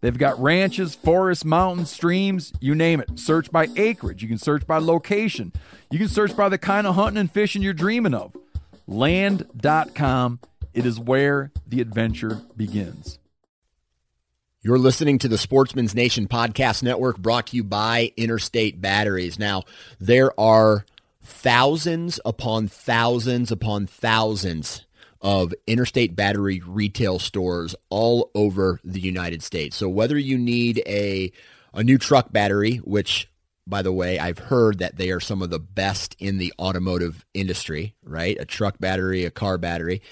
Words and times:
They've 0.00 0.16
got 0.16 0.40
ranches, 0.40 0.94
forests, 0.94 1.44
mountains, 1.44 1.90
streams, 1.90 2.52
you 2.60 2.74
name 2.74 3.00
it. 3.00 3.18
Search 3.18 3.50
by 3.50 3.68
acreage. 3.76 4.22
You 4.22 4.28
can 4.28 4.38
search 4.38 4.66
by 4.66 4.78
location. 4.78 5.52
You 5.90 5.98
can 5.98 6.08
search 6.08 6.36
by 6.36 6.48
the 6.48 6.58
kind 6.58 6.86
of 6.86 6.94
hunting 6.94 7.18
and 7.18 7.30
fishing 7.30 7.62
you're 7.62 7.72
dreaming 7.72 8.14
of. 8.14 8.36
Land.com. 8.86 10.40
It 10.74 10.86
is 10.86 11.00
where 11.00 11.50
the 11.66 11.80
adventure 11.80 12.42
begins. 12.56 13.18
You're 14.62 14.78
listening 14.78 15.18
to 15.20 15.28
the 15.28 15.38
Sportsman's 15.38 15.94
Nation 15.94 16.26
Podcast 16.28 16.82
Network 16.82 17.18
brought 17.18 17.48
to 17.48 17.56
you 17.56 17.64
by 17.64 18.12
Interstate 18.16 18.80
Batteries. 18.80 19.38
Now, 19.38 19.62
there 20.00 20.38
are 20.40 20.84
thousands 21.22 22.20
upon 22.24 22.68
thousands 22.68 23.52
upon 23.52 23.86
thousands 23.86 24.85
of 25.26 25.52
interstate 25.66 26.14
battery 26.14 26.62
retail 26.64 27.18
stores 27.18 27.74
all 27.90 28.30
over 28.36 28.78
the 28.84 29.00
United 29.00 29.42
States. 29.42 29.76
So 29.76 29.88
whether 29.88 30.16
you 30.16 30.38
need 30.38 30.80
a 30.86 31.32
a 31.74 31.82
new 31.82 31.98
truck 31.98 32.32
battery, 32.32 32.76
which 32.76 33.28
by 33.68 33.82
the 33.82 33.92
way, 33.92 34.20
I've 34.20 34.38
heard 34.38 34.78
that 34.78 34.96
they 34.96 35.10
are 35.10 35.18
some 35.18 35.42
of 35.42 35.50
the 35.50 35.58
best 35.58 36.14
in 36.20 36.38
the 36.38 36.54
automotive 36.56 37.26
industry, 37.34 37.96
right? 38.04 38.36
A 38.38 38.44
truck 38.44 38.78
battery, 38.78 39.24
a 39.24 39.30
car 39.32 39.58
battery. 39.58 40.02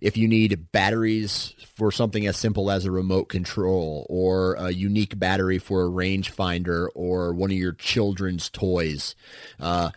If 0.00 0.16
you 0.16 0.26
need 0.26 0.72
batteries 0.72 1.54
for 1.76 1.92
something 1.92 2.26
as 2.26 2.36
simple 2.36 2.72
as 2.72 2.84
a 2.84 2.90
remote 2.90 3.26
control 3.28 4.04
or 4.10 4.54
a 4.54 4.72
unique 4.72 5.16
battery 5.16 5.58
for 5.58 5.84
a 5.84 5.88
rangefinder 5.88 6.88
or 6.96 7.32
one 7.32 7.52
of 7.52 7.56
your 7.56 7.74
children's 7.74 8.50
toys, 8.50 9.14
uh, 9.60 9.92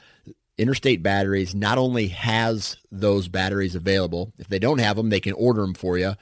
Interstate 0.57 1.03
Batteries 1.03 1.53
not 1.53 1.78
only 1.78 2.07
has 2.09 2.78
those 2.91 3.28
batteries 3.28 3.75
available, 3.75 4.34
if 4.38 4.47
they 4.47 4.59
don't 4.59 4.79
have 4.79 4.95
them, 4.95 5.09
they 5.09 5.19
can 5.19 5.34
order 5.34 5.62
them 5.62 5.73
for 5.73 5.97
you. 5.97 6.16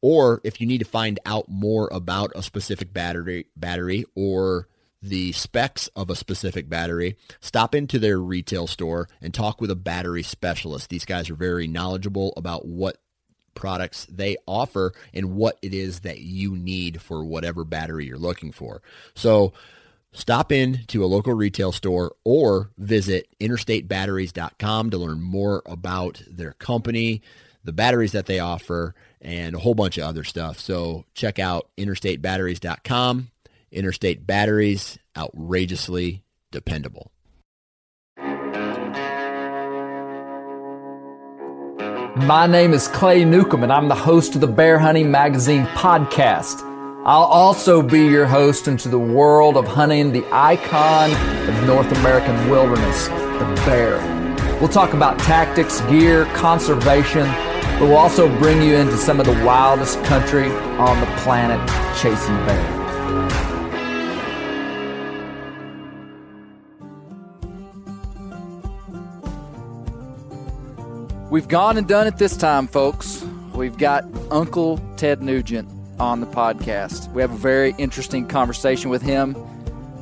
Or 0.00 0.40
if 0.44 0.60
you 0.60 0.66
need 0.66 0.78
to 0.78 0.84
find 0.84 1.18
out 1.24 1.48
more 1.48 1.88
about 1.92 2.32
a 2.34 2.42
specific 2.42 2.92
battery, 2.92 3.46
battery 3.56 4.04
or 4.14 4.68
the 5.02 5.32
specs 5.32 5.88
of 5.88 6.10
a 6.10 6.16
specific 6.16 6.68
battery, 6.68 7.16
stop 7.40 7.74
into 7.74 7.98
their 7.98 8.18
retail 8.18 8.66
store 8.66 9.08
and 9.20 9.32
talk 9.32 9.60
with 9.60 9.70
a 9.70 9.76
battery 9.76 10.22
specialist. 10.22 10.90
These 10.90 11.04
guys 11.04 11.30
are 11.30 11.34
very 11.34 11.66
knowledgeable 11.66 12.32
about 12.36 12.66
what 12.66 12.98
products 13.54 14.06
they 14.10 14.36
offer 14.46 14.92
and 15.14 15.34
what 15.34 15.58
it 15.62 15.74
is 15.74 16.00
that 16.00 16.20
you 16.20 16.54
need 16.56 17.00
for 17.00 17.24
whatever 17.24 17.64
battery 17.64 18.06
you're 18.06 18.18
looking 18.18 18.52
for. 18.52 18.82
So 19.14 19.52
Stop 20.16 20.50
in 20.50 20.80
to 20.86 21.04
a 21.04 21.06
local 21.06 21.34
retail 21.34 21.72
store 21.72 22.16
or 22.24 22.70
visit 22.78 23.28
interstatebatteries.com 23.38 24.90
to 24.90 24.96
learn 24.96 25.20
more 25.20 25.62
about 25.66 26.22
their 26.26 26.54
company, 26.54 27.20
the 27.62 27.72
batteries 27.72 28.12
that 28.12 28.24
they 28.24 28.38
offer, 28.38 28.94
and 29.20 29.54
a 29.54 29.58
whole 29.58 29.74
bunch 29.74 29.98
of 29.98 30.04
other 30.04 30.24
stuff. 30.24 30.58
So 30.58 31.04
check 31.12 31.38
out 31.38 31.68
interstatebatteries.com. 31.76 33.30
Interstate 33.70 34.26
Batteries, 34.26 34.98
outrageously 35.18 36.22
dependable. 36.50 37.12
My 42.16 42.46
name 42.46 42.72
is 42.72 42.88
Clay 42.88 43.26
Newcomb, 43.26 43.62
and 43.62 43.70
I'm 43.70 43.88
the 43.88 43.94
host 43.94 44.34
of 44.34 44.40
the 44.40 44.46
Bear 44.46 44.78
Hunting 44.78 45.10
Magazine 45.10 45.66
podcast. 45.66 46.75
I'll 47.08 47.22
also 47.22 47.82
be 47.82 48.00
your 48.00 48.26
host 48.26 48.66
into 48.66 48.88
the 48.88 48.98
world 48.98 49.56
of 49.56 49.64
hunting 49.64 50.10
the 50.10 50.26
icon 50.32 51.12
of 51.48 51.64
North 51.64 51.92
American 51.98 52.50
wilderness, 52.50 53.06
the 53.06 53.62
bear. 53.64 54.00
We'll 54.58 54.68
talk 54.68 54.92
about 54.92 55.16
tactics, 55.20 55.80
gear, 55.82 56.24
conservation, 56.34 57.28
but 57.78 57.82
we'll 57.82 57.96
also 57.96 58.28
bring 58.40 58.60
you 58.60 58.74
into 58.74 58.96
some 58.96 59.20
of 59.20 59.26
the 59.26 59.44
wildest 59.44 60.02
country 60.02 60.50
on 60.78 60.98
the 60.98 61.06
planet 61.18 61.60
chasing 61.96 62.34
bear. 62.44 62.72
We've 71.30 71.46
gone 71.46 71.76
and 71.76 71.86
done 71.86 72.08
it 72.08 72.16
this 72.16 72.36
time, 72.36 72.66
folks. 72.66 73.24
We've 73.54 73.78
got 73.78 74.04
Uncle 74.32 74.80
Ted 74.96 75.22
Nugent 75.22 75.75
on 75.98 76.20
the 76.20 76.26
podcast. 76.26 77.12
We 77.12 77.22
have 77.22 77.32
a 77.32 77.36
very 77.36 77.74
interesting 77.78 78.26
conversation 78.26 78.90
with 78.90 79.02
him, 79.02 79.34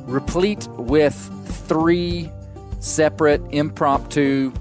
replete 0.05 0.67
with 0.77 1.15
three 1.67 2.29
separate 2.79 3.41
impromptu 3.51 4.51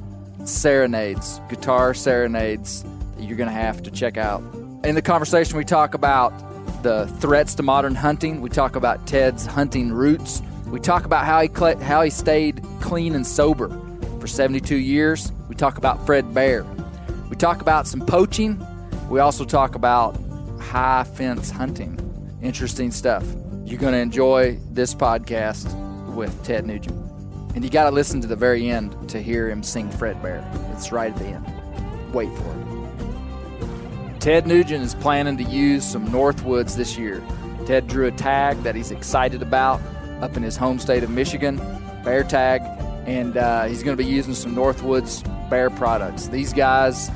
serenades, 0.45 1.41
guitar 1.49 1.95
serenades 1.95 2.85
you're 3.19 3.37
going 3.37 3.49
to 3.49 3.55
have 3.55 3.83
to 3.83 3.91
check 3.91 4.17
out. 4.17 4.43
In 4.85 4.95
the 4.95 5.03
conversation, 5.03 5.57
we 5.57 5.65
talk 5.65 5.95
about 5.95 6.33
the 6.83 7.07
threats 7.21 7.55
to 7.57 7.63
modern 7.63 7.95
hunting. 7.95 8.41
We 8.41 8.51
talk 8.51 8.77
about 8.77 9.07
Ted's 9.07 9.47
hunting 9.47 9.93
roots. 9.93 10.43
We 10.67 10.81
talk 10.81 11.05
about 11.05 11.25
how 11.25 11.41
he 11.41 11.49
how 11.83 12.03
he 12.03 12.11
stayed 12.11 12.63
clean 12.81 13.15
and 13.15 13.27
sober 13.27 13.69
for 14.21 14.27
72 14.27 14.77
years. 14.77 15.33
We 15.49 15.55
talk 15.55 15.79
about 15.79 16.05
Fred 16.05 16.35
Bear. 16.35 16.65
We 17.31 17.37
talk 17.37 17.61
about 17.61 17.87
some 17.87 18.01
poaching. 18.01 18.65
We 19.09 19.21
also 19.21 19.45
talk 19.45 19.75
about 19.75 20.17
high 20.65 21.05
fence 21.05 21.51
hunting. 21.51 21.99
Interesting 22.43 22.91
stuff. 22.91 23.25
You're 23.65 23.79
going 23.79 23.93
to 23.93 24.01
enjoy 24.01 24.59
this 24.71 24.95
podcast 24.95 25.73
with 26.15 26.43
Ted 26.45 26.67
Nugent. 26.67 27.01
And 27.55 27.63
you 27.63 27.71
got 27.71 27.85
to 27.85 27.91
listen 27.91 28.21
to 28.21 28.27
the 28.27 28.37
very 28.37 28.69
end 28.69 29.09
to 29.11 29.23
hear 29.23 29.49
him 29.49 29.63
sing 29.63 29.91
Fred 29.91 30.21
Bear. 30.23 30.45
It's 30.73 30.91
right 30.91 31.13
at 31.13 31.19
the 31.19 31.27
end. 31.27 32.13
Wait 32.13 32.29
for 32.37 32.51
it. 32.51 34.21
Ted 34.21 34.47
Nugent 34.47 34.83
is 34.83 34.95
planning 34.95 35.37
to 35.37 35.45
use 35.45 35.85
some 35.85 36.09
Northwoods 36.09 36.77
this 36.77 36.99
year. 36.99 37.23
Ted 37.67 37.87
drew 37.87 38.07
a 38.07 38.11
tag 38.11 38.63
that 38.63 38.75
he's 38.75 38.91
excited 38.91 39.43
about 39.43 39.81
up 40.21 40.37
in 40.37 40.43
his 40.43 40.57
home 40.57 40.79
state 40.79 41.03
of 41.03 41.11
Michigan, 41.11 41.57
bear 42.05 42.25
tag, 42.25 42.63
and 43.07 43.37
uh, 43.37 43.65
he's 43.65 43.83
going 43.83 43.97
to 43.97 44.03
be 44.03 44.09
using 44.09 44.35
some 44.35 44.55
Northwoods 44.55 45.23
bear 45.51 45.71
products. 45.71 46.29
These 46.29 46.53
guys 46.53 47.11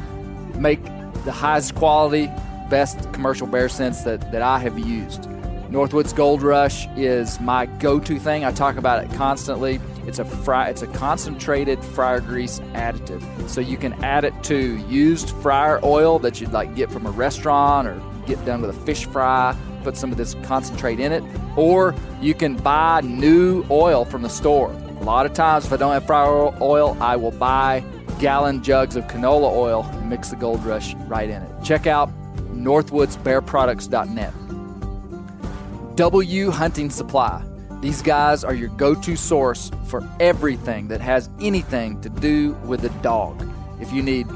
make 0.55 0.82
the 1.25 1.32
highest 1.32 1.75
quality, 1.75 2.31
best 2.69 3.12
commercial 3.12 3.47
bear 3.47 3.69
scents 3.69 4.03
that, 4.05 4.32
that 4.32 4.43
I 4.43 4.59
have 4.59 4.79
used. 4.79 5.29
Northwoods 5.70 6.15
Gold 6.15 6.43
Rush 6.43 6.88
is 6.97 7.38
my 7.41 7.67
go-to 7.67 8.19
thing. 8.19 8.43
I 8.43 8.53
talk 8.53 8.79
about 8.79 9.05
it 9.05 9.12
constantly. 9.12 9.79
It's 10.06 10.19
a 10.19 10.25
fry, 10.25 10.70
it's 10.70 10.81
a 10.81 10.87
concentrated 10.87 11.85
fryer 11.85 12.20
grease 12.20 12.61
additive. 12.73 13.23
So 13.50 13.61
you 13.61 13.76
can 13.76 13.93
add 14.03 14.25
it 14.25 14.32
to 14.44 14.79
used 14.88 15.31
fryer 15.43 15.79
oil 15.85 16.19
that 16.20 16.41
you'd 16.41 16.53
like 16.53 16.75
get 16.75 16.91
from 16.91 17.05
a 17.05 17.11
restaurant 17.11 17.87
or 17.87 18.03
get 18.26 18.43
done 18.47 18.62
with 18.62 18.71
a 18.71 18.81
fish 18.85 19.05
fry, 19.05 19.55
put 19.82 19.94
some 19.97 20.11
of 20.11 20.17
this 20.17 20.35
concentrate 20.43 21.00
in 21.00 21.12
it, 21.12 21.23
or 21.55 21.94
you 22.23 22.32
can 22.32 22.56
buy 22.56 23.03
new 23.03 23.64
oil 23.71 24.06
from 24.06 24.23
the 24.23 24.31
store. 24.31 24.71
A 24.71 25.05
lot 25.05 25.26
of 25.26 25.35
times, 25.35 25.67
if 25.67 25.73
I 25.73 25.76
don't 25.76 25.93
have 25.93 26.06
fryer 26.06 26.50
oil, 26.62 26.97
I 26.99 27.17
will 27.17 27.31
buy 27.31 27.85
gallon 28.19 28.62
jugs 28.62 28.97
of 28.97 29.06
canola 29.06 29.55
oil 29.55 29.85
and 29.93 30.09
mix 30.09 30.31
the 30.31 30.37
Gold 30.37 30.64
Rush 30.64 30.94
right 31.06 31.29
in 31.29 31.43
it. 31.43 31.50
Check 31.62 31.87
out 31.87 32.11
northwoodsbearproducts.net. 32.64 34.32
W 35.96 36.50
Hunting 36.50 36.90
Supply. 36.90 37.44
These 37.81 38.02
guys 38.02 38.44
are 38.44 38.55
your 38.55 38.69
go 38.70 38.94
to 38.94 39.16
source 39.16 39.70
for 39.87 40.08
everything 40.20 40.88
that 40.88 41.00
has 41.00 41.31
anything 41.40 42.00
to 42.00 42.08
do 42.08 42.52
with 42.64 42.84
a 42.84 42.88
dog. 43.02 43.49
If 43.81 43.93
you 43.93 44.02
need 44.02 44.26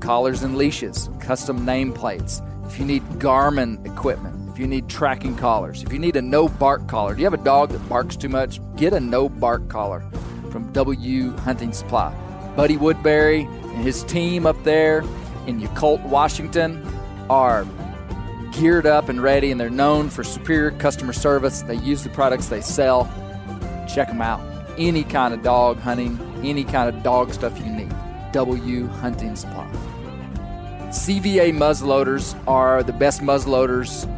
collars 0.00 0.42
and 0.42 0.56
leashes, 0.56 1.08
custom 1.20 1.66
nameplates, 1.66 2.42
if 2.66 2.78
you 2.78 2.84
need 2.84 3.02
Garmin 3.18 3.84
equipment, 3.86 4.50
if 4.52 4.58
you 4.58 4.66
need 4.66 4.88
tracking 4.88 5.36
collars, 5.36 5.82
if 5.82 5.92
you 5.92 5.98
need 5.98 6.16
a 6.16 6.22
no 6.22 6.48
bark 6.48 6.86
collar, 6.88 7.14
do 7.14 7.20
you 7.20 7.26
have 7.26 7.34
a 7.34 7.44
dog 7.44 7.70
that 7.70 7.88
barks 7.88 8.16
too 8.16 8.28
much? 8.28 8.60
Get 8.76 8.92
a 8.92 9.00
no 9.00 9.28
bark 9.28 9.68
collar 9.68 10.04
from 10.50 10.72
W 10.72 11.36
Hunting 11.38 11.72
Supply. 11.72 12.12
Buddy 12.56 12.76
Woodbury 12.76 13.42
and 13.42 13.84
his 13.84 14.04
team 14.04 14.46
up 14.46 14.62
there 14.64 15.00
in 15.46 15.60
Yacolt, 15.60 16.02
Washington 16.04 16.84
are 17.30 17.64
geared 18.52 18.86
up 18.86 19.08
and 19.08 19.22
ready, 19.22 19.52
and 19.52 19.60
they're 19.60 19.70
known 19.70 20.10
for 20.10 20.24
superior 20.24 20.72
customer 20.72 21.12
service. 21.12 21.62
They 21.62 21.76
use 21.76 22.02
the 22.02 22.10
products 22.10 22.48
they 22.48 22.60
sell. 22.60 23.04
Check 23.88 24.08
them 24.08 24.20
out. 24.20 24.40
Any 24.76 25.04
kind 25.04 25.32
of 25.32 25.42
dog 25.42 25.78
hunting, 25.78 26.18
any 26.42 26.64
kind 26.64 26.94
of 26.94 27.02
dog 27.04 27.32
stuff 27.32 27.56
you 27.58 27.66
need. 27.66 27.94
W 28.32 28.86
Hunting 28.88 29.36
Supply. 29.36 29.70
CVA 30.90 31.52
muzzleloaders 31.52 32.36
are 32.48 32.82
the 32.82 32.92
best 32.92 33.20
muzzleloaders 33.20 34.08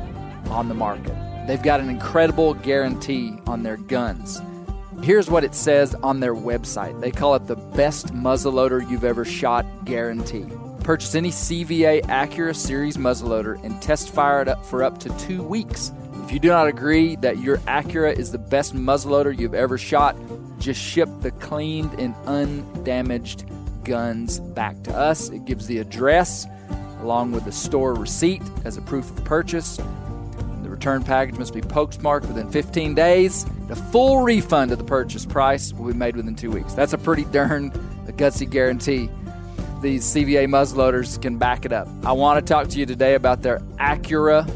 on 0.50 0.68
the 0.68 0.74
market. 0.74 1.14
They've 1.46 1.62
got 1.62 1.80
an 1.80 1.90
incredible 1.90 2.54
guarantee 2.54 3.38
on 3.46 3.62
their 3.62 3.76
guns. 3.76 4.40
Here's 5.02 5.28
what 5.28 5.44
it 5.44 5.54
says 5.54 5.94
on 5.96 6.20
their 6.20 6.34
website. 6.34 6.98
They 7.00 7.10
call 7.10 7.34
it 7.34 7.46
the 7.46 7.56
best 7.56 8.14
muzzleloader 8.14 8.88
you've 8.88 9.04
ever 9.04 9.24
shot 9.24 9.66
guarantee. 9.84 10.46
Purchase 10.84 11.14
any 11.14 11.30
CVA 11.30 12.02
Accura 12.06 12.56
Series 12.56 12.96
muzzleloader 12.96 13.62
and 13.62 13.80
test 13.80 14.10
fire 14.10 14.42
it 14.42 14.48
up 14.48 14.66
for 14.66 14.82
up 14.82 14.98
to 14.98 15.16
two 15.16 15.40
weeks. 15.40 15.92
If 16.24 16.32
you 16.32 16.40
do 16.40 16.48
not 16.48 16.66
agree 16.66 17.14
that 17.16 17.38
your 17.38 17.58
Accura 17.58 18.18
is 18.18 18.32
the 18.32 18.38
best 18.38 18.74
muzzleloader 18.74 19.38
you've 19.38 19.54
ever 19.54 19.78
shot, 19.78 20.16
just 20.58 20.80
ship 20.80 21.08
the 21.20 21.30
cleaned 21.32 21.92
and 22.00 22.16
undamaged 22.26 23.44
guns 23.84 24.40
back 24.40 24.82
to 24.82 24.96
us. 24.96 25.28
It 25.28 25.44
gives 25.44 25.68
the 25.68 25.78
address 25.78 26.48
along 27.00 27.30
with 27.30 27.44
the 27.44 27.52
store 27.52 27.94
receipt 27.94 28.42
as 28.64 28.76
a 28.76 28.82
proof 28.82 29.08
of 29.08 29.24
purchase. 29.24 29.76
The 30.62 30.68
return 30.68 31.04
package 31.04 31.38
must 31.38 31.54
be 31.54 31.60
postmarked 31.60 32.26
within 32.26 32.50
15 32.50 32.94
days. 32.96 33.46
The 33.68 33.76
full 33.76 34.22
refund 34.22 34.72
of 34.72 34.78
the 34.78 34.84
purchase 34.84 35.26
price 35.26 35.72
will 35.72 35.92
be 35.92 35.98
made 35.98 36.16
within 36.16 36.34
two 36.34 36.50
weeks. 36.50 36.74
That's 36.74 36.92
a 36.92 36.98
pretty 36.98 37.24
darn 37.26 37.70
gutsy 38.16 38.48
guarantee. 38.48 39.08
These 39.82 40.14
CVA 40.14 40.46
muzzleloaders 40.46 41.20
can 41.20 41.38
back 41.38 41.64
it 41.64 41.72
up. 41.72 41.88
I 42.04 42.12
want 42.12 42.38
to 42.38 42.52
talk 42.52 42.68
to 42.68 42.78
you 42.78 42.86
today 42.86 43.16
about 43.16 43.42
their 43.42 43.58
Accura 43.80 44.48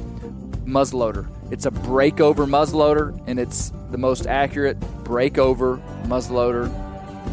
muzzleloader. 0.65 1.27
It's 1.51 1.67
a 1.67 1.73
breakover 1.73 2.47
muzzleloader, 2.47 3.21
and 3.27 3.41
it's 3.41 3.73
the 3.91 3.99
most 3.99 4.29
accurate 4.29 4.79
breakover 5.03 5.83
muzzleloader 6.05 6.71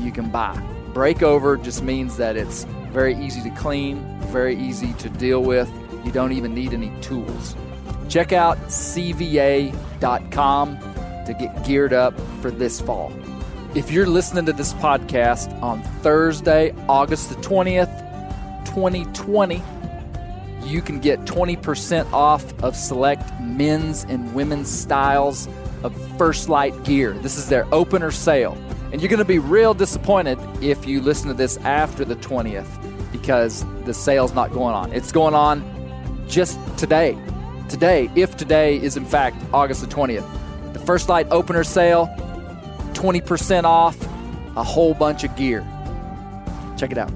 you 0.04 0.12
can 0.12 0.32
buy. 0.32 0.56
Breakover 0.94 1.64
just 1.64 1.84
means 1.84 2.18
that 2.18 2.36
it's 2.36 2.64
very 2.92 3.16
easy 3.16 3.44
to 3.44 3.52
clean, 3.52 4.04
very 4.32 4.58
easy 4.58 4.94
to 4.94 5.08
deal 5.10 5.44
with. 5.44 5.70
You 6.04 6.12
don't 6.12 6.32
even 6.32 6.56
need 6.56 6.74
any 6.74 6.92
tools. 7.02 7.56
Check 8.10 8.34
out 8.34 8.58
CVA.com 8.70 9.70
to 11.28 11.34
get 11.36 11.64
geared 11.64 11.94
up 11.94 12.20
for 12.42 12.50
this 12.50 12.82
fall. 12.82 13.14
If 13.76 13.90
you're 13.90 14.06
listening 14.06 14.46
to 14.46 14.54
this 14.54 14.72
podcast 14.74 15.52
on 15.64 15.82
Thursday, 16.04 16.76
August 16.88 17.30
the 17.30 17.36
20th, 17.38 17.90
2020, 18.66 19.64
you 20.64 20.80
can 20.80 21.00
get 21.00 21.20
20% 21.22 22.14
off 22.14 22.46
of 22.62 22.76
select 22.76 23.28
men's 23.42 24.04
and 24.04 24.32
women's 24.36 24.70
styles 24.70 25.48
of 25.82 25.92
First 26.20 26.50
Lite 26.50 26.84
gear. 26.84 27.14
This 27.14 27.36
is 27.36 27.50
their 27.50 27.66
opener 27.74 28.12
sale. 28.12 28.56
And 28.92 29.02
you're 29.02 29.10
going 29.10 29.18
to 29.18 29.26
be 29.26 29.40
real 29.40 29.74
disappointed 29.74 30.38
if 30.62 30.86
you 30.86 31.02
listen 31.02 31.30
to 31.30 31.34
this 31.34 31.58
after 31.58 32.06
the 32.06 32.16
20th 32.18 33.12
because 33.12 33.66
the 33.86 33.94
sale's 33.96 34.36
not 34.36 34.54
going 34.54 34.76
on. 34.76 34.94
It's 34.94 35.12
going 35.12 35.34
on 35.34 35.64
just 36.30 36.60
today. 36.78 37.18
Today, 37.70 38.12
if 38.14 38.38
today 38.38 38.78
is 38.80 38.98
in 38.98 39.06
fact 39.06 39.44
August 39.52 39.82
the 39.82 39.88
20th. 39.88 40.74
The 40.74 40.80
First 40.80 41.10
Lite 41.10 41.26
opener 41.32 41.64
sale, 41.64 42.16
20% 42.94 43.64
off, 43.64 44.02
a 44.56 44.64
whole 44.64 44.94
bunch 44.94 45.24
of 45.24 45.36
gear. 45.36 45.68
Check 46.78 46.92
it 46.92 46.98
out. 46.98 47.12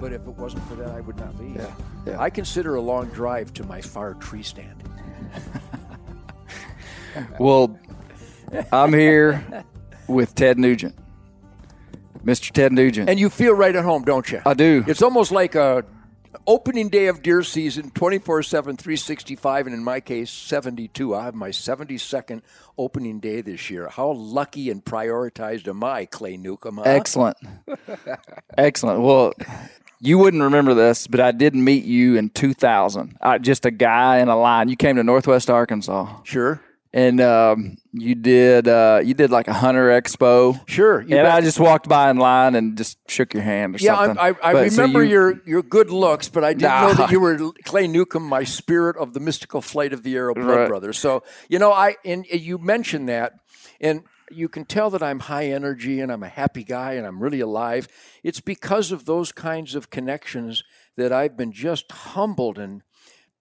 But 0.00 0.12
if 0.12 0.22
it 0.22 0.28
wasn't 0.28 0.62
for 0.68 0.76
that, 0.76 0.90
I 0.90 1.00
would 1.00 1.16
not 1.16 1.36
be. 1.38 1.48
Yeah, 1.48 1.74
yeah. 2.06 2.20
I 2.20 2.30
consider 2.30 2.76
a 2.76 2.80
long 2.80 3.06
drive 3.06 3.52
to 3.54 3.64
my 3.64 3.80
far 3.80 4.14
tree 4.14 4.42
stand. 4.42 4.82
Well, 7.38 7.78
I'm 8.72 8.92
here 8.92 9.64
with 10.06 10.34
Ted 10.34 10.58
Nugent. 10.58 10.94
Mr. 12.24 12.50
Ted 12.50 12.72
Nugent. 12.72 13.08
And 13.08 13.18
you 13.18 13.30
feel 13.30 13.54
right 13.54 13.74
at 13.74 13.84
home, 13.84 14.04
don't 14.04 14.30
you? 14.30 14.40
I 14.44 14.54
do. 14.54 14.84
It's 14.86 15.02
almost 15.02 15.32
like 15.32 15.54
a 15.54 15.84
opening 16.46 16.88
day 16.88 17.06
of 17.06 17.22
deer 17.22 17.42
season 17.42 17.90
24 17.90 18.42
7 18.42 18.76
365 18.76 19.66
and 19.66 19.74
in 19.74 19.82
my 19.82 20.00
case 20.00 20.30
72 20.30 21.14
i 21.14 21.24
have 21.24 21.34
my 21.34 21.50
72nd 21.50 22.42
opening 22.76 23.20
day 23.20 23.40
this 23.40 23.70
year 23.70 23.88
how 23.88 24.10
lucky 24.12 24.70
and 24.70 24.84
prioritized 24.84 25.68
am 25.68 25.82
i 25.84 26.04
clay 26.04 26.36
newcomb 26.36 26.76
huh? 26.78 26.82
Excellent. 26.84 27.36
Excellent. 28.58 29.00
Well, 29.00 29.32
you 30.00 30.18
wouldn't 30.18 30.42
remember 30.42 30.74
this, 30.74 31.06
but 31.06 31.20
I 31.20 31.32
did 31.32 31.54
meet 31.54 31.84
you 31.84 32.16
in 32.16 32.30
2000. 32.30 33.16
Uh, 33.20 33.38
just 33.38 33.66
a 33.66 33.70
guy 33.70 34.18
in 34.18 34.28
a 34.28 34.36
line. 34.36 34.68
You 34.68 34.76
came 34.76 34.96
to 34.96 35.02
Northwest 35.02 35.50
Arkansas, 35.50 36.22
sure 36.22 36.60
and 36.92 37.20
um, 37.20 37.76
you 37.92 38.14
did 38.14 38.66
uh, 38.68 39.00
you 39.04 39.14
did 39.14 39.30
like 39.30 39.48
a 39.48 39.52
hunter 39.52 39.88
expo. 39.88 40.58
sure 40.68 40.98
and 41.00 41.08
bet. 41.10 41.26
I 41.26 41.40
just 41.40 41.60
walked 41.60 41.88
by 41.88 42.10
in 42.10 42.16
line 42.16 42.54
and 42.54 42.76
just 42.76 42.98
shook 43.10 43.34
your 43.34 43.42
hand 43.42 43.74
or 43.74 43.78
yeah, 43.78 43.96
something. 43.96 44.18
I, 44.18 44.28
I, 44.28 44.34
I 44.42 44.52
But 44.52 44.72
so 44.72 44.82
remember 44.82 45.04
you- 45.04 45.10
your 45.10 45.40
your 45.46 45.62
good 45.62 45.90
looks, 45.90 46.28
but 46.28 46.44
I 46.44 46.52
didn't 46.54 46.80
know 46.80 46.94
that 46.94 47.10
you 47.10 47.20
were 47.20 47.52
Clay 47.64 47.86
Newcomb, 47.88 48.22
my 48.24 48.44
spirit 48.44 48.96
of 48.96 49.12
the 49.12 49.20
mystical 49.20 49.60
flight 49.60 49.92
of 49.92 50.02
the 50.02 50.16
arrow, 50.16 50.34
blood 50.34 50.46
Right. 50.48 50.68
brother. 50.68 50.92
So 50.92 51.22
you 51.48 51.58
know, 51.58 51.72
I 51.72 51.96
and 52.04 52.24
you 52.30 52.58
mentioned 52.58 53.08
that, 53.08 53.32
and 53.80 54.02
you 54.30 54.48
can 54.48 54.64
tell 54.66 54.90
that 54.90 55.02
I'm 55.02 55.20
high 55.20 55.46
energy 55.46 56.00
and 56.00 56.12
I'm 56.12 56.22
a 56.22 56.28
happy 56.28 56.62
guy 56.62 56.92
and 56.94 57.06
I'm 57.06 57.22
really 57.22 57.40
alive. 57.40 57.88
It's 58.22 58.40
because 58.40 58.92
of 58.92 59.06
those 59.06 59.32
kinds 59.32 59.74
of 59.74 59.88
connections 59.88 60.62
that 60.98 61.12
I've 61.14 61.34
been 61.34 61.50
just 61.52 61.90
humbled 61.90 62.58
and 62.58 62.82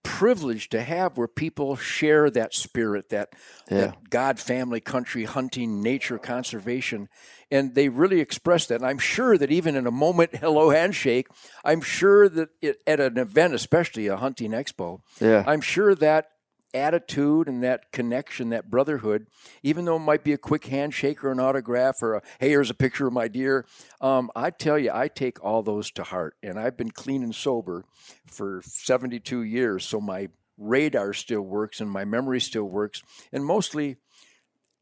privileged 0.07 0.71
to 0.71 0.81
have 0.81 1.17
where 1.17 1.27
people 1.27 1.75
share 1.75 2.29
that 2.29 2.53
spirit 2.53 3.09
that, 3.09 3.33
that 3.67 4.09
god 4.09 4.39
family 4.39 4.79
country 4.79 5.25
hunting 5.25 5.81
nature 5.83 6.17
conservation 6.17 7.09
and 7.51 7.75
they 7.75 7.89
really 7.89 8.19
express 8.21 8.65
that 8.67 8.75
and 8.75 8.85
i'm 8.85 8.97
sure 8.97 9.37
that 9.37 9.51
even 9.51 9.75
in 9.75 9.85
a 9.85 9.91
moment 9.91 10.35
hello 10.37 10.69
handshake 10.69 11.27
i'm 11.65 11.81
sure 11.81 12.29
that 12.29 12.49
it, 12.61 12.77
at 12.87 12.99
an 12.99 13.17
event 13.17 13.53
especially 13.53 14.07
a 14.07 14.15
hunting 14.17 14.51
expo 14.51 14.99
Yeah. 15.19 15.43
i'm 15.45 15.61
sure 15.61 15.93
that 15.95 16.29
attitude 16.77 17.47
and 17.47 17.63
that 17.63 17.91
connection 17.91 18.49
that 18.49 18.69
brotherhood 18.69 19.27
even 19.63 19.85
though 19.85 19.95
it 19.97 19.99
might 19.99 20.23
be 20.23 20.33
a 20.33 20.37
quick 20.37 20.65
handshake 20.65 21.23
or 21.23 21.31
an 21.31 21.39
autograph 21.39 22.01
or 22.01 22.15
a 22.15 22.21
hey 22.39 22.49
here's 22.49 22.69
a 22.69 22.75
picture 22.75 23.07
of 23.07 23.13
my 23.13 23.27
deer 23.27 23.65
um, 24.01 24.29
i 24.35 24.49
tell 24.49 24.77
you 24.77 24.91
i 24.93 25.07
take 25.07 25.43
all 25.43 25.61
those 25.63 25.91
to 25.91 26.03
heart. 26.03 26.35
And 26.41 26.59
i've 26.59 26.77
been 26.77 26.91
clean 26.91 27.23
and 27.23 27.35
sober 27.35 27.83
for 28.25 28.61
72 28.63 29.43
years 29.43 29.85
so 29.85 29.99
my 29.99 30.29
radar 30.57 31.13
still 31.13 31.41
works 31.41 31.79
and 31.79 31.89
my 31.89 32.05
memory 32.05 32.41
still 32.41 32.63
works. 32.63 33.03
And 33.31 33.45
mostly 33.45 33.97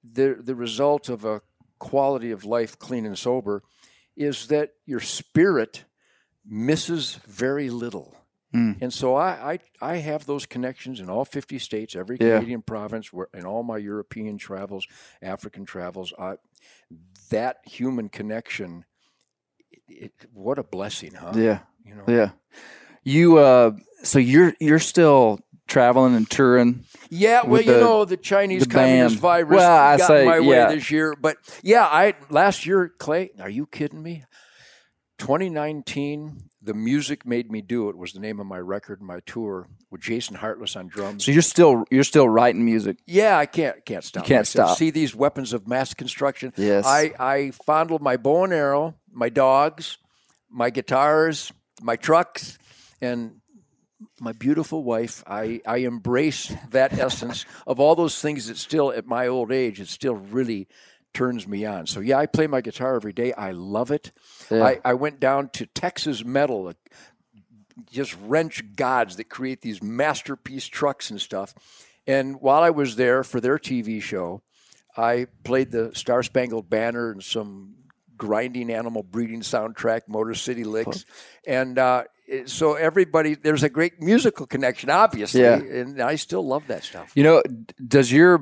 the 0.03 0.37
the 0.39 0.55
result 0.55 1.09
of 1.09 1.25
a 1.25 1.41
quality 1.79 2.31
of 2.31 2.45
life 2.45 2.79
clean 2.79 3.05
and 3.05 3.17
sober 3.17 3.63
is 4.15 4.47
that 4.47 4.73
your 4.85 4.99
spirit 4.99 5.83
misses 6.45 7.15
very 7.27 7.69
little 7.69 8.15
and 8.53 8.93
so 8.93 9.15
I, 9.15 9.53
I 9.81 9.93
I 9.93 9.95
have 9.97 10.25
those 10.25 10.45
connections 10.45 10.99
in 11.01 11.09
all 11.09 11.25
50 11.25 11.59
states, 11.59 11.93
every 11.95 12.17
Yeah. 12.21 12.35
Canadian 12.39 12.61
province, 12.61 13.11
where 13.11 13.27
in 13.33 13.45
all 13.45 13.63
my 13.63 13.77
European 13.77 14.37
travels, 14.37 14.87
African 15.21 15.65
travels. 15.65 16.13
I, 16.17 16.35
that 17.31 17.57
human 17.65 18.07
connection, 18.07 18.85
it, 19.89 20.13
what 20.33 20.57
a 20.57 20.63
blessing, 20.63 21.13
huh? 21.15 21.33
Yeah. 21.35 21.59
You 21.83 21.95
know, 21.95 22.03
Yeah. 22.07 22.29
You 23.03 23.37
uh 23.39 23.71
so 24.03 24.19
you're 24.19 24.53
you're 24.59 24.79
still 24.79 25.39
traveling 25.67 26.15
and 26.15 26.29
touring. 26.29 26.85
Yeah, 27.09 27.45
well, 27.45 27.61
you 27.61 27.73
the- 27.73 27.79
know, 27.79 28.05
the 28.05 28.17
Chinese 28.17 28.65
the 28.65 28.73
communist 28.73 29.15
band. 29.15 29.21
virus 29.21 29.57
Well, 29.57 29.77
I 29.93 29.97
got 29.97 30.07
say, 30.07 30.25
my 30.25 30.39
way 30.39 30.73
this 30.75 30.89
year. 30.91 31.13
But 31.19 31.37
yeah, 31.61 31.83
I 31.85 32.13
last 32.29 32.65
year, 32.65 32.89
Clay, 32.97 33.31
are 33.39 33.49
you 33.49 33.65
kidding 33.67 34.01
me? 34.01 34.23
2019, 35.19 36.49
The 36.65 36.73
music 36.73 37.27
made 37.27 37.51
me 37.51 37.61
do 37.61 37.89
it 37.89 37.95
was 37.95 38.13
the 38.13 38.19
name 38.19 38.39
of 38.39 38.47
my 38.47 38.57
record, 38.57 38.99
and 38.99 39.07
my 39.07 39.19
tour 39.27 39.67
with 39.91 40.01
Jason 40.01 40.35
Hartless 40.35 40.75
on 40.75 40.87
drums. 40.87 41.25
So 41.25 41.31
you're 41.31 41.43
still 41.43 41.85
you're 41.91 42.03
still 42.03 42.27
writing 42.27 42.65
music. 42.65 42.97
Yeah, 43.05 43.37
I 43.37 43.45
can't 43.45 43.85
can't 43.85 44.03
stop. 44.03 44.25
can't 44.25 44.39
myself. 44.39 44.69
stop. 44.69 44.77
See 44.79 44.89
these 44.89 45.13
weapons 45.13 45.53
of 45.53 45.67
mass 45.67 45.93
construction. 45.93 46.53
Yes. 46.57 46.85
I 46.87 47.13
I 47.19 47.51
fondle 47.51 47.99
my 47.99 48.17
bow 48.17 48.45
and 48.45 48.53
arrow, 48.53 48.95
my 49.11 49.29
dogs, 49.29 49.99
my 50.49 50.71
guitars, 50.71 51.53
my 51.83 51.97
trucks, 51.97 52.57
and 52.99 53.41
my 54.19 54.31
beautiful 54.31 54.83
wife. 54.83 55.23
I 55.27 55.61
I 55.67 55.77
embrace 55.77 56.51
that 56.71 56.93
essence 56.93 57.45
of 57.67 57.79
all 57.79 57.95
those 57.95 58.19
things 58.19 58.47
that 58.47 58.57
still 58.57 58.91
at 58.91 59.05
my 59.05 59.27
old 59.27 59.51
age 59.51 59.79
it 59.79 59.87
still 59.87 60.15
really 60.15 60.67
turns 61.15 61.47
me 61.47 61.65
on. 61.65 61.87
So 61.87 61.99
yeah, 62.01 62.19
I 62.19 62.27
play 62.27 62.45
my 62.45 62.61
guitar 62.61 62.95
every 62.95 63.13
day. 63.13 63.33
I 63.33 63.51
love 63.51 63.89
it. 63.89 64.11
I, 64.51 64.79
I 64.85 64.93
went 64.93 65.19
down 65.19 65.49
to 65.53 65.65
Texas 65.65 66.23
Metal, 66.23 66.71
just 67.91 68.15
wrench 68.21 68.75
gods 68.75 69.15
that 69.15 69.29
create 69.29 69.61
these 69.61 69.81
masterpiece 69.81 70.65
trucks 70.67 71.09
and 71.09 71.19
stuff. 71.19 71.53
And 72.05 72.39
while 72.39 72.61
I 72.61 72.69
was 72.69 72.95
there 72.97 73.23
for 73.23 73.41
their 73.41 73.57
TV 73.57 74.01
show, 74.01 74.43
I 74.95 75.25
played 75.43 75.71
the 75.71 75.91
Star 75.95 76.21
Spangled 76.21 76.69
Banner 76.69 77.11
and 77.11 77.23
some 77.23 77.75
grinding 78.15 78.69
animal 78.71 79.03
breeding 79.03 79.41
soundtrack, 79.41 80.01
Motor 80.07 80.35
City 80.35 80.63
Licks, 80.63 81.03
and 81.45 81.77
uh, 81.77 82.03
so 82.45 82.75
everybody 82.75 83.35
there's 83.35 83.63
a 83.63 83.69
great 83.69 84.01
musical 84.01 84.45
connection, 84.45 84.89
obviously, 84.89 85.41
Yeah. 85.41 85.55
and 85.57 86.01
I 86.01 86.15
still 86.15 86.45
love 86.47 86.67
that 86.67 86.83
stuff. 86.83 87.11
You 87.15 87.23
know, 87.23 87.43
does 87.85 88.11
your 88.11 88.39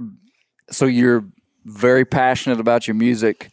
so 0.69 0.85
you're 0.85 1.25
very 1.65 2.05
passionate 2.05 2.59
about 2.59 2.87
your 2.87 2.95
music, 2.95 3.51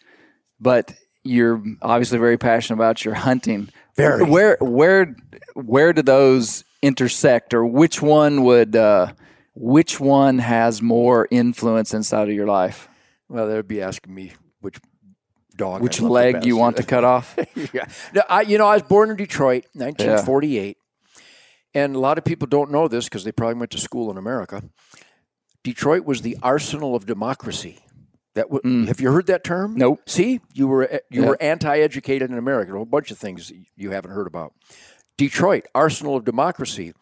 but 0.59 0.95
you're 1.23 1.63
obviously 1.83 2.19
very 2.19 2.39
passionate 2.39 2.77
about 2.77 3.05
your 3.05 3.15
hunting. 3.15 3.69
Very. 3.97 4.25
Where 4.25 4.57
where 4.61 5.15
where 5.55 5.93
do 5.93 6.03
those 6.03 6.65
intersect, 6.83 7.55
or 7.55 7.65
which 7.65 8.01
one 8.01 8.45
would 8.45 8.77
uh, 8.77 9.13
which 9.55 10.01
one 10.01 10.39
has 10.39 10.81
more 10.81 11.29
influence 11.31 11.93
inside 11.95 12.29
of 12.29 12.35
your 12.35 12.47
life? 12.47 12.89
Well, 13.29 13.47
they'd 13.47 13.69
be 13.69 13.83
asking 13.83 14.15
me 14.15 14.33
which 14.61 14.79
dog, 15.61 15.83
Which 15.83 16.01
leg 16.01 16.45
you 16.45 16.57
want 16.57 16.79
to 16.79 16.83
cut 16.83 17.05
off? 17.05 17.39
yeah. 17.73 17.87
No, 18.15 18.23
I, 18.29 18.43
you 18.43 18.59
know, 18.59 18.67
I 18.67 18.75
was 18.75 18.83
born 18.83 19.11
in 19.11 19.17
Detroit, 19.17 19.65
1948. 19.75 20.77
And 21.75 21.95
a 21.95 21.99
lot 21.99 22.19
of 22.19 22.25
people 22.25 22.49
don't 22.49 22.71
know 22.71 22.89
this 22.89 23.05
because 23.05 23.23
they 23.23 23.31
probably 23.31 23.59
went 23.59 23.71
to 23.73 23.79
school 23.79 24.11
in 24.11 24.17
America. 24.17 24.63
Detroit 25.63 26.05
was 26.05 26.23
the 26.23 26.37
arsenal 26.43 26.97
of 26.97 27.07
democracy. 27.07 27.79
That 28.35 28.49
w- 28.51 28.87
have 28.87 29.01
you 29.01 29.11
heard 29.13 29.27
that 29.27 29.43
term? 29.45 29.75
Mm. 29.75 29.79
Nope. 29.79 30.01
See, 30.09 30.41
you 30.53 30.69
were 30.69 30.85
eh, 30.91 30.99
you 31.11 31.23
Yeah. 31.23 31.29
were 31.31 31.43
anti-educated 31.43 32.31
in 32.31 32.39
America. 32.39 32.73
A 32.73 32.77
whole 32.77 32.85
bunch 32.85 33.11
of 33.11 33.19
things 33.19 33.53
you 33.77 33.91
haven't 33.91 34.13
heard 34.13 34.27
about. 34.27 34.53
Detroit, 35.19 35.67
arsenal 35.75 36.17
of 36.17 36.25
democracy. 36.25 36.93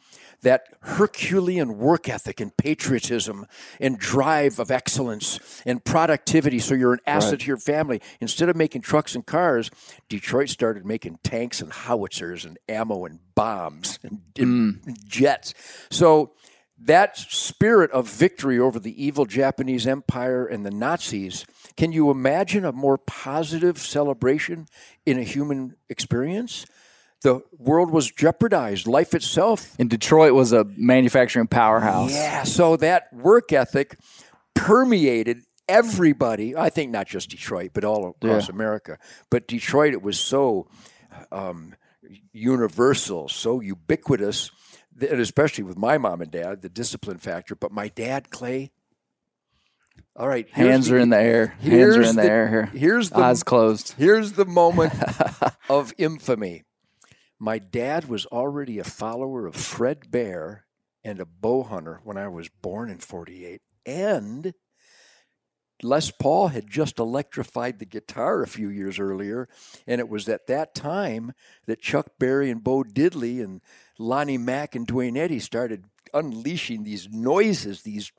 That 0.42 0.68
Herculean 0.82 1.78
work 1.78 2.08
ethic 2.08 2.40
and 2.40 2.56
patriotism 2.56 3.46
and 3.80 3.98
drive 3.98 4.60
of 4.60 4.70
excellence 4.70 5.40
and 5.66 5.84
productivity. 5.84 6.60
So 6.60 6.74
you're 6.76 6.92
an 6.92 7.00
asset 7.08 7.40
to 7.40 7.46
your 7.46 7.56
family. 7.56 8.00
Instead 8.20 8.48
of 8.48 8.54
making 8.54 8.82
trucks 8.82 9.16
and 9.16 9.26
cars, 9.26 9.68
Detroit 10.08 10.48
started 10.48 10.86
making 10.86 11.18
tanks 11.24 11.60
and 11.60 11.72
howitzers 11.72 12.44
and 12.44 12.56
ammo 12.68 13.04
and 13.04 13.18
bombs 13.34 13.98
and, 14.04 14.20
and 14.38 14.96
jets. 15.08 15.54
So 15.90 16.34
that 16.80 17.16
spirit 17.16 17.90
of 17.90 18.08
victory 18.08 18.58
over 18.58 18.78
the 18.78 19.04
evil 19.04 19.24
Japanese 19.26 19.86
Empire 19.86 20.46
and 20.46 20.64
the 20.64 20.70
Nazis, 20.70 21.44
can 21.76 21.92
you 21.92 22.10
imagine 22.10 22.64
a 22.64 22.72
more 22.72 22.98
positive 22.98 23.78
celebration 23.78 24.68
in 25.04 25.18
a 25.18 25.22
human 25.22 25.76
experience? 25.88 26.66
The 27.22 27.42
world 27.58 27.90
was 27.90 28.10
jeopardized, 28.10 28.86
life 28.86 29.12
itself. 29.12 29.74
And 29.78 29.90
Detroit 29.90 30.34
was 30.34 30.52
a 30.52 30.64
manufacturing 30.76 31.48
powerhouse. 31.48 32.12
Yeah, 32.12 32.44
so 32.44 32.76
that 32.76 33.12
work 33.12 33.52
ethic 33.52 33.98
permeated 34.54 35.42
everybody. 35.68 36.56
I 36.56 36.70
think 36.70 36.92
not 36.92 37.08
just 37.08 37.30
Detroit, 37.30 37.72
but 37.74 37.84
all 37.84 38.10
across 38.10 38.48
America. 38.48 38.98
But 39.30 39.48
Detroit, 39.48 39.94
it 39.94 40.02
was 40.02 40.18
so 40.18 40.68
um, 41.32 41.74
universal, 42.32 43.28
so 43.28 43.60
ubiquitous, 43.60 44.50
and 45.02 45.20
especially 45.20 45.64
with 45.64 45.76
my 45.76 45.98
mom 45.98 46.20
and 46.20 46.30
dad, 46.30 46.62
the 46.62 46.68
discipline 46.68 47.18
factor. 47.18 47.54
But 47.54 47.72
my 47.72 47.88
dad, 47.88 48.30
Clay. 48.30 48.70
All 50.16 50.28
right, 50.28 50.48
Hands 50.50 50.90
are 50.90 50.98
in 50.98 51.10
the 51.10 51.18
air. 51.20 51.46
Hands 51.60 51.96
are 51.96 52.02
in 52.02 52.16
the, 52.16 52.22
the- 52.22 52.28
air 52.30 52.48
here. 52.48 52.66
Here's 52.66 53.10
the 53.10 53.18
Eyes 53.18 53.42
closed. 53.44 53.94
Here's 53.96 54.32
the 54.32 54.44
moment 54.44 54.92
of 55.68 55.92
infamy. 55.96 56.64
My 57.38 57.58
dad 57.58 58.08
was 58.08 58.26
already 58.26 58.78
a 58.80 58.84
follower 58.84 59.46
of 59.46 59.54
Fred 59.54 60.10
Bear 60.10 60.64
and 61.04 61.20
a 61.20 61.24
bow 61.26 61.62
hunter 61.62 62.00
when 62.02 62.16
I 62.16 62.26
was 62.26 62.48
born 62.48 62.90
in 62.90 62.98
48. 62.98 63.60
And 63.86 64.52
Les 65.84 66.10
Paul 66.10 66.48
had 66.48 66.68
just 66.68 66.98
electrified 66.98 67.78
the 67.78 67.84
guitar 67.86 68.42
a 68.42 68.48
few 68.48 68.68
years 68.68 68.98
earlier. 68.98 69.48
And 69.86 70.00
it 70.00 70.08
was 70.08 70.28
at 70.28 70.48
that 70.48 70.74
time 70.74 71.32
that 71.66 71.80
Chuck 71.80 72.08
Berry 72.18 72.50
and 72.50 72.64
Bo 72.64 72.82
Diddley 72.82 73.42
and 73.42 73.60
Lonnie 73.98 74.38
Mack 74.38 74.74
and 74.74 74.86
Duane 74.86 75.16
Eddy 75.16 75.40
started 75.40 75.84
unleashing 76.14 76.84
these 76.84 77.08
noises, 77.10 77.82
these 77.82 78.12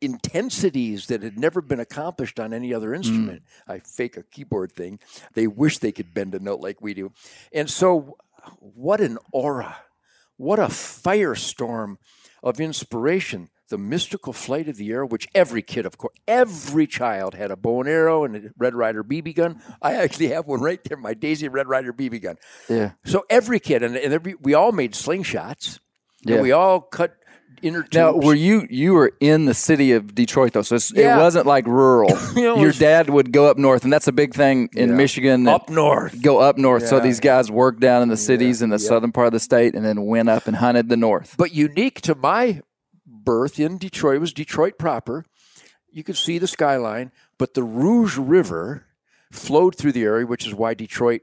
intensities 0.00 1.06
that 1.06 1.22
had 1.22 1.38
never 1.38 1.60
been 1.60 1.80
accomplished 1.80 2.40
on 2.40 2.52
any 2.52 2.72
other 2.72 2.88
hmm. 2.88 2.96
instrument. 2.96 3.42
I 3.68 3.78
fake 3.80 4.16
a 4.16 4.22
keyboard 4.22 4.72
thing. 4.72 4.98
They 5.34 5.46
wish 5.46 5.78
they 5.78 5.92
could 5.92 6.14
bend 6.14 6.34
a 6.34 6.40
note 6.40 6.60
like 6.60 6.80
we 6.80 6.94
do. 6.94 7.12
And 7.52 7.68
so, 7.70 8.16
what 8.58 9.00
an 9.00 9.18
aura, 9.32 9.76
what 10.36 10.58
a 10.58 10.66
firestorm 10.66 11.96
of 12.42 12.60
inspiration. 12.60 13.50
The 13.70 13.78
mystical 13.78 14.32
flight 14.32 14.68
of 14.68 14.76
the 14.76 14.90
arrow, 14.90 15.06
which 15.06 15.26
every 15.34 15.62
kid, 15.62 15.86
of 15.86 15.96
course, 15.96 16.14
every 16.28 16.86
child 16.86 17.34
had 17.34 17.50
a 17.50 17.56
bow 17.56 17.80
and 17.80 17.88
arrow 17.88 18.24
and 18.24 18.36
a 18.36 18.40
Red 18.58 18.74
Ryder 18.74 19.02
BB 19.04 19.34
gun. 19.36 19.62
I 19.80 19.94
actually 19.94 20.28
have 20.28 20.46
one 20.46 20.60
right 20.60 20.80
there, 20.84 20.96
my 20.98 21.14
Daisy 21.14 21.48
Red 21.48 21.68
Ryder 21.68 21.92
BB 21.92 22.20
gun. 22.20 22.36
Yeah. 22.68 22.92
So 23.04 23.24
every 23.30 23.60
kid, 23.60 23.82
and, 23.82 23.96
and 23.96 24.12
every, 24.12 24.34
we 24.42 24.54
all 24.54 24.72
made 24.72 24.92
slingshots, 24.94 25.78
Yeah. 26.24 26.34
and 26.34 26.42
we 26.42 26.50
all 26.52 26.80
cut 26.80 27.14
inner 27.62 27.82
tubes. 27.82 27.94
Now, 27.94 28.12
were 28.16 28.34
you 28.34 28.66
you 28.70 28.94
were 28.94 29.12
in 29.20 29.44
the 29.44 29.54
city 29.54 29.92
of 29.92 30.14
Detroit 30.14 30.52
though, 30.52 30.62
so 30.62 30.74
it's, 30.76 30.92
Yeah. 30.92 31.16
it 31.16 31.20
wasn't 31.20 31.46
like 31.46 31.66
rural. 31.66 32.08
You 32.34 32.42
know, 32.42 32.56
Your 32.56 32.68
was- 32.68 32.78
dad 32.78 33.08
would 33.10 33.32
go 33.32 33.46
up 33.46 33.56
north, 33.58 33.84
and 33.84 33.92
that's 33.92 34.08
a 34.08 34.12
big 34.12 34.34
thing 34.34 34.68
in 34.74 34.90
Yeah. 34.90 34.94
Michigan. 34.96 35.46
up 35.46 35.68
north? 35.70 36.20
go 36.22 36.38
up 36.38 36.58
north. 36.58 36.86
So 36.88 36.98
these 36.98 37.20
guys 37.20 37.50
worked 37.50 37.80
down 37.80 38.02
in 38.02 38.08
the 38.08 38.16
cities 38.16 38.62
in 38.62 38.70
the 38.70 38.78
southern 38.80 39.12
part 39.12 39.26
of 39.28 39.32
the 39.32 39.40
state, 39.40 39.74
and 39.76 39.84
then 39.84 40.06
went 40.06 40.28
up 40.28 40.46
and 40.48 40.56
hunted 40.56 40.88
the 40.88 40.96
north. 40.96 41.36
But 41.38 41.54
unique 41.54 42.00
to 42.02 42.14
my 42.16 42.62
birth 43.24 43.58
in 43.58 43.78
Detroit 43.78 44.16
it 44.16 44.20
was 44.20 44.32
Detroit 44.32 44.78
proper. 44.78 45.24
You 45.90 46.04
could 46.04 46.16
see 46.16 46.38
the 46.38 46.46
skyline, 46.46 47.12
but 47.38 47.54
the 47.54 47.64
Rouge 47.64 48.16
River 48.16 48.86
flowed 49.32 49.74
through 49.74 49.92
the 49.92 50.04
area, 50.04 50.26
which 50.26 50.46
is 50.46 50.54
why 50.54 50.74
Detroit 50.74 51.22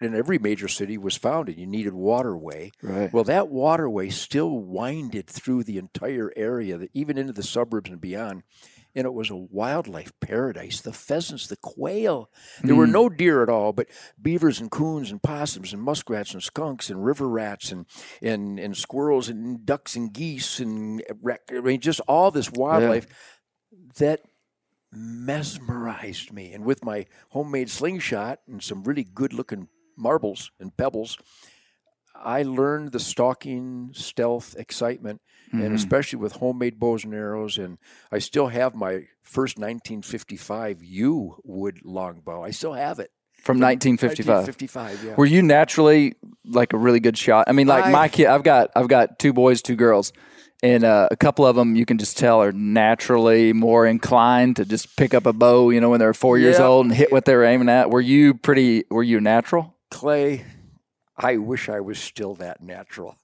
and 0.00 0.14
every 0.14 0.38
major 0.38 0.68
city 0.68 0.96
was 0.96 1.16
founded. 1.16 1.58
You 1.58 1.66
needed 1.66 1.94
waterway. 1.94 2.70
Right. 2.82 3.12
Well, 3.12 3.24
that 3.24 3.48
waterway 3.48 4.10
still 4.10 4.58
winded 4.58 5.26
through 5.26 5.64
the 5.64 5.78
entire 5.78 6.32
area, 6.36 6.88
even 6.94 7.18
into 7.18 7.32
the 7.32 7.42
suburbs 7.42 7.90
and 7.90 8.00
beyond. 8.00 8.42
And 8.98 9.06
it 9.06 9.14
was 9.14 9.30
a 9.30 9.36
wildlife 9.36 10.10
paradise. 10.18 10.80
The 10.80 10.92
pheasants, 10.92 11.46
the 11.46 11.56
quail. 11.56 12.30
There 12.64 12.74
were 12.74 12.86
hmm. 12.86 12.92
no 12.92 13.08
deer 13.08 13.44
at 13.44 13.48
all, 13.48 13.72
but 13.72 13.86
beavers 14.20 14.58
and 14.58 14.72
coons 14.72 15.12
and 15.12 15.22
possums 15.22 15.72
and 15.72 15.80
muskrats 15.80 16.34
and 16.34 16.42
skunks 16.42 16.90
and 16.90 17.04
river 17.04 17.28
rats 17.28 17.70
and 17.70 17.86
and, 18.20 18.58
and 18.58 18.76
squirrels 18.76 19.28
and 19.28 19.64
ducks 19.64 19.94
and 19.94 20.12
geese 20.12 20.58
and 20.58 21.00
I 21.24 21.60
mean, 21.60 21.80
just 21.80 22.00
all 22.08 22.32
this 22.32 22.50
wildlife 22.50 23.06
that 23.98 24.22
mesmerized 24.92 26.32
me. 26.32 26.52
And 26.52 26.64
with 26.64 26.84
my 26.84 27.06
homemade 27.30 27.70
slingshot 27.70 28.40
and 28.48 28.60
some 28.60 28.82
really 28.82 29.04
good 29.04 29.32
looking 29.32 29.68
marbles 29.96 30.50
and 30.58 30.76
pebbles, 30.76 31.18
I 32.14 32.42
learned 32.42 32.90
the 32.90 33.00
stalking, 33.00 33.90
stealth, 33.92 34.56
excitement, 34.58 35.20
and 35.52 35.74
especially 35.74 36.18
with 36.18 36.32
homemade 36.32 36.78
bows 36.78 37.04
and 37.04 37.14
arrows. 37.14 37.58
And 37.58 37.78
I 38.12 38.18
still 38.18 38.48
have 38.48 38.74
my 38.74 39.06
first 39.22 39.58
1955 39.58 40.82
U 40.84 41.36
wood 41.44 41.80
longbow. 41.84 42.42
I 42.44 42.50
still 42.50 42.72
have 42.74 42.98
it. 42.98 43.10
From 43.42 43.60
1955. 43.60 44.26
1955, 44.48 45.04
yeah. 45.04 45.14
Were 45.14 45.24
you 45.24 45.42
naturally 45.42 46.16
like 46.44 46.72
a 46.72 46.76
really 46.76 47.00
good 47.00 47.16
shot? 47.16 47.44
I 47.48 47.52
mean, 47.52 47.66
like 47.68 47.86
I- 47.86 47.90
my 47.90 48.08
kid, 48.08 48.26
I've 48.26 48.42
got 48.42 48.70
I've 48.74 48.88
got 48.88 49.18
two 49.18 49.32
boys, 49.32 49.62
two 49.62 49.76
girls, 49.76 50.12
and 50.62 50.82
uh, 50.82 51.08
a 51.10 51.16
couple 51.16 51.46
of 51.46 51.54
them 51.54 51.76
you 51.76 51.86
can 51.86 51.98
just 51.98 52.18
tell 52.18 52.42
are 52.42 52.50
naturally 52.52 53.52
more 53.52 53.86
inclined 53.86 54.56
to 54.56 54.64
just 54.64 54.96
pick 54.96 55.14
up 55.14 55.24
a 55.24 55.32
bow, 55.32 55.70
you 55.70 55.80
know, 55.80 55.88
when 55.90 56.00
they're 56.00 56.12
four 56.14 56.36
years 56.36 56.58
Yeah. 56.58 56.66
old 56.66 56.86
and 56.86 56.94
hit 56.94 57.12
what 57.12 57.24
they're 57.24 57.44
aiming 57.44 57.68
at. 57.68 57.90
Were 57.90 58.00
you 58.00 58.34
pretty? 58.34 58.84
Were 58.90 59.04
you 59.04 59.20
natural? 59.20 59.76
Clay, 59.90 60.44
I 61.16 61.36
wish 61.36 61.68
I 61.68 61.78
was 61.80 61.98
still 62.00 62.34
that 62.36 62.60
natural. 62.60 63.16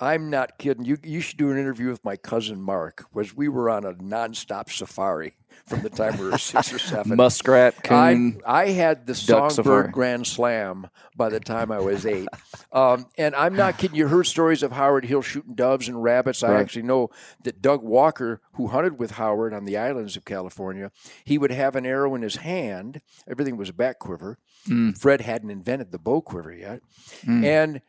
I'm 0.00 0.30
not 0.30 0.58
kidding. 0.58 0.84
You 0.84 0.98
you 1.04 1.20
should 1.20 1.36
do 1.36 1.50
an 1.50 1.58
interview 1.58 1.90
with 1.90 2.04
my 2.04 2.16
cousin 2.16 2.60
Mark. 2.60 3.04
Was 3.12 3.36
we 3.36 3.48
were 3.48 3.68
on 3.68 3.84
a 3.84 3.92
nonstop 3.94 4.70
safari 4.70 5.34
from 5.66 5.82
the 5.82 5.90
time 5.90 6.16
we 6.18 6.26
were 6.26 6.38
six 6.38 6.72
or 6.72 6.78
seven. 6.78 7.16
Muskrat, 7.16 7.74
I, 7.84 8.14
coon. 8.14 8.40
I 8.46 8.68
had 8.68 9.06
the 9.06 9.14
Songbird. 9.14 9.92
Grand 9.92 10.26
Slam 10.26 10.88
by 11.16 11.28
the 11.28 11.40
time 11.40 11.70
I 11.70 11.80
was 11.80 12.06
eight. 12.06 12.28
um, 12.72 13.06
and 13.18 13.34
I'm 13.34 13.54
not 13.54 13.78
kidding. 13.78 13.96
You 13.96 14.08
heard 14.08 14.26
stories 14.26 14.62
of 14.62 14.72
Howard 14.72 15.04
Hill 15.04 15.22
shooting 15.22 15.54
doves 15.54 15.88
and 15.88 16.02
rabbits. 16.02 16.42
I 16.42 16.54
actually 16.54 16.82
know 16.82 17.10
that 17.44 17.60
Doug 17.60 17.82
Walker, 17.82 18.40
who 18.52 18.68
hunted 18.68 18.98
with 18.98 19.12
Howard 19.12 19.52
on 19.52 19.64
the 19.64 19.76
islands 19.76 20.16
of 20.16 20.24
California, 20.24 20.90
he 21.24 21.38
would 21.38 21.50
have 21.50 21.76
an 21.76 21.84
arrow 21.84 22.14
in 22.14 22.22
his 22.22 22.36
hand. 22.36 23.00
Everything 23.28 23.56
was 23.56 23.68
a 23.68 23.74
back 23.74 23.98
quiver. 23.98 24.38
Mm. 24.68 24.98
Fred 24.98 25.20
hadn't 25.20 25.50
invented 25.50 25.92
the 25.92 25.98
bow 25.98 26.20
quiver 26.20 26.52
yet. 26.52 26.80
Mm. 27.24 27.44
And 27.44 27.80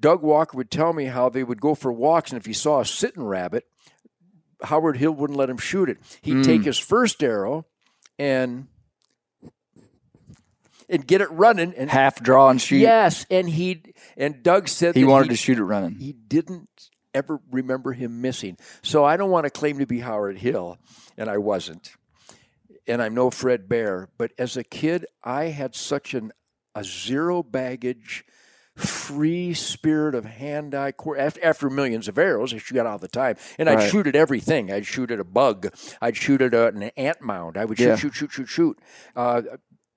Doug 0.00 0.22
Walker 0.22 0.56
would 0.56 0.70
tell 0.70 0.92
me 0.92 1.04
how 1.06 1.28
they 1.28 1.44
would 1.44 1.60
go 1.60 1.74
for 1.74 1.92
walks, 1.92 2.30
and 2.32 2.40
if 2.40 2.46
he 2.46 2.52
saw 2.52 2.80
a 2.80 2.84
sitting 2.84 3.22
rabbit, 3.22 3.66
Howard 4.62 4.96
Hill 4.96 5.12
wouldn't 5.12 5.38
let 5.38 5.50
him 5.50 5.58
shoot 5.58 5.88
it. 5.88 5.98
He'd 6.22 6.36
Mm. 6.36 6.44
take 6.44 6.62
his 6.64 6.78
first 6.78 7.22
arrow 7.22 7.66
and 8.18 8.66
and 10.88 11.06
get 11.06 11.20
it 11.20 11.30
running. 11.30 11.72
And 11.76 11.90
half 11.90 12.20
draw 12.22 12.48
and 12.50 12.60
shoot. 12.60 12.78
yes, 12.78 13.24
and 13.30 13.48
he 13.48 13.82
and 14.16 14.42
Doug 14.42 14.68
said 14.68 14.94
he 14.94 15.02
that 15.02 15.08
wanted 15.08 15.24
he, 15.24 15.30
to 15.30 15.36
shoot 15.36 15.58
it 15.58 15.64
running. 15.64 15.94
he 15.96 16.12
didn't 16.12 16.68
ever 17.14 17.40
remember 17.50 17.92
him 17.92 18.20
missing. 18.20 18.56
So 18.82 19.04
I 19.04 19.16
don't 19.16 19.30
want 19.30 19.44
to 19.44 19.50
claim 19.50 19.78
to 19.78 19.86
be 19.86 20.00
Howard 20.00 20.38
Hill, 20.38 20.78
and 21.16 21.28
I 21.28 21.38
wasn't. 21.38 21.92
And 22.86 23.00
I'm 23.02 23.14
no 23.14 23.30
Fred 23.30 23.68
Bear, 23.68 24.08
but 24.18 24.32
as 24.38 24.56
a 24.56 24.64
kid, 24.64 25.06
I 25.22 25.44
had 25.46 25.74
such 25.74 26.14
an 26.14 26.32
a 26.74 26.82
zero 26.84 27.42
baggage, 27.42 28.24
free 28.76 29.52
spirit 29.54 30.14
of 30.14 30.24
hand 30.24 30.74
eye 30.74 30.92
core. 30.92 31.18
After, 31.18 31.44
after 31.44 31.70
millions 31.70 32.08
of 32.08 32.16
arrows, 32.18 32.54
I 32.54 32.58
shoot 32.58 32.78
all 32.78 32.98
the 32.98 33.08
time, 33.08 33.36
and 33.58 33.68
I'd 33.68 33.74
Right. 33.78 33.90
shoot 33.90 34.06
at 34.06 34.16
everything. 34.16 34.70
I'd 34.72 34.86
shoot 34.86 35.10
at 35.10 35.20
a 35.20 35.24
bug. 35.24 35.72
I'd 36.00 36.16
shoot 36.16 36.40
at 36.40 36.54
a, 36.54 36.68
an 36.68 36.82
ant 36.96 37.20
mound. 37.20 37.56
I 37.56 37.64
would 37.64 37.78
shoot, 37.78 37.84
Yeah. 37.88 37.96
shoot, 37.96 38.14
shoot, 38.14 38.32
shoot, 38.32 38.48
shoot. 38.48 38.78
Uh, 39.16 39.42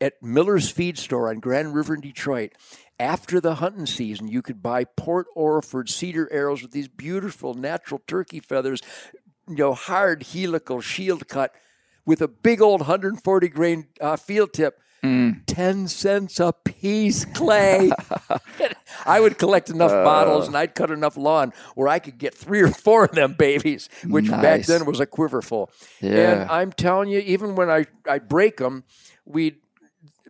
at 0.02 0.22
Miller's 0.22 0.70
Feed 0.70 0.98
Store 0.98 1.30
on 1.30 1.40
Grand 1.40 1.74
River 1.74 1.94
in 1.96 2.02
Detroit, 2.02 2.52
after 3.00 3.40
the 3.40 3.56
hunting 3.56 3.86
season, 3.86 4.28
you 4.28 4.42
could 4.42 4.62
buy 4.62 4.84
Port 4.84 5.28
Orford 5.36 5.90
cedar 5.90 6.28
arrows 6.32 6.62
with 6.62 6.72
these 6.72 6.88
beautiful 6.90 7.54
natural 7.54 8.02
turkey 8.06 8.40
feathers, 8.42 8.82
you 9.48 9.56
know, 9.56 9.74
hard 9.74 10.24
helical 10.24 10.82
shield 10.82 11.28
cut 11.30 11.56
with 12.06 12.22
a 12.22 12.28
big 12.28 12.62
old 12.62 12.82
140 12.82 13.48
grain 13.48 13.88
uh, 14.02 14.18
field 14.18 14.52
tip. 14.52 14.80
Mm. 15.04 15.42
10 15.48 15.88
cents 15.90 16.40
a 16.40 16.54
piece, 16.54 17.26
Clay. 17.26 17.92
I 19.06 19.20
would 19.20 19.38
collect 19.38 19.70
enough 19.70 19.92
Uh. 19.92 20.04
bottles 20.04 20.48
and 20.48 20.56
I'd 20.56 20.76
cut 20.76 20.92
enough 20.92 21.18
lawn 21.18 21.52
where 21.76 21.88
I 21.90 22.00
could 22.00 22.18
get 22.18 22.34
three 22.34 22.62
or 22.62 22.70
four 22.70 23.04
of 23.06 23.12
them 23.12 23.34
babies, 23.38 23.90
which 24.06 24.30
back 24.30 24.64
then 24.64 24.86
was 24.86 25.00
a 25.00 25.06
quiverful. 25.06 25.70
Yeah. 26.00 26.42
And 26.44 26.52
I'm 26.52 26.72
telling 26.72 27.10
you, 27.10 27.20
even 27.20 27.56
when 27.56 27.70
I, 27.70 27.86
I 28.08 28.20
break 28.20 28.58
them, 28.58 28.86
we'd, 29.26 29.58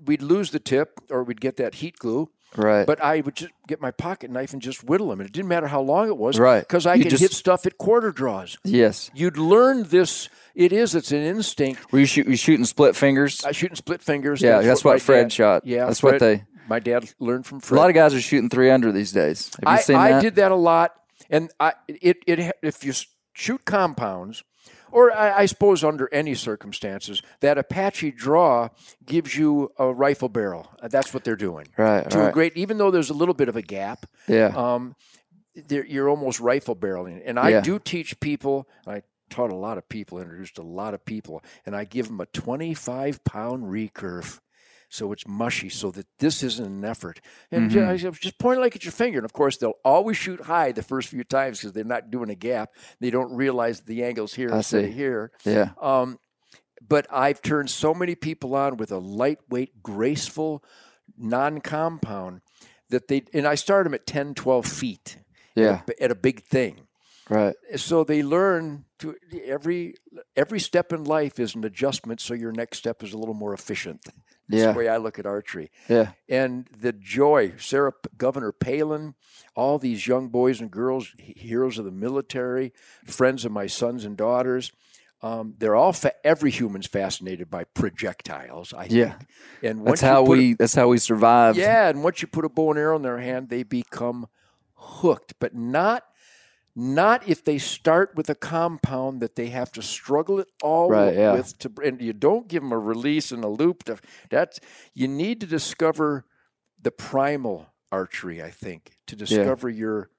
we'd 0.05 0.21
lose 0.23 0.49
the 0.51 0.59
tip 0.59 0.99
or 1.09 1.23
we'd 1.23 1.39
get 1.41 1.57
that 1.57 1.75
heat 1.75 1.97
glue. 1.99 2.29
Right. 2.57 2.85
But 2.85 3.01
I 3.03 3.21
would 3.21 3.35
just 3.35 3.51
get 3.67 3.81
my 3.81 3.91
pocket 3.91 4.29
knife 4.31 4.53
and 4.53 4.61
just 4.61 4.83
whittle 4.83 5.09
them. 5.09 5.19
And 5.19 5.27
it 5.29 5.33
didn't 5.33 5.47
matter 5.49 5.67
how 5.67 5.81
long 5.81 6.07
it 6.07 6.17
was. 6.17 6.37
Right. 6.39 6.59
Because 6.61 6.85
I 6.85 6.95
You 6.95 7.03
could 7.03 7.09
just- 7.11 7.21
hit 7.21 7.31
stuff 7.33 7.65
at 7.65 7.77
quarter 7.77 8.11
draws. 8.11 8.57
yes. 8.63 9.09
You'd 9.13 9.37
learn 9.37 9.83
this. 9.83 10.29
It 10.55 10.71
is, 10.71 10.93
it's 10.95 11.11
an 11.11 11.19
instinct. 11.23 11.91
Were 11.91 11.99
you, 11.99 12.05
shoot, 12.05 12.27
you 12.27 12.35
shooting 12.35 12.65
split 12.65 12.95
fingers? 12.95 13.43
I 13.43 13.51
shooting 13.53 13.75
split 13.75 14.01
fingers. 14.01 14.41
Yeah, 14.41 14.61
that's 14.61 14.83
what 14.83 14.93
my 14.95 14.99
Fred 14.99 15.23
dad- 15.23 15.33
shot. 15.33 15.65
Yeah, 15.65 15.85
That's 15.85 16.03
what 16.03 16.19
they- 16.19 16.43
My 16.69 16.79
dad 16.79 17.09
learned 17.19 17.45
from 17.45 17.59
Fred. 17.59 17.77
A 17.77 17.81
lot 17.81 17.89
of 17.89 17.95
guys 17.95 18.13
are 18.13 18.21
shooting 18.21 18.49
three 18.49 18.69
under 18.71 18.91
these 18.91 19.11
days. 19.11 19.51
Have 19.55 19.69
you 19.73 19.77
I, 19.77 19.81
seen 19.81 19.95
I 19.97 20.09
that? 20.11 20.21
did 20.21 20.35
that 20.35 20.51
a 20.51 20.55
lot, 20.55 20.93
and 21.29 21.51
I 21.59 21.73
it 21.89 22.17
it 22.25 22.53
if 22.61 22.85
you 22.85 22.93
shoot 23.33 23.65
compounds, 23.65 24.43
or 24.93 25.11
I, 25.11 25.39
I 25.39 25.45
suppose 25.47 25.83
under 25.83 26.07
any 26.13 26.35
circumstances, 26.35 27.21
that 27.41 27.57
Apache 27.57 28.11
draw 28.11 28.69
gives 29.05 29.35
you 29.35 29.71
a 29.77 29.91
rifle 29.93 30.29
barrel. 30.29 30.69
Uh, 30.81 30.87
That's 30.87 31.13
what 31.13 31.23
they're 31.23 31.35
doing. 31.35 31.67
Right, 31.77 32.09
To 32.11 32.29
a 32.29 32.31
great, 32.31 32.55
even 32.55 32.77
though 32.77 32.91
there's 32.91 33.09
a 33.09 33.13
little 33.13 33.33
bit 33.33 33.49
of 33.49 33.55
a 33.55 33.61
gap, 33.61 34.05
Yeah. 34.27 34.47
um, 34.55 34.95
you're 35.69 36.09
almost 36.09 36.39
rifle 36.39 36.75
barreling. 36.75 37.21
And 37.25 37.39
I 37.39 37.49
Yeah. 37.49 37.61
do 37.61 37.79
teach 37.79 38.19
people. 38.19 38.67
I 38.87 39.03
taught 39.29 39.51
a 39.51 39.55
lot 39.55 39.77
of 39.77 39.87
people, 39.89 40.19
introduced 40.19 40.57
a 40.57 40.63
lot 40.63 40.93
of 40.93 41.03
people, 41.05 41.43
and 41.65 41.75
I 41.75 41.85
give 41.85 42.07
them 42.07 42.19
a 42.21 42.25
25 42.27 43.23
pound 43.23 43.63
recurve. 43.65 44.39
So 44.93 45.11
it's 45.11 45.27
mushy, 45.27 45.69
so 45.69 45.89
that 45.89 46.05
this 46.19 46.43
isn't 46.43 46.63
an 46.65 46.85
effort. 46.85 47.19
And 47.51 47.71
Mm-hmm. 47.71 47.89
I 47.89 47.97
said, 47.97 48.13
just 48.21 48.37
point 48.37 48.59
it 48.59 48.61
like 48.61 48.75
at 48.75 48.85
your 48.85 48.91
finger. 48.91 49.17
And 49.17 49.25
of 49.25 49.33
course, 49.33 49.57
they'll 49.57 49.79
always 49.83 50.17
shoot 50.17 50.41
high 50.41 50.71
the 50.71 50.83
first 50.83 51.09
few 51.09 51.23
times 51.23 51.57
because 51.59 51.73
they're 51.73 51.83
not 51.83 52.11
doing 52.11 52.29
a 52.29 52.35
gap. 52.35 52.69
They 52.99 53.09
don't 53.09 53.33
realize 53.35 53.81
the 53.81 54.03
angle's 54.03 54.35
here 54.35 54.53
I 54.53 54.57
instead 54.57 54.83
see. 54.83 54.89
of 54.91 54.93
here. 54.95 55.31
yeah. 55.45 55.69
Um, 55.81 56.19
but 56.87 57.07
I've 57.11 57.41
turned 57.41 57.71
so 57.71 57.95
many 57.95 58.13
people 58.13 58.53
on 58.55 58.77
with 58.77 58.91
a 58.91 58.99
lightweight, 58.99 59.81
graceful, 59.81 60.63
non 61.17 61.59
compound 61.61 62.41
that 62.89 63.07
they, 63.07 63.23
and 63.33 63.47
I 63.47 63.55
start 63.55 63.85
them 63.85 63.95
at 63.95 64.05
10, 64.05 64.35
12 64.35 64.65
feet 64.67 65.17
Yeah. 65.55 65.81
at 65.99 66.11
a 66.11 66.15
big 66.15 66.43
thing. 66.43 66.81
Right. 67.29 67.55
So 67.77 68.03
they 68.03 68.21
learn 68.21 68.85
to 68.99 69.15
every 69.45 69.95
every 70.35 70.59
step 70.59 70.93
in 70.93 71.03
life 71.05 71.39
is 71.39 71.55
an 71.55 71.63
adjustment, 71.63 72.19
so 72.21 72.33
your 72.35 72.51
next 72.51 72.77
step 72.77 73.01
is 73.01 73.13
a 73.13 73.17
little 73.17 73.33
more 73.33 73.53
efficient. 73.55 74.01
That's 74.49 74.61
Yeah. 74.63 74.71
the 74.73 74.77
way 74.77 74.87
I 74.89 74.97
look 74.97 75.17
at 75.19 75.25
archery. 75.25 75.71
Yeah. 75.87 76.11
And 76.27 76.67
the 76.77 76.91
joy, 76.91 77.53
Sarah 77.57 77.93
Governor 78.17 78.51
Palin, 78.51 79.15
all 79.55 79.79
these 79.79 80.05
young 80.07 80.27
boys 80.29 80.59
and 80.59 80.69
girls, 80.69 81.13
heroes 81.17 81.77
of 81.77 81.85
the 81.85 81.91
military, 81.91 82.73
friends 83.05 83.45
of 83.45 83.51
my 83.51 83.67
sons 83.67 84.03
and 84.05 84.17
daughters. 84.17 84.71
Um, 85.21 85.55
they're 85.57 85.75
all 85.75 85.93
fa- 85.93 86.15
every 86.25 86.51
human's 86.51 86.85
fascinated 86.87 87.49
by 87.49 87.63
projectiles. 87.63 88.73
I 88.73 88.85
Yeah. 88.89 89.11
think. 89.13 89.29
And 89.63 89.87
That's 89.87 90.01
how 90.01 90.25
put 90.25 90.33
a- 90.37 90.41
we. 90.41 90.53
That's 90.55 90.75
how 90.75 90.89
we 90.89 90.97
survive. 90.97 91.55
yeah, 91.55 91.87
and 91.87 92.03
once 92.03 92.21
you 92.21 92.27
put 92.27 92.43
a 92.43 92.49
bow 92.49 92.71
and 92.71 92.79
arrow 92.79 92.97
in 92.97 93.01
their 93.03 93.19
hand, 93.19 93.47
they 93.47 93.63
become 93.63 94.27
hooked. 94.75 95.35
But 95.39 95.55
not 95.55 96.03
not 96.75 97.27
if 97.27 97.43
they 97.43 97.57
start 97.57 98.15
with 98.15 98.29
a 98.29 98.35
compound 98.35 99.21
that 99.21 99.35
they 99.35 99.47
have 99.49 99.71
to 99.73 99.81
struggle 99.81 100.39
it 100.39 100.47
all 100.63 100.89
Right, 100.89 101.13
yeah. 101.13 101.33
with 101.33 101.57
to 101.59 101.71
and 101.83 102.01
you 102.01 102.13
don't 102.13 102.47
give 102.47 102.63
them 102.63 102.71
a 102.71 102.79
release 102.79 103.31
and 103.31 103.43
a 103.43 103.47
loop 103.47 103.83
to 103.83 103.97
that's 104.29 104.59
you 104.93 105.07
need 105.07 105.39
to 105.41 105.47
discover 105.47 106.25
the 106.81 106.91
primal 106.91 107.67
archery, 107.91 108.41
I 108.41 108.49
think, 108.49 108.97
to 109.07 109.15
discover 109.15 109.69
your 109.69 110.09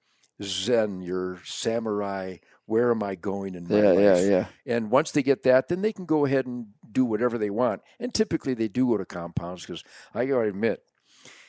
zen, 0.42 1.02
your 1.02 1.40
samurai, 1.44 2.36
where 2.66 2.90
am 2.90 3.02
I 3.02 3.14
going 3.16 3.54
in 3.54 3.68
my 3.68 3.76
Yeah. 3.76 3.92
Yeah. 3.92 4.12
life? 4.12 4.24
Yeah. 4.30 4.46
And 4.74 4.90
once 4.90 5.10
they 5.10 5.22
get 5.22 5.42
that, 5.42 5.68
then 5.68 5.82
they 5.82 5.92
can 5.92 6.06
go 6.06 6.24
ahead 6.24 6.46
and 6.46 6.68
do 6.90 7.04
whatever 7.04 7.36
they 7.36 7.50
want. 7.50 7.82
And 7.98 8.14
typically 8.14 8.54
they 8.54 8.68
do 8.68 8.86
go 8.86 8.96
to 8.96 9.04
compounds 9.04 9.66
because 9.66 9.82
I 10.14 10.24
got 10.26 10.42
to 10.42 10.48
admit, 10.48 10.82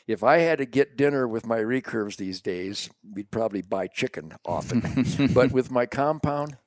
if 0.07 0.23
I 0.23 0.37
had 0.39 0.59
to 0.59 0.65
get 0.65 0.97
dinner 0.97 1.27
with 1.27 1.45
my 1.45 1.57
recurves 1.59 2.17
these 2.17 2.41
days, 2.41 2.89
we'd 3.13 3.31
probably 3.31 3.61
buy 3.61 3.87
chicken 3.87 4.33
often. 4.45 4.81
but 5.33 5.51
with 5.51 5.71
my 5.71 5.85
compound, 5.85 6.57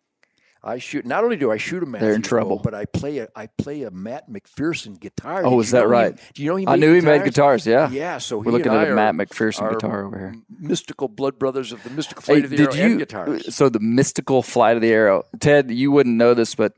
I 0.61 0.79
shoot. 0.79 1.07
Not 1.07 1.22
only 1.22 1.37
do 1.37 1.53
I 1.53 1.57
shoot 1.57 1.85
a 1.85 1.87
Mathews 1.87 2.05
They're 2.07 2.14
in 2.16 2.22
trouble. 2.22 2.61
but 2.62 2.74
I 2.74 2.85
play 2.85 3.18
a 3.18 3.29
I 3.37 3.46
play 3.46 3.85
a 3.85 3.92
Matt 3.92 4.29
McPherson 4.29 4.98
guitar. 4.98 5.42
Oh, 5.46 5.51
Did 5.51 5.59
is 5.66 5.70
that 5.70 5.83
know 5.83 5.87
he- 5.87 5.92
right? 5.92 6.20
do 6.35 6.42
you 6.42 6.51
know 6.51 6.57
he? 6.57 6.66
I 6.66 6.74
knew 6.74 6.92
he 6.94 7.01
made 7.01 7.22
guitars? 7.24 7.64
guitars. 7.64 7.66
Yeah. 7.66 7.90
Yeah, 7.90 8.18
so 8.18 8.38
We're 8.38 8.51
looking 8.51 8.72
at 8.72 8.88
a 8.90 8.94
Matt 8.94 9.14
McPherson 9.14 9.70
guitar 9.72 10.05
over 10.05 10.18
here. 10.18 10.35
Mystical 10.59 11.07
blood 11.07 11.38
brothers 11.38 11.70
of 11.70 11.85
the 11.85 11.90
mystical 11.90 12.22
Hey, 12.22 12.40
flight 12.40 12.44
of 12.44 12.51
the 12.51 12.57
did 12.57 12.74
arrow 12.77 12.88
you? 12.88 12.98
guitars. 12.98 13.55
So 13.55 13.68
the 13.68 13.79
mystical 13.81 14.42
flight 14.42 14.74
of 14.74 14.83
the 14.83 14.90
arrow, 14.92 15.22
Ted. 15.38 15.70
You 15.70 15.92
wouldn't 15.92 16.16
know 16.16 16.35
this, 16.35 16.57
but 16.57 16.72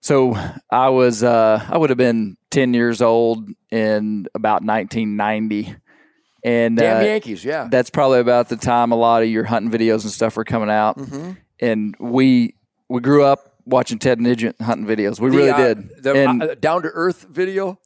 so 0.00 0.36
I 0.70 0.88
was. 0.90 1.22
Uh, 1.22 1.64
I 1.68 1.76
would 1.78 1.90
have 1.90 1.96
been 1.96 2.36
ten 2.50 2.74
years 2.74 3.02
old 3.02 3.48
in 3.70 4.26
about 4.34 4.62
1990, 4.64 5.74
and 6.44 6.76
Damn 6.76 6.98
uh, 6.98 7.00
Yankees, 7.00 7.44
yeah. 7.44 7.68
that's 7.70 7.90
probably 7.90 8.20
about 8.20 8.48
the 8.48 8.56
time 8.56 8.92
a 8.92 8.96
lot 8.96 9.22
of 9.22 9.28
your 9.28 9.44
hunting 9.44 9.70
videos 9.70 10.02
and 10.04 10.12
stuff 10.12 10.36
were 10.36 10.44
coming 10.44 10.70
out. 10.70 10.96
Mm-hmm. 10.98 11.32
And 11.60 11.94
we 11.98 12.54
we 12.88 13.00
grew 13.00 13.24
up 13.24 13.54
watching 13.66 13.98
Ted 13.98 14.20
Nugent 14.20 14.60
hunting 14.62 14.86
videos. 14.86 15.20
We 15.20 15.30
really 15.30 15.48
The, 15.48 15.54
uh, 15.54 15.74
did. 15.74 16.02
The 16.02 16.12
and 16.14 16.42
uh, 16.42 16.54
down 16.54 16.82
to 16.82 16.88
earth 16.88 17.26
video, 17.30 17.78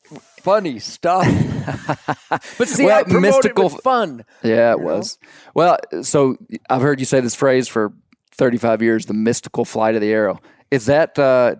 funny 0.43 0.79
stuff. 0.79 1.27
but 2.59 2.69
see, 2.69 2.85
Well, 2.85 3.05
I 3.07 3.13
mystical- 3.19 3.69
fun. 3.69 4.25
yeah, 4.45 4.73
it 4.73 4.79
you 4.79 4.85
know? 4.85 4.97
was. 4.97 5.19
Well, 5.55 5.79
so 6.03 6.37
I've 6.71 6.83
heard 6.83 7.01
you 7.01 7.07
say 7.07 7.21
this 7.21 7.35
phrase 7.35 7.67
for 7.69 7.93
35 8.33 8.83
years, 8.83 9.07
the 9.07 9.15
mystical 9.15 9.65
flight 9.65 9.95
of 9.95 10.01
the 10.01 10.13
arrow. 10.13 10.41
Is 10.71 10.87
that 10.87 11.19
uh, 11.19 11.57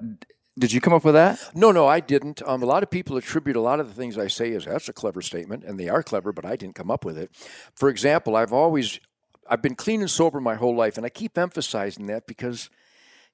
did 0.59 0.73
you 0.73 0.81
come 0.81 0.93
up 0.93 1.05
with 1.05 1.15
that? 1.15 1.39
No, 1.55 1.73
no, 1.73 1.87
I 1.87 2.01
didn't. 2.01 2.43
Um, 2.43 2.63
a 2.63 2.67
lot 2.67 2.83
of 2.83 2.91
people 2.91 3.17
attribute 3.17 3.57
a 3.57 3.61
lot 3.61 3.81
of 3.81 3.89
the 3.89 3.95
things 3.95 4.19
I 4.19 4.27
say 4.29 4.53
as 4.55 4.65
that's 4.65 4.89
a 4.89 4.93
clever 4.93 5.23
statement, 5.23 5.65
and 5.65 5.79
they 5.79 5.89
are 5.89 6.03
clever, 6.03 6.33
but 6.33 6.45
I 6.45 6.57
didn't 6.57 6.75
come 6.75 6.91
up 6.91 7.05
with 7.05 7.19
it. 7.19 7.31
For 7.75 7.89
example, 7.89 8.37
I've 8.37 8.53
always 8.53 9.01
I've 9.49 9.63
been 9.63 9.75
clean 9.75 10.01
and 10.01 10.11
sober 10.11 10.41
my 10.41 10.55
whole 10.55 10.77
life, 10.77 10.97
and 10.97 11.05
I 11.05 11.09
keep 11.09 11.37
emphasizing 11.37 12.07
that 12.07 12.27
because 12.27 12.71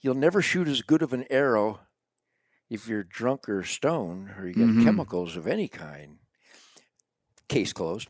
you'll 0.01 0.15
never 0.15 0.41
shoot 0.41 0.67
as 0.69 0.81
good 0.83 1.03
of 1.03 1.13
an 1.13 1.25
arrow 1.29 1.81
if 2.71 2.89
you're 2.89 3.05
drunk 3.05 3.49
or 3.49 3.63
stoned 3.65 4.31
or 4.39 4.47
you 4.47 4.55
get 4.55 4.69
Mhm. 4.69 4.85
chemicals 4.85 5.37
of 5.37 5.47
any 5.47 5.69
kind. 5.69 6.19
Case 7.49 7.73
closed. 7.73 8.09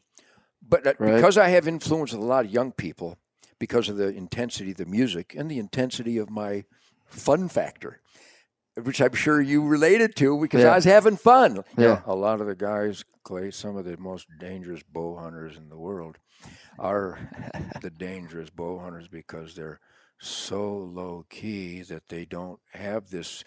But 0.60 0.86
uh, 0.86 0.94
Right. 0.98 1.14
because 1.14 1.38
I 1.38 1.48
have 1.48 1.66
influence 1.68 2.12
with 2.12 2.22
a 2.22 2.26
lot 2.26 2.44
of 2.44 2.50
young 2.50 2.72
people, 2.72 3.18
because 3.58 3.88
of 3.88 3.96
the 3.96 4.08
intensity 4.08 4.72
of 4.72 4.76
the 4.76 4.86
music 4.86 5.34
and 5.34 5.50
the 5.50 5.58
intensity 5.58 6.18
of 6.18 6.30
my 6.30 6.64
fun 7.06 7.48
factor, 7.48 8.00
which 8.84 9.00
I'm 9.00 9.14
sure 9.14 9.40
you 9.40 9.66
related 9.66 10.16
to 10.16 10.40
because 10.40 10.62
Yeah. 10.62 10.72
I 10.72 10.76
was 10.76 10.84
having 10.84 11.16
fun. 11.16 11.56
You 11.56 11.62
know, 11.76 11.84
Yeah. 11.90 12.02
a 12.06 12.14
lot 12.14 12.40
of 12.40 12.46
the 12.46 12.54
guys, 12.54 13.04
Clay, 13.24 13.50
some 13.50 13.76
of 13.76 13.84
the 13.84 13.96
most 13.96 14.26
dangerous 14.38 14.82
bow 14.82 15.16
hunters 15.16 15.56
in 15.56 15.68
the 15.68 15.76
world 15.78 16.18
are 16.78 17.18
the 17.80 17.90
dangerous 17.90 18.50
bow 18.50 18.78
hunters 18.78 19.08
because 19.08 19.54
they're 19.54 19.80
so 20.20 20.76
low 20.76 21.24
key 21.30 21.82
that 21.82 22.08
they 22.08 22.24
don't 22.24 22.60
have 22.72 23.10
this 23.10 23.44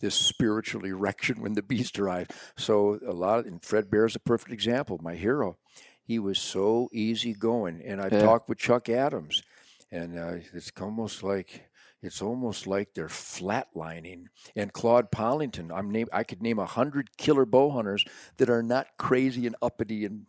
this 0.00 0.14
spiritual 0.14 0.84
erection 0.84 1.40
when 1.40 1.54
the 1.54 1.62
beast 1.62 1.98
arrives. 1.98 2.28
So 2.58 2.98
a 3.06 3.12
lot 3.12 3.38
of, 3.38 3.46
and 3.46 3.64
Fred 3.64 3.90
Bear 3.90 4.04
is 4.04 4.14
a 4.14 4.20
perfect 4.20 4.52
example. 4.52 4.98
My 5.00 5.14
hero, 5.14 5.56
he 6.04 6.18
was 6.18 6.38
so 6.38 6.90
easy 6.92 7.32
going, 7.32 7.80
and 7.82 7.98
I 7.98 8.08
Yeah. 8.12 8.20
talked 8.20 8.50
with 8.50 8.58
Chuck 8.58 8.90
Adams, 8.90 9.42
and 9.90 10.18
uh, 10.18 10.34
it's 10.52 10.70
almost 10.78 11.22
like 11.22 11.70
it's 12.02 12.20
almost 12.20 12.66
like 12.66 12.94
they're 12.94 13.06
flatlining. 13.08 14.24
And 14.56 14.72
Claude 14.72 15.10
Pollington, 15.12 15.70
I'm 15.72 15.90
name 15.90 16.08
I 16.12 16.24
could 16.24 16.42
name 16.42 16.58
a 16.58 16.66
hundred 16.66 17.16
killer 17.16 17.44
bow 17.46 17.70
hunters 17.70 18.04
that 18.38 18.50
are 18.50 18.62
not 18.62 18.86
crazy 18.98 19.46
and 19.46 19.56
uppity 19.62 20.04
and 20.04 20.26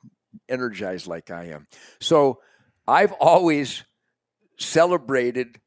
energized 0.48 1.08
like 1.08 1.32
I 1.32 1.46
am. 1.46 1.68
So 2.00 2.40
I've 2.88 3.12
always 3.14 3.84
celebrated 4.58 5.60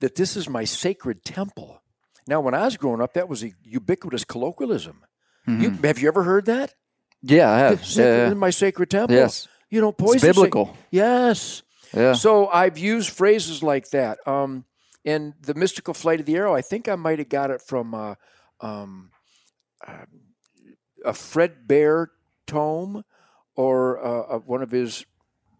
that 0.00 0.14
this 0.16 0.36
is 0.36 0.48
my 0.48 0.64
sacred 0.64 1.24
temple. 1.24 1.80
Now, 2.26 2.40
when 2.40 2.54
I 2.54 2.64
was 2.64 2.76
growing 2.76 3.00
up, 3.00 3.14
that 3.14 3.28
was 3.28 3.42
a 3.42 3.52
ubiquitous 3.64 4.24
colloquialism. 4.24 5.04
You, 5.46 5.70
have 5.82 5.98
you 5.98 6.06
ever 6.06 6.22
heard 6.22 6.46
that? 6.46 6.72
Yeah, 7.20 7.50
I 7.50 7.58
have. 7.58 7.78
This 7.80 7.96
Mm-hmm. 7.96 8.00
Yeah, 8.00 8.28
is 8.28 8.34
my 8.36 8.50
sacred 8.50 8.90
temple. 8.90 9.16
Yes. 9.16 9.48
You 9.70 9.80
know, 9.80 9.90
poison. 9.90 10.20
sa- 10.20 10.26
biblical. 10.28 10.76
yes. 10.92 11.62
yeah. 11.92 12.12
So 12.12 12.46
I've 12.46 12.78
used 12.78 13.10
phrases 13.10 13.60
like 13.60 13.90
that. 13.90 14.18
Um, 14.26 14.64
and 15.04 15.34
the 15.40 15.54
mystical 15.54 15.94
flight 15.94 16.20
of 16.20 16.26
the 16.26 16.36
arrow, 16.36 16.54
I 16.54 16.62
think 16.62 16.88
I 16.88 16.96
might 16.96 17.18
have 17.18 17.28
got 17.28 17.50
it 17.50 17.60
from 17.60 17.94
uh, 17.94 18.14
um, 18.60 19.10
uh, 19.86 20.06
a 21.04 21.12
Fred 21.12 21.66
Bear 21.66 22.10
tome 22.46 23.04
or 23.54 24.04
uh, 24.04 24.36
uh, 24.36 24.38
one 24.38 24.62
of 24.62 24.70
his 24.70 25.04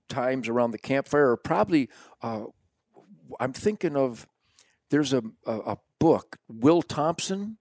times 0.09 0.48
around 0.48 0.70
the 0.70 0.78
campfire, 0.78 1.31
or 1.31 1.37
probably 1.37 1.88
uh, 2.22 2.44
I'm 3.40 3.52
thinking 3.52 3.96
of 3.96 4.26
there's 4.90 5.12
a, 5.12 5.22
a, 5.46 5.59
a 5.59 5.78
book, 5.98 6.38
Will 6.48 6.83
Thompson. 6.83 7.59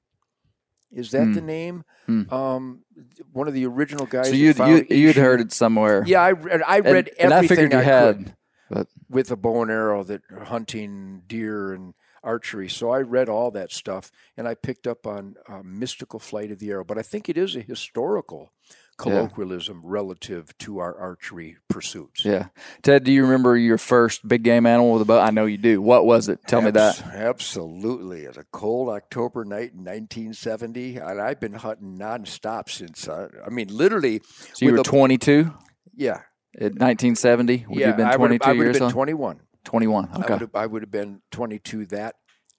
Is 0.91 1.11
that 1.11 1.33
the 1.33 1.41
name? 1.41 1.85
Hmm. 2.05 2.33
Um, 2.33 2.83
one 3.31 3.47
of 3.47 3.53
the 3.53 3.65
original 3.65 4.05
guys. 4.05 4.27
So 4.27 4.33
you'd 4.33 4.57
found 4.57 4.89
you, 4.89 4.97
you'd 4.97 5.15
heard 5.15 5.39
it 5.39 5.53
somewhere. 5.53 6.03
Yeah, 6.05 6.21
I 6.21 6.31
read. 6.33 6.61
I 6.63 6.77
and, 6.77 6.85
read 6.85 7.11
and 7.17 7.33
I 7.33 7.37
everything 7.37 7.55
figured 7.55 7.73
you 7.73 7.79
I 7.79 7.83
had. 7.83 8.17
could 8.17 8.35
But 8.71 8.88
with 9.10 9.31
a 9.31 9.36
bow 9.36 9.62
and 9.62 9.71
arrow 9.71 10.03
that 10.03 10.21
hunting 10.45 11.23
deer 11.27 11.73
and 11.73 11.93
archery. 12.23 12.69
So 12.69 12.91
I 12.91 13.01
read 13.01 13.29
all 13.29 13.51
that 13.51 13.71
stuff 13.71 14.12
and 14.38 14.47
I 14.47 14.55
picked 14.55 14.88
up 14.88 15.05
on 15.07 15.36
uh, 15.47 15.62
mystical 15.63 16.19
flight 16.19 16.51
of 16.51 16.60
the 16.60 16.69
arrow. 16.69 16.84
But 16.84 16.97
I 16.97 17.01
think 17.01 17.29
it 17.29 17.38
is 17.38 17.55
a 17.55 17.62
historical 17.62 18.51
colloquialism 18.97 19.81
relative 19.84 20.55
to 20.60 20.77
our 20.77 20.95
archery 20.95 21.57
pursuits. 21.67 22.23
yeah, 22.23 22.47
Ted, 22.84 23.03
do 23.03 23.12
you 23.12 23.23
remember 23.23 23.57
your 23.57 23.79
first 23.79 24.27
big 24.27 24.43
game 24.43 24.67
animal 24.67 24.93
with 24.93 25.01
a 25.01 25.05
bow? 25.05 25.19
I 25.19 25.31
know 25.31 25.45
you 25.45 25.57
do. 25.57 25.81
What 25.81 26.05
was 26.05 26.29
it? 26.29 26.39
Tell 26.47 26.62
me 26.62 26.69
that. 26.71 27.01
Absolutely. 27.07 28.25
It's 28.25 28.38
a 28.38 28.45
cold 28.51 28.89
October 28.89 29.43
night 29.43 29.71
in 29.73 29.84
1970, 29.84 30.97
and 30.97 31.19
I've 31.19 31.39
been 31.39 31.53
hunting 31.53 31.97
nonstop 31.97 32.69
since. 32.69 33.07
Uh, 33.07 33.29
I 33.45 33.49
mean, 33.49 33.75
literally. 33.75 34.21
So 34.53 34.65
you 34.65 34.73
were 34.73 34.84
22 34.84 35.51
Yeah. 35.95 36.21
In 36.53 36.73
1970. 36.73 37.65
Would 37.69 37.77
yeah. 37.77 37.85
you 37.85 37.87
have 37.87 37.97
been 37.97 38.07
I 38.07 38.15
would 38.17 38.27
22 38.27 38.49
I 38.49 38.53
would 38.53 38.65
have 38.67 38.73
been 38.73 38.83
old? 38.83 38.91
21. 38.91 39.39
21. 39.63 40.09
I 40.11 40.19
Okay. 40.19 40.33
would 40.33 40.41
have, 40.41 40.55
I 40.55 40.65
would 40.65 40.81
have 40.81 40.91
been 40.91 41.21
22 41.31 41.85
that 41.87 42.15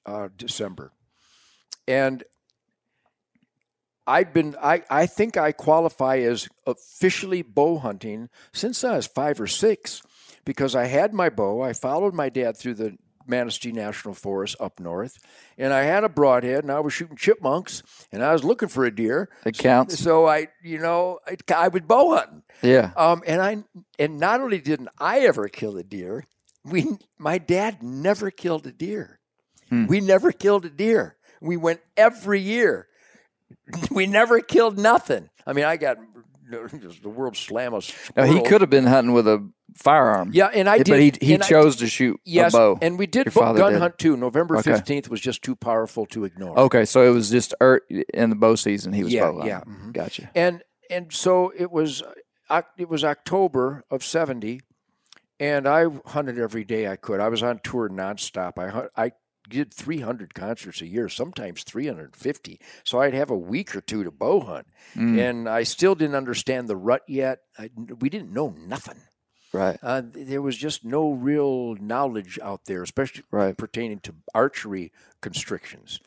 uh, 0.06 0.28
December, 0.36 0.92
and 1.86 2.24
I've 4.06 4.32
been 4.32 4.56
I 4.62 4.82
I 4.90 5.06
think 5.06 5.36
I 5.36 5.52
qualify 5.52 6.18
as 6.18 6.48
officially 6.66 7.42
bow 7.42 7.78
hunting 7.78 8.28
since 8.52 8.82
I 8.84 8.96
was 8.96 9.06
five 9.06 9.40
or 9.40 9.46
six, 9.46 10.02
because 10.44 10.74
I 10.74 10.86
had 10.86 11.12
my 11.12 11.28
bow. 11.28 11.62
I 11.62 11.72
followed 11.72 12.14
my 12.14 12.28
dad 12.28 12.56
through 12.56 12.74
the 12.74 12.96
Manistee 13.26 13.72
National 13.72 14.14
Forest 14.14 14.56
up 14.60 14.80
north, 14.80 15.18
and 15.58 15.72
I 15.72 15.82
had 15.82 16.04
a 16.04 16.08
broadhead, 16.08 16.64
and 16.64 16.72
I 16.72 16.80
was 16.80 16.92
shooting 16.92 17.16
chipmunks, 17.16 17.82
and 18.10 18.22
I 18.22 18.32
was 18.32 18.44
looking 18.44 18.68
for 18.68 18.84
a 18.84 18.94
deer. 18.94 19.28
It 19.44 19.58
counts. 19.58 19.98
So 19.98 20.26
I, 20.26 20.48
you 20.62 20.78
know, 20.78 21.18
I, 21.26 21.36
I 21.54 21.68
was 21.68 21.82
bow 21.82 22.16
hunting. 22.16 22.42
Yeah. 22.62 22.92
Um, 22.96 23.22
and 23.26 23.40
I 23.40 23.64
and 23.98 24.18
not 24.18 24.40
only 24.40 24.60
didn't 24.60 24.88
I 24.98 25.20
ever 25.20 25.48
kill 25.48 25.76
a 25.76 25.82
deer, 25.82 26.24
we 26.64 26.86
my 27.18 27.38
dad 27.38 27.82
never 27.82 28.30
killed 28.30 28.66
a 28.66 28.72
deer. 28.72 29.18
Hmm. 29.68 29.86
We 29.86 30.00
never 30.00 30.32
killed 30.32 30.64
a 30.64 30.70
deer. 30.70 31.16
We 31.40 31.56
went 31.56 31.80
every 31.96 32.40
year. 32.40 32.88
We 33.90 34.06
never 34.06 34.40
killed 34.40 34.78
nothing. 34.78 35.28
I 35.46 35.52
mean, 35.52 35.64
I 35.64 35.76
got 35.76 35.98
the 37.02 37.08
world 37.08 37.36
slam 37.36 37.74
us. 37.74 37.92
No, 38.16 38.24
he 38.24 38.40
could 38.42 38.60
have 38.60 38.70
been 38.70 38.86
hunting 38.86 39.12
with 39.12 39.26
a 39.26 39.48
firearm. 39.74 40.30
Yeah, 40.32 40.46
and 40.46 40.68
I 40.68 40.78
but 40.78 40.86
did. 40.86 41.16
he 41.20 41.26
he 41.26 41.34
and 41.34 41.42
I- 41.42 41.46
chose 41.48 41.76
to 41.76 41.86
shoot 41.86 42.20
yes, 42.24 42.54
a 42.54 42.56
bow. 42.58 42.78
and 42.82 42.98
we 42.98 43.06
did 43.06 43.26
Your 43.26 43.32
bo- 43.32 43.54
gun 43.54 43.72
did. 43.72 43.80
hunt 43.80 43.98
too. 43.98 44.16
November 44.16 44.56
Okay. 44.58 44.72
fifteenth 44.72 45.08
was 45.08 45.20
just 45.20 45.42
too 45.42 45.56
powerful 45.56 46.06
to 46.06 46.24
ignore. 46.24 46.58
Okay, 46.58 46.84
so 46.84 47.04
it 47.04 47.10
was 47.10 47.30
just 47.30 47.54
er, 47.62 47.80
in 48.14 48.30
the 48.30 48.36
bow 48.36 48.54
season. 48.54 48.92
He 48.92 49.02
was 49.04 49.12
Yeah, 49.12 49.30
bow 49.32 49.44
yeah, 49.46 49.60
mhm. 49.66 49.92
Gotcha. 49.92 50.30
and 50.34 50.62
and 50.90 51.12
so 51.12 51.52
it 51.56 51.70
was 51.72 52.02
it 52.76 52.88
was 52.88 53.02
October 53.02 53.84
of 53.90 54.04
'70, 54.04 54.60
and 55.40 55.66
I 55.66 55.86
hunted 56.06 56.38
every 56.38 56.64
day 56.64 56.86
I 56.88 56.96
could. 56.96 57.18
I 57.20 57.28
was 57.28 57.42
on 57.42 57.60
tour 57.64 57.88
nonstop. 57.88 58.58
I 58.58 58.68
hunt, 58.68 58.90
I 58.96 59.12
did 59.48 59.72
300 59.74 60.34
concerts 60.34 60.80
a 60.80 60.86
year, 60.86 61.08
sometimes 61.08 61.64
350. 61.64 62.60
So 62.84 63.00
I'd 63.00 63.14
have 63.14 63.30
a 63.30 63.36
week 63.36 63.74
or 63.76 63.80
two 63.80 64.04
to 64.04 64.10
bow 64.10 64.40
hunt, 64.40 64.66
Mm, 64.94 65.18
and 65.18 65.48
I 65.48 65.62
still 65.64 65.94
didn't 65.94 66.16
understand 66.16 66.68
the 66.68 66.76
rut 66.76 67.02
yet. 67.08 67.40
I, 67.58 67.70
we 68.00 68.08
didn't 68.08 68.32
know 68.32 68.54
nothing. 68.58 69.00
right. 69.52 69.78
Uh, 69.82 70.02
there 70.04 70.40
was 70.42 70.56
just 70.56 70.84
no 70.84 71.10
real 71.12 71.74
knowledge 71.76 72.38
out 72.42 72.64
there, 72.66 72.82
especially 72.82 73.24
Right. 73.30 73.56
pertaining 73.56 74.00
to 74.00 74.14
archery 74.34 74.92
constrictions. 75.20 76.00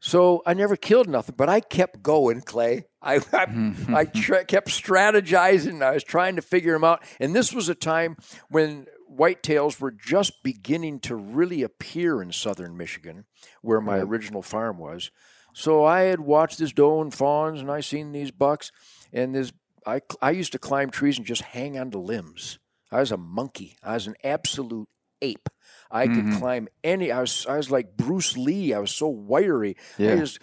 So 0.00 0.42
I 0.44 0.52
never 0.52 0.76
killed 0.76 1.08
nothing, 1.08 1.34
but 1.38 1.48
I 1.48 1.60
kept 1.60 2.02
going, 2.02 2.42
Clay. 2.42 2.84
I 3.02 3.20
I, 3.32 3.74
I 4.00 4.04
tra- 4.04 4.44
kept 4.44 4.68
strategizing. 4.68 5.82
I 5.82 5.92
was 5.94 6.04
trying 6.04 6.36
to 6.36 6.42
figure 6.42 6.72
them 6.72 6.84
out, 6.84 7.02
and 7.20 7.34
this 7.34 7.52
was 7.52 7.68
a 7.68 7.74
time 7.74 8.16
when 8.50 8.86
whitetails 9.16 9.80
were 9.80 9.90
just 9.90 10.42
beginning 10.42 11.00
to 11.00 11.14
really 11.16 11.62
appear 11.62 12.22
in 12.22 12.32
southern 12.32 12.76
Michigan, 12.76 13.24
where 13.62 13.80
my 13.80 13.98
original 13.98 14.42
farm 14.42 14.78
was. 14.78 15.10
So 15.52 15.84
I 15.84 16.02
had 16.02 16.20
watched 16.20 16.58
this 16.58 16.72
doe 16.72 17.00
and 17.00 17.14
fawns, 17.14 17.60
and 17.60 17.70
I 17.70 17.80
seen 17.80 18.12
these 18.12 18.30
bucks, 18.30 18.72
and 19.12 19.34
this. 19.34 19.52
I 19.86 20.00
I 20.22 20.30
used 20.30 20.52
to 20.52 20.58
climb 20.58 20.90
trees 20.90 21.18
and 21.18 21.26
just 21.26 21.42
hang 21.42 21.78
onto 21.78 21.98
limbs. 21.98 22.58
I 22.90 23.00
was 23.00 23.12
a 23.12 23.16
monkey. 23.16 23.76
I 23.82 23.94
was 23.94 24.06
an 24.06 24.14
absolute 24.24 24.88
ape. 25.20 25.48
I 25.90 26.06
could 26.06 26.16
mm-hmm. 26.16 26.38
climb 26.38 26.68
any. 26.82 27.12
I 27.12 27.20
was 27.20 27.46
I 27.46 27.56
was 27.56 27.70
like 27.70 27.96
Bruce 27.96 28.36
Lee. 28.36 28.72
I 28.72 28.78
was 28.78 28.90
so 28.90 29.08
wiry. 29.08 29.76
I 29.98 30.16
just 30.16 30.38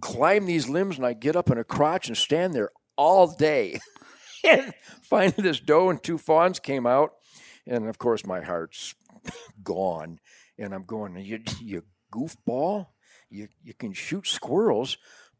climb 0.00 0.46
these 0.46 0.68
limbs 0.68 0.96
and 0.96 1.06
I 1.06 1.12
get 1.12 1.36
up 1.36 1.50
in 1.50 1.58
a 1.58 1.64
crotch 1.64 2.08
and 2.08 2.16
stand 2.16 2.54
there 2.54 2.70
all 2.96 3.34
day. 3.34 3.80
and 4.44 4.72
finally, 5.02 5.42
this 5.42 5.60
doe 5.60 5.90
and 5.90 6.02
two 6.02 6.18
fawns 6.18 6.58
came 6.58 6.86
out, 6.86 7.12
and 7.66 7.88
of 7.88 7.98
course 7.98 8.24
my 8.26 8.40
heart's 8.40 8.94
gone. 9.62 10.20
And 10.58 10.74
I'm 10.74 10.84
going, 10.84 11.16
you 11.16 11.40
you 11.60 11.82
goofball. 12.12 12.86
You 13.30 13.48
you 13.62 13.74
can 13.74 13.92
shoot 13.92 14.26
squirrels. 14.26 14.96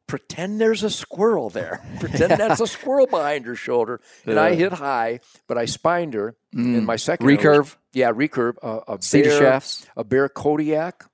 Pretend 0.08 0.60
there's 0.60 0.84
a 0.84 0.90
squirrel 0.90 1.50
there. 1.50 1.84
Pretend 2.00 2.32
that's 2.38 2.60
a 2.60 2.66
squirrel 2.66 3.06
behind 3.08 3.44
her 3.46 3.56
shoulder. 3.56 4.00
And 4.24 4.38
I 4.38 4.54
hit 4.54 4.72
high, 4.72 5.18
but 5.48 5.58
I 5.58 5.64
spined 5.64 6.14
her. 6.14 6.36
Mm. 6.54 6.78
And 6.78 6.86
my 6.86 6.94
second 6.94 7.28
arrow 7.28 7.58
was- 7.58 7.70
Recurve, 7.70 7.76
yeah, 7.92 8.12
recurve. 8.12 8.54
Uh, 8.62 8.80
a 8.86 9.02
cedar 9.02 9.30
bear, 9.30 9.38
shafts. 9.40 9.86
a 9.96 10.04
bear 10.04 10.28
Kodiak, 10.28 11.04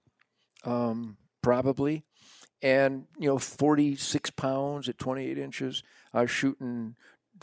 um, 0.65 1.17
probably, 1.43 2.05
and 2.61 3.05
you 3.19 3.29
know, 3.29 3.39
forty 3.39 3.97
six 3.97 4.29
pounds 4.31 4.89
at 4.91 4.99
twenty 4.99 5.27
eight 5.27 5.39
inches. 5.39 5.83
I 6.13 6.23
was 6.23 6.31
shooting 6.31 6.95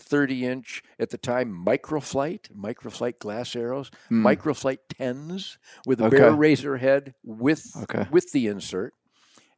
thirty 0.02 0.46
inch 0.46 0.82
at 1.00 1.10
the 1.10 1.18
time 1.18 1.50
microflight, 1.66 2.52
microflight 2.56 3.20
glass 3.20 3.56
arrows, 3.56 3.92
Mm. 4.10 4.24
microflight 4.36 4.80
tens 4.90 5.58
with 5.86 6.02
a 6.02 6.06
Okay. 6.06 6.18
bear 6.18 6.34
razor 6.34 6.78
head 6.78 7.14
with 7.24 7.76
Okay. 7.84 8.08
with 8.12 8.32
the 8.32 8.48
insert, 8.48 8.94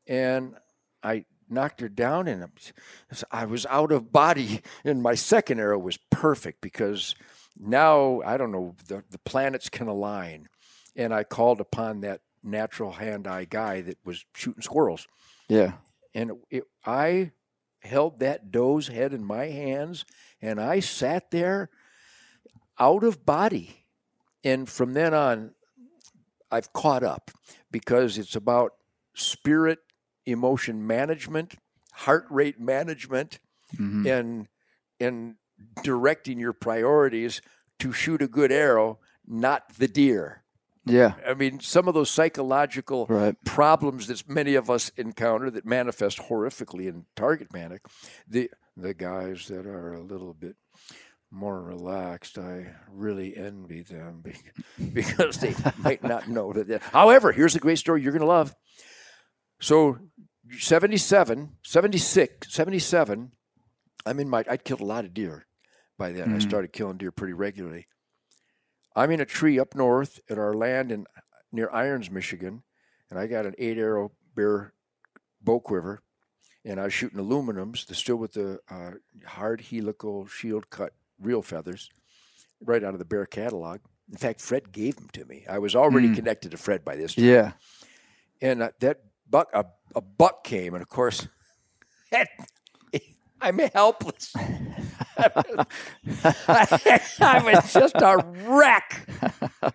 and 0.08 0.56
I 1.04 1.26
knocked 1.50 1.82
her 1.82 1.90
down 1.90 2.28
and 2.30 2.48
I 3.30 3.46
was 3.46 3.66
out 3.66 3.92
of 3.92 4.12
body 4.14 4.62
and 4.86 5.04
my 5.04 5.16
second 5.16 5.60
arrow 5.60 5.78
was 5.80 5.98
perfect 6.10 6.62
because 6.62 7.14
now 7.60 8.22
I 8.22 8.38
don't 8.38 8.54
know 8.54 8.76
the, 8.88 9.04
the 9.10 9.20
planets 9.20 9.68
can 9.68 9.88
align 9.90 10.48
and 10.96 11.14
I 11.14 11.26
called 11.26 11.60
upon 11.60 12.02
that 12.02 12.22
natural 12.42 12.94
hand-eye 12.94 13.46
guy 13.50 13.82
that 13.82 13.98
was 14.06 14.24
shooting 14.34 14.62
squirrels 14.62 15.08
Yeah. 15.50 15.74
and 16.16 16.32
it, 16.50 16.64
I 16.86 17.32
held 17.82 18.20
that 18.22 18.50
doe's 18.52 18.88
head 18.88 19.14
in 19.14 19.26
my 19.26 19.48
hands 19.48 20.06
and 20.42 20.60
I 20.60 20.80
sat 20.80 21.32
there 21.32 21.70
out 22.80 23.04
of 23.04 23.26
body 23.26 23.86
and 24.44 24.68
from 24.68 24.94
then 24.94 25.14
on 25.14 25.54
I've 26.50 26.74
caught 26.74 27.04
up 27.04 27.32
because 27.70 28.18
it's 28.18 28.36
about 28.36 28.74
spirit, 29.16 29.80
emotion 30.26 30.86
management, 30.86 31.56
heart 31.94 32.26
rate 32.30 32.60
management, 32.60 33.40
Mhm. 33.78 34.06
and 34.20 34.48
and 35.00 35.36
directing 35.84 36.40
your 36.40 36.54
priorities 36.54 37.42
to 37.80 37.92
shoot 37.92 38.22
a 38.22 38.28
good 38.28 38.52
arrow, 38.52 39.00
not 39.26 39.76
the 39.76 39.88
deer. 39.88 40.44
Yeah. 40.86 41.14
I 41.26 41.34
mean, 41.36 41.60
some 41.60 41.88
of 41.88 41.94
those 41.94 42.10
psychological 42.12 43.06
Right. 43.08 43.36
problems 43.46 44.08
that 44.08 44.28
many 44.28 44.56
of 44.56 44.70
us 44.70 44.90
encounter 44.98 45.50
that 45.52 45.66
manifest 45.66 46.18
horrifically 46.18 46.88
in 46.88 47.06
target 47.16 47.52
panic, 47.52 47.82
the 48.28 48.50
the 48.78 48.94
guys 48.94 49.48
that 49.48 49.66
are 49.66 49.94
a 49.94 50.02
little 50.02 50.34
bit 50.34 50.56
more 51.30 51.62
relaxed, 51.62 52.38
I 52.38 52.74
really 52.90 53.36
envy 53.38 53.82
them 53.82 54.24
because 54.94 55.38
they 55.38 55.56
might 55.78 56.04
not 56.04 56.28
know 56.28 56.52
that. 56.54 56.82
However, 56.82 57.32
here's 57.32 57.56
a 57.56 57.60
great 57.60 57.78
story 57.80 58.02
you're 58.02 58.12
going 58.12 58.22
to 58.22 58.26
love. 58.28 58.56
So, 59.62 59.98
77, 60.58 61.58
76, 61.64 62.54
77, 62.54 63.32
I'm 64.06 64.20
in 64.20 64.30
my, 64.30 64.44
I'd 64.50 64.64
killed 64.64 64.82
a 64.82 64.86
lot 64.86 65.06
of 65.06 65.14
deer 65.14 65.46
by 65.98 66.12
then. 66.12 66.32
I 66.32 66.38
Mhm. 66.38 66.42
started 66.42 66.74
killing 66.74 66.98
deer 66.98 67.12
pretty 67.12 67.34
regularly. 67.34 67.88
I'm 68.96 69.12
in 69.12 69.22
a 69.22 69.26
tree 69.26 69.60
up 69.60 69.76
north 69.76 70.20
at 70.30 70.38
our 70.38 70.54
land 70.54 70.92
in 70.92 71.06
near 71.52 71.70
Irons, 71.72 72.10
Michigan, 72.12 72.64
and 73.10 73.20
I 73.20 73.28
got 73.28 73.46
an 73.46 73.56
eight 73.58 73.78
arrow 73.78 74.12
bear 74.36 74.74
bow 75.42 75.60
quiver, 75.60 76.02
and 76.66 76.80
I 76.80 76.84
was 76.86 76.94
shooting 76.94 77.20
aluminums, 77.20 77.86
the 77.86 77.96
still 77.96 78.16
with 78.18 78.34
the 78.34 78.60
uh, 78.70 78.92
hard 79.26 79.62
helical 79.62 80.28
shield 80.28 80.70
cut 80.70 80.94
real 81.20 81.42
feathers, 81.42 81.90
right 82.64 82.84
out 82.84 82.94
of 82.94 83.00
the 83.00 83.06
bear 83.06 83.26
catalog. 83.26 83.80
In 84.12 84.18
fact, 84.18 84.42
Fred 84.42 84.72
gave 84.72 84.96
them 84.98 85.10
to 85.14 85.26
me. 85.26 85.46
I 85.50 85.60
was 85.60 85.76
already 85.76 86.10
Mm. 86.10 86.16
connected 86.16 86.52
to 86.52 86.58
Fred 86.58 86.84
by 86.84 86.96
this 86.96 87.16
time, 87.16 87.26
Yeah. 87.26 87.52
and 88.42 88.62
uh, 88.64 88.72
that 88.80 89.02
buck 89.30 89.50
a, 89.54 89.66
a 89.96 90.02
buck 90.02 90.44
came, 90.44 90.74
and 90.74 90.82
of 90.82 90.90
course, 90.90 91.28
I'm 93.42 93.58
helpless. 93.58 94.34
I 96.24 97.42
was 97.44 97.74
just 97.74 97.96
a 97.96 98.18
wreck. 98.48 99.08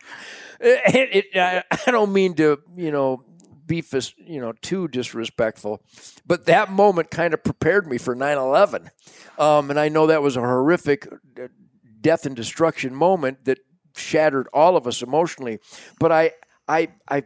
It- 0.59 1.27
it- 1.35 1.37
I 1.39 1.63
I 1.87 1.91
don't 1.91 2.15
mean 2.15 2.33
to, 2.37 2.59
you 2.77 2.91
know, 2.91 3.23
be 3.67 3.83
you 4.19 4.41
know 4.41 4.53
too 4.63 4.89
disrespectful, 4.89 5.83
but 6.27 6.47
that 6.47 6.71
moment 6.71 7.11
kind 7.11 7.35
of 7.35 7.43
prepared 7.43 7.87
me 7.87 7.99
for 7.99 8.15
9/11, 8.15 8.89
um, 9.39 9.71
and 9.71 9.79
I 9.81 9.89
know 9.89 10.07
that 10.07 10.23
was 10.23 10.37
a 10.37 10.41
horrific 10.41 11.07
uh, 11.41 11.49
death 12.01 12.27
and 12.27 12.37
destruction 12.37 12.95
moment 12.95 13.45
that 13.45 13.59
shattered 13.97 14.47
all 14.53 14.77
of 14.77 14.87
us 14.87 15.03
emotionally. 15.03 15.59
But 15.99 16.13
I, 16.13 16.33
I, 16.69 16.89
I, 17.09 17.23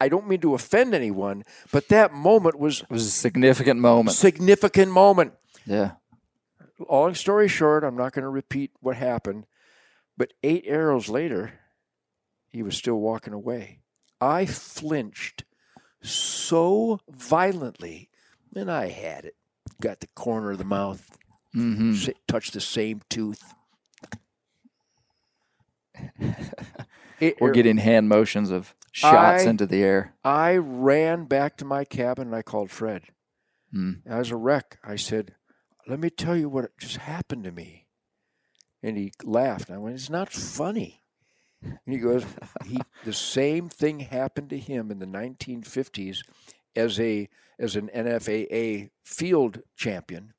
I 0.00 0.08
don't 0.08 0.26
mean 0.26 0.40
to 0.40 0.54
offend 0.54 0.94
anyone, 0.94 1.44
but 1.70 1.88
that 1.88 2.12
moment 2.12 2.58
was 2.58 2.80
It 2.80 2.90
was 2.90 3.06
a 3.06 3.10
significant 3.10 3.80
moment. 3.80 4.16
significant 4.16 4.90
moment 4.92 5.34
Yeah. 5.66 5.92
long 6.88 7.14
story 7.14 7.48
short, 7.48 7.84
I'm 7.84 7.96
not 7.96 8.12
going 8.12 8.22
to 8.22 8.30
repeat 8.30 8.70
what 8.80 8.96
happened, 8.96 9.44
but 10.16 10.32
eight 10.42 10.64
arrows 10.66 11.08
later, 11.08 11.52
he 12.48 12.62
was 12.62 12.76
still 12.76 12.96
walking 12.96 13.34
away. 13.34 13.80
I 14.20 14.46
flinched 14.46 15.44
so 16.02 17.00
violently, 17.10 18.08
and 18.54 18.70
I 18.70 18.88
had 18.88 19.24
it. 19.24 19.34
Got 19.80 20.00
the 20.00 20.08
corner 20.08 20.50
of 20.52 20.58
the 20.58 20.64
mouth, 20.64 21.16
hmm 21.52 21.94
sa- 21.94 22.12
touched 22.28 22.52
the 22.52 22.60
same 22.60 23.00
tooth. 23.08 23.42
Eight 27.20 27.36
We're 27.40 27.50
getting 27.52 27.76
hand 27.78 28.08
motions 28.08 28.50
of 28.50 28.74
shots 28.92 29.44
I- 29.44 29.50
into 29.50 29.66
the 29.66 29.82
air. 29.82 30.14
I 30.24 30.56
ran 30.56 31.24
back 31.24 31.56
to 31.58 31.64
my 31.64 31.84
cabin 31.84 32.28
and 32.28 32.36
I 32.36 32.42
called 32.42 32.70
Fred. 32.70 33.04
Mm. 33.74 34.00
I 34.10 34.18
was 34.18 34.30
a 34.30 34.36
wreck. 34.36 34.78
I 34.82 34.96
said, 34.96 35.34
Let 35.86 36.00
me 36.00 36.10
tell 36.10 36.36
you 36.36 36.48
what 36.48 36.76
just 36.78 36.96
happened 36.98 37.44
to 37.44 37.52
me. 37.52 37.86
And 38.82 38.96
he 38.96 39.12
laughed. 39.22 39.70
I 39.70 39.76
went, 39.78 39.94
It's 39.96 40.10
not 40.10 40.30
funny. 40.32 40.99
And 41.62 41.78
he 41.86 41.98
goes, 41.98 42.24
he, 42.66 42.78
The 43.04 43.12
same 43.12 43.68
thing 43.68 44.00
happened 44.00 44.50
to 44.50 44.58
him 44.58 44.90
in 44.90 44.98
the 44.98 45.06
1950s 45.06 46.18
as, 46.76 46.98
a, 47.00 47.28
as 47.58 47.76
an 47.76 47.90
NFAA 47.94 48.90
field 49.04 49.60
champion. 49.76 50.32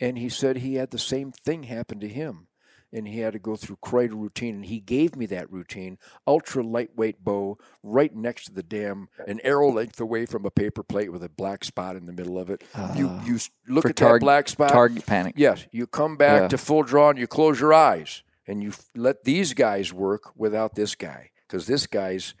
And 0.00 0.18
he 0.18 0.28
said 0.28 0.58
he 0.58 0.74
had 0.74 0.90
the 0.90 0.98
same 0.98 1.32
thing 1.32 1.64
happen 1.64 1.98
to 2.00 2.08
him. 2.08 2.46
And 2.90 3.06
he 3.06 3.18
had 3.20 3.34
to 3.34 3.38
go 3.38 3.54
through 3.54 3.76
quite 3.82 4.12
a 4.12 4.16
routine. 4.16 4.56
And 4.56 4.64
he 4.66 4.80
gave 4.80 5.14
me 5.14 5.26
that 5.26 5.52
routine 5.52 5.98
ultra 6.26 6.62
lightweight 6.62 7.22
bow 7.22 7.58
right 7.82 8.14
next 8.14 8.46
to 8.46 8.52
the 8.54 8.62
dam, 8.62 9.08
an 9.26 9.40
arrow 9.44 9.70
length 9.70 10.00
away 10.00 10.24
from 10.24 10.46
a 10.46 10.50
paper 10.50 10.82
plate 10.82 11.12
with 11.12 11.22
a 11.22 11.28
black 11.28 11.64
spot 11.64 11.96
in 11.96 12.06
the 12.06 12.12
middle 12.14 12.38
of 12.38 12.48
it. 12.48 12.62
you 12.96 13.08
Ah. 13.08 13.24
you 13.26 13.38
look 13.66 13.84
at 13.84 13.96
that 13.96 14.20
black 14.20 14.48
spot. 14.48 14.70
Target 14.70 15.04
panic. 15.04 15.34
Yes, 15.36 15.66
you 15.70 15.86
come 15.86 16.16
back 16.16 16.42
Yeah. 16.42 16.48
to 16.48 16.56
full 16.58 16.82
draw 16.82 17.10
and 17.10 17.18
you 17.18 17.26
close 17.26 17.60
your 17.60 17.74
eyes 17.74 18.22
and 18.48 18.62
you 18.62 18.70
f- 18.70 18.84
let 18.96 19.22
these 19.24 19.54
guys 19.54 19.92
work 19.92 20.32
without 20.36 20.74
this 20.74 20.94
guy 20.96 21.30
because 21.46 21.66
this 21.66 21.86
guy's 21.86 22.34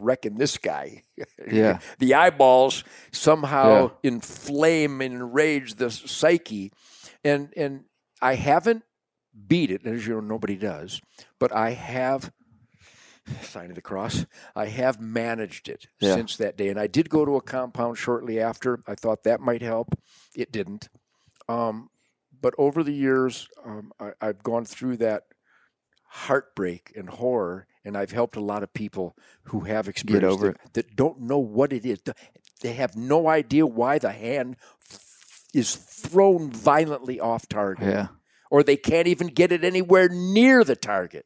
wrecking 0.00 0.36
this 0.36 0.58
guy. 0.58 1.02
Yeah. 1.50 1.78
the 1.98 2.14
eyeballs 2.14 2.84
somehow 3.10 3.92
inflame 4.02 5.00
and 5.00 5.14
enrage 5.14 5.74
the 5.74 5.90
psyche, 5.90 6.72
and 7.24 7.52
and 7.56 7.84
I 8.20 8.34
haven't 8.34 8.84
beat 9.46 9.70
it 9.70 9.86
as 9.86 10.06
you 10.06 10.14
know 10.14 10.20
nobody 10.20 10.56
does, 10.56 11.00
but 11.40 11.52
I 11.52 11.70
have. 11.70 12.30
Sign 13.42 13.68
of 13.70 13.74
the 13.76 13.82
cross. 13.82 14.24
I 14.56 14.66
have 14.66 15.00
managed 15.00 15.68
it 15.68 15.86
Yeah. 16.00 16.14
since 16.14 16.36
that 16.38 16.56
day, 16.56 16.68
and 16.68 16.78
I 16.80 16.86
did 16.86 17.10
go 17.10 17.24
to 17.24 17.36
a 17.36 17.42
compound 17.42 17.98
shortly 17.98 18.40
after. 18.40 18.80
I 18.86 18.94
thought 18.94 19.24
that 19.24 19.40
might 19.40 19.60
help. 19.62 19.88
It 20.34 20.50
didn't. 20.52 20.88
Um, 21.48 21.90
but 22.40 22.54
over 22.58 22.82
the 22.82 22.92
years, 22.94 23.48
um, 23.64 23.92
I, 24.00 24.12
I've 24.20 24.42
gone 24.42 24.64
through 24.64 24.98
that 24.98 25.24
heartbreak 26.08 26.92
and 26.96 27.08
horror, 27.08 27.66
and 27.84 27.96
I've 27.96 28.10
helped 28.12 28.36
a 28.36 28.40
lot 28.40 28.62
of 28.62 28.72
people 28.72 29.16
who 29.44 29.60
have 29.60 29.88
experienced 29.88 30.32
over 30.34 30.50
it, 30.50 30.56
that 30.74 30.96
don't 30.96 31.20
know 31.22 31.38
what 31.38 31.72
it 31.72 31.84
is. 31.86 32.00
They 32.62 32.72
have 32.74 32.96
no 32.96 33.28
idea 33.28 33.66
why 33.66 33.98
the 33.98 34.10
hand 34.12 34.56
is 35.54 35.74
thrown 35.76 36.50
violently 36.50 37.20
off 37.20 37.48
target, 37.48 37.86
Yeah. 37.88 38.08
or 38.50 38.62
they 38.62 38.76
can't 38.76 39.06
even 39.06 39.28
get 39.28 39.52
it 39.52 39.64
anywhere 39.64 40.08
near 40.08 40.64
the 40.64 40.76
target. 40.76 41.24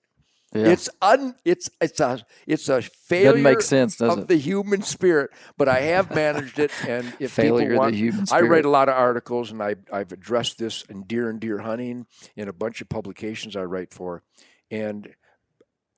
Yeah. 0.55 0.67
It's 0.67 0.91
un 1.01 1.35
it's 1.47 1.71
it's 1.81 1.99
a 1.99 2.27
it's 2.47 2.69
a 2.69 2.83
failure 2.83 3.31
Doesn't 3.31 3.43
make 3.43 3.63
sense, 3.63 3.97
does 3.97 4.13
of 4.13 4.19
it? 4.25 4.29
the 4.29 4.37
human 4.37 4.83
spirit. 4.83 5.31
But 5.57 5.67
I 5.69 5.81
have 5.81 6.15
managed 6.15 6.59
it, 6.59 6.71
and 6.87 7.11
if 7.19 7.33
Failure 7.33 7.61
people 7.71 7.73
of 7.73 7.79
want, 7.79 7.93
the 7.93 7.99
human 7.99 8.27
I 8.31 8.43
write 8.43 8.67
a 8.67 8.69
lot 8.69 8.91
of 8.91 8.95
articles, 8.95 9.51
and 9.51 9.63
I 9.63 9.77
I've 9.91 10.13
addressed 10.13 10.59
this 10.59 10.83
in 10.91 11.05
deer 11.05 11.31
and 11.31 11.41
deer 11.41 11.61
hunting 11.61 12.05
in 12.37 12.49
a 12.49 12.53
bunch 12.53 12.83
of 12.83 12.91
publications 12.91 13.57
I 13.57 13.63
write 13.63 13.95
for, 13.95 14.23
and 14.73 15.15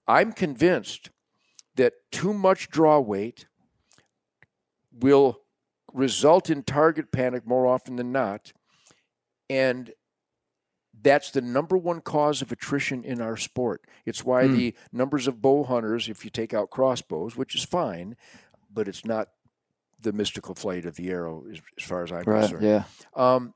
I'm 0.06 0.32
convinced 0.32 1.10
that 1.76 1.94
too 2.10 2.34
much 2.34 2.68
draw 2.68 2.98
weight 2.98 3.46
will 4.92 5.40
result 5.92 6.50
in 6.50 6.62
target 6.62 7.10
panic 7.12 7.46
more 7.46 7.66
often 7.66 7.96
than 7.96 8.12
not, 8.12 8.52
and 9.48 9.92
that's 11.02 11.30
the 11.30 11.40
number 11.40 11.76
one 11.76 12.00
cause 12.00 12.42
of 12.42 12.50
attrition 12.52 13.04
in 13.04 13.20
our 13.20 13.36
sport. 13.36 13.82
It's 14.04 14.24
why 14.24 14.46
Hmm. 14.46 14.52
the 14.52 14.74
numbers 14.92 15.26
of 15.26 15.40
bow 15.40 15.64
hunters, 15.64 16.08
if 16.08 16.24
you 16.24 16.30
take 16.30 16.52
out 16.54 16.70
crossbows, 16.70 17.36
which 17.36 17.54
is 17.54 17.64
fine, 17.64 18.16
but 18.72 18.88
it's 18.88 19.04
not 19.04 19.28
the 20.00 20.12
mystical 20.12 20.54
flight 20.54 20.84
of 20.84 20.96
the 20.96 21.10
arrow, 21.10 21.44
as, 21.50 21.60
as 21.78 21.84
far 21.84 22.02
as 22.02 22.10
I'm 22.12 22.24
Right. 22.24 22.40
concerned. 22.42 22.64
Yeah. 22.64 22.84
Um, 23.14 23.54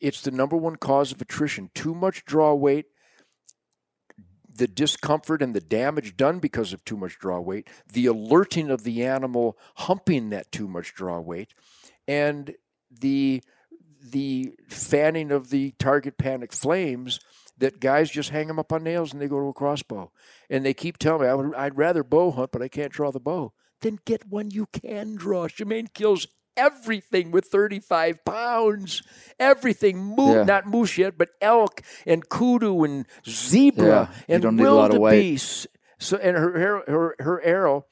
it's 0.00 0.20
the 0.22 0.30
number 0.30 0.56
one 0.56 0.76
cause 0.76 1.10
of 1.12 1.20
attrition. 1.20 1.70
Too 1.74 1.94
much 1.94 2.24
draw 2.24 2.54
weight, 2.54 2.86
the 4.58 4.68
discomfort 4.68 5.40
and 5.40 5.54
the 5.54 5.60
damage 5.60 6.16
done 6.16 6.38
because 6.38 6.72
of 6.72 6.84
too 6.84 6.96
much 6.96 7.18
draw 7.18 7.40
weight, 7.40 7.68
the 7.92 8.06
alerting 8.06 8.70
of 8.70 8.82
the 8.84 9.04
animal 9.04 9.56
humping 9.76 10.30
that 10.30 10.52
too 10.52 10.68
much 10.68 10.94
draw 10.94 11.18
weight, 11.20 11.54
and 12.06 12.54
the 12.90 13.42
the 14.00 14.54
fanning 14.68 15.32
of 15.32 15.50
the 15.50 15.72
target 15.78 16.16
panic 16.18 16.52
flames 16.52 17.18
that 17.58 17.80
guys 17.80 18.10
just 18.10 18.30
hang 18.30 18.46
them 18.46 18.58
up 18.58 18.72
on 18.72 18.84
nails 18.84 19.12
and 19.12 19.20
they 19.20 19.26
go 19.26 19.40
to 19.40 19.48
a 19.48 19.52
crossbow 19.52 20.10
and 20.48 20.64
they 20.64 20.72
keep 20.72 20.96
telling 20.98 21.22
me 21.22 21.28
I 21.28 21.34
would, 21.34 21.54
I'd 21.56 21.76
rather 21.76 22.04
bow 22.04 22.30
hunt 22.30 22.52
but 22.52 22.62
I 22.62 22.68
can't 22.68 22.92
draw 22.92 23.10
the 23.10 23.18
bow. 23.18 23.52
Then 23.80 23.98
get 24.04 24.26
one 24.26 24.50
you 24.50 24.66
can 24.66 25.16
draw. 25.16 25.48
Shemane 25.48 25.92
kills 25.92 26.26
everything 26.58 27.30
with 27.30 27.46
35 27.46 28.24
pounds. 28.24 29.02
Everything, 29.38 29.96
moo- 29.98 30.34
Yeah. 30.34 30.42
not 30.44 30.66
moose 30.66 30.98
yet, 30.98 31.16
but 31.16 31.30
elk 31.40 31.80
and 32.06 32.28
kudu 32.28 32.82
and 32.84 33.06
zebra 33.26 33.86
Yeah, 34.28 34.34
and 34.34 34.44
a 34.44 34.50
lot 34.50 34.92
of 34.94 35.00
weight. 35.00 35.12
wildebeest. 35.12 35.66
So 35.98 36.16
and 36.18 36.36
her 36.36 36.58
her 36.58 36.82
her, 36.86 37.14
her 37.20 37.42
arrow, 37.42 37.86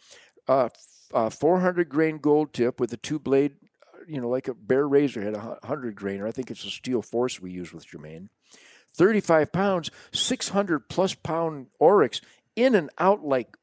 uh, 0.49 0.69
uh, 1.15 1.31
400 1.31 1.89
grain 1.89 2.19
gold 2.19 2.53
tip 2.53 2.79
with 2.81 2.93
a 2.93 2.97
two 2.97 3.19
blade, 3.19 3.53
uh, 3.95 3.99
you 4.09 4.21
know, 4.21 4.29
like 4.29 4.49
a 4.49 4.55
bear 4.55 4.87
razor 4.87 5.23
had 5.23 5.35
a 5.35 5.59
100 5.63 5.95
grainer. 5.97 6.27
I 6.27 6.33
think 6.33 6.51
it's 6.51 6.65
a 6.65 6.71
steel 6.71 7.01
force 7.03 7.41
we 7.41 7.51
use 7.51 7.73
with 7.73 7.87
Shemane. 7.87 8.29
35 8.95 9.53
pounds, 9.53 9.91
600 10.13 10.89
plus 10.89 11.15
pound 11.15 11.67
oryx 11.79 12.21
in 12.55 12.75
and 12.75 12.91
out 12.99 13.25
like 13.25 13.57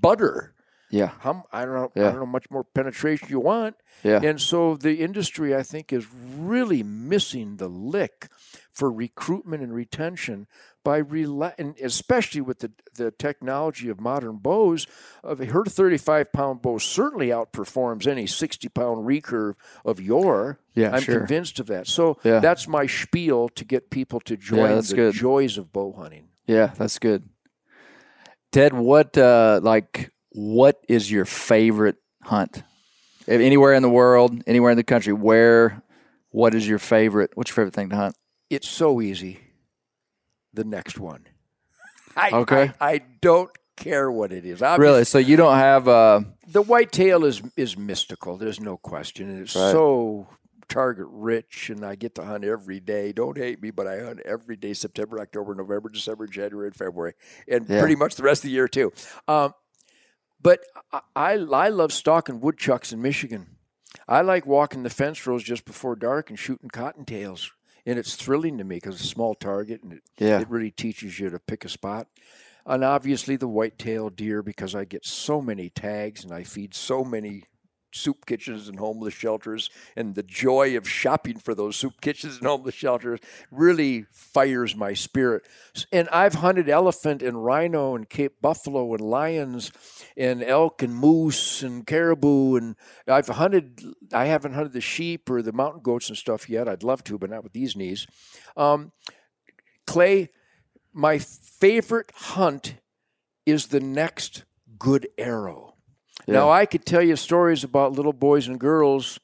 butter. 0.00 0.54
Yeah. 0.90 1.10
How 1.20 1.44
I 1.52 1.64
don't 1.64 1.74
know. 1.74 1.92
Yeah. 1.96 2.08
I 2.08 2.10
don't 2.12 2.20
know 2.20 2.26
much 2.26 2.46
more 2.50 2.62
penetration 2.64 3.28
you 3.28 3.40
want. 3.40 3.76
Yeah. 4.04 4.20
And 4.22 4.40
so 4.40 4.76
the 4.76 5.00
industry, 5.00 5.54
I 5.54 5.62
think, 5.62 5.92
is 5.92 6.06
really 6.12 6.82
missing 6.82 7.56
the 7.56 7.68
lick 7.68 8.28
for 8.70 8.92
recruitment 8.92 9.62
and 9.62 9.74
retention 9.74 10.46
by 10.84 11.02
rela- 11.02 11.54
and 11.58 11.76
especially 11.80 12.40
with 12.40 12.60
the, 12.60 12.70
the 12.94 13.10
technology 13.10 13.88
of 13.88 13.98
modern 14.00 14.36
bows. 14.36 14.86
Of 15.24 15.40
her 15.40 15.64
35 15.64 16.32
pound 16.32 16.62
bow 16.62 16.78
certainly 16.78 17.28
outperforms 17.28 18.06
any 18.06 18.28
60 18.28 18.68
pound 18.68 19.04
recurve 19.06 19.54
of 19.84 20.00
your. 20.00 20.60
Yeah, 20.74 20.92
I'm 20.92 21.02
sure. 21.02 21.18
convinced 21.18 21.58
of 21.58 21.66
that. 21.66 21.88
So 21.88 22.18
Yeah. 22.22 22.38
that's 22.38 22.68
my 22.68 22.86
spiel 22.86 23.48
to 23.50 23.64
get 23.64 23.90
people 23.90 24.20
to 24.20 24.36
join 24.36 24.68
that's 24.76 24.90
the 24.90 24.96
good. 24.96 25.14
joys 25.14 25.58
of 25.58 25.72
bow 25.72 25.92
hunting. 25.92 26.28
Yeah, 26.46 26.70
that's 26.78 27.00
good. 27.00 27.28
Ted, 28.52 28.72
what 28.72 29.18
uh 29.18 29.58
like 29.62 30.10
what 30.36 30.78
is 30.88 31.10
your 31.10 31.24
favorite 31.24 31.96
hunt? 32.22 32.62
If 33.26 33.40
Anywhere 33.40 33.72
in 33.72 33.82
the 33.82 33.88
world, 33.90 34.42
anywhere 34.46 34.70
in 34.70 34.76
the 34.76 34.84
country, 34.84 35.12
where 35.12 35.82
what 36.30 36.54
is 36.54 36.68
your 36.68 36.78
favorite 36.78 37.30
what's 37.34 37.50
your 37.50 37.54
favorite 37.56 37.74
thing 37.74 37.88
to 37.90 37.96
hunt? 37.96 38.16
It's 38.50 38.68
so 38.68 39.00
easy. 39.00 39.40
The 40.52 40.64
next 40.64 40.98
one. 40.98 41.26
I, 42.16 42.30
Okay. 42.32 42.72
I, 42.80 42.92
I 42.94 43.00
don't 43.20 43.50
care 43.76 44.10
what 44.10 44.32
it 44.32 44.44
is. 44.44 44.62
Obviously, 44.62 44.90
Really? 44.92 45.04
So 45.04 45.18
you 45.18 45.36
don't 45.36 45.56
have 45.56 45.88
uh 45.88 46.20
the 46.46 46.62
whitetail 46.62 47.24
is 47.24 47.42
is 47.56 47.76
mystical. 47.76 48.36
There's 48.36 48.60
no 48.60 48.76
question, 48.76 49.28
and 49.30 49.40
it's 49.42 49.56
Right. 49.56 49.72
so 49.72 50.28
target 50.68 51.06
rich. 51.10 51.70
And 51.70 51.84
I 51.84 51.94
get 51.96 52.14
to 52.16 52.24
hunt 52.24 52.44
every 52.44 52.80
day. 52.80 53.12
Don't 53.12 53.36
hate 53.36 53.60
me, 53.62 53.70
but 53.70 53.86
I 53.86 54.04
hunt 54.04 54.20
every 54.24 54.56
day: 54.56 54.72
September, 54.74 55.18
October, 55.20 55.54
November, 55.54 55.88
December, 55.88 56.26
January, 56.26 56.68
and 56.68 56.76
February, 56.76 57.14
and 57.48 57.68
Yeah. 57.68 57.80
pretty 57.80 57.96
much 57.96 58.14
the 58.14 58.22
rest 58.22 58.40
of 58.44 58.48
the 58.48 58.54
year 58.54 58.68
too. 58.68 58.92
Um, 59.26 59.52
but 60.46 60.60
I, 60.92 61.00
I 61.16 61.32
I 61.32 61.68
love 61.70 61.92
stalking 61.92 62.40
woodchucks 62.40 62.92
in 62.92 63.02
Michigan. 63.02 63.46
I 64.06 64.20
like 64.20 64.46
walking 64.46 64.84
the 64.84 64.90
fence 64.90 65.26
rows 65.26 65.42
just 65.42 65.64
before 65.64 65.96
dark 65.96 66.30
and 66.30 66.38
shooting 66.38 66.70
cottontails, 66.70 67.50
and 67.84 67.98
it's 67.98 68.14
thrilling 68.14 68.56
to 68.58 68.64
me 68.64 68.76
because 68.76 68.94
it's 68.94 69.04
a 69.04 69.08
small 69.08 69.34
target 69.34 69.82
and 69.82 69.94
it, 69.94 70.02
Yeah. 70.18 70.38
it 70.40 70.48
really 70.48 70.70
teaches 70.70 71.18
you 71.18 71.30
to 71.30 71.40
pick 71.40 71.64
a 71.64 71.68
spot. 71.68 72.06
And 72.64 72.84
obviously 72.84 73.34
the 73.34 73.48
whitetail 73.48 74.08
deer 74.08 74.40
because 74.42 74.76
I 74.76 74.84
get 74.84 75.04
so 75.04 75.42
many 75.42 75.68
tags 75.68 76.22
and 76.22 76.32
I 76.32 76.44
feed 76.44 76.74
so 76.74 77.04
many 77.04 77.42
soup 77.96 78.26
kitchens 78.26 78.68
and 78.68 78.78
homeless 78.78 79.14
shelters 79.14 79.70
and 79.96 80.14
the 80.14 80.22
joy 80.22 80.76
of 80.76 80.88
shopping 80.88 81.38
for 81.38 81.54
those 81.54 81.76
soup 81.76 82.00
kitchens 82.00 82.38
and 82.38 82.46
homeless 82.46 82.74
shelters 82.74 83.20
really 83.50 84.06
fires 84.12 84.76
my 84.76 84.92
spirit. 84.92 85.46
And 85.92 86.08
I've 86.10 86.34
hunted 86.34 86.68
elephant 86.68 87.22
and 87.22 87.44
rhino 87.44 87.94
and 87.94 88.08
Cape 88.08 88.40
buffalo 88.40 88.92
and 88.94 89.00
lions 89.00 89.72
and 90.16 90.42
elk 90.42 90.82
and 90.82 90.94
moose 90.94 91.62
and 91.62 91.86
caribou 91.86 92.56
and 92.56 92.76
I've 93.08 93.28
hunted 93.28 93.82
I 94.12 94.26
haven't 94.26 94.54
hunted 94.54 94.72
the 94.72 94.80
sheep 94.80 95.28
or 95.30 95.42
the 95.42 95.52
mountain 95.52 95.82
goats 95.82 96.08
and 96.08 96.18
stuff 96.18 96.48
yet. 96.48 96.68
I'd 96.68 96.82
love 96.82 97.02
to, 97.04 97.18
but 97.18 97.30
not 97.30 97.42
with 97.42 97.52
these 97.52 97.76
knees. 97.76 98.06
Um, 98.56 98.92
Clay, 99.86 100.30
my 100.92 101.18
favorite 101.18 102.10
hunt 102.14 102.76
is 103.44 103.68
the 103.68 103.80
next 103.80 104.44
good 104.78 105.08
arrow. 105.16 105.75
Now, 106.26 106.50
I 106.50 106.66
could 106.66 106.84
tell 106.84 107.02
you 107.02 107.14
stories 107.14 107.62
about 107.62 107.92
little 107.92 108.12
boys 108.12 108.48
and 108.48 108.58
girls 108.58 109.20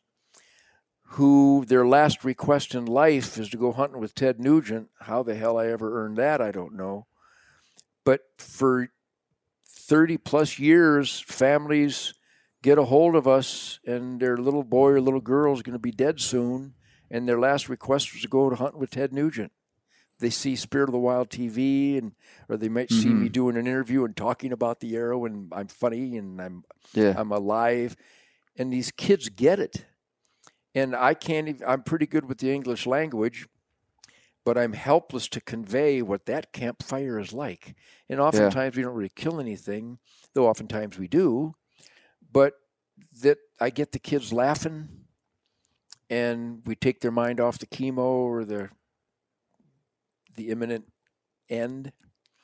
who 1.03 1.65
their 1.67 1.87
last 1.87 2.25
request 2.25 2.75
in 2.75 2.87
life 2.87 3.37
is 3.38 3.49
to 3.51 3.57
go 3.57 3.73
hunting 3.73 4.01
with 4.01 4.15
Ted 4.15 4.38
Nugent. 4.38 4.88
How 5.01 5.23
the 5.23 5.35
hell 5.35 5.59
I 5.59 5.67
ever 5.67 6.03
earned 6.03 6.17
that, 6.19 6.41
I 6.41 6.53
don't 6.53 6.75
know. 6.75 7.07
But 8.05 8.21
for 8.38 8.88
30 9.67 10.17
plus 10.19 10.59
years, 10.59 11.21
families 11.21 12.15
get 12.62 12.79
a 12.79 12.85
hold 12.85 13.17
of 13.17 13.27
us, 13.27 13.81
and 13.85 14.21
their 14.21 14.37
little 14.37 14.62
boy 14.62 14.91
or 14.91 15.01
little 15.01 15.21
girl 15.21 15.53
is 15.53 15.62
going 15.62 15.75
to 15.75 15.81
be 15.81 15.91
dead 15.91 16.21
soon, 16.21 16.75
and 17.11 17.29
their 17.29 17.41
last 17.41 17.69
request 17.69 18.12
was 18.12 18.23
to 18.23 18.29
go 18.29 18.49
to 18.49 18.57
hunt 18.57 18.79
with 18.79 18.91
Ted 18.91 19.12
Nugent 19.12 19.53
they 20.23 20.31
see 20.31 20.55
Spirit 20.55 20.89
of 20.89 20.93
the 20.93 20.99
Wild 20.99 21.31
TV, 21.31 21.99
and 21.99 22.13
or 22.49 22.57
they 22.57 22.69
might 22.69 22.91
see 22.91 23.09
me 23.09 23.25
mm-hmm. 23.25 23.33
doing 23.33 23.57
an 23.57 23.67
interview 23.67 24.05
and 24.05 24.17
talking 24.17 24.53
about 24.53 24.79
the 24.79 24.95
arrow, 24.95 25.25
and 25.25 25.53
I'm 25.53 25.67
funny 25.67 26.17
and 26.17 26.41
I'm 26.41 26.65
Yeah. 26.95 27.15
I'm 27.17 27.33
alive, 27.33 27.97
and 28.57 28.73
these 28.73 28.93
kids 28.93 29.29
get 29.29 29.59
it, 29.59 29.85
and 30.77 30.95
I 30.95 31.15
can't. 31.15 31.49
Even, 31.49 31.67
I'm 31.67 31.83
pretty 31.83 32.07
good 32.07 32.29
with 32.29 32.39
the 32.39 32.53
English 32.53 32.87
language, 32.87 33.49
but 34.45 34.57
I'm 34.57 34.75
helpless 34.75 35.27
to 35.29 35.41
convey 35.41 36.03
what 36.03 36.27
that 36.27 36.53
campfire 36.53 37.19
is 37.19 37.33
like. 37.33 37.75
And 38.09 38.21
oftentimes 38.21 38.77
we 38.77 38.83
don't 38.85 38.95
really 38.95 39.13
kill 39.15 39.41
anything, 39.41 39.99
though 40.35 40.47
oftentimes 40.47 40.99
we 40.99 41.09
do. 41.09 41.57
But 42.31 42.55
that 43.23 43.39
I 43.61 43.71
get 43.71 43.91
the 43.91 43.99
kids 43.99 44.33
laughing, 44.33 44.89
and 46.09 46.63
we 46.65 46.77
take 46.77 47.01
their 47.01 47.11
mind 47.11 47.41
off 47.41 47.59
the 47.59 47.67
chemo 47.67 47.99
or 47.99 48.45
the 48.45 48.71
the 50.37 50.51
imminent 50.51 50.92
end. 51.49 51.92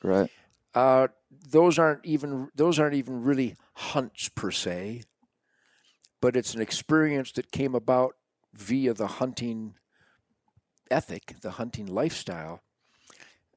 Right. 0.03 0.29
Uh, 0.73 1.07
those 1.31 1.79
aren't 1.79 2.05
even 2.05 2.49
those 2.55 2.77
aren't 2.79 2.95
even 2.95 3.23
really 3.23 3.55
hunts 3.75 4.29
per 4.29 4.51
se, 4.51 5.01
but 6.21 6.35
it's 6.35 6.53
an 6.53 6.61
experience 6.61 7.31
that 7.33 7.51
came 7.51 7.75
about 7.75 8.15
via 8.53 8.93
the 8.93 9.07
hunting 9.07 9.75
ethic, 10.91 11.35
the 11.41 11.51
hunting 11.51 11.85
lifestyle. 11.87 12.61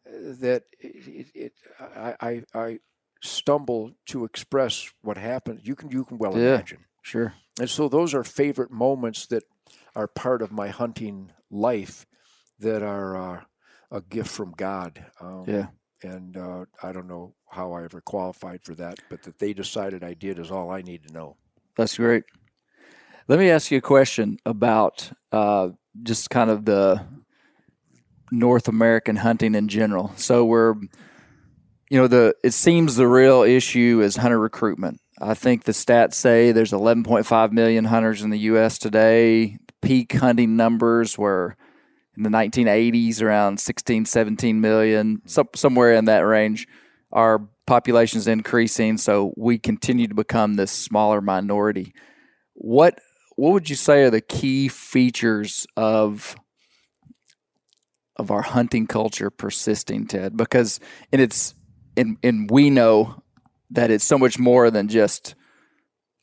uh, 0.06 0.34
That 0.40 0.64
it, 0.78 1.30
it, 1.34 1.52
I, 1.78 2.14
I 2.20 2.44
I 2.54 2.78
stumble 3.22 3.92
to 4.06 4.24
express 4.24 4.92
what 5.02 5.16
happened. 5.16 5.60
You 5.62 5.74
can 5.74 5.90
you 5.90 6.04
can 6.04 6.18
well 6.18 6.34
Yeah. 6.34 6.36
imagine. 6.36 6.84
Sure. 7.02 7.34
And 7.60 7.70
so 7.70 7.88
those 7.88 8.14
are 8.14 8.24
favorite 8.24 8.70
moments 8.72 9.26
that 9.28 9.44
are 9.96 10.08
part 10.08 10.42
of 10.42 10.52
my 10.52 10.68
hunting 10.68 11.32
life 11.50 12.06
that 12.58 12.82
are 12.82 13.16
uh, 13.16 13.44
a 13.92 14.00
gift 14.00 14.30
from 14.30 14.52
God. 14.56 15.04
Um, 15.20 15.44
Yeah. 15.46 15.66
And 16.04 16.36
uh, 16.36 16.64
I 16.82 16.90
don't 16.90 17.06
know 17.06 17.34
how 17.48 17.74
I 17.74 17.84
ever 17.84 18.00
qualified 18.00 18.64
for 18.64 18.74
that, 18.74 18.98
but 19.08 19.22
that 19.22 19.38
they 19.38 19.52
decided 19.52 20.02
I 20.02 20.14
did 20.14 20.40
is 20.40 20.50
all 20.50 20.68
I 20.68 20.82
need 20.82 21.06
to 21.06 21.12
know. 21.12 21.36
That's 21.76 21.96
great. 21.96 22.24
Let 23.28 23.38
me 23.38 23.50
ask 23.50 23.70
you 23.70 23.78
a 23.78 23.82
question 23.82 24.38
about 24.44 25.12
uh, 25.30 25.68
just 26.02 26.28
kind 26.28 26.50
of 26.50 26.64
the 26.64 27.06
North 28.32 28.66
American 28.66 29.14
hunting 29.14 29.54
in 29.54 29.68
general. 29.68 30.12
So 30.16 30.44
we're, 30.44 30.74
you 31.88 31.98
know, 31.98 32.08
the 32.08 32.34
it 32.42 32.52
seems 32.52 32.96
the 32.96 33.06
real 33.06 33.42
issue 33.42 34.00
is 34.02 34.16
hunter 34.16 34.40
recruitment. 34.40 35.00
I 35.20 35.34
think 35.34 35.64
the 35.64 35.72
stats 35.72 36.14
say 36.14 36.50
there's 36.50 36.72
11.5 36.72 37.52
million 37.52 37.84
hunters 37.84 38.22
in 38.22 38.30
the 38.30 38.38
U.S. 38.40 38.76
today. 38.76 39.58
Peak 39.82 40.12
hunting 40.14 40.56
numbers 40.56 41.16
were 41.16 41.56
in 42.16 42.22
the 42.22 42.30
1980s 42.30 43.22
around 43.22 43.58
16, 43.60 44.04
17 44.04 44.60
million, 44.60 45.22
some, 45.24 45.48
somewhere 45.54 45.94
in 45.94 46.04
that 46.06 46.20
range. 46.20 46.68
Our 47.10 47.48
population 47.66 48.18
is 48.18 48.28
increasing, 48.28 48.98
so 48.98 49.32
we 49.36 49.58
continue 49.58 50.06
to 50.06 50.14
become 50.14 50.54
this 50.54 50.70
smaller 50.70 51.20
minority. 51.20 51.94
What 52.54 52.98
what 53.36 53.52
would 53.52 53.70
you 53.70 53.76
say 53.76 54.02
are 54.02 54.10
the 54.10 54.20
key 54.20 54.68
features 54.68 55.66
of 55.76 56.36
of 58.16 58.30
our 58.30 58.42
hunting 58.42 58.86
culture 58.86 59.30
persisting, 59.30 60.06
Ted? 60.06 60.36
Because 60.36 60.80
and 61.12 61.20
it's 61.20 61.54
and 61.96 62.18
and 62.22 62.50
we 62.50 62.70
know 62.70 63.22
that 63.70 63.90
it's 63.90 64.06
so 64.06 64.18
much 64.18 64.38
more 64.38 64.70
than 64.70 64.88
just 64.88 65.34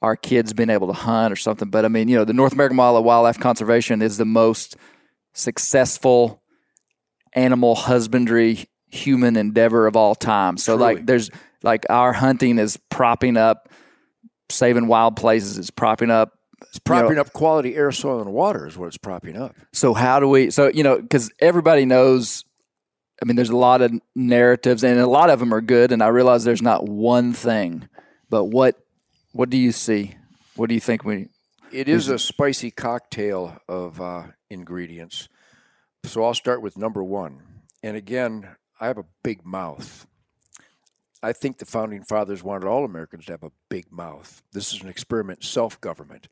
our 0.01 0.15
kids 0.15 0.53
being 0.53 0.69
able 0.69 0.87
to 0.87 0.93
hunt 0.93 1.33
or 1.33 1.35
something. 1.35 1.69
But 1.69 1.83
I 1.83 1.87
mean, 1.87 2.07
you 2.07 2.15
know, 2.15 2.25
the 2.25 2.33
North 2.33 2.53
American 2.53 2.77
model 2.77 2.97
of 2.97 3.05
wildlife 3.05 3.39
conservation 3.39 4.01
is 4.01 4.17
the 4.17 4.25
most 4.25 4.77
successful 5.39 6.41
animal 7.33 7.75
husbandry 7.75 8.65
human 8.87 9.35
endeavor 9.35 9.87
of 9.87 9.95
all 9.95 10.15
time. 10.15 10.57
So 10.57 10.75
Truly. 10.77 10.95
like 10.95 11.05
there's 11.05 11.29
like 11.63 11.85
our 11.89 12.13
hunting 12.13 12.57
is 12.59 12.77
propping 12.89 13.37
up 13.37 13.69
saving 14.49 14.87
wild 14.87 15.15
places, 15.15 15.57
it's 15.57 15.69
propping 15.69 16.09
up 16.09 16.33
It's 16.69 16.79
propping 16.79 17.19
up 17.19 17.31
quality 17.33 17.75
air, 17.75 17.91
soil, 17.91 18.19
and 18.21 18.33
water 18.33 18.65
is 18.67 18.77
what 18.77 18.87
it's 18.87 18.97
propping 18.97 19.37
up. 19.37 19.55
so 19.73 19.93
how 19.93 20.19
do 20.19 20.27
we 20.27 20.49
so 20.49 20.69
you 20.73 20.83
know 20.83 20.99
because 20.99 21.31
everybody 21.39 21.85
knows 21.85 22.43
i 23.21 23.25
mean 23.25 23.35
there's 23.35 23.49
a 23.51 23.55
lot 23.57 23.81
of 23.81 23.91
narratives 24.15 24.83
and 24.83 24.99
a 24.99 25.05
lot 25.07 25.29
of 25.29 25.39
them 25.39 25.53
are 25.53 25.61
good 25.61 25.91
and 25.91 26.01
i 26.01 26.07
realize 26.07 26.43
there's 26.43 26.61
not 26.63 26.87
one 26.89 27.31
thing 27.33 27.87
but 28.29 28.45
what 28.45 28.75
what 29.33 29.49
do 29.51 29.57
you 29.57 29.71
see 29.71 30.15
what 30.55 30.67
do 30.67 30.73
you 30.73 30.81
think 30.81 31.03
we 31.05 31.27
It 31.71 31.87
is 31.87 32.07
a 32.09 32.17
spicy 32.17 32.71
cocktail 32.71 33.59
of 33.67 34.01
uh, 34.01 34.23
ingredients. 34.49 35.29
So 36.03 36.23
I'll 36.23 36.33
start 36.33 36.61
with 36.61 36.77
number 36.77 37.03
one. 37.03 37.41
And 37.83 37.95
again, 37.97 38.55
I 38.79 38.87
have 38.87 38.97
a 38.97 39.05
big 39.23 39.45
mouth. 39.45 40.07
I 41.21 41.33
think 41.33 41.57
the 41.57 41.65
founding 41.65 42.03
fathers 42.03 42.43
wanted 42.43 42.67
all 42.67 42.85
Americans 42.85 43.25
to 43.25 43.33
have 43.33 43.43
a 43.43 43.51
big 43.67 43.91
mouth. 43.91 44.41
This 44.53 44.73
is 44.73 44.81
an 44.81 44.87
experiment, 44.87 45.43
self 45.43 45.79
government. 45.81 46.29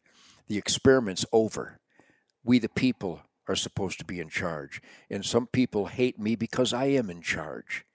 The 0.47 0.57
experiment's 0.57 1.25
over. 1.33 1.79
We, 2.43 2.59
the 2.59 2.69
people, 2.69 3.21
are 3.49 3.55
supposed 3.55 3.99
to 3.99 4.05
be 4.05 4.19
in 4.19 4.29
charge. 4.29 4.81
And 5.09 5.25
some 5.25 5.47
people 5.47 5.87
hate 5.87 6.19
me 6.19 6.35
because 6.35 6.73
I 6.73 6.85
am 6.85 7.09
in 7.09 7.21
charge. 7.21 7.85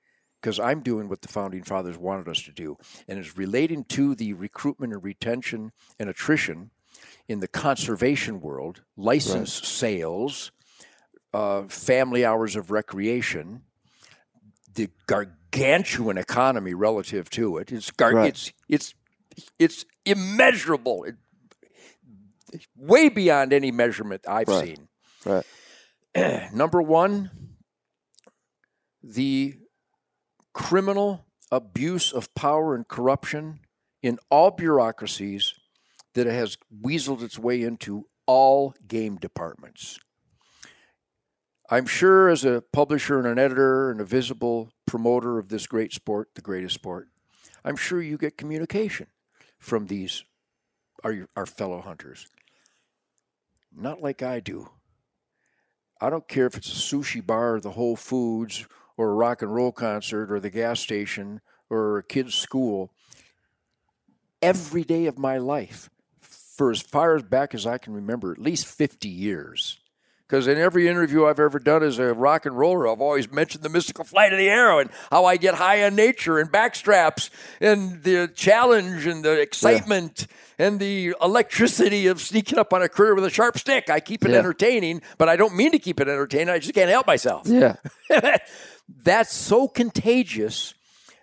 because 0.41 0.59
I'm 0.59 0.81
doing 0.81 1.09
what 1.09 1.23
the 1.23 1.29
founding 1.29 1.63
fathers 1.63 1.97
wanted 1.97 2.29
us 2.29 2.43
to 2.43 2.53
do, 2.53 2.77
and 3.07 3.19
it's 3.19 3.37
relating 3.39 3.85
to 3.85 4.15
the 4.17 4.33
recruitment 4.33 4.93
and 4.93 5.03
retention 5.05 5.71
and 5.99 6.11
attrition 6.11 6.71
in 7.29 7.41
the 7.41 7.49
conservation 7.49 8.41
world, 8.41 8.83
license 8.97 9.53
sales, 9.67 10.51
uh, 11.33 11.63
family 11.65 12.25
hours 12.25 12.57
of 12.57 12.71
recreation, 12.71 13.63
the 14.75 14.89
gargantuan 15.07 16.19
economy 16.19 16.75
relative 16.75 17.31
to 17.31 17.59
it. 17.59 17.73
It's 17.73 17.91
gar- 17.91 18.15
Right. 18.15 18.29
it's 18.29 18.53
it's 18.69 18.95
it's 19.59 19.85
immeasurable, 20.05 21.05
it, 21.05 21.17
way 22.77 23.09
beyond 23.09 23.53
any 23.53 23.71
measurement 23.71 24.23
I've 24.29 24.49
Right. 24.49 24.67
seen. 24.77 24.89
Right. 26.15 26.51
Number 26.53 26.83
one, 26.83 27.31
the 29.03 29.59
criminal 30.53 31.25
abuse 31.51 32.13
of 32.13 32.35
power 32.35 32.75
and 32.75 32.87
corruption 32.87 33.61
in 34.03 34.19
all 34.31 34.51
bureaucracies 34.51 35.55
that 36.15 36.27
it 36.27 36.33
has 36.33 36.59
weaseled 36.83 37.23
its 37.23 37.39
way 37.39 37.63
into 37.63 38.07
all 38.27 38.75
game 38.87 39.17
departments. 39.17 39.99
I'm 41.71 41.87
sure, 41.87 42.29
as 42.29 42.45
a 42.45 42.63
publisher 42.73 43.19
and 43.19 43.27
an 43.27 43.39
editor 43.39 43.91
and 43.91 44.01
a 44.01 44.05
visible 44.05 44.73
promoter 44.87 45.39
of 45.39 45.49
this 45.49 45.67
great 45.67 45.93
sport, 45.93 46.29
the 46.35 46.43
greatest 46.43 46.75
sport, 46.75 47.09
I'm 47.65 47.77
sure 47.77 48.03
you 48.03 48.19
get 48.19 48.37
communication 48.37 49.07
from 49.59 49.87
these 49.87 50.25
our, 51.05 51.27
our 51.37 51.47
fellow 51.47 51.81
hunters. 51.81 52.29
Not 53.75 54.03
like 54.03 54.23
I 54.23 54.41
do. 54.41 54.71
I 56.01 56.11
don't 56.11 56.29
care 56.29 56.47
if 56.47 56.57
it's 56.57 56.69
a 56.69 56.97
sushi 56.97 57.25
bar 57.25 57.55
or 57.55 57.61
the 57.61 57.71
Whole 57.71 57.97
Foods 57.97 58.67
or 58.97 59.11
a 59.11 59.15
rock 59.15 59.41
and 59.41 59.55
roll 59.55 59.73
concert 59.73 60.31
or 60.31 60.41
the 60.41 60.51
gas 60.51 60.81
station 60.81 61.41
or 61.71 61.99
a 61.99 62.03
kid's 62.03 62.35
school. 62.35 62.93
Every 64.43 64.83
day 64.83 65.07
of 65.07 65.19
my 65.19 65.39
life, 65.39 65.89
for 66.57 66.71
as 66.71 66.81
far 66.83 67.17
as 67.17 67.23
back 67.23 67.55
as 67.55 67.67
I 67.67 67.79
can 67.79 67.93
remember, 67.95 68.33
at 68.33 68.39
least 68.39 68.67
50 68.67 69.09
years. 69.09 69.79
Because 70.29 70.47
in 70.47 70.57
every 70.57 70.89
interview 70.89 71.27
I've 71.27 71.39
ever 71.41 71.59
done 71.59 71.83
as 71.83 71.99
a 71.99 72.15
rock 72.15 72.47
and 72.47 72.57
roller, 72.57 72.89
I've 72.89 73.03
always 73.03 73.31
mentioned 73.31 73.63
the 73.63 73.69
mystical 73.69 74.03
flight 74.03 74.33
of 74.33 74.39
the 74.39 74.49
arrow 74.49 74.79
and 74.79 74.89
how 75.11 75.27
I 75.27 75.37
get 75.37 75.55
high 75.57 75.85
on 75.85 75.95
nature 75.95 76.39
and 76.39 76.51
backstraps 76.51 77.29
and 77.61 78.03
the 78.03 78.31
challenge 78.35 79.05
and 79.07 79.23
the 79.23 79.39
excitement 79.39 80.27
and 80.59 80.81
the 80.81 81.15
electricity 81.21 82.07
of 82.07 82.19
sneaking 82.19 82.59
up 82.59 82.73
on 82.73 82.81
a 82.81 82.89
critter 82.89 83.15
with 83.15 83.25
a 83.25 83.31
sharp 83.31 83.59
stick. 83.59 83.91
I 83.91 84.01
keep 84.01 84.25
it 84.25 84.31
Yeah. 84.31 84.39
entertaining, 84.39 85.03
but 85.19 85.29
I 85.29 85.37
don't 85.37 85.55
mean 85.55 85.73
to 85.73 85.79
keep 85.79 86.01
it 86.01 86.09
entertaining. 86.09 86.49
I 86.49 86.59
just 86.61 86.73
can't 86.75 86.89
help 86.91 87.07
myself 87.07 87.47
Yeah. 87.47 87.77
that's 89.05 89.35
so 89.35 89.69
contagious 89.69 90.73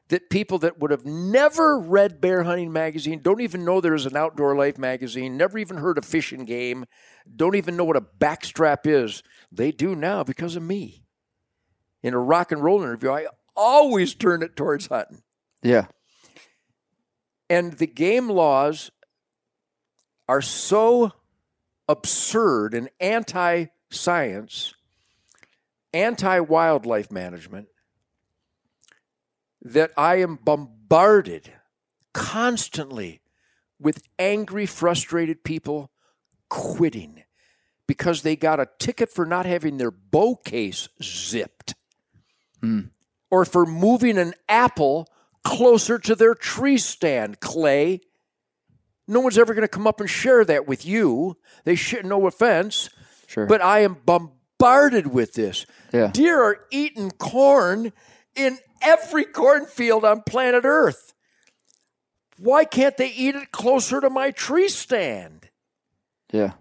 that 0.09 0.29
people 0.29 0.57
that 0.59 0.79
would 0.79 0.91
have 0.91 1.05
never 1.05 1.79
read 1.79 2.19
bear 2.19 2.43
hunting 2.43 2.71
magazine 2.73 3.19
don't 3.21 3.41
even 3.41 3.63
know 3.63 3.79
there's 3.79 4.05
an 4.05 4.17
outdoor 4.17 4.55
life 4.55 4.77
magazine 4.77 5.37
never 5.37 5.57
even 5.57 5.77
heard 5.77 5.97
of 5.97 6.05
Fishing 6.05 6.45
game 6.45 6.85
don't 7.35 7.55
even 7.55 7.77
know 7.77 7.83
what 7.83 7.97
a 7.97 8.01
backstrap 8.01 8.85
is 8.85 9.23
they 9.51 9.71
do 9.71 9.95
now 9.95 10.23
because 10.23 10.55
of 10.55 10.63
me 10.63 11.03
in 12.03 12.13
a 12.13 12.19
rock 12.19 12.51
and 12.51 12.63
roll 12.63 12.81
interview 12.81 13.11
i 13.11 13.25
always 13.55 14.13
turn 14.15 14.41
it 14.41 14.55
towards 14.55 14.87
hunting 14.87 15.21
Yeah. 15.63 15.85
and 17.49 17.73
the 17.73 17.87
game 17.87 18.29
laws 18.29 18.91
are 20.27 20.41
so 20.41 21.11
absurd 21.87 22.75
and 22.75 22.89
anti 22.99 23.65
science, 23.89 24.75
anti 25.93 26.39
wildlife 26.39 27.11
management, 27.11 27.67
that 29.61 29.91
I 29.97 30.17
am 30.17 30.35
bombarded 30.35 31.51
constantly 32.13 33.21
with 33.79 34.03
angry, 34.17 34.65
frustrated 34.65 35.43
people 35.43 35.91
quitting 36.49 37.23
because 37.87 38.21
they 38.21 38.35
got 38.35 38.59
a 38.59 38.69
ticket 38.77 39.09
for 39.09 39.25
not 39.25 39.45
having 39.45 39.77
their 39.77 39.91
bow 39.91 40.35
case 40.35 40.89
zipped 41.01 41.75
hmm. 42.61 42.81
or 43.31 43.45
for 43.45 43.65
moving 43.65 44.17
an 44.17 44.33
apple 44.47 45.07
closer 45.43 45.97
to 45.97 46.15
their 46.15 46.35
tree 46.35 46.77
stand, 46.77 47.39
Clay. 47.39 48.01
No 49.07 49.21
one's 49.21 49.37
ever 49.37 49.53
going 49.53 49.63
to 49.63 49.67
come 49.67 49.87
up 49.87 49.99
and 49.99 50.09
share 50.09 50.45
that 50.45 50.67
with 50.67 50.85
you. 50.85 51.37
They 51.63 51.75
should, 51.75 52.05
no 52.05 52.27
offense, 52.27 52.89
Sure. 53.25 53.47
but 53.47 53.61
I 53.61 53.79
am 53.79 53.97
bombarded 54.05 55.07
with 55.07 55.33
this. 55.33 55.65
Yeah. 55.91 56.11
Deer 56.13 56.39
are 56.41 56.65
eating 56.69 57.11
corn 57.11 57.91
in 58.35 58.57
every 58.81 59.25
cornfield 59.25 60.05
on 60.05 60.23
planet 60.23 60.63
Earth. 60.65 61.13
Why 62.37 62.63
can't 62.63 62.95
they 62.95 63.09
eat 63.09 63.35
it 63.35 63.51
closer 63.51 63.99
to 63.99 64.09
my 64.09 64.31
tree 64.31 64.69
stand? 64.69 65.49
yeah. 66.31 66.53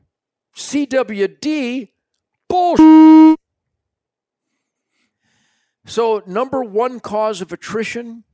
CWD 0.56 1.88
bullshit. 2.48 3.38
So, 5.86 6.22
number 6.26 6.62
one 6.62 7.00
cause 7.00 7.40
of 7.40 7.52
attrition 7.52 8.24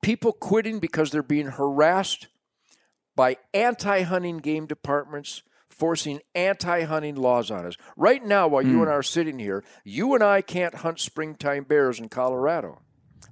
people 0.00 0.32
quitting 0.32 0.78
because 0.80 1.10
they're 1.10 1.22
being 1.22 1.46
harassed 1.46 2.28
by 3.16 3.36
anti 3.54 4.02
hunting 4.02 4.38
game 4.38 4.66
departments 4.66 5.42
forcing 5.82 6.20
anti 6.36 6.84
hunting 6.84 7.16
laws 7.16 7.50
on 7.50 7.66
us. 7.66 7.74
Right 7.96 8.24
now, 8.24 8.46
while 8.46 8.62
you 8.62 8.74
and 8.74 8.84
hmm. 8.84 8.90
I 8.90 8.92
are 8.92 9.02
sitting 9.02 9.40
here, 9.40 9.64
you 9.82 10.14
and 10.14 10.22
I 10.22 10.40
can't 10.40 10.76
hunt 10.76 11.00
springtime 11.00 11.64
bears 11.64 11.98
in 11.98 12.08
Colorado. 12.08 12.82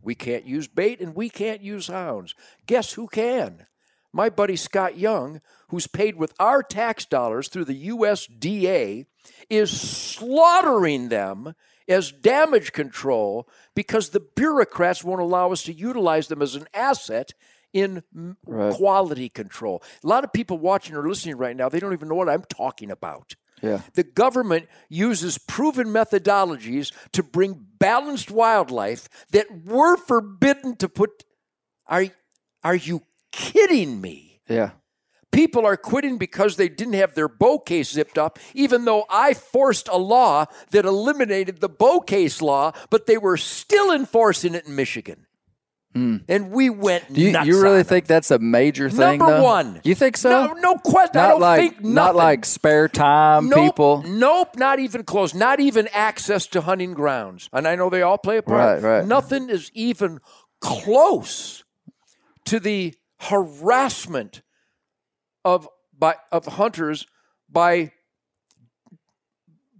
We 0.02 0.16
can't 0.16 0.44
use 0.44 0.66
bait 0.66 1.00
and 1.00 1.14
we 1.14 1.28
can't 1.28 1.62
use 1.62 1.86
hounds. 1.86 2.34
Guess 2.66 2.94
who 2.94 3.06
can? 3.06 3.66
My 4.12 4.30
buddy 4.30 4.56
Scott 4.56 4.98
Young, 4.98 5.40
who's 5.68 5.86
paid 5.86 6.16
with 6.16 6.34
our 6.40 6.60
tax 6.60 7.04
dollars 7.04 7.46
through 7.46 7.66
the 7.66 7.88
USDA, 7.90 9.06
is 9.48 9.70
slaughtering 9.70 11.08
them 11.08 11.54
as 11.86 12.10
damage 12.10 12.72
control 12.72 13.48
because 13.76 14.08
the 14.08 14.26
bureaucrats 14.34 15.04
won't 15.04 15.20
allow 15.20 15.52
us 15.52 15.62
to 15.62 15.72
utilize 15.72 16.26
them 16.26 16.42
as 16.42 16.56
an 16.56 16.66
asset 16.74 17.32
in 17.72 18.02
Right. 18.46 18.72
quality 18.74 19.28
control. 19.28 19.82
A 20.02 20.06
lot 20.06 20.24
of 20.24 20.32
people 20.32 20.58
watching 20.58 20.96
or 20.96 21.08
listening 21.08 21.36
right 21.36 21.56
now, 21.56 21.68
they 21.68 21.80
don't 21.80 21.92
even 21.92 22.08
know 22.08 22.14
what 22.16 22.28
I'm 22.28 22.44
talking 22.44 22.90
about. 22.90 23.34
Yeah. 23.62 23.82
The 23.94 24.04
government 24.04 24.68
uses 24.88 25.36
proven 25.38 25.88
methodologies 25.88 26.92
to 27.12 27.22
bring 27.22 27.66
balanced 27.78 28.30
wildlife 28.30 29.08
that 29.32 29.46
we're 29.64 29.96
forbidden 29.96 30.76
to 30.76 30.88
put. 30.88 31.24
Are, 31.86 32.06
are 32.64 32.74
you 32.74 33.02
kidding 33.32 34.00
me? 34.00 34.40
Yeah. 34.48 34.70
People 35.30 35.64
are 35.64 35.76
quitting 35.76 36.18
because 36.18 36.56
they 36.56 36.68
didn't 36.68 36.94
have 36.94 37.14
their 37.14 37.28
bow 37.28 37.58
case 37.58 37.92
zipped 37.92 38.18
up, 38.18 38.38
even 38.52 38.84
though 38.84 39.04
I 39.08 39.34
forced 39.34 39.86
a 39.88 39.96
law 39.96 40.46
that 40.70 40.84
eliminated 40.84 41.60
the 41.60 41.68
bow 41.68 42.00
case 42.00 42.42
law, 42.42 42.72
but 42.90 43.06
they 43.06 43.16
were 43.16 43.36
still 43.36 43.92
enforcing 43.92 44.54
it 44.56 44.66
in 44.66 44.74
Michigan. 44.74 45.26
Hmm. 45.94 46.18
And 46.28 46.52
we 46.52 46.70
went. 46.70 47.12
Do 47.12 47.20
you, 47.20 47.32
nuts 47.32 47.48
you 47.48 47.60
really 47.60 47.82
think 47.82 48.06
that's 48.06 48.30
a 48.30 48.38
major 48.38 48.88
thing? 48.88 49.18
Number 49.18 49.26
though? 49.26 49.42
one. 49.42 49.80
You 49.82 49.96
think 49.96 50.16
so? 50.16 50.30
No, 50.30 50.52
no 50.52 50.76
question. 50.76 51.16
I 51.16 51.22
Not 51.22 51.28
don't 51.30 51.40
like 51.40 51.60
think 51.60 51.84
not 51.84 52.14
like 52.14 52.44
spare 52.44 52.88
time 52.88 53.48
Nope, 53.48 53.60
people. 53.60 54.04
Nope, 54.06 54.56
not 54.56 54.78
even 54.78 55.02
close. 55.02 55.34
Not 55.34 55.58
even 55.58 55.88
access 55.92 56.46
to 56.48 56.60
hunting 56.60 56.94
grounds. 56.94 57.48
And 57.52 57.66
I 57.66 57.74
know 57.74 57.90
they 57.90 58.02
all 58.02 58.18
play 58.18 58.36
a 58.36 58.42
part. 58.42 58.82
Right, 58.82 58.98
right. 58.98 59.04
Nothing 59.04 59.50
is 59.50 59.72
even 59.74 60.20
close 60.60 61.64
to 62.44 62.60
the 62.60 62.94
harassment 63.18 64.42
of 65.44 65.68
by 65.98 66.14
of 66.30 66.46
hunters 66.46 67.04
by 67.48 67.90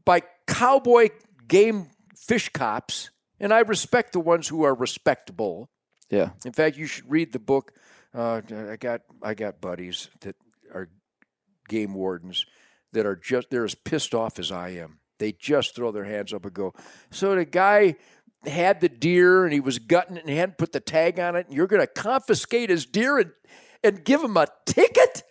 by 0.05 0.23
cowboy 0.49 1.11
game 1.47 1.87
fish 2.17 2.49
cops. 2.49 3.11
And 3.39 3.55
I 3.55 3.61
respect 3.61 4.13
the 4.13 4.21
ones 4.21 4.49
who 4.49 4.65
are 4.65 4.75
respectable. 4.75 5.71
Yeah. 6.11 6.31
In 6.45 6.53
fact, 6.53 6.77
you 6.77 6.87
should 6.87 7.11
read 7.11 7.33
the 7.33 7.39
book. 7.39 7.73
Uh, 8.15 8.43
I 8.71 8.77
got 8.77 9.03
I 9.23 9.35
got 9.35 9.61
buddies 9.61 10.09
that 10.21 10.37
are 10.75 10.89
game 11.69 11.95
wardens 11.95 12.47
that 12.93 13.07
are 13.07 13.17
just 13.17 13.51
they're 13.51 13.65
as 13.65 13.75
pissed 13.75 14.15
off 14.15 14.39
as 14.39 14.51
I 14.51 14.71
am. 14.71 14.99
They 15.19 15.33
just 15.33 15.77
throw 15.77 15.93
their 15.93 16.05
hands 16.05 16.33
up 16.33 16.45
and 16.45 16.55
go. 16.55 16.75
So 17.11 17.35
the 17.35 17.45
guy 17.45 17.97
had 18.47 18.81
the 18.81 18.89
deer 18.89 19.45
and 19.45 19.53
he 19.53 19.61
was 19.61 19.79
gutting 19.79 20.17
it 20.17 20.21
and 20.21 20.31
he 20.31 20.37
hadn't 20.37 20.59
put 20.59 20.73
the 20.73 20.81
tag 20.81 21.21
on 21.21 21.37
it. 21.37 21.47
And 21.47 21.55
you're 21.55 21.67
going 21.67 21.83
to 21.83 21.87
confiscate 21.87 22.71
his 22.71 22.87
deer 22.87 23.19
and 23.19 23.33
and 23.83 24.05
give 24.05 24.23
him 24.23 24.37
a 24.37 24.47
ticket? 24.67 25.23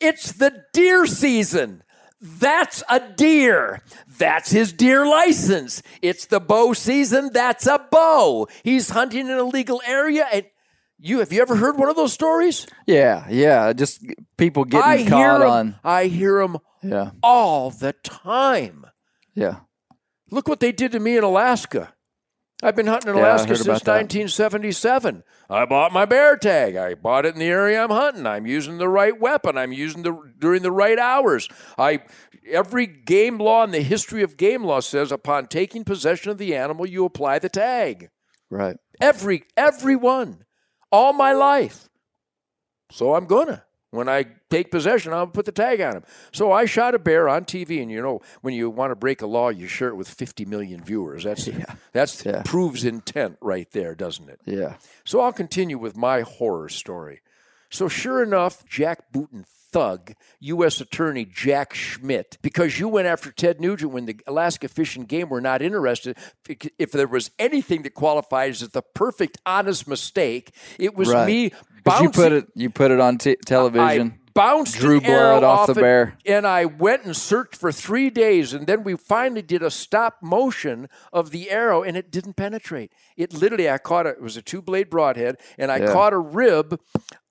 It's 0.00 0.32
the 0.32 0.64
deer 0.72 1.06
season. 1.06 1.82
That's 2.20 2.82
a 2.90 3.00
deer. 3.00 3.82
That's 4.18 4.50
his 4.50 4.72
deer 4.72 5.06
license. 5.06 5.82
It's 6.02 6.26
the 6.26 6.40
bow 6.40 6.72
season. 6.72 7.30
That's 7.32 7.66
a 7.66 7.78
bow. 7.90 8.48
He's 8.64 8.90
hunting 8.90 9.28
in 9.28 9.38
a 9.38 9.44
legal 9.44 9.80
area. 9.86 10.26
And 10.32 10.44
you 10.98 11.20
have 11.20 11.32
you 11.32 11.40
ever 11.42 11.54
heard 11.54 11.78
one 11.78 11.88
of 11.88 11.94
those 11.96 12.12
stories? 12.12 12.66
Yeah. 12.86 13.24
Yeah. 13.30 13.72
Just 13.72 14.04
people 14.36 14.64
getting 14.64 15.06
I 15.06 15.08
caught 15.08 15.42
on. 15.42 15.76
I 15.84 16.06
hear 16.06 16.38
them 16.40 16.58
Yeah. 16.82 17.12
all 17.22 17.70
the 17.70 17.92
time. 18.02 18.84
Yeah. 19.34 19.60
Look 20.30 20.48
what 20.48 20.58
they 20.60 20.72
did 20.72 20.92
to 20.92 21.00
me 21.00 21.16
in 21.16 21.22
Alaska. 21.24 21.94
I've 22.62 22.74
been 22.74 22.88
hunting 22.88 23.10
in 23.10 23.16
Alaska 23.16 23.48
heard 23.48 23.56
since 23.58 23.66
about 23.66 23.84
that. 23.84 23.92
1977. 24.02 25.22
I 25.48 25.64
bought 25.64 25.92
my 25.92 26.04
bear 26.04 26.36
tag. 26.36 26.74
I 26.74 26.94
bought 26.94 27.24
it 27.24 27.34
in 27.34 27.38
the 27.38 27.46
area 27.46 27.82
I'm 27.82 27.90
hunting. 27.90 28.26
I'm 28.26 28.46
using 28.46 28.78
the 28.78 28.88
right 28.88 29.18
weapon. 29.18 29.56
I'm 29.56 29.72
using 29.72 30.02
the 30.02 30.18
during 30.38 30.62
the 30.62 30.72
right 30.72 30.98
hours. 30.98 31.48
I 31.78 32.00
every 32.50 32.86
game 32.86 33.38
law 33.38 33.62
in 33.62 33.70
the 33.70 33.80
history 33.80 34.22
of 34.22 34.36
game 34.36 34.64
law 34.64 34.80
says 34.80 35.12
upon 35.12 35.46
taking 35.46 35.84
possession 35.84 36.32
of 36.32 36.38
the 36.38 36.56
animal, 36.56 36.84
you 36.84 37.04
apply 37.04 37.38
the 37.38 37.48
tag. 37.48 38.10
Right. 38.50 38.76
Every 39.00 39.44
every 39.56 39.94
one, 39.94 40.44
all 40.90 41.12
my 41.12 41.32
life. 41.32 41.88
So 42.90 43.14
I'm 43.14 43.26
gonna. 43.26 43.64
When 43.90 44.08
I 44.08 44.26
take 44.50 44.70
possession, 44.70 45.14
I'll 45.14 45.26
put 45.26 45.46
the 45.46 45.52
tag 45.52 45.80
on 45.80 45.96
him. 45.96 46.04
So 46.30 46.52
I 46.52 46.66
shot 46.66 46.94
a 46.94 46.98
bear 46.98 47.26
on 47.28 47.46
TV, 47.46 47.80
and 47.80 47.90
you 47.90 48.02
know, 48.02 48.20
when 48.42 48.52
you 48.52 48.68
want 48.68 48.90
to 48.90 48.94
break 48.96 49.22
a 49.22 49.26
law, 49.26 49.48
you 49.48 49.66
share 49.66 49.88
it 49.88 49.94
with 49.96 50.08
50 50.10 50.44
million 50.44 50.82
viewers. 50.84 51.24
That's 51.24 51.48
that's 51.92 52.24
Yeah. 52.26 52.42
proves 52.44 52.84
intent 52.84 53.38
right 53.40 53.70
there, 53.72 53.94
doesn't 53.94 54.28
it? 54.28 54.40
Yeah. 54.44 54.74
So 55.04 55.20
I'll 55.20 55.32
continue 55.32 55.78
with 55.78 55.96
my 55.96 56.20
horror 56.20 56.68
story. 56.68 57.22
So 57.70 57.88
sure 57.88 58.22
enough, 58.22 58.64
Jack 58.66 59.10
Booten 59.12 59.44
thug, 59.72 60.12
U.S. 60.40 60.80
Attorney 60.80 61.24
Jack 61.24 61.74
Schmidt, 61.74 62.38
because 62.42 62.78
you 62.78 62.88
went 62.88 63.06
after 63.06 63.30
Ted 63.30 63.60
Nugent 63.60 63.92
when 63.92 64.06
the 64.06 64.18
Alaska 64.26 64.68
Fish 64.68 64.96
and 64.96 65.06
Game 65.08 65.28
were 65.28 65.40
not 65.40 65.62
interested. 65.62 66.16
If 66.78 66.92
there 66.92 67.06
was 67.08 67.30
anything 67.38 67.82
that 67.82 67.94
qualifies 67.94 68.62
as 68.62 68.70
the 68.70 68.82
perfect 68.82 69.38
honest 69.46 69.86
mistake, 69.88 70.54
it 70.78 70.94
was 70.94 71.08
Right. 71.08 71.26
me 71.26 71.52
bouncing. 71.84 72.04
you 72.04 72.10
put 72.10 72.32
it 72.32 72.46
you 72.54 72.70
put 72.70 72.90
it 72.90 73.00
on 73.00 73.18
t- 73.18 73.36
television. 73.46 74.12
I 74.14 74.18
bounced 74.34 74.76
drew 74.76 75.00
blood 75.00 75.42
off 75.42 75.66
the 75.66 75.72
it, 75.72 75.80
bear. 75.80 76.18
and 76.24 76.46
I 76.46 76.64
went 76.64 77.04
and 77.04 77.16
searched 77.16 77.56
for 77.56 77.72
three 77.72 78.08
days, 78.08 78.52
and 78.54 78.66
then 78.68 78.84
we 78.84 78.96
finally 78.96 79.42
did 79.42 79.62
a 79.64 79.70
stop 79.70 80.18
motion 80.22 80.88
of 81.12 81.30
the 81.32 81.50
arrow, 81.50 81.82
and 81.82 81.96
it 81.96 82.10
didn't 82.12 82.34
penetrate. 82.34 82.92
It 83.16 83.32
literally, 83.32 83.68
I 83.68 83.78
caught 83.78 84.06
it. 84.06 84.16
It 84.18 84.22
was 84.22 84.36
a 84.36 84.42
two 84.42 84.62
blade 84.62 84.90
broadhead, 84.90 85.36
and 85.58 85.72
I 85.72 85.78
Yeah. 85.78 85.92
caught 85.92 86.12
a 86.12 86.18
rib 86.18 86.80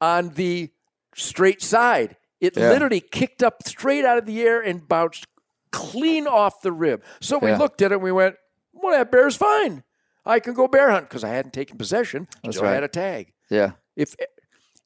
on 0.02 0.30
the 0.32 0.70
straight 1.16 1.62
side. 1.62 2.18
It 2.40 2.56
Yeah. 2.58 2.70
literally 2.70 3.02
kicked 3.02 3.42
up 3.44 3.64
straight 3.68 4.06
out 4.06 4.18
of 4.18 4.26
the 4.26 4.42
air 4.42 4.62
and 4.62 4.88
bounced 4.88 5.26
clean 5.72 6.28
off 6.28 6.62
the 6.62 6.72
rib. 6.72 7.04
So 7.20 7.38
we 7.38 7.50
Yeah. 7.50 7.58
looked 7.58 7.82
at 7.82 7.92
it 7.92 7.96
and 7.96 8.04
we 8.04 8.12
went, 8.12 8.36
"Well, 8.74 8.98
that 8.98 9.12
bear's 9.12 9.36
fine. 9.36 9.84
I 10.26 10.40
can 10.40 10.54
go 10.54 10.68
bear 10.68 10.90
hunt 10.92 11.10
because 11.10 11.24
I 11.24 11.30
hadn't 11.30 11.54
taken 11.54 11.78
possession. 11.78 12.28
That's 12.44 12.58
right. 12.58 12.74
had 12.74 12.84
a 12.84 12.88
tag." 12.88 13.34
yeah. 13.50 13.72
if 13.96 14.16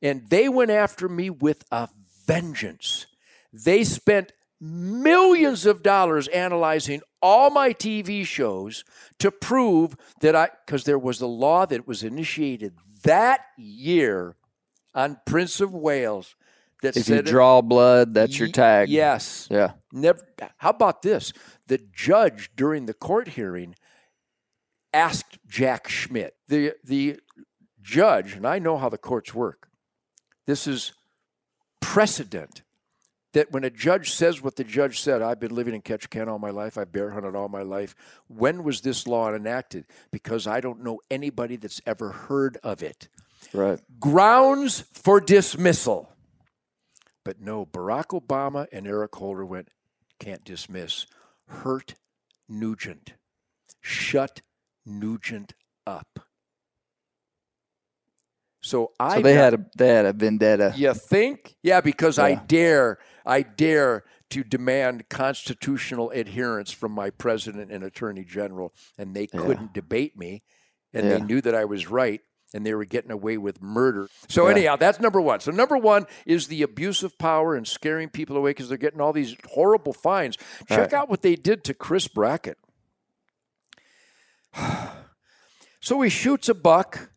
and 0.02 0.30
they 0.30 0.48
went 0.48 0.72
after 0.72 1.10
me 1.10 1.30
with 1.30 1.64
a 1.72 1.90
vengeance 2.26 3.08
they 3.52 3.84
spent 3.84 4.32
millions 4.60 5.66
of 5.66 5.82
dollars 5.84 6.28
analyzing 6.30 7.02
all 7.22 7.50
my 7.50 7.74
tv 7.74 8.24
shows 8.26 8.84
to 9.20 9.32
prove 9.32 9.96
that 10.22 10.36
i 10.36 10.50
because 10.66 10.84
there 10.86 11.00
was 11.00 11.20
a 11.22 11.28
law 11.28 11.66
that 11.66 11.88
was 11.88 12.04
initiated 12.04 12.74
that 13.04 13.42
year 13.58 14.36
on 14.94 15.20
prince 15.26 15.60
of 15.60 15.74
wales 15.74 16.36
that 16.82 16.98
If 16.98 17.08
you 17.10 17.22
draw 17.22 17.62
blood, 17.62 18.14
that's 18.14 18.38
your 18.38 18.50
tag. 18.50 18.90
yes 18.90 19.48
Yeah. 19.52 19.72
Never. 19.92 20.22
How 20.58 20.70
about 20.72 21.02
this? 21.02 21.34
The 21.68 21.78
judge 21.94 22.52
during 22.56 22.86
the 22.86 22.94
court 22.94 23.30
hearing 23.30 23.76
asked 24.94 25.40
Jack 25.48 25.88
Schmidt. 25.88 26.36
The 26.48 26.74
the 26.84 27.20
judge, 27.82 28.34
and 28.34 28.46
I 28.46 28.60
know 28.60 28.78
how 28.78 28.90
the 28.90 28.98
courts 28.98 29.34
work. 29.34 29.68
This 30.48 30.68
is 30.68 30.94
precedent 31.80 32.64
that 33.34 33.52
when 33.52 33.64
a 33.64 33.70
judge 33.70 34.12
says 34.12 34.42
what 34.42 34.56
the 34.58 34.64
judge 34.64 35.00
said, 35.00 35.22
I've 35.22 35.40
been 35.40 35.56
living 35.56 35.74
in 35.74 35.82
Ketchikan 35.82 36.28
all 36.28 36.40
my 36.40 36.50
life, 36.50 36.78
I've 36.78 36.92
bear 36.92 37.12
hunted 37.12 37.36
all 37.36 37.48
my 37.48 37.62
life. 37.62 37.96
When 38.28 38.64
was 38.64 38.82
this 38.82 39.08
law 39.08 39.34
enacted? 39.34 39.86
Because 40.12 40.48
I 40.48 40.60
don't 40.60 40.84
know 40.84 41.00
anybody 41.10 41.56
that's 41.56 41.80
ever 41.86 42.12
heard 42.12 42.58
of 42.64 42.84
it 42.84 43.08
Right. 43.54 43.80
grounds 44.00 44.84
for 44.94 45.22
dismissal. 45.22 46.10
But 47.24 47.40
no, 47.40 47.66
Barack 47.66 48.20
Obama 48.20 48.68
and 48.72 48.88
Eric 48.88 49.16
Holder 49.16 49.46
went, 49.46 49.70
can't 50.20 50.44
dismiss. 50.44 51.06
Hurt 51.48 51.96
Nugent. 52.50 53.14
Shut 53.82 54.42
Nugent 54.86 55.54
up. 55.86 56.20
So 58.64 58.92
I 59.00 59.16
So 59.16 59.22
they 59.22 59.34
had 59.34 59.54
a 59.56 59.66
they 59.76 59.88
had 59.88 60.06
a 60.06 60.14
vendetta. 60.14 60.74
you 60.76 60.94
think? 60.94 61.56
Yeah, 61.64 61.82
because 61.82 62.20
I 62.20 62.36
dare, 62.36 63.00
I 63.26 63.42
dare 63.42 64.04
to 64.30 64.44
demand 64.44 65.10
constitutional 65.10 66.12
adherence 66.12 66.72
from 66.72 66.92
my 66.92 67.10
president 67.10 67.72
and 67.72 67.84
attorney 67.84 68.24
general, 68.24 68.74
and 68.98 69.16
they 69.16 69.28
Yeah. 69.34 69.42
couldn't 69.42 69.74
debate 69.74 70.16
me, 70.16 70.44
and 70.94 71.06
Yeah. 71.06 71.18
they 71.18 71.22
knew 71.22 71.42
that 71.42 71.56
I 71.56 71.66
was 71.66 71.88
right, 71.90 72.22
and 72.54 72.66
they 72.66 72.74
were 72.74 72.86
getting 72.86 73.12
away 73.12 73.38
with 73.38 73.62
murder. 73.62 74.08
So 74.28 74.46
Yeah. 74.46 74.52
anyhow, 74.56 74.76
that's 74.76 75.00
number 75.00 75.22
one. 75.22 75.40
So 75.40 75.52
number 75.52 75.78
one 75.78 76.06
is 76.26 76.48
the 76.48 76.62
abuse 76.64 77.04
of 77.04 77.18
power 77.18 77.56
and 77.56 77.68
scaring 77.68 78.10
people 78.10 78.36
away 78.38 78.52
because 78.52 78.70
they're 78.70 78.78
getting 78.78 79.02
all 79.02 79.14
these 79.14 79.36
horrible 79.52 79.94
fines. 79.94 80.38
Check 80.68 80.92
Right. 80.92 80.94
out 80.94 81.10
what 81.10 81.22
they 81.22 81.36
did 81.36 81.64
to 81.66 81.74
Chris 81.74 82.08
Brackett. 82.08 82.58
so 85.80 86.02
he 86.02 86.10
shoots 86.10 86.50
a 86.50 86.54
buck, 86.54 87.10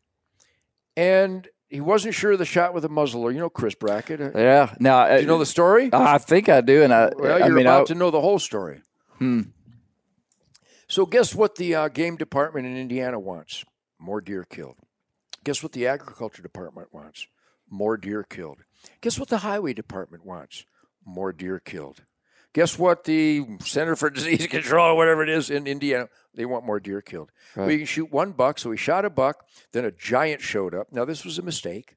and 0.96 1.48
he 1.68 1.80
wasn't 1.80 2.14
sure 2.14 2.32
of 2.32 2.38
the 2.38 2.44
shot 2.44 2.72
with 2.74 2.84
a 2.84 2.88
muzzle. 2.88 3.22
Or 3.22 3.32
you 3.32 3.38
know 3.40 3.50
Chris 3.50 3.74
Brackett. 3.74 4.20
Uh, 4.20 4.30
Yeah. 4.34 4.74
Now 4.78 5.08
Do 5.16 5.20
you 5.20 5.26
know 5.26 5.38
the 5.38 5.46
story? 5.46 5.90
I 5.92 6.18
think 6.18 6.48
I 6.48 6.60
do, 6.60 6.82
and 6.82 6.92
I. 6.94 7.10
Well, 7.16 7.38
you're 7.40 7.48
mean, 7.50 7.66
about 7.66 7.82
I, 7.82 7.84
to 7.86 7.94
know 7.94 8.10
the 8.10 8.20
whole 8.20 8.38
story. 8.38 8.82
Hmm. 9.18 9.42
So, 10.86 11.06
guess 11.06 11.34
what 11.34 11.56
the 11.56 11.74
uh, 11.74 11.88
game 11.88 12.16
department 12.16 12.66
in 12.66 12.76
Indiana 12.76 13.18
wants? 13.18 13.64
More 13.98 14.20
deer 14.20 14.44
killed. 14.48 14.76
Guess 15.44 15.62
what 15.62 15.72
the 15.72 15.86
agriculture 15.86 16.42
department 16.42 16.88
wants? 16.92 17.26
More 17.70 17.96
deer 17.96 18.22
killed. 18.22 18.58
Guess 19.00 19.18
what 19.18 19.28
the 19.28 19.38
highway 19.38 19.72
department 19.72 20.24
wants? 20.24 20.64
More 21.04 21.32
deer 21.32 21.58
killed. 21.60 22.02
Guess 22.54 22.78
what 22.78 23.04
the 23.04 23.44
Center 23.60 23.96
for 23.96 24.10
Disease 24.10 24.46
Control 24.46 24.92
or 24.92 24.96
whatever 24.96 25.22
it 25.22 25.28
is 25.28 25.50
in 25.50 25.66
Indiana? 25.66 26.08
They 26.34 26.44
want 26.44 26.64
more 26.64 26.80
deer 26.80 27.00
killed. 27.02 27.30
Right. 27.56 27.66
We 27.66 27.76
can 27.78 27.86
shoot 27.86 28.10
one 28.12 28.32
buck, 28.32 28.58
so 28.58 28.70
we 28.70 28.76
shot 28.76 29.04
a 29.04 29.10
buck. 29.10 29.44
Then 29.72 29.84
a 29.84 29.90
giant 29.90 30.40
showed 30.40 30.74
up. 30.74 30.92
Now 30.92 31.04
this 31.04 31.24
was 31.24 31.38
a 31.38 31.42
mistake. 31.42 31.96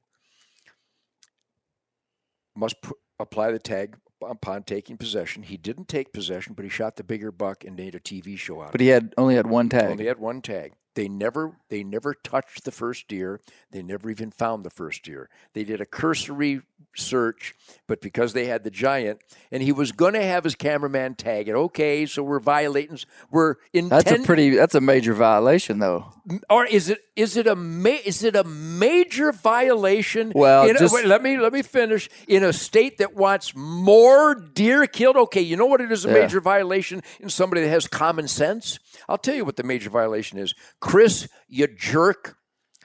Must 2.56 2.74
apply 3.20 3.52
the 3.52 3.58
tag 3.60 3.96
upon 4.20 4.64
taking 4.64 4.96
possession. 4.96 5.44
He 5.44 5.56
didn't 5.56 5.86
take 5.88 6.12
possession, 6.12 6.54
but 6.54 6.64
he 6.64 6.68
shot 6.68 6.96
the 6.96 7.04
bigger 7.04 7.30
buck 7.30 7.64
and 7.64 7.76
made 7.76 7.94
a 7.94 8.00
TV 8.00 8.36
show 8.36 8.60
out 8.60 8.62
of 8.62 8.68
it. 8.70 8.72
but 8.72 8.80
he 8.80 8.88
had 8.88 9.14
only 9.16 9.36
had 9.36 9.46
one 9.46 9.68
tag. 9.68 9.90
Only 9.90 10.06
had 10.06 10.18
one 10.18 10.42
tag. 10.42 10.72
They 10.98 11.06
never 11.08 11.52
they 11.68 11.84
never 11.84 12.12
touched 12.12 12.64
the 12.64 12.72
first 12.72 13.06
deer. 13.06 13.40
They 13.70 13.84
never 13.84 14.10
even 14.10 14.32
found 14.32 14.64
the 14.64 14.70
first 14.70 15.04
deer. 15.04 15.30
They 15.52 15.62
did 15.62 15.80
a 15.80 15.86
cursory 15.86 16.62
search, 16.96 17.54
but 17.86 18.00
because 18.00 18.32
they 18.32 18.46
had 18.46 18.64
the 18.64 18.70
giant, 18.70 19.20
and 19.52 19.62
he 19.62 19.70
was 19.70 19.92
going 19.92 20.14
to 20.14 20.22
have 20.22 20.42
his 20.42 20.56
cameraman 20.56 21.14
tag 21.14 21.46
it. 21.48 21.52
Okay, 21.54 22.04
so 22.06 22.24
we're 22.24 22.40
violating. 22.40 22.98
We're 23.30 23.56
intent. 23.72 24.06
That's 24.06 24.22
a 24.22 24.24
pretty. 24.26 24.50
That's 24.56 24.74
a 24.74 24.80
major 24.80 25.14
violation, 25.14 25.78
though. 25.78 26.12
Or 26.50 26.64
is 26.66 26.88
it 26.90 26.98
is 27.14 27.36
it 27.36 27.46
a 27.46 27.54
ma- 27.54 28.02
is 28.04 28.24
it 28.24 28.34
a 28.34 28.42
major 28.42 29.30
violation? 29.30 30.32
Well, 30.34 30.68
a- 30.68 30.74
just- 30.74 30.92
wait, 30.92 31.06
let 31.06 31.22
me 31.22 31.38
let 31.38 31.52
me 31.52 31.62
finish. 31.62 32.08
In 32.26 32.42
a 32.42 32.52
state 32.52 32.98
that 32.98 33.14
wants 33.14 33.54
more 33.54 34.34
deer 34.34 34.86
killed, 34.88 35.16
okay, 35.16 35.42
you 35.42 35.56
know 35.56 35.66
what 35.66 35.80
it 35.80 35.92
is 35.92 36.04
a 36.04 36.08
Yeah. 36.08 36.14
major 36.22 36.40
violation 36.40 37.04
in 37.20 37.28
somebody 37.28 37.62
that 37.62 37.68
has 37.68 37.86
common 37.86 38.26
sense. 38.26 38.80
I'll 39.08 39.16
tell 39.18 39.34
you 39.36 39.44
what 39.44 39.56
the 39.56 39.62
major 39.62 39.90
violation 39.90 40.38
is, 40.38 40.54
Chris. 40.88 41.28
You 41.48 41.66
jerk. 41.66 42.36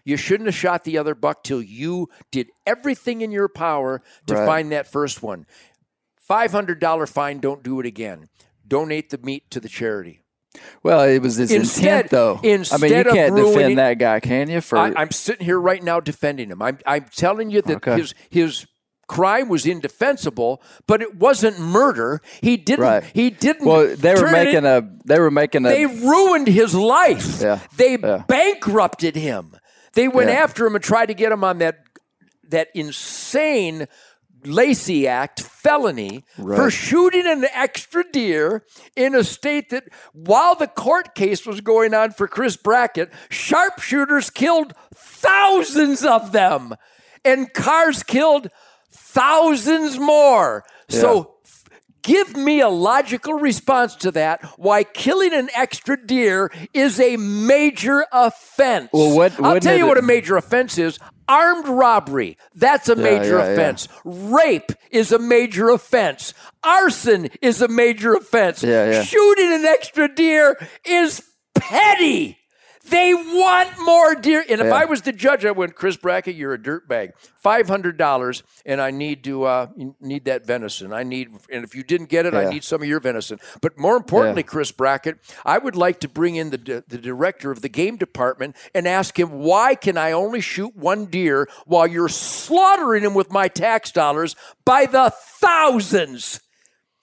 You 0.06 0.18
shouldn't 0.18 0.48
have 0.48 0.56
shot 0.56 0.84
the 0.84 0.98
other 0.98 1.16
buck 1.16 1.44
till 1.44 1.62
you 1.62 2.10
did 2.32 2.48
everything 2.66 3.22
in 3.22 3.32
your 3.32 3.48
power 3.48 4.02
to 4.28 4.36
Right. 4.36 4.46
find 4.46 4.72
that 4.72 4.86
first 4.92 5.24
one. 5.24 5.46
Five 6.18 6.52
hundred 6.52 6.80
dollar 6.80 7.06
fine. 7.08 7.40
Don't 7.40 7.64
do 7.64 7.80
it 7.80 7.86
again. 7.86 8.28
Donate 8.68 9.10
the 9.10 9.18
meat 9.18 9.50
to 9.52 9.60
the 9.60 9.70
charity. 9.70 10.22
Well, 10.84 11.02
it 11.02 11.20
was 11.22 11.36
his 11.38 11.52
Instead- 11.52 11.84
intent, 11.86 12.10
though. 12.12 12.40
Instead 12.44 12.80
I 12.80 12.82
mean, 12.82 12.92
you 12.94 13.00
of 13.00 13.08
can't 13.08 13.34
ruining- 13.34 13.54
defend 13.54 13.78
that 13.80 13.94
guy, 13.98 14.20
can 14.20 14.50
you? 14.50 14.62
For 14.62 14.78
I, 14.78 14.94
I'm 14.96 15.12
sitting 15.12 15.46
here 15.46 15.60
right 15.60 15.82
now 15.82 16.00
defending 16.00 16.50
him. 16.50 16.62
I'm, 16.62 16.78
I'm 16.86 17.06
telling 17.06 17.50
you 17.50 17.62
that 17.64 17.78
Okay. 17.78 17.98
his 17.98 18.14
his 18.30 18.68
crime 19.08 19.50
was 19.50 19.66
indefensible, 19.66 20.62
but 20.88 21.02
it 21.02 21.16
wasn't 21.16 21.60
murder. 21.60 22.22
He 22.42 22.58
didn't. 22.58 22.84
Right. 22.86 23.04
He 23.14 23.30
didn't. 23.30 23.66
well, 23.66 23.96
they 23.96 24.14
were 24.14 24.20
turn 24.22 24.30
it- 24.36 24.44
making 24.46 24.66
a. 24.66 24.82
They 25.06 25.20
were 25.20 25.32
making 25.32 25.66
a. 25.66 25.70
They 25.70 25.86
ruined 25.86 26.48
his 26.48 26.74
life. 26.74 27.42
Yeah, 27.42 27.60
They 27.78 27.98
yeah. 27.98 28.24
bankrupted 28.28 29.16
him. 29.16 29.56
They 29.94 30.08
went 30.08 30.30
Yeah. 30.30 30.38
after 30.44 30.66
him 30.66 30.76
and 30.76 30.84
tried 30.84 31.08
to 31.08 31.14
get 31.14 31.32
him 31.32 31.44
on 31.44 31.60
that 31.60 31.80
that 32.50 32.70
insane 32.74 33.88
Lacey 34.46 35.08
Act 35.08 35.42
felony 35.42 36.26
for 36.36 36.70
shooting 36.70 37.26
an 37.26 37.46
extra 37.54 38.04
deer 38.12 38.64
in 38.96 39.16
a 39.16 39.24
state 39.24 39.70
that, 39.70 39.86
while 40.12 40.54
the 40.56 40.68
court 40.68 41.16
case 41.16 41.46
was 41.46 41.62
going 41.62 41.94
on 41.94 42.12
for 42.12 42.28
Chris 42.28 42.58
Brackett, 42.58 43.12
sharpshooters 43.30 44.30
killed 44.30 44.74
thousands 44.94 46.04
of 46.04 46.32
them, 46.34 46.76
and 47.24 47.54
cars 47.54 48.04
killed 48.04 48.50
thousands 49.14 49.98
more. 50.00 50.64
So 50.90 51.34
Give 52.04 52.36
me 52.36 52.60
a 52.60 52.68
logical 52.68 53.36
response 53.36 53.96
to 53.98 54.12
that. 54.12 54.44
Why 54.58 54.84
killing 54.84 55.34
an 55.34 55.50
extra 55.56 55.96
deer 55.96 56.52
is 56.74 57.00
a 57.00 57.16
major 57.16 58.06
offense. 58.12 58.90
Well, 58.92 59.16
what- 59.16 59.42
I'll 59.42 59.60
tell 59.62 59.78
you 59.78 59.86
it- 59.86 59.88
what 59.88 59.98
a 59.98 60.02
major 60.02 60.36
offense 60.36 60.78
is. 60.78 61.00
Armed 61.30 61.66
robbery, 61.66 62.38
that's 62.54 62.90
a 62.90 62.98
major 62.98 63.38
yeah, 63.38 63.46
yeah. 63.46 63.52
offense. 63.52 63.88
Rape 64.04 64.74
is 64.92 65.14
a 65.14 65.20
major 65.20 65.70
offense. 65.70 66.34
Arson 66.62 67.30
is 67.42 67.62
a 67.62 67.70
major 67.70 68.14
offense. 68.14 68.62
Yeah, 68.62 68.92
yeah. 68.92 69.04
Shooting 69.04 69.54
an 69.54 69.64
extra 69.64 70.14
deer 70.14 70.58
is 70.84 71.24
petty. 71.56 72.38
They 72.94 73.14
want 73.16 73.70
more 73.84 74.14
deer. 74.14 74.46
And 74.48 74.62
if 74.62 74.68
Yeah. 74.68 74.76
I 74.76 74.86
was 74.86 75.02
the 75.02 75.12
judge, 75.12 75.46
I 75.46 75.52
went, 75.52 75.74
Chris 75.74 75.98
Brackett, 75.98 76.36
you're 76.36 76.54
a 76.54 76.60
dirtbag. 76.60 77.14
Five 77.36 77.68
hundred 77.68 77.98
dollars, 77.98 78.44
and 78.66 78.80
I 78.80 78.92
need 78.92 79.24
to 79.26 79.44
uh, 79.46 79.68
need 80.00 80.26
that 80.26 80.46
venison. 80.46 80.94
I 80.94 81.04
need, 81.04 81.30
and 81.52 81.64
if 81.64 81.76
you 81.76 81.84
didn't 81.84 82.08
get 82.10 82.26
it, 82.26 82.34
I 82.34 82.50
need 82.50 82.64
some 82.64 82.82
of 82.82 82.88
your 82.88 83.00
venison. 83.02 83.40
But 83.62 83.78
more 83.78 83.98
importantly, 83.98 84.44
Chris 84.44 84.72
Brackett, 84.72 85.18
I 85.44 85.58
would 85.58 85.76
like 85.76 86.00
to 86.02 86.08
bring 86.08 86.36
in 86.36 86.52
the 86.52 86.84
the 86.88 86.98
director 86.98 87.52
of 87.52 87.62
the 87.62 87.68
game 87.70 87.98
department 87.98 88.56
and 88.74 88.88
ask 88.88 89.20
him 89.20 89.32
why 89.32 89.76
can 89.76 89.98
I 89.98 90.12
only 90.12 90.40
shoot 90.40 90.76
one 90.76 91.08
deer 91.08 91.50
while 91.66 91.88
you're 91.88 92.08
slaughtering 92.10 93.04
him 93.04 93.14
with 93.16 93.32
my 93.32 93.48
tax 93.48 93.92
dollars 93.92 94.36
by 94.64 94.86
the 94.86 95.12
thousands. 95.14 96.40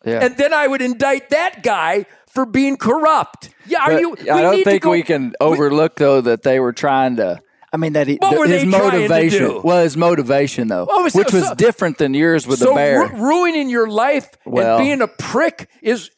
Yeah. 0.05 0.20
And 0.24 0.38
then 0.38 0.55
I 0.55 0.66
would 0.66 0.80
indict 0.80 1.28
that 1.28 1.62
guy 1.62 2.07
for 2.45 2.47
being 2.51 2.76
corrupt. 2.76 3.51
Yeah, 3.66 3.82
are 3.82 3.93
But 3.93 4.01
you? 4.01 4.16
I 4.32 4.43
don't 4.43 4.53
need 4.57 4.64
to 4.64 4.70
think 4.70 4.82
go- 4.84 4.91
we 4.91 5.03
can 5.03 5.34
overlook 5.41 5.97
though 5.97 6.20
that 6.22 6.43
they 6.43 6.59
were 6.61 6.72
trying 6.72 7.16
to. 7.16 7.41
I 7.72 7.76
mean 7.76 7.93
that 7.93 8.09
he, 8.09 8.16
What 8.16 8.36
were 8.38 8.47
his 8.47 8.64
they 8.64 8.70
trying 8.70 8.91
to 8.91 8.97
motivation. 8.99 9.38
do? 9.47 9.61
Well, 9.62 9.82
his 9.84 9.97
motivation 9.97 10.68
though, 10.68 10.86
Oh, 10.91 11.07
so- 11.09 11.18
which 11.18 11.32
was 11.32 11.49
so- 11.49 11.55
different 11.55 11.99
than 11.99 12.14
yours 12.14 12.47
with 12.47 12.59
so 12.59 12.70
the 12.70 12.74
bear. 12.74 13.01
ru- 13.07 13.28
ruining 13.28 13.68
your 13.68 13.88
life 13.88 14.28
Well- 14.47 14.78
and 14.78 14.84
being 14.84 15.03
a 15.03 15.07
prick 15.09 15.68
is 15.82 16.11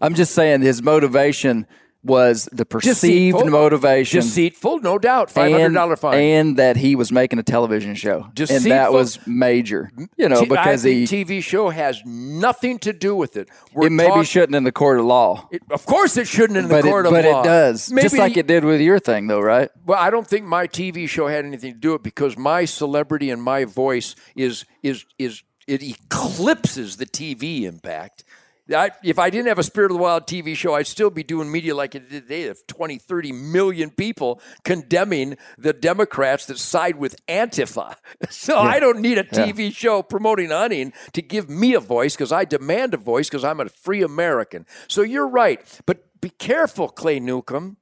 I'm 0.00 0.14
just 0.14 0.34
saying 0.34 0.62
his 0.62 0.82
motivation 0.82 1.66
was 2.04 2.48
the 2.52 2.64
perceived 2.66 3.00
Deceitful. 3.36 3.50
motivation. 3.50 4.20
deceitful, 4.20 4.80
no 4.80 4.98
doubt. 4.98 5.30
Five 5.30 5.52
hundred 5.52 5.74
dollar 5.74 5.92
and, 5.92 6.00
fine. 6.00 6.18
and 6.20 6.56
that 6.56 6.76
he 6.76 6.96
was 6.96 7.12
making 7.12 7.38
a 7.38 7.42
television 7.42 7.94
show, 7.94 8.26
and 8.36 8.64
that 8.64 8.92
was 8.92 9.24
major. 9.26 9.90
You 10.16 10.28
know, 10.28 10.40
T- 10.40 10.48
because 10.48 10.84
I 10.84 10.88
he 10.90 11.04
TV 11.04 11.42
show 11.42 11.70
has 11.70 12.02
nothing 12.04 12.78
to 12.80 12.92
do 12.92 13.14
with 13.14 13.36
it. 13.36 13.48
We're 13.72 13.86
it 13.86 13.90
maybe 13.90 14.10
talk- 14.14 14.26
shouldn't 14.26 14.54
in 14.56 14.64
the 14.64 14.72
court 14.72 14.98
of 14.98 15.06
law, 15.06 15.48
it- 15.52 15.62
of 15.70 15.86
course, 15.86 16.16
it 16.16 16.26
shouldn't 16.26 16.56
in 16.58 16.68
the 16.68 16.82
court 16.82 17.06
it, 17.06 17.08
of 17.08 17.14
but 17.14 17.24
law. 17.24 17.42
But 17.42 17.46
it 17.46 17.48
does, 17.48 17.92
Maybe 17.92 18.02
just 18.02 18.18
like 18.18 18.36
it 18.36 18.46
did 18.48 18.64
with 18.64 18.80
your 18.80 18.98
thing, 18.98 19.28
though, 19.28 19.40
right? 19.40 19.70
Well, 19.86 19.98
I 19.98 20.10
don't 20.10 20.26
think 20.26 20.44
my 20.44 20.66
TV 20.66 21.08
show 21.08 21.28
had 21.28 21.44
anything 21.44 21.72
to 21.74 21.78
do 21.78 21.92
with 21.92 22.00
it 22.00 22.02
because 22.04 22.36
my 22.36 22.64
celebrity 22.64 23.30
and 23.30 23.40
my 23.42 23.64
voice 23.64 24.16
is 24.34 24.64
is 24.82 25.04
is 25.18 25.42
it 25.68 25.80
eclipses 25.82 26.96
the 26.96 27.06
TV 27.06 27.62
impact. 27.62 28.24
I, 28.70 28.90
if 29.02 29.18
I 29.18 29.30
didn't 29.30 29.48
have 29.48 29.58
a 29.58 29.62
Spirit 29.64 29.90
of 29.90 29.96
the 29.96 30.02
Wild 30.02 30.26
TV 30.26 30.54
show, 30.56 30.74
I'd 30.74 30.86
still 30.86 31.10
be 31.10 31.22
doing 31.22 31.50
media 31.50 31.74
like 31.74 31.94
it 31.94 32.08
did 32.08 32.22
today 32.22 32.48
of 32.48 32.64
20, 32.66 32.98
30 32.98 33.32
million 33.32 33.90
people 33.90 34.40
condemning 34.64 35.36
the 35.58 35.72
Democrats 35.72 36.46
that 36.46 36.58
side 36.58 36.96
with 36.96 37.24
Antifa. 37.26 37.96
So 38.30 38.58
I 38.58 38.80
don't 38.80 39.00
need 39.00 39.18
a 39.18 39.24
TV 39.24 39.74
show 39.74 40.02
promoting 40.02 40.50
hunting 40.50 40.92
to 41.12 41.22
give 41.22 41.50
me 41.50 41.74
a 41.74 41.80
voice 41.80 42.14
because 42.14 42.32
I 42.32 42.44
demand 42.44 42.94
a 42.94 42.96
voice 42.96 43.28
because 43.28 43.44
I'm 43.44 43.60
a 43.60 43.68
free 43.68 44.02
American. 44.02 44.66
So 44.88 45.02
you're 45.02 45.28
right. 45.28 45.60
But 45.86 46.20
be 46.20 46.30
careful, 46.30 46.88
Clay 46.88 47.20
Newcomb 47.20 47.76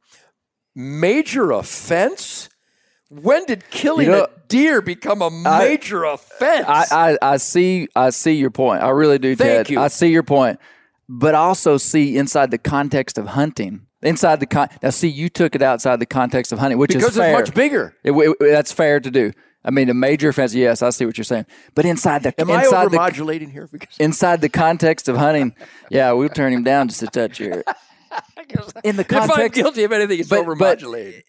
major 0.74 1.50
offense? 1.52 2.48
When 3.10 3.44
did 3.44 3.68
killing 3.70 4.06
You 4.06 4.12
know, 4.12 4.24
a 4.24 4.28
deer 4.48 4.80
become 4.80 5.20
a 5.20 5.30
major 5.30 6.04
offense? 6.04 6.64
I, 6.68 6.84
I, 7.22 7.32
I 7.32 7.36
see 7.38 7.88
I 7.96 8.10
see 8.10 8.34
your 8.34 8.50
point. 8.50 8.82
I 8.84 8.90
really 8.90 9.18
do, 9.18 9.34
Thank 9.34 9.66
Ted. 9.66 9.70
you. 9.70 9.80
I 9.80 9.88
see 9.88 10.08
your 10.12 10.22
point, 10.22 10.60
but 11.08 11.34
I 11.34 11.38
also 11.38 11.76
see 11.76 12.16
inside 12.16 12.52
the 12.52 12.58
context 12.58 13.18
of 13.18 13.26
hunting. 13.26 13.86
Inside 14.02 14.38
the 14.40 14.46
con- 14.46 14.68
now, 14.82 14.90
see 14.90 15.08
you 15.08 15.28
took 15.28 15.54
it 15.56 15.60
outside 15.60 15.98
the 15.98 16.06
context 16.06 16.52
of 16.52 16.58
hunting, 16.60 16.78
which 16.78 16.92
because 16.92 17.10
is 17.10 17.16
fair. 17.16 17.38
it's 17.40 17.48
much 17.50 17.54
bigger. 17.54 17.94
It- 18.04 18.12
it- 18.12 18.36
that's 18.38 18.72
fair 18.72 19.00
to 19.00 19.10
do. 19.10 19.32
I 19.64 19.70
mean, 19.70 19.90
a 19.90 19.94
major 19.94 20.28
offense. 20.30 20.54
Yes, 20.54 20.80
I 20.80 20.88
see 20.90 21.04
what 21.04 21.18
you're 21.18 21.24
saying. 21.24 21.44
But 21.74 21.84
inside 21.84 22.22
the 22.22 22.40
Am 22.40 22.50
I 22.50 22.62
inside 22.64 22.90
the 22.92 22.96
modulating 22.96 23.50
here? 23.50 23.68
Because 23.70 23.94
inside 23.98 24.40
the 24.40 24.48
context 24.48 25.08
of 25.08 25.16
hunting, 25.16 25.54
yeah, 25.90 26.12
we'll 26.12 26.28
turn 26.30 26.52
him 26.52 26.62
down 26.62 26.88
just 26.88 27.02
a 27.02 27.08
touch 27.08 27.38
here. 27.38 27.64
In 28.84 28.96
the 28.96 29.04
context, 29.04 29.38
if 29.38 29.44
I'm 29.44 29.50
guilty 29.50 29.84
of 29.84 29.92
anything, 29.92 30.20
it's 30.20 30.28
but- 30.28 30.38
over 30.38 30.54
but- 30.54 30.80
modulating. 30.80 31.22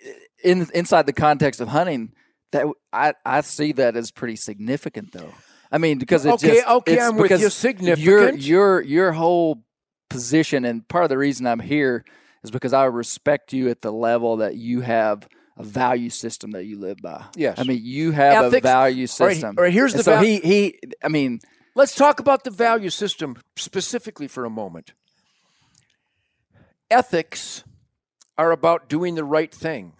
In 0.43 0.67
inside 0.73 1.05
the 1.05 1.13
context 1.13 1.61
of 1.61 1.67
hunting, 1.67 2.13
that 2.51 2.65
I 2.91 3.13
I 3.25 3.41
see 3.41 3.71
that 3.73 3.95
as 3.95 4.11
pretty 4.11 4.35
significant, 4.35 5.11
though. 5.11 5.33
I 5.71 5.77
mean, 5.77 5.99
because 5.99 6.25
it's 6.25 6.43
Okay, 6.43 6.55
just, 6.55 6.67
okay, 6.67 6.93
it's 6.93 7.03
I'm 7.03 7.15
with 7.17 7.31
you. 7.31 7.49
Significant. 7.49 7.99
Your 8.05 8.31
your 8.33 8.81
your 8.81 9.11
whole 9.13 9.63
position, 10.09 10.65
and 10.65 10.87
part 10.87 11.03
of 11.05 11.09
the 11.09 11.17
reason 11.17 11.47
I'm 11.47 11.59
here 11.59 12.03
is 12.43 12.51
because 12.51 12.73
I 12.73 12.85
respect 12.85 13.53
you 13.53 13.69
at 13.69 13.81
the 13.81 13.91
level 13.91 14.37
that 14.37 14.55
you 14.55 14.81
have 14.81 15.27
a 15.57 15.63
value 15.63 16.09
system 16.09 16.51
that 16.51 16.65
you 16.65 16.79
live 16.79 16.97
by. 17.01 17.23
Yes. 17.35 17.59
I 17.59 17.63
mean 17.63 17.81
you 17.83 18.11
have 18.11 18.53
a 18.53 18.59
value 18.59 19.07
All 19.19 19.25
right, 19.27 19.33
system. 19.33 19.55
all 19.57 19.63
right, 19.63 19.73
here's 19.73 19.93
And 19.93 19.99
the 19.99 20.03
so 20.03 20.11
val- 20.13 20.23
he 20.23 20.39
he. 20.39 20.79
I 21.03 21.07
mean, 21.07 21.39
Let's 21.73 21.95
talk 21.95 22.19
about 22.19 22.43
the 22.43 22.51
value 22.51 22.89
system 22.89 23.37
specifically 23.55 24.27
for 24.27 24.43
a 24.43 24.49
moment. 24.49 24.91
Ethics 26.89 27.63
are 28.37 28.51
about 28.51 28.89
doing 28.89 29.15
the 29.15 29.23
right 29.23 29.53
thing. 29.53 29.93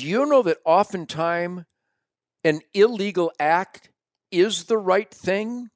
Do 0.00 0.06
you 0.06 0.24
know 0.24 0.42
that 0.44 0.56
oftentimes 0.64 1.64
an 2.42 2.60
illegal 2.72 3.30
act 3.38 3.90
is 4.30 4.64
the 4.64 4.78
right 4.78 5.10
thing? 5.10 5.68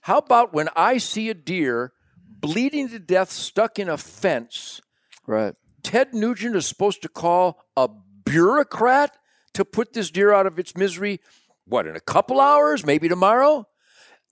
How 0.00 0.18
about 0.18 0.52
when 0.52 0.68
I 0.74 0.98
see 0.98 1.30
a 1.30 1.34
deer 1.34 1.92
bleeding 2.26 2.88
to 2.88 2.98
death 2.98 3.30
stuck 3.30 3.78
in 3.78 3.88
a 3.88 3.96
fence? 3.96 4.80
right. 5.28 5.54
Ted 5.84 6.12
Nugent 6.12 6.56
is 6.56 6.66
supposed 6.66 7.02
to 7.02 7.08
call 7.08 7.62
a 7.76 7.88
bureaucrat 8.24 9.16
to 9.54 9.64
put 9.64 9.92
this 9.92 10.10
deer 10.10 10.32
out 10.32 10.46
of 10.46 10.58
its 10.58 10.76
misery. 10.76 11.20
What, 11.66 11.86
in 11.86 11.94
a 11.94 12.00
couple 12.00 12.40
hours? 12.40 12.84
Maybe 12.84 13.08
tomorrow? 13.08 13.68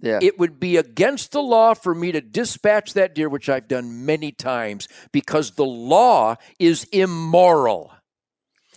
Yeah. 0.00 0.18
It 0.20 0.40
would 0.40 0.58
be 0.58 0.76
against 0.76 1.30
the 1.30 1.40
law 1.40 1.74
for 1.74 1.94
me 1.94 2.10
to 2.10 2.20
dispatch 2.20 2.94
that 2.94 3.14
deer, 3.14 3.28
which 3.28 3.48
I've 3.48 3.68
done 3.68 4.04
many 4.04 4.32
times, 4.32 4.88
because 5.12 5.52
the 5.52 5.64
law 5.64 6.34
is 6.58 6.82
immoral. 6.90 7.92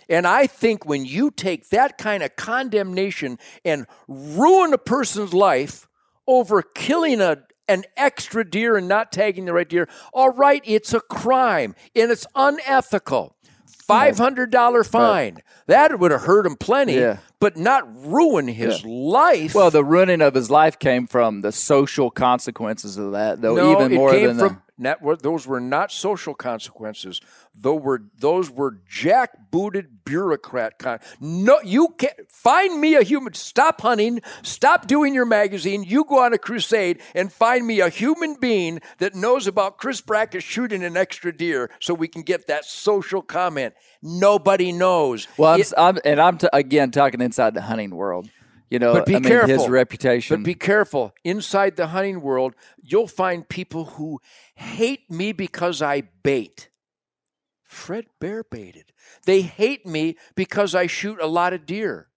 And 0.08 0.26
I 0.26 0.46
think 0.46 0.84
when 0.86 1.04
you 1.04 1.30
take 1.30 1.70
that 1.70 1.98
kind 1.98 2.22
of 2.22 2.36
condemnation 2.36 3.38
and 3.64 3.86
ruin 4.08 4.72
a 4.72 4.78
person's 4.78 5.32
life 5.34 5.88
over 6.26 6.62
killing 6.62 7.20
a, 7.20 7.38
an 7.68 7.84
extra 7.96 8.48
deer 8.48 8.76
and 8.76 8.88
not 8.88 9.12
tagging 9.12 9.44
the 9.46 9.52
right 9.52 9.68
deer, 9.68 9.88
all 10.12 10.30
right, 10.30 10.62
it's 10.64 10.92
a 10.94 11.00
crime 11.00 11.74
and 11.94 12.10
it's 12.10 12.26
unethical. 12.34 13.36
Hmm. 13.88 13.92
$500 13.92 14.86
fine. 14.86 15.38
That 15.66 15.98
would 15.98 16.10
have 16.12 16.22
hurt 16.22 16.46
him 16.46 16.56
plenty, 16.56 16.94
Yeah. 16.94 17.18
but 17.40 17.56
not 17.56 17.84
ruin 18.06 18.48
his 18.48 18.84
life. 18.84 19.54
well, 19.54 19.70
the 19.70 19.84
ruining 19.84 20.22
of 20.22 20.34
his 20.34 20.50
life 20.50 20.78
came 20.78 21.06
from 21.06 21.40
the 21.42 21.52
social 21.52 22.10
consequences 22.10 22.96
of 22.96 23.12
that, 23.12 23.40
though. 23.42 23.54
no, 23.54 23.72
even 23.72 23.94
more 23.94 24.12
than 24.12 24.38
from 24.38 24.48
the, 24.48 24.58
not, 24.78 24.98
those 25.22 25.46
were 25.46 25.60
not 25.60 25.92
social 25.92 26.34
consequences. 26.34 27.20
Those 27.54 27.82
were 27.82 28.02
those 28.18 28.50
were 28.50 28.78
jackbooted 28.90 29.86
bureaucrat 30.04 30.78
con. 30.78 30.98
No, 31.20 31.60
you 31.62 31.94
can't 31.98 32.30
find 32.30 32.80
me 32.80 32.94
a 32.94 33.02
human. 33.02 33.34
Stop 33.34 33.82
hunting. 33.82 34.20
Stop 34.42 34.86
doing 34.86 35.14
your 35.14 35.26
magazine. 35.26 35.84
You 35.84 36.04
go 36.04 36.20
on 36.24 36.32
a 36.32 36.38
crusade 36.38 37.00
and 37.14 37.32
find 37.32 37.66
me 37.66 37.80
a 37.80 37.88
human 37.90 38.34
being 38.40 38.80
that 38.98 39.14
knows 39.14 39.46
about 39.46 39.76
Chris 39.78 40.00
Brackett 40.00 40.42
shooting 40.42 40.82
an 40.82 40.96
extra 40.96 41.36
deer, 41.36 41.70
so 41.80 41.92
we 41.94 42.08
can 42.08 42.22
get 42.22 42.46
that 42.46 42.64
social 42.64 43.22
comment. 43.22 43.74
Nobody 44.02 44.72
knows. 44.72 45.28
Well, 45.36 45.54
I'm, 45.54 45.60
It- 45.60 45.72
I'm 45.76 45.98
and 46.04 46.20
I'm 46.20 46.38
t- 46.38 46.48
again 46.52 46.90
talking 46.90 47.20
inside 47.20 47.54
the 47.54 47.62
hunting 47.62 47.90
world. 47.94 48.28
You 48.72 48.78
know, 48.78 48.94
But 48.94 49.04
be 49.04 49.16
I 49.16 49.18
mean, 49.18 49.28
careful. 49.28 49.58
his 49.58 49.68
reputation. 49.68 50.34
But 50.34 50.46
be 50.46 50.54
careful. 50.54 51.12
Inside 51.24 51.76
the 51.76 51.88
hunting 51.88 52.22
world, 52.22 52.54
you'll 52.82 53.06
find 53.06 53.46
people 53.46 53.84
who 53.84 54.18
hate 54.54 55.10
me 55.10 55.32
because 55.32 55.82
I 55.82 56.04
bait. 56.22 56.70
Fred 57.64 58.06
Bear 58.18 58.42
baited. 58.42 58.94
They 59.26 59.42
hate 59.42 59.84
me 59.84 60.16
because 60.34 60.74
I 60.74 60.86
shoot 60.86 61.20
a 61.20 61.26
lot 61.26 61.52
of 61.52 61.66
deer. 61.66 62.08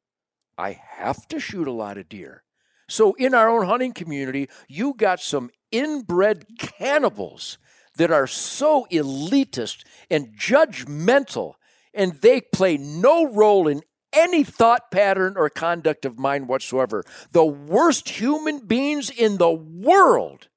I 0.57 0.79
have 0.97 1.27
to 1.27 1.41
shoot 1.41 1.67
a 1.67 1.73
lot 1.73 1.97
of 1.97 2.07
deer. 2.07 2.43
So 2.87 3.15
in 3.15 3.33
our 3.33 3.49
own 3.49 3.65
hunting 3.65 3.91
community, 3.91 4.47
you 4.69 4.93
got 4.93 5.19
some 5.19 5.49
inbred 5.73 6.45
cannibals 6.57 7.57
that 7.97 8.11
are 8.11 8.27
so 8.27 8.87
elitist 8.89 9.83
and 10.09 10.37
judgmental, 10.39 11.55
and 11.93 12.13
they 12.21 12.39
play 12.39 12.77
no 12.77 13.25
role 13.25 13.67
in 13.67 13.81
any 14.15 14.43
thought 14.43 14.89
pattern 14.91 15.35
or 15.37 15.49
conduct 15.49 16.05
of 16.05 16.17
mine 16.17 16.47
whatsoever. 16.47 17.03
The 17.31 17.45
worst 17.45 18.09
human 18.09 18.65
beings 18.65 19.09
in 19.09 19.37
the 19.37 19.51
world 19.51 20.47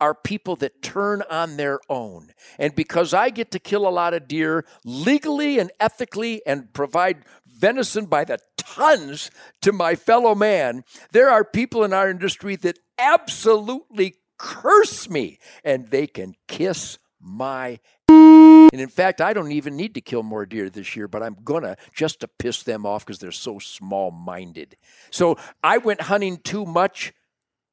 are 0.00 0.14
people 0.14 0.54
that 0.56 0.80
turn 0.80 1.22
on 1.28 1.56
their 1.56 1.80
own. 1.88 2.30
And 2.58 2.74
because 2.74 3.12
I 3.12 3.30
get 3.30 3.50
to 3.50 3.58
kill 3.58 3.86
a 3.86 3.90
lot 3.90 4.14
of 4.14 4.28
deer 4.28 4.64
legally 4.84 5.58
and 5.58 5.72
ethically 5.80 6.40
and 6.46 6.72
provide 6.72 7.24
venison 7.46 8.06
by 8.06 8.24
the 8.24 8.38
tons 8.56 9.30
to 9.62 9.72
my 9.72 9.96
fellow 9.96 10.34
man, 10.34 10.84
there 11.10 11.30
are 11.30 11.44
people 11.44 11.82
in 11.82 11.92
our 11.92 12.08
industry 12.08 12.54
that 12.56 12.78
absolutely 12.98 14.14
curse 14.38 15.10
me, 15.10 15.38
and 15.64 15.88
they 15.88 16.06
can 16.06 16.34
kiss 16.46 16.98
my. 17.20 17.80
And 18.08 18.80
in 18.80 18.88
fact, 18.88 19.20
I 19.20 19.32
don't 19.32 19.52
even 19.52 19.76
need 19.76 19.94
to 19.94 20.00
kill 20.00 20.22
more 20.22 20.46
deer 20.46 20.70
this 20.70 20.94
year, 20.94 21.08
but 21.08 21.22
I'm 21.22 21.36
gonna 21.44 21.76
just 21.92 22.20
to 22.20 22.28
piss 22.28 22.62
them 22.62 22.84
off 22.84 23.04
because 23.04 23.18
they're 23.18 23.32
so 23.32 23.58
small 23.58 24.10
minded. 24.10 24.76
So 25.10 25.36
I 25.62 25.78
went 25.78 26.02
hunting 26.02 26.38
too 26.38 26.64
much. 26.64 27.12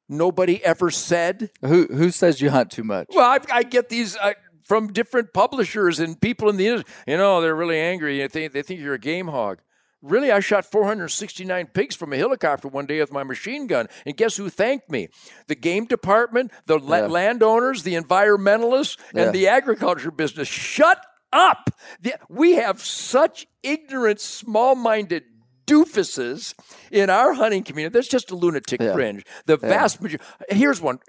Nobody 0.08 0.64
ever 0.64 0.90
said. 0.90 1.50
Who 1.62 1.86
who 1.86 2.10
says 2.10 2.40
you 2.40 2.50
hunt 2.50 2.70
too 2.70 2.84
much? 2.84 3.08
Well, 3.10 3.28
I, 3.28 3.38
I 3.52 3.62
get 3.62 3.88
these 3.88 4.16
uh, 4.16 4.34
from 4.64 4.92
different 4.92 5.32
publishers 5.32 6.00
and 6.00 6.20
people 6.20 6.48
in 6.48 6.56
the 6.56 6.66
industry. 6.66 6.92
You 7.06 7.16
know, 7.16 7.40
they're 7.40 7.54
really 7.54 7.78
angry. 7.78 8.18
They 8.18 8.28
think, 8.28 8.52
they 8.52 8.62
think 8.62 8.80
you're 8.80 8.94
a 8.94 8.98
game 8.98 9.28
hog. 9.28 9.60
Really, 10.02 10.30
I 10.30 10.40
shot 10.40 10.64
469 10.64 11.66
pigs 11.68 11.96
from 11.96 12.12
a 12.12 12.16
helicopter 12.16 12.68
one 12.68 12.86
day 12.86 13.00
with 13.00 13.12
my 13.12 13.22
machine 13.24 13.66
gun. 13.66 13.88
And 14.04 14.16
guess 14.16 14.36
who 14.36 14.48
thanked 14.50 14.90
me? 14.90 15.08
The 15.48 15.54
game 15.54 15.86
department, 15.86 16.52
the 16.66 16.78
la- 16.78 16.98
Yeah. 16.98 17.06
landowners, 17.06 17.82
the 17.82 17.94
environmentalists, 17.94 18.98
Yeah. 19.14 19.24
and 19.24 19.32
the 19.34 19.48
agriculture 19.48 20.10
business. 20.10 20.48
Shut 20.48 21.04
up! 21.32 21.70
The- 22.00 22.14
we 22.28 22.52
have 22.52 22.82
such 22.84 23.46
ignorant, 23.62 24.20
small 24.20 24.74
minded 24.74 25.24
doofuses 25.66 26.54
in 26.92 27.10
our 27.10 27.32
hunting 27.32 27.64
community. 27.64 27.92
That's 27.92 28.06
just 28.08 28.30
a 28.30 28.36
lunatic 28.36 28.80
Yeah. 28.80 28.92
fringe. 28.92 29.24
The 29.46 29.56
vast 29.56 30.00
majority. 30.00 30.24
Here's 30.50 30.80
one. 30.80 31.00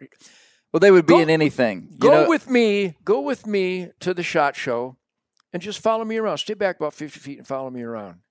Well, 0.74 0.80
they 0.80 0.92
would 0.92 1.06
be 1.06 1.14
Go- 1.14 1.20
in 1.20 1.30
anything. 1.30 1.90
You 1.92 1.98
Go 2.00 2.24
know, 2.24 2.30
with 2.30 2.50
me. 2.50 2.96
Go 3.06 3.22
with 3.22 3.46
me 3.46 3.92
to 4.00 4.14
the 4.14 4.24
shot 4.24 4.56
show, 4.56 4.98
and 5.54 5.62
just 5.62 5.80
follow 5.80 6.04
me 6.04 6.18
around. 6.18 6.40
Stay 6.40 6.56
back 6.56 6.78
about 6.78 6.94
fifty 6.94 7.20
feet 7.20 7.38
and 7.38 7.48
follow 7.48 7.70
me 7.70 7.84
around. 7.84 8.22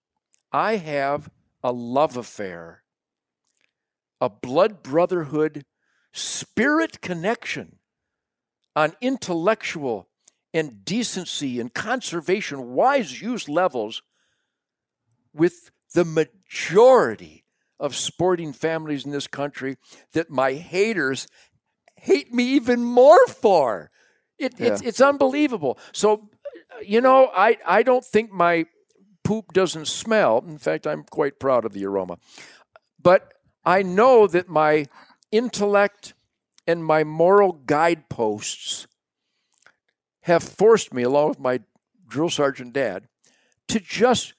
I 0.56 0.76
have 0.76 1.28
a 1.62 1.70
love 1.70 2.16
affair, 2.16 2.82
a 4.22 4.30
blood 4.30 4.82
brotherhood, 4.82 5.66
spirit 6.14 7.02
connection 7.02 7.76
on 8.74 8.94
intellectual 9.02 10.08
and 10.54 10.82
decency 10.82 11.60
and 11.60 11.74
conservation, 11.74 12.72
wise 12.72 13.20
use 13.20 13.50
levels 13.50 14.00
with 15.34 15.72
the 15.92 16.06
majority 16.06 17.44
of 17.78 17.94
sporting 17.94 18.54
families 18.54 19.04
in 19.04 19.10
this 19.10 19.26
country 19.26 19.76
that 20.14 20.30
my 20.30 20.54
haters 20.54 21.28
hate 21.96 22.32
me 22.32 22.44
even 22.44 22.82
more 22.82 23.26
for. 23.26 23.90
It, 24.38 24.54
it's, 24.58 24.80
it's 24.80 25.00
unbelievable. 25.02 25.78
So, 25.92 26.30
you 26.82 27.02
know, 27.02 27.30
I, 27.36 27.58
I 27.66 27.82
don't 27.82 28.04
think 28.04 28.32
my 28.32 28.64
poop 29.26 29.52
doesn't 29.52 29.88
smell. 29.88 30.44
In 30.46 30.56
fact, 30.56 30.86
I'm 30.86 31.02
quite 31.02 31.40
proud 31.40 31.64
of 31.64 31.72
the 31.72 31.84
aroma. 31.84 32.18
But 33.02 33.34
I 33.64 33.82
know 33.82 34.28
that 34.28 34.48
my 34.48 34.86
intellect 35.32 36.14
and 36.64 36.84
my 36.84 37.02
moral 37.02 37.52
guideposts 37.52 38.86
have 40.22 40.44
forced 40.44 40.94
me, 40.94 41.02
along 41.02 41.30
with 41.30 41.40
my 41.40 41.60
drill 42.06 42.30
sergeant 42.30 42.72
dad, 42.72 43.08
to 43.66 43.80
just 43.80 44.34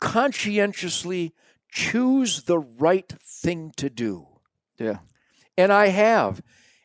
conscientiously 0.00 1.34
choose 1.68 2.44
the 2.44 2.58
right 2.58 3.12
thing 3.20 3.72
to 3.76 3.90
do. 3.90 4.26
yeah, 4.78 4.98
And 5.56 5.72
I 5.72 5.88
have. 5.88 6.42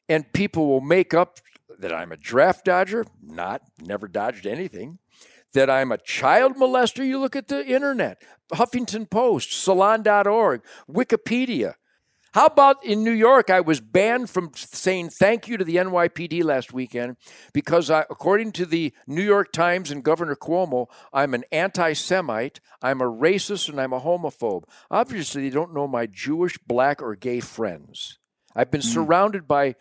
And 0.09 0.33
people 0.33 0.67
will 0.67 0.81
make 0.81 1.13
up 1.13 1.39
that 1.79 1.93
I'm 1.93 2.11
a 2.11 2.17
draft 2.17 2.65
dodger, 2.65 3.05
not, 3.21 3.61
never 3.79 4.07
dodged 4.07 4.47
anything. 4.47 4.97
That 5.53 5.69
I'm 5.69 5.91
a 5.91 5.97
child 5.97 6.55
molester. 6.55 7.05
You 7.05 7.19
look 7.19 7.35
at 7.35 7.47
the 7.47 7.65
internet, 7.65 8.21
Huffington 8.53 9.09
Post, 9.09 9.53
Salon.org, 9.53 10.61
Wikipedia. 10.89 11.75
How 12.33 12.47
about 12.47 12.83
in 12.83 13.03
New 13.03 13.11
York? 13.11 13.51
I 13.51 13.61
was 13.61 13.79
banned 13.79 14.31
from 14.31 14.49
saying 14.55 15.09
thank 15.09 15.47
you 15.47 15.55
to 15.55 15.63
the 15.63 15.75
NYPD 15.75 16.43
last 16.43 16.73
weekend 16.73 17.17
because, 17.53 17.91
I, 17.91 18.01
according 18.09 18.53
to 18.53 18.65
the 18.65 18.91
New 19.05 19.21
York 19.21 19.51
Times 19.51 19.91
and 19.91 20.03
Governor 20.03 20.35
Cuomo, 20.35 20.87
I'm 21.13 21.35
an 21.35 21.43
anti 21.51 21.93
Semite, 21.93 22.59
I'm 22.81 23.01
a 23.01 23.11
racist, 23.11 23.69
and 23.69 23.79
I'm 23.79 23.93
a 23.93 24.01
homophobe. 24.01 24.63
Obviously, 24.89 25.43
they 25.43 25.53
don't 25.53 25.75
know 25.75 25.87
my 25.87 26.07
Jewish, 26.07 26.57
black, 26.65 27.03
or 27.03 27.15
gay 27.15 27.39
friends. 27.39 28.17
I've 28.55 28.71
been 28.71 28.81
hmm. 28.81 28.87
surrounded 28.87 29.47
by 29.47 29.75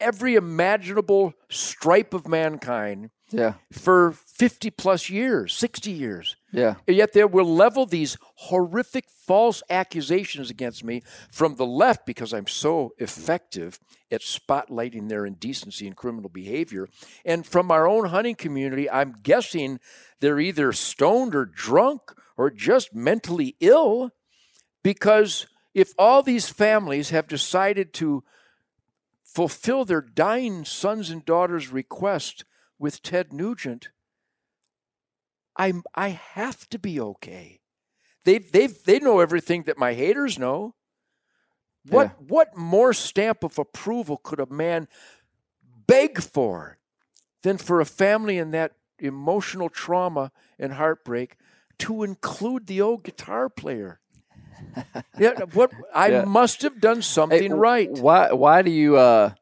every 0.00 0.34
imaginable 0.34 1.34
stripe 1.48 2.12
of 2.12 2.26
mankind 2.26 3.10
yeah, 3.30 3.54
for 3.72 4.12
50 4.12 4.70
plus 4.70 5.10
years, 5.10 5.52
60 5.54 5.90
years. 5.90 6.36
yeah. 6.52 6.76
And 6.86 6.96
yet 6.96 7.12
they 7.12 7.24
will 7.24 7.52
level 7.52 7.84
these 7.84 8.16
horrific 8.36 9.06
false 9.10 9.62
accusations 9.68 10.48
against 10.48 10.84
me 10.84 11.02
from 11.30 11.56
the 11.56 11.66
left 11.66 12.06
because 12.06 12.32
I'm 12.32 12.46
so 12.46 12.92
effective 12.98 13.80
at 14.12 14.20
spotlighting 14.20 15.08
their 15.08 15.26
indecency 15.26 15.86
and 15.86 15.96
criminal 15.96 16.30
behavior. 16.30 16.88
And 17.24 17.44
from 17.44 17.70
our 17.72 17.88
own 17.88 18.06
hunting 18.06 18.36
community, 18.36 18.88
I'm 18.88 19.16
guessing 19.22 19.80
they're 20.20 20.40
either 20.40 20.72
stoned 20.72 21.34
or 21.34 21.44
drunk 21.44 22.12
or 22.36 22.50
just 22.50 22.94
mentally 22.94 23.56
ill 23.60 24.12
because 24.84 25.46
if 25.74 25.92
all 25.98 26.22
these 26.22 26.48
families 26.48 27.10
have 27.10 27.26
decided 27.26 27.92
to 27.94 28.22
fulfill 29.24 29.84
their 29.84 30.00
dying 30.00 30.64
sons 30.64 31.10
and 31.10 31.24
daughters' 31.24 31.72
request 31.72 32.44
with 32.78 33.02
Ted 33.02 33.32
Nugent, 33.32 33.90
I'm 35.56 35.82
I 35.94 36.08
have 36.10 36.68
to 36.70 36.78
be 36.78 37.00
okay. 37.00 37.60
They 38.24 38.38
they 38.38 38.66
they 38.66 38.98
know 38.98 39.20
everything 39.20 39.64
that 39.64 39.78
my 39.78 39.94
haters 39.94 40.38
know. 40.38 40.74
What 41.88 42.08
Yeah. 42.08 42.12
what 42.18 42.56
more 42.56 42.92
stamp 42.92 43.44
of 43.44 43.58
approval 43.58 44.16
could 44.18 44.40
a 44.40 44.46
man 44.46 44.88
beg 45.86 46.20
for 46.20 46.78
than 47.42 47.58
for 47.58 47.80
a 47.80 47.86
family 47.86 48.38
in 48.38 48.50
that 48.52 48.72
emotional 48.98 49.68
trauma 49.68 50.32
and 50.58 50.72
heartbreak 50.74 51.36
to 51.78 52.02
include 52.02 52.66
the 52.66 52.80
old 52.80 53.04
guitar 53.04 53.48
player? 53.48 54.00
yeah, 55.16 55.32
what 55.52 55.72
I 55.94 56.10
Yeah. 56.10 56.24
must 56.24 56.62
have 56.62 56.80
done 56.80 57.02
something 57.02 57.52
w- 57.52 57.62
right. 57.62 57.90
Why 57.90 58.32
why 58.32 58.62
do 58.62 58.70
you 58.70 58.96
uh 58.96 59.32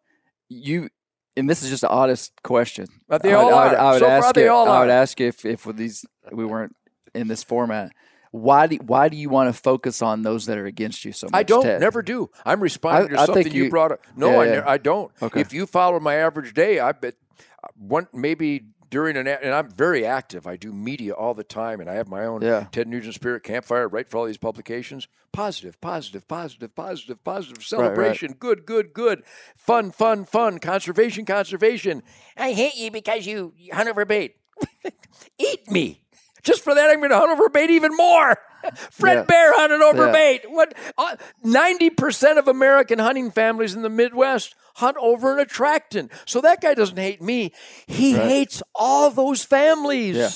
you 0.49 0.91
and 1.37 1.49
this 1.51 1.63
is 1.63 1.71
just 1.71 1.81
the 1.83 1.89
oddest 1.89 2.33
question. 2.43 2.87
But 3.09 3.23
they 3.23 3.33
I 3.33 3.43
would, 3.43 3.53
all 3.53 3.59
I 3.59 3.69
would, 3.69 3.75
are. 3.75 3.81
I 3.81 3.91
would 3.93 3.99
So 4.01 4.07
far, 4.07 4.17
ask 4.19 4.37
you, 4.37 4.49
all 4.51 4.69
I 4.69 4.81
would 4.81 4.89
are. 4.89 4.93
ask 4.93 5.21
you 5.21 5.27
if, 5.29 5.45
if 5.45 5.65
these 5.65 6.05
we 6.33 6.45
weren't 6.45 6.75
in 7.15 7.29
this 7.29 7.43
format. 7.43 7.93
Why 8.31 8.67
do 8.67 8.77
why 8.79 9.09
do 9.09 9.17
you 9.17 9.29
want 9.29 9.55
to 9.55 9.61
focus 9.63 10.03
on 10.03 10.23
those 10.23 10.47
that 10.47 10.59
are 10.59 10.67
against 10.67 11.05
you 11.05 11.13
so 11.13 11.27
much? 11.29 11.39
I 11.39 11.43
don't, 11.45 11.63
Ted? 11.63 11.81
never 11.81 12.03
do. 12.03 12.31
I'm 12.45 12.61
responding 12.61 13.17
I- 13.17 13.23
I 13.23 13.27
to 13.27 13.27
something 13.27 13.45
think 13.45 13.55
you, 13.55 13.65
you- 13.65 13.71
brought 13.71 13.93
up. 13.93 14.01
No, 14.17 14.31
Yeah, 14.33 14.39
I, 14.39 14.45
yeah. 14.47 14.53
ne- 14.61 14.67
I 14.67 14.79
don't. 14.79 15.13
Okay. 15.23 15.41
If 15.41 15.53
you 15.53 15.67
follow 15.67 16.01
my 16.01 16.17
average 16.17 16.53
day, 16.53 16.81
I 16.81 16.91
bet 16.93 17.15
uh, 17.63 17.69
one 17.79 18.09
maybe 18.13 18.65
during 18.91 19.17
an 19.17 19.27
and 19.27 19.55
I'm 19.55 19.71
very 19.71 20.05
active. 20.07 20.47
I 20.47 20.57
do 20.57 20.73
media 20.73 21.13
all 21.13 21.35
the 21.35 21.45
time, 21.45 21.81
and 21.81 21.89
I 21.89 21.95
have 21.95 22.09
my 22.09 22.25
own 22.25 22.43
Yeah. 22.43 22.67
Ted 22.71 22.89
Nugent 22.89 23.15
Spirit 23.15 23.43
Campfire. 23.43 23.89
Write 23.89 24.09
for 24.09 24.19
all 24.19 24.25
these 24.25 24.39
publications. 24.39 25.09
Positive, 25.33 25.81
positive, 25.81 26.29
positive, 26.29 26.75
positive, 26.75 27.25
positive. 27.25 27.65
Celebration. 27.65 28.35
Good, 28.39 28.67
good, 28.67 28.93
good. 28.93 29.25
Fun, 29.57 29.91
fun, 29.91 30.25
fun. 30.25 30.59
Conservation, 30.59 31.25
conservation. 31.25 32.03
I 32.37 32.53
hate 32.53 32.77
you 32.77 32.91
because 32.91 33.27
you 33.27 33.53
hunt 33.73 33.89
over 33.89 34.05
bait. 34.05 34.37
Eat 35.39 35.71
me. 35.71 36.04
Just 36.45 36.63
for 36.63 36.75
that, 36.75 36.91
I'm 36.91 36.99
going 36.99 37.11
to 37.11 37.19
hunt 37.19 37.33
over 37.33 37.49
bait 37.49 37.71
even 37.71 37.97
more. 37.97 38.37
Fred 38.91 39.15
Yeah. 39.17 39.23
Bear 39.25 39.53
hunted 39.55 39.83
over 39.83 40.07
Yeah. 40.07 40.13
bait. 40.13 40.43
What? 40.49 40.75
uh, 40.97 41.17
Ninety 41.43 41.91
percent 41.91 42.39
of 42.39 42.49
American 42.49 42.99
hunting 42.99 43.31
families 43.31 43.75
in 43.75 43.83
the 43.83 43.91
Midwest 43.91 44.55
hunt 44.77 44.97
over 45.01 45.33
an 45.35 45.39
attractant. 45.41 46.11
So 46.27 46.41
that 46.41 46.61
guy 46.61 46.75
doesn't 46.75 46.97
hate 46.97 47.21
me. 47.23 47.53
He 47.87 48.15
Right. 48.15 48.23
hates 48.29 48.63
all 48.75 49.11
those 49.11 49.45
families. 49.45 50.17
Yeah. 50.17 50.31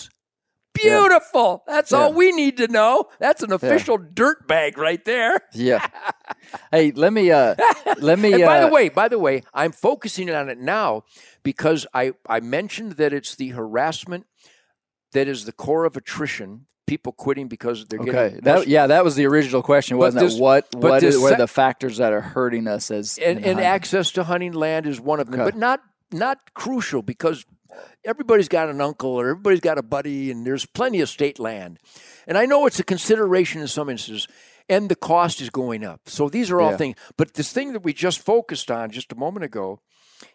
Beautiful. 0.75 1.65
That's 1.67 1.93
all 1.93 2.13
we 2.13 2.31
need 2.31 2.59
to 2.59 2.69
know. 2.69 3.07
That's 3.19 3.43
an 3.43 3.51
official 3.53 3.99
dirt 3.99 4.47
bag 4.47 4.79
right 4.79 5.05
there. 5.05 5.41
Yeah. 5.53 5.85
hey, 6.71 6.93
let 6.93 7.13
me 7.13 7.33
uh 7.33 7.57
let 7.99 8.19
me 8.21 8.31
by 8.45 8.61
the 8.61 8.69
uh, 8.69 8.71
way, 8.71 8.89
by 8.89 9.09
the 9.09 9.19
way, 9.19 9.43
I'm 9.53 9.73
focusing 9.73 10.31
on 10.31 10.49
it 10.49 10.59
now 10.59 11.03
because 11.43 11.85
I, 11.93 12.13
I 12.29 12.39
mentioned 12.41 12.93
that 12.93 13.13
it's 13.13 13.35
the 13.35 13.49
harassment 13.49 14.27
that 15.13 15.29
is 15.29 15.45
the 15.45 15.53
core 15.53 15.85
of 15.85 15.97
attrition. 15.97 16.67
People 16.87 17.13
quitting 17.13 17.49
because 17.49 17.85
they're 17.87 18.01
Okay. 18.01 18.13
getting 18.13 18.41
That 18.41 18.67
yeah, 18.67 18.87
that 18.87 19.05
was 19.05 19.15
the 19.15 19.27
original 19.27 19.63
question, 19.63 19.99
wasn't 19.99 20.25
this- 20.25 20.37
it? 20.37 20.41
What 20.41 20.67
what 20.75 21.03
is, 21.03 21.17
are 21.23 21.29
sec- 21.31 21.39
the 21.39 21.47
factors 21.47 21.99
that 21.99 22.13
are 22.15 22.23
hurting 22.23 22.67
us 22.67 22.91
as 22.91 23.19
and, 23.19 23.45
and 23.45 23.61
access 23.61 24.11
to 24.13 24.25
hunting 24.25 24.53
land 24.53 24.87
is 24.87 24.99
one 25.01 25.21
of 25.21 25.31
them, 25.31 25.41
Okay. 25.41 25.51
but 25.51 25.57
not 25.59 25.83
not 26.11 26.55
crucial 26.55 27.03
because 27.03 27.45
everybody's 28.05 28.49
got 28.49 28.71
an 28.71 28.81
uncle 28.81 29.11
or 29.11 29.29
everybody's 29.29 29.61
got 29.61 29.77
a 29.77 29.83
buddy, 29.83 30.31
and 30.31 30.47
there's 30.47 30.65
plenty 30.65 31.01
of 31.01 31.09
state 31.11 31.39
land. 31.39 31.79
And 32.27 32.39
I 32.39 32.47
know 32.47 32.65
it's 32.67 32.79
a 32.81 32.85
consideration 32.85 33.61
in 33.61 33.69
some 33.69 33.91
instances, 33.91 34.27
and 34.69 34.89
the 34.89 34.97
cost 34.97 35.41
is 35.43 35.51
going 35.51 35.85
up. 35.85 36.01
So 36.07 36.31
these 36.31 36.51
are 36.51 36.61
all 36.61 36.71
Yeah. 36.73 36.77
things. 36.79 36.97
But 37.19 37.35
this 37.35 37.53
thing 37.53 37.75
that 37.75 37.83
we 37.83 37.93
just 37.93 38.21
focused 38.21 38.71
on 38.71 38.91
just 38.91 39.13
a 39.13 39.17
moment 39.17 39.45
ago 39.45 39.81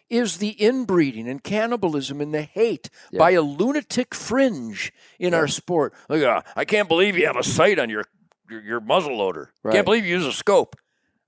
is 0.08 0.38
the 0.38 0.50
inbreeding 0.50 1.28
and 1.28 1.42
cannibalism 1.42 2.20
and 2.20 2.32
the 2.34 2.42
hate 2.42 2.90
by 3.12 3.32
a 3.32 3.42
lunatic 3.42 4.14
fringe 4.14 4.92
in 5.18 5.34
our 5.34 5.48
sport. 5.48 5.94
Uh, 6.08 6.42
I 6.56 6.64
can't 6.64 6.88
believe 6.88 7.16
you 7.16 7.26
have 7.26 7.36
a 7.36 7.42
sight 7.44 7.78
on 7.78 7.90
your 7.90 8.04
your, 8.50 8.62
your 8.62 8.80
muzzle 8.80 9.16
loader. 9.16 9.50
Right. 9.62 9.74
Can't 9.74 9.84
believe 9.86 10.04
you 10.04 10.14
use 10.16 10.26
a 10.26 10.32
scope. 10.32 10.76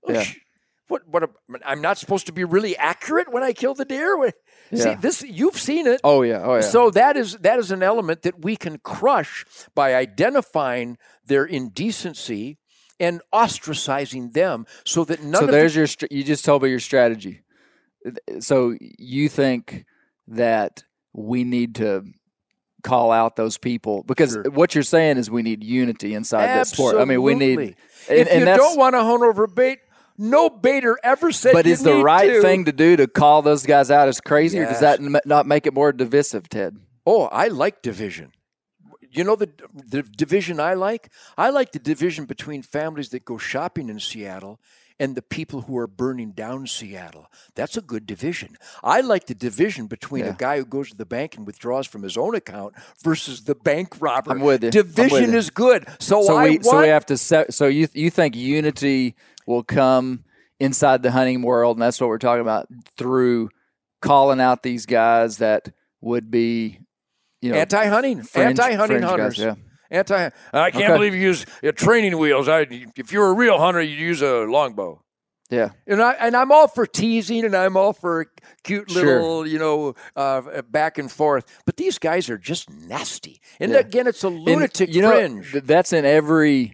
Yeah. 0.07 0.23
What? 0.87 1.07
What? 1.07 1.23
a- 1.23 1.29
I'm 1.65 1.81
not 1.81 1.97
supposed 1.97 2.27
to 2.27 2.31
be 2.31 2.43
really 2.43 2.77
accurate 2.77 3.31
when 3.33 3.43
I 3.43 3.51
kill 3.53 3.73
the 3.73 3.85
deer. 3.85 4.17
What- 4.17 4.35
See 4.73 4.95
this. 4.95 5.21
You've 5.23 5.57
seen 5.57 5.87
it. 5.87 6.01
Oh 6.03 6.23
yeah, 6.23 6.41
oh 6.43 6.55
yeah. 6.55 6.61
So 6.61 6.89
that 6.91 7.15
is 7.15 7.37
that 7.37 7.57
is 7.57 7.71
an 7.71 7.81
element 7.83 8.23
that 8.23 8.43
we 8.43 8.55
can 8.57 8.79
crush 8.79 9.45
by 9.73 9.95
identifying 9.95 10.97
their 11.25 11.45
indecency 11.45 12.57
and 12.99 13.21
ostracizing 13.33 14.33
them, 14.33 14.65
so 14.85 15.05
that 15.05 15.21
none 15.23 15.41
so 15.41 15.45
of 15.45 15.51
there's 15.51 15.73
the, 15.73 16.07
your. 16.11 16.17
You 16.19 16.23
just 16.23 16.43
told 16.43 16.63
me 16.63 16.69
your 16.69 16.79
strategy. 16.79 17.41
So 18.39 18.75
you 18.79 19.29
think 19.29 19.85
that 20.27 20.83
we 21.13 21.43
need 21.43 21.75
to 21.75 22.03
call 22.83 23.11
out 23.11 23.35
those 23.35 23.57
people 23.57 24.03
because 24.03 24.33
Sure. 24.33 24.43
what 24.51 24.75
you're 24.75 24.83
saying 24.83 25.17
is 25.17 25.29
we 25.29 25.41
need 25.41 25.63
unity 25.63 26.13
inside 26.13 26.47
that 26.47 26.67
sport. 26.67 26.97
I 26.97 27.05
mean, 27.05 27.21
we 27.21 27.35
need. 27.35 27.59
And, 28.09 28.27
if 28.27 28.39
you 28.39 28.45
don't 28.45 28.77
want 28.77 28.93
to 28.95 29.03
hone 29.03 29.23
over 29.23 29.47
bait, 29.47 29.79
no 30.17 30.49
baiter 30.49 30.97
ever 31.03 31.31
said. 31.31 31.53
but 31.53 31.67
is 31.67 31.83
the 31.83 31.95
right 31.95 32.29
to. 32.29 32.41
thing 32.41 32.65
to 32.65 32.71
do 32.71 32.95
to 32.95 33.07
call 33.07 33.41
those 33.41 33.65
guys 33.65 33.91
out 33.91 34.07
as 34.07 34.21
crazy, 34.21 34.59
or 34.59 34.65
does 34.65 34.79
that 34.79 34.99
not 35.25 35.45
make 35.45 35.67
it 35.67 35.73
more 35.73 35.91
divisive, 35.91 36.49
Ted? 36.49 36.77
Oh, 37.05 37.23
I 37.25 37.47
like 37.47 37.81
division. 37.81 38.31
You 39.09 39.23
know 39.23 39.35
the 39.35 39.49
the 39.73 40.03
division 40.03 40.59
I 40.59 40.73
like? 40.73 41.09
I 41.37 41.49
like 41.49 41.71
the 41.71 41.79
division 41.79 42.25
between 42.25 42.61
families 42.61 43.09
that 43.09 43.25
go 43.25 43.37
shopping 43.37 43.89
in 43.89 43.99
Seattle 43.99 44.59
and 44.99 45.15
the 45.15 45.21
people 45.21 45.61
who 45.61 45.77
are 45.77 45.87
burning 45.87 46.31
down 46.31 46.67
Seattle. 46.67 47.27
That's 47.55 47.77
a 47.77 47.81
good 47.81 48.05
division. 48.05 48.57
I 48.83 49.01
like 49.01 49.27
the 49.27 49.35
division 49.35 49.87
between 49.87 50.25
a 50.25 50.33
guy 50.33 50.57
who 50.57 50.65
goes 50.65 50.89
to 50.89 50.97
the 50.97 51.05
bank 51.05 51.35
and 51.35 51.45
withdraws 51.45 51.85
from 51.87 52.03
his 52.03 52.17
own 52.17 52.35
account 52.35 52.73
versus 53.03 53.43
the 53.43 53.55
bank 53.55 54.01
robber. 54.01 54.31
I'm 54.31 54.39
with 54.39 54.63
you. 54.63 54.69
I'm 54.69 54.77
with 54.77 54.95
Division 54.95 55.31
you. 55.31 55.37
is 55.37 55.49
good. 55.49 55.87
So, 55.99 56.23
so 56.23 56.37
I 56.37 56.49
we 56.49 56.63
so 56.63 56.81
we 56.81 56.87
have 56.87 57.05
to 57.07 57.17
set, 57.17 57.53
so 57.53 57.67
you 57.67 57.87
you 57.93 58.09
think 58.09 58.35
unity 58.35 59.15
will 59.45 59.63
come 59.63 60.23
inside 60.59 61.03
the 61.03 61.11
hunting 61.11 61.43
world 61.43 61.77
and 61.77 61.81
that's 61.83 62.01
what 62.01 62.07
we're 62.09 62.17
talking 62.17 62.41
about 62.41 62.67
through 62.97 63.49
calling 64.01 64.41
out 64.41 64.63
these 64.63 64.85
guys 64.87 65.37
that 65.37 65.71
would 66.01 66.31
be 66.31 66.79
you 67.41 67.51
know 67.51 67.57
anti-hunting, 67.57 68.19
anti-hunting 68.33 68.77
fringe 68.99 69.01
guys, 69.01 69.09
hunters. 69.09 69.37
yeah. 69.37 69.55
Anti. 69.89 70.29
I 70.53 70.71
can't 70.71 70.83
Okay. 70.83 70.93
believe 70.93 71.15
you 71.15 71.21
use 71.21 71.45
uh, 71.63 71.71
training 71.71 72.17
wheels. 72.17 72.47
I, 72.47 72.67
if 72.95 73.11
you're 73.11 73.29
a 73.29 73.33
real 73.33 73.57
hunter, 73.57 73.81
you 73.81 73.95
use 73.95 74.21
a 74.21 74.39
longbow. 74.45 75.01
yeah 75.49 75.69
And 75.87 76.01
I 76.01 76.13
and 76.19 76.35
I'm 76.35 76.51
all 76.51 76.67
for 76.67 76.85
teasing, 76.85 77.45
and 77.45 77.55
I'm 77.55 77.77
all 77.77 77.93
for 77.93 78.25
cute 78.63 78.91
Sure. 78.91 79.05
little, 79.21 79.47
you 79.47 79.59
know, 79.59 79.95
uh, 80.15 80.61
back 80.63 80.97
and 80.97 81.09
forth. 81.11 81.45
But 81.65 81.77
these 81.77 81.97
guys 81.99 82.29
are 82.29 82.37
just 82.37 82.69
nasty. 82.69 83.39
And 83.59 83.71
Yeah. 83.71 83.79
again, 83.79 84.07
it's 84.07 84.23
a 84.23 84.27
And, 84.27 84.39
lunatic 84.39 84.93
you 84.93 85.01
know 85.01 85.11
fringe, 85.11 85.51
th- 85.53 85.63
that's 85.63 85.93
in 85.93 86.05
every 86.05 86.73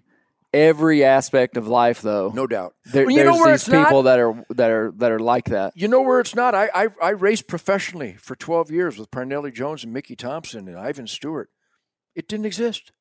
every 0.56 1.04
aspect 1.04 1.58
of 1.58 1.68
life 1.68 2.04
though 2.04 2.32
no 2.32 2.46
doubt. 2.46 2.76
there, 2.86 3.06
Well, 3.06 3.12
you 3.16 3.24
know 3.24 3.32
there's 3.32 3.42
where 3.42 3.52
these 3.54 3.62
it's 3.64 3.70
not? 3.70 3.86
people 3.88 4.04
that 4.04 4.20
are 4.20 4.46
that 4.52 4.70
are 4.70 4.92
that 4.98 5.12
are 5.12 5.20
like 5.20 5.46
that 5.46 5.74
You 5.76 5.88
know 5.88 6.02
where 6.02 6.20
it's 6.20 6.36
not. 6.36 6.54
I, 6.54 6.70
I 6.76 6.88
I 7.02 7.10
raced 7.10 7.48
professionally 7.48 8.14
for 8.20 8.36
12 8.36 8.70
years 8.72 8.98
with 9.00 9.10
Parnelli 9.10 9.52
Jones 9.52 9.84
and 9.84 9.92
Mickey 9.94 10.16
Thompson 10.16 10.68
and 10.68 10.78
Ivan 10.78 11.08
Stewart. 11.08 11.50
It 12.16 12.28
didn't 12.28 12.46
exist. 12.46 12.92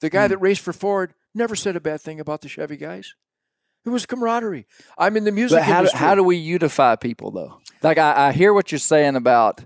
The 0.00 0.10
guy 0.10 0.28
that 0.28 0.38
raced 0.38 0.60
for 0.60 0.72
Ford 0.72 1.14
never 1.34 1.56
said 1.56 1.76
a 1.76 1.80
bad 1.80 2.00
thing 2.00 2.20
about 2.20 2.40
the 2.40 2.48
Chevy 2.48 2.76
guys. 2.76 3.14
It 3.84 3.90
was 3.90 4.06
camaraderie. 4.06 4.66
I'm 4.98 5.16
in 5.16 5.24
the 5.24 5.32
music 5.32 5.58
But 5.58 5.64
how 5.64 5.72
do, 5.74 5.78
industry. 5.80 5.98
how 5.98 6.14
do 6.14 6.22
we 6.22 6.36
unify 6.36 6.96
people 6.96 7.30
though? 7.30 7.60
Like 7.82 7.98
I, 7.98 8.28
I 8.28 8.32
hear 8.32 8.52
what 8.52 8.70
you're 8.72 8.78
saying 8.78 9.16
about. 9.16 9.64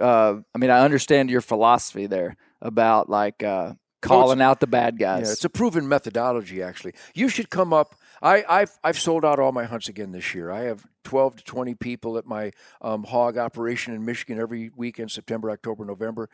Uh, 0.00 0.36
I 0.54 0.58
mean, 0.58 0.70
I 0.70 0.80
understand 0.80 1.30
your 1.30 1.40
philosophy 1.40 2.06
there 2.06 2.36
about 2.60 3.08
like 3.08 3.42
uh, 3.42 3.74
calling 4.02 4.42
out 4.42 4.60
the 4.60 4.66
bad 4.66 4.98
guys. 4.98 5.26
Yeah, 5.26 5.32
it's 5.32 5.44
a 5.44 5.48
proven 5.48 5.88
methodology. 5.88 6.62
Actually, 6.62 6.94
you 7.14 7.28
should 7.28 7.48
come 7.48 7.72
up. 7.72 7.94
I, 8.20 8.44
I've 8.48 8.76
I've 8.82 8.98
sold 8.98 9.24
out 9.24 9.38
all 9.38 9.52
my 9.52 9.64
hunts 9.64 9.88
again 9.88 10.12
this 10.12 10.34
year. 10.34 10.50
I 10.50 10.62
have 10.62 10.84
twelve 11.04 11.36
to 11.36 11.44
twenty 11.44 11.74
people 11.74 12.18
at 12.18 12.26
my 12.26 12.50
um, 12.82 13.04
hog 13.04 13.38
operation 13.38 13.94
in 13.94 14.04
Michigan 14.04 14.38
every 14.40 14.70
weekend, 14.76 15.10
September, 15.10 15.50
October, 15.50 15.84
November. 15.84 16.28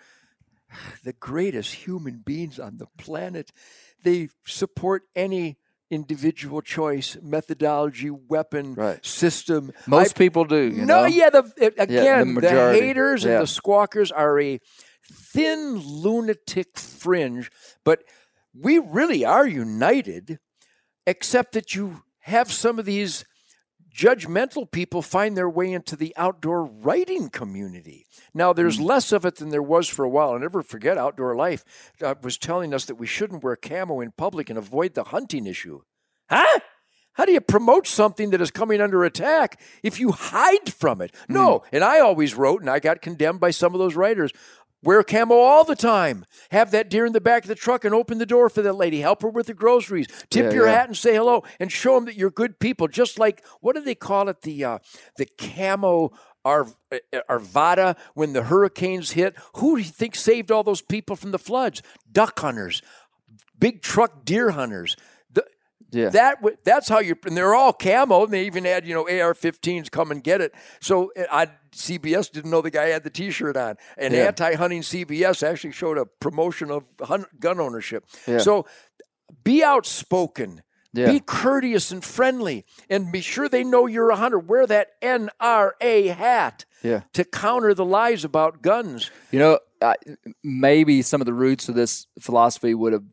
The 1.04 1.12
greatest 1.12 1.74
human 1.86 2.22
beings 2.24 2.58
on 2.58 2.76
the 2.78 2.86
planet. 2.98 3.50
They 4.02 4.28
support 4.46 5.02
any 5.14 5.58
individual 5.90 6.60
choice, 6.62 7.16
methodology, 7.20 8.10
weapon, 8.10 8.74
Right. 8.74 9.04
system. 9.04 9.72
Most 9.86 10.14
I- 10.16 10.18
people 10.18 10.44
do. 10.44 10.62
You 10.70 10.84
no, 10.86 11.00
know? 11.02 11.06
yeah. 11.06 11.30
The 11.30 11.74
again, 11.78 12.34
the, 12.34 12.40
majority. 12.40 12.80
haters 12.80 13.24
Yeah. 13.24 13.32
and 13.32 13.42
the 13.42 13.50
squawkers 13.50 14.12
are 14.14 14.38
a 14.40 14.60
thin 15.12 15.78
lunatic 15.78 16.78
fringe, 16.78 17.50
but 17.84 18.04
we 18.54 18.78
really 18.78 19.24
are 19.24 19.46
united, 19.46 20.38
except 21.06 21.52
that 21.52 21.74
you 21.74 22.02
have 22.20 22.52
some 22.52 22.78
of 22.78 22.84
these 22.84 23.24
judgmental 23.94 24.70
people 24.70 25.02
find 25.02 25.36
their 25.36 25.48
way 25.50 25.72
into 25.72 25.96
the 25.96 26.14
outdoor 26.16 26.64
writing 26.64 27.28
community. 27.28 28.06
Now, 28.32 28.52
there's 28.52 28.78
Hmm. 28.78 28.84
less 28.84 29.12
of 29.12 29.24
it 29.24 29.36
than 29.36 29.50
there 29.50 29.62
was 29.62 29.88
for 29.88 30.04
a 30.04 30.08
while. 30.08 30.32
And 30.32 30.40
never 30.42 30.62
forget, 30.62 30.96
Outdoor 30.98 31.34
Life 31.34 31.64
uh, 32.02 32.14
was 32.22 32.38
telling 32.38 32.72
us 32.72 32.84
that 32.86 32.94
we 32.96 33.06
shouldn't 33.06 33.42
wear 33.42 33.56
camo 33.56 34.00
in 34.00 34.12
public 34.12 34.48
and 34.50 34.58
avoid 34.58 34.94
the 34.94 35.04
hunting 35.04 35.46
issue. 35.46 35.82
Huh? 36.28 36.60
How 37.14 37.24
do 37.26 37.32
you 37.32 37.40
promote 37.40 37.86
something 37.88 38.30
that 38.30 38.40
is 38.40 38.52
coming 38.52 38.80
under 38.80 39.02
attack 39.04 39.60
if 39.82 39.98
you 39.98 40.12
hide 40.12 40.72
from 40.72 41.02
it? 41.02 41.12
No. 41.28 41.64
And 41.72 41.82
I 41.82 41.98
always 41.98 42.34
wrote, 42.34 42.60
and 42.60 42.70
I 42.70 42.78
got 42.78 43.02
condemned 43.02 43.40
by 43.40 43.50
some 43.50 43.74
of 43.74 43.80
those 43.80 43.96
writers. 43.96 44.32
Wear 44.82 45.02
camo 45.02 45.34
all 45.34 45.64
the 45.64 45.76
time. 45.76 46.24
Have 46.50 46.70
that 46.70 46.88
deer 46.88 47.04
in 47.04 47.12
the 47.12 47.20
back 47.20 47.42
of 47.44 47.48
the 47.48 47.54
truck 47.54 47.84
and 47.84 47.94
open 47.94 48.18
the 48.18 48.24
door 48.26 48.48
for 48.48 48.62
that 48.62 48.72
lady. 48.74 49.00
Help 49.00 49.20
her 49.22 49.28
with 49.28 49.46
the 49.46 49.54
groceries. 49.54 50.06
Tip 50.30 50.46
Yeah, 50.46 50.52
your 50.52 50.66
yeah. 50.66 50.72
hat 50.72 50.86
and 50.88 50.96
say 50.96 51.14
hello, 51.14 51.44
and 51.58 51.70
show 51.70 51.94
them 51.96 52.06
that 52.06 52.16
you're 52.16 52.30
good 52.30 52.58
people. 52.58 52.88
Just 52.88 53.18
like 53.18 53.44
what 53.60 53.76
do 53.76 53.82
they 53.82 53.94
call 53.94 54.28
it? 54.28 54.40
The 54.42 54.64
uh, 54.64 54.78
the 55.16 55.26
camo 55.38 56.12
Ar- 56.46 56.66
uh, 56.90 57.20
Arvada 57.28 57.96
when 58.14 58.32
the 58.32 58.44
hurricanes 58.44 59.10
hit. 59.10 59.36
Who 59.56 59.76
do 59.76 59.82
you 59.82 59.90
think 59.90 60.14
saved 60.16 60.50
all 60.50 60.62
those 60.62 60.80
people 60.80 61.14
from 61.14 61.32
the 61.32 61.38
floods? 61.38 61.82
Duck 62.10 62.38
hunters, 62.38 62.80
big 63.58 63.82
truck 63.82 64.24
deer 64.24 64.50
hunters. 64.52 64.96
Yeah. 65.92 66.08
that 66.10 66.38
that's 66.64 66.88
how 66.88 67.00
you 67.00 67.16
and 67.26 67.36
they're 67.36 67.54
all 67.54 67.72
camo 67.72 68.24
and 68.24 68.32
they 68.32 68.44
even 68.46 68.64
had 68.64 68.86
you 68.86 68.94
know 68.94 69.02
AR-15s 69.08 69.90
come 69.90 70.10
and 70.10 70.22
get 70.22 70.40
it. 70.40 70.52
So 70.80 71.12
uh, 71.16 71.24
I 71.30 71.48
CBS 71.72 72.30
didn't 72.32 72.50
know 72.50 72.60
the 72.62 72.70
guy 72.70 72.86
had 72.88 73.04
the 73.04 73.10
T-shirt 73.10 73.56
on. 73.56 73.76
And 73.96 74.12
Yeah. 74.14 74.26
anti-hunting 74.26 74.82
CBS 74.82 75.42
actually 75.46 75.72
showed 75.72 75.98
a 75.98 76.06
promotion 76.06 76.70
of 76.70 76.84
hun- 77.00 77.26
gun 77.38 77.60
ownership. 77.60 78.04
Yeah. 78.26 78.38
So 78.38 78.66
be 79.44 79.62
outspoken. 79.62 80.62
Yeah. 80.92 81.06
Be 81.12 81.20
courteous 81.20 81.92
and 81.92 82.04
friendly, 82.04 82.64
and 82.88 83.12
be 83.12 83.20
sure 83.20 83.48
they 83.48 83.62
know 83.62 83.86
you're 83.86 84.10
a 84.10 84.16
hunter. 84.16 84.40
Wear 84.40 84.66
that 84.66 85.00
NRA 85.00 86.08
hat 86.12 86.64
Yeah. 86.82 87.02
to 87.12 87.24
counter 87.24 87.74
the 87.74 87.84
lies 87.84 88.24
about 88.24 88.60
guns. 88.60 89.08
You 89.30 89.38
know, 89.38 89.58
I, 89.80 89.94
maybe 90.42 91.02
some 91.02 91.20
of 91.20 91.26
the 91.26 91.32
roots 91.32 91.68
of 91.68 91.76
this 91.76 92.08
philosophy 92.18 92.74
would 92.74 92.92
have 92.92 93.04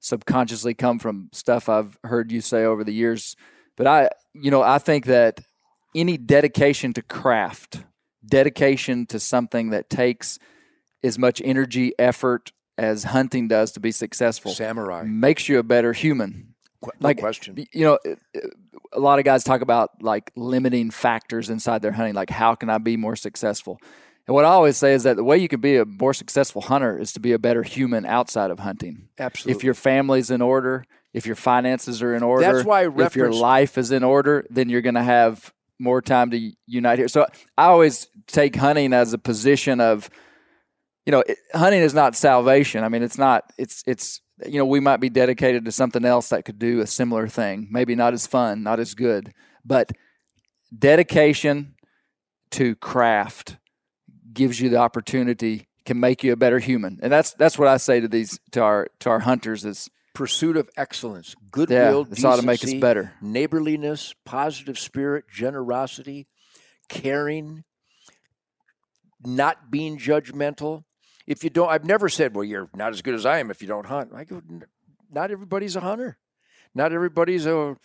subconsciously 0.00 0.74
come 0.74 0.98
from 0.98 1.28
stuff 1.32 1.68
I've 1.68 1.96
heard 2.04 2.32
you 2.32 2.40
say 2.40 2.64
over 2.64 2.82
the 2.82 2.92
years. 2.92 3.36
But 3.76 3.86
I, 3.86 4.10
you 4.34 4.50
know, 4.50 4.62
I 4.62 4.78
think 4.78 5.06
that 5.06 5.40
any 5.94 6.16
dedication 6.16 6.92
to 6.94 7.02
craft, 7.02 7.84
dedication 8.26 9.06
to 9.06 9.20
something 9.20 9.70
that 9.70 9.88
takes 9.88 10.38
as 11.02 11.18
much 11.18 11.40
energy, 11.44 11.92
effort 11.98 12.52
as 12.76 13.04
hunting 13.04 13.48
does 13.48 13.72
to 13.72 13.80
be 13.80 13.92
successful, 13.92 14.52
Samurai, 14.52 15.04
makes 15.04 15.48
you 15.48 15.58
a 15.58 15.62
better 15.62 15.92
human. 15.92 16.54
Qu- 16.82 16.90
like 16.98 17.18
question. 17.18 17.56
you 17.74 17.84
know 17.84 17.98
a 18.94 18.98
lot 18.98 19.18
of 19.18 19.26
guys 19.26 19.44
talk 19.44 19.60
about 19.60 19.90
like 20.00 20.32
limiting 20.34 20.90
factors 20.90 21.50
inside 21.50 21.82
their 21.82 21.92
hunting 21.92 22.14
like 22.14 22.30
how 22.30 22.54
can 22.54 22.70
i 22.70 22.78
be 22.78 22.96
more 22.96 23.16
successful 23.16 23.78
and 24.30 24.34
what 24.34 24.44
i 24.44 24.48
always 24.48 24.76
say 24.76 24.94
is 24.94 25.02
that 25.02 25.16
the 25.16 25.24
way 25.24 25.36
you 25.36 25.48
can 25.48 25.60
be 25.60 25.76
a 25.76 25.84
more 25.84 26.14
successful 26.14 26.62
hunter 26.62 26.96
is 26.96 27.12
to 27.12 27.20
be 27.20 27.32
a 27.32 27.38
better 27.38 27.64
human 27.64 28.06
outside 28.06 28.50
of 28.50 28.60
hunting 28.60 29.08
Absolutely. 29.18 29.58
if 29.58 29.64
your 29.64 29.74
family's 29.74 30.30
in 30.30 30.40
order 30.40 30.84
if 31.12 31.26
your 31.26 31.36
finances 31.36 32.00
are 32.00 32.14
in 32.14 32.22
order 32.22 32.52
That's 32.52 32.64
why 32.64 32.88
if 32.88 33.16
your 33.16 33.32
life 33.32 33.76
is 33.76 33.90
in 33.90 34.04
order 34.04 34.46
then 34.48 34.68
you're 34.68 34.82
going 34.82 34.94
to 34.94 35.02
have 35.02 35.52
more 35.80 36.00
time 36.00 36.30
to 36.30 36.52
unite 36.66 36.98
here 36.98 37.08
so 37.08 37.26
i 37.58 37.64
always 37.64 38.06
take 38.28 38.54
hunting 38.54 38.92
as 38.92 39.12
a 39.12 39.18
position 39.18 39.80
of 39.80 40.08
you 41.06 41.12
know, 41.12 41.24
it, 41.26 41.38
hunting 41.54 41.80
is 41.80 41.94
not 41.94 42.14
salvation. 42.14 42.84
I 42.84 42.88
mean, 42.88 43.02
it's 43.02 43.18
not. 43.18 43.52
It's 43.58 43.82
it's 43.86 44.20
you 44.46 44.58
know, 44.58 44.64
we 44.64 44.78
might 44.80 44.98
be 44.98 45.10
dedicated 45.10 45.64
to 45.64 45.72
something 45.72 46.04
else 46.04 46.28
that 46.28 46.44
could 46.44 46.58
do 46.58 46.80
a 46.80 46.86
similar 46.86 47.26
thing. 47.26 47.68
Maybe 47.70 47.94
not 47.94 48.14
as 48.14 48.26
fun, 48.26 48.62
not 48.62 48.80
as 48.80 48.94
good, 48.94 49.34
but 49.64 49.90
dedication 50.76 51.74
to 52.52 52.76
craft 52.76 53.56
gives 54.32 54.60
you 54.60 54.68
the 54.68 54.76
opportunity 54.76 55.66
can 55.84 55.98
make 55.98 56.22
you 56.22 56.32
a 56.32 56.36
better 56.36 56.58
human. 56.58 56.98
And 57.02 57.12
that's 57.12 57.32
that's 57.34 57.58
what 57.58 57.68
I 57.68 57.76
say 57.76 58.00
to 58.00 58.08
these 58.08 58.38
to 58.52 58.62
our 58.62 58.88
to 59.00 59.10
our 59.10 59.20
hunters 59.20 59.64
is 59.64 59.88
Pursuit 60.12 60.56
of 60.56 60.68
excellence, 60.76 61.36
yeah, 61.40 61.48
goodwill, 61.52 62.04
this 62.04 62.24
ought 62.24 62.36
to 62.36 62.42
make 62.42 62.64
us 62.64 62.74
better. 62.74 63.12
neighborliness, 63.22 64.12
positive 64.24 64.76
spirit, 64.76 65.24
generosity, 65.32 66.26
caring, 66.88 67.62
not 69.24 69.70
being 69.70 69.98
judgmental. 69.98 70.82
If 71.28 71.44
you 71.44 71.50
don't, 71.50 71.70
I've 71.70 71.84
never 71.84 72.08
said, 72.08 72.34
well, 72.34 72.44
you're 72.44 72.68
not 72.74 72.92
as 72.92 73.02
good 73.02 73.14
as 73.14 73.24
I 73.24 73.38
am 73.38 73.52
if 73.52 73.62
you 73.62 73.68
don't 73.68 73.86
hunt. 73.86 74.10
I 74.12 74.24
go, 74.24 74.42
not 75.12 75.30
everybody's 75.30 75.76
a 75.76 75.80
hunter. 75.80 76.18
Not 76.74 76.92
everybody's 76.92 77.46
a, 77.46 77.76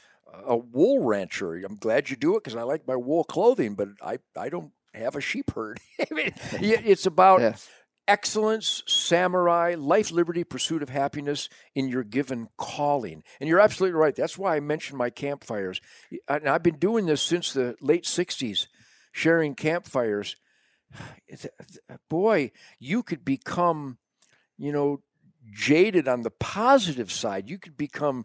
a 0.46 0.58
wool 0.58 1.04
rancher. 1.04 1.56
I'm 1.56 1.76
glad 1.76 2.10
you 2.10 2.16
do 2.16 2.36
it 2.36 2.44
because 2.44 2.56
I 2.56 2.64
like 2.64 2.88
my 2.88 2.96
wool 2.96 3.24
clothing, 3.24 3.76
but 3.76 3.90
I, 4.02 4.18
I 4.36 4.50
don't 4.50 4.72
have 4.96 5.16
a 5.16 5.22
sheep 5.22 5.52
herd. 5.54 5.80
I 6.00 6.14
mean, 6.14 6.32
it's 6.54 7.06
about 7.06 7.42
Yeah. 7.42 7.56
excellence, 8.08 8.84
samurai, 8.88 9.76
life, 9.78 10.12
liberty, 10.12 10.44
pursuit 10.44 10.84
of 10.84 10.90
happiness 10.90 11.50
in 11.74 11.88
your 11.88 12.04
given 12.04 12.50
calling. 12.58 13.24
And 13.40 13.50
you're 13.50 13.60
absolutely 13.60 13.98
right. 14.00 14.16
That's 14.16 14.38
why 14.38 14.56
I 14.56 14.60
mentioned 14.60 14.98
my 14.98 15.10
campfires. 15.10 15.82
And 16.28 16.48
I've 16.48 16.64
been 16.64 16.78
doing 16.80 17.06
this 17.06 17.22
since 17.22 17.54
the 17.54 17.76
late 17.82 18.04
60s, 18.06 18.68
sharing 19.12 19.56
campfires. 19.56 20.36
Uh, 21.34 21.48
uh, 21.90 21.98
boy, 22.10 22.52
you 22.80 23.02
could 23.02 23.26
become, 23.26 23.98
you 24.58 24.72
know, 24.72 25.02
jaded 25.52 26.08
on 26.08 26.22
the 26.22 26.30
positive 26.30 27.12
side. 27.12 27.50
You 27.50 27.58
could 27.58 27.76
become 27.76 28.24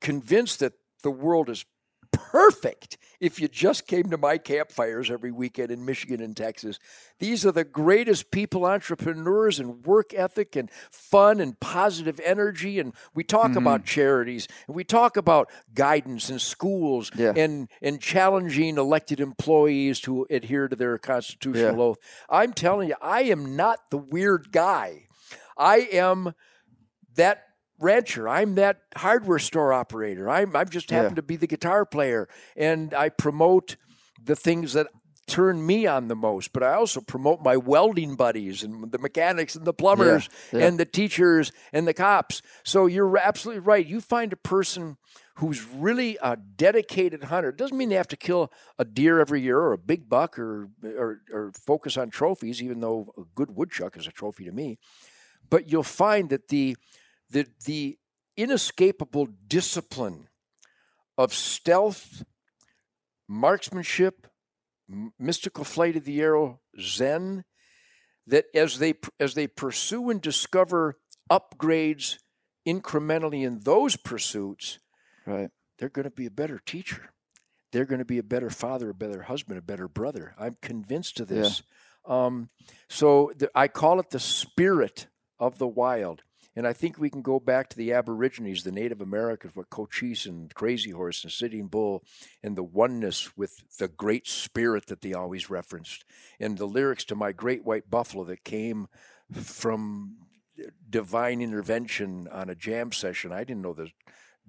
convinced 0.00 0.60
that 0.60 0.72
the 1.02 1.10
world 1.10 1.48
is 1.48 1.64
perfect 2.12 2.98
if 3.20 3.40
you 3.40 3.48
just 3.48 3.86
came 3.86 4.10
to 4.10 4.18
my 4.18 4.38
campfires 4.38 5.10
every 5.10 5.30
weekend 5.30 5.70
in 5.70 5.84
Michigan 5.84 6.20
and 6.20 6.36
Texas. 6.36 6.78
These 7.18 7.44
are 7.44 7.52
the 7.52 7.64
greatest 7.64 8.30
people, 8.30 8.64
entrepreneurs, 8.64 9.58
and 9.58 9.84
work 9.84 10.14
ethic, 10.14 10.54
and 10.54 10.70
fun 10.90 11.40
and 11.40 11.58
positive 11.58 12.20
energy. 12.24 12.78
And 12.78 12.94
we 13.14 13.24
talk 13.24 13.50
mm-hmm. 13.50 13.58
about 13.58 13.84
charities, 13.84 14.46
and 14.66 14.76
we 14.76 14.84
talk 14.84 15.16
about 15.16 15.50
guidance 15.74 16.30
in 16.30 16.38
schools, 16.38 17.10
Yeah. 17.14 17.32
and 17.36 17.68
and 17.82 18.00
challenging 18.00 18.78
elected 18.78 19.20
employees 19.20 20.00
to 20.00 20.26
adhere 20.30 20.68
to 20.68 20.76
their 20.76 20.98
constitutional 20.98 21.76
Yeah. 21.76 21.82
oath. 21.82 21.98
I'm 22.28 22.52
telling 22.52 22.88
you, 22.88 22.96
I 23.00 23.22
am 23.22 23.56
not 23.56 23.90
the 23.90 23.98
weird 23.98 24.52
guy. 24.52 25.08
I 25.56 25.88
am 25.92 26.34
that 27.16 27.47
rancher. 27.78 28.28
I'm 28.28 28.54
that 28.56 28.80
hardware 28.96 29.38
store 29.38 29.72
operator. 29.72 30.28
I'm 30.28 30.54
I'm 30.56 30.68
just 30.68 30.90
happen 30.90 31.10
Yeah. 31.12 31.16
to 31.16 31.22
be 31.22 31.36
the 31.36 31.46
guitar 31.46 31.84
player, 31.86 32.28
and 32.56 32.94
I 32.94 33.08
promote 33.08 33.76
the 34.22 34.36
things 34.36 34.72
that 34.72 34.88
turn 35.26 35.64
me 35.66 35.86
on 35.86 36.08
the 36.08 36.16
most. 36.16 36.52
But 36.52 36.62
I 36.62 36.72
also 36.72 37.00
promote 37.02 37.42
my 37.42 37.56
welding 37.56 38.16
buddies 38.16 38.62
and 38.62 38.90
the 38.90 38.98
mechanics 38.98 39.54
and 39.54 39.66
the 39.66 39.74
plumbers 39.74 40.28
Yeah, 40.52 40.58
yeah. 40.60 40.66
and 40.66 40.80
the 40.80 40.86
teachers 40.86 41.52
and 41.72 41.86
the 41.86 41.92
cops. 41.94 42.40
So 42.64 42.86
you're 42.86 43.16
absolutely 43.18 43.60
right. 43.60 43.84
You 43.86 44.00
find 44.00 44.32
a 44.32 44.36
person 44.36 44.96
who's 45.34 45.64
really 45.64 46.16
a 46.22 46.36
dedicated 46.36 47.24
hunter. 47.24 47.50
It 47.50 47.56
doesn't 47.58 47.76
mean 47.76 47.90
they 47.90 47.94
have 47.94 48.08
to 48.08 48.16
kill 48.16 48.50
a 48.78 48.84
deer 48.84 49.20
every 49.20 49.40
year 49.42 49.58
or 49.58 49.72
a 49.74 49.78
big 49.78 50.08
buck 50.08 50.38
or 50.38 50.70
or, 50.82 51.20
or 51.30 51.52
focus 51.52 51.96
on 51.98 52.08
trophies, 52.10 52.62
even 52.62 52.80
though 52.80 53.12
a 53.18 53.22
good 53.34 53.54
woodchuck 53.54 53.96
is 53.96 54.06
a 54.06 54.10
trophy 54.12 54.44
to 54.44 54.52
me 54.52 54.78
but 55.50 55.70
you'll 55.70 55.82
find 55.82 56.28
that 56.28 56.48
the 56.48 56.76
the 57.30 57.46
the 57.64 57.98
inescapable 58.36 59.26
discipline 59.48 60.28
of 61.16 61.34
stealth, 61.34 62.24
marksmanship, 63.28 64.26
mystical 65.18 65.64
flight 65.64 65.96
of 65.96 66.04
the 66.04 66.20
arrow, 66.20 66.60
zen, 66.80 67.44
that 68.26 68.46
as 68.54 68.78
they 68.78 68.94
as 69.18 69.34
they 69.34 69.46
pursue 69.46 70.10
and 70.10 70.20
discover 70.20 70.98
upgrades 71.30 72.18
incrementally 72.66 73.44
in 73.44 73.60
those 73.60 73.96
pursuits, 73.96 74.78
Right. 75.26 75.50
they're 75.78 75.88
going 75.88 76.04
to 76.04 76.10
be 76.10 76.26
a 76.26 76.30
better 76.30 76.60
teacher. 76.64 77.10
They're 77.72 77.84
going 77.84 77.98
to 77.98 78.04
be 78.06 78.18
a 78.18 78.22
better 78.22 78.48
father, 78.48 78.90
a 78.90 78.94
better 78.94 79.22
husband, 79.22 79.58
a 79.58 79.62
better 79.62 79.88
brother. 79.88 80.34
I'm 80.38 80.56
convinced 80.62 81.20
of 81.20 81.28
this. 81.28 81.62
Um, 82.06 82.48
so 82.88 83.30
the, 83.36 83.50
I 83.54 83.68
call 83.68 84.00
it 84.00 84.08
the 84.10 84.18
spirit 84.20 85.06
of 85.38 85.58
the 85.58 85.66
wild. 85.68 86.22
And 86.58 86.66
I 86.66 86.72
think 86.72 86.98
we 86.98 87.08
can 87.08 87.22
go 87.22 87.38
back 87.38 87.68
to 87.68 87.76
the 87.76 87.92
Aborigines, 87.92 88.64
the 88.64 88.72
Native 88.72 89.00
Americans, 89.00 89.54
with 89.54 89.70
Cochise 89.70 90.26
and 90.26 90.52
Crazy 90.52 90.90
Horse 90.90 91.22
and 91.22 91.32
Sitting 91.32 91.68
Bull, 91.68 92.02
and 92.42 92.56
the 92.56 92.64
oneness 92.64 93.36
with 93.36 93.62
the 93.78 93.86
great 93.86 94.26
spirit 94.26 94.86
that 94.86 95.00
they 95.00 95.12
always 95.12 95.48
referenced, 95.48 96.04
and 96.40 96.58
the 96.58 96.66
lyrics 96.66 97.04
to 97.04 97.14
My 97.14 97.30
Great 97.30 97.64
White 97.64 97.88
Buffalo 97.88 98.24
that 98.24 98.42
came 98.42 98.88
from 99.32 100.16
divine 100.90 101.40
intervention 101.40 102.26
on 102.26 102.50
a 102.50 102.56
jam 102.56 102.90
session. 102.90 103.30
I 103.30 103.44
didn't 103.44 103.62
know 103.62 103.74
the 103.74 103.92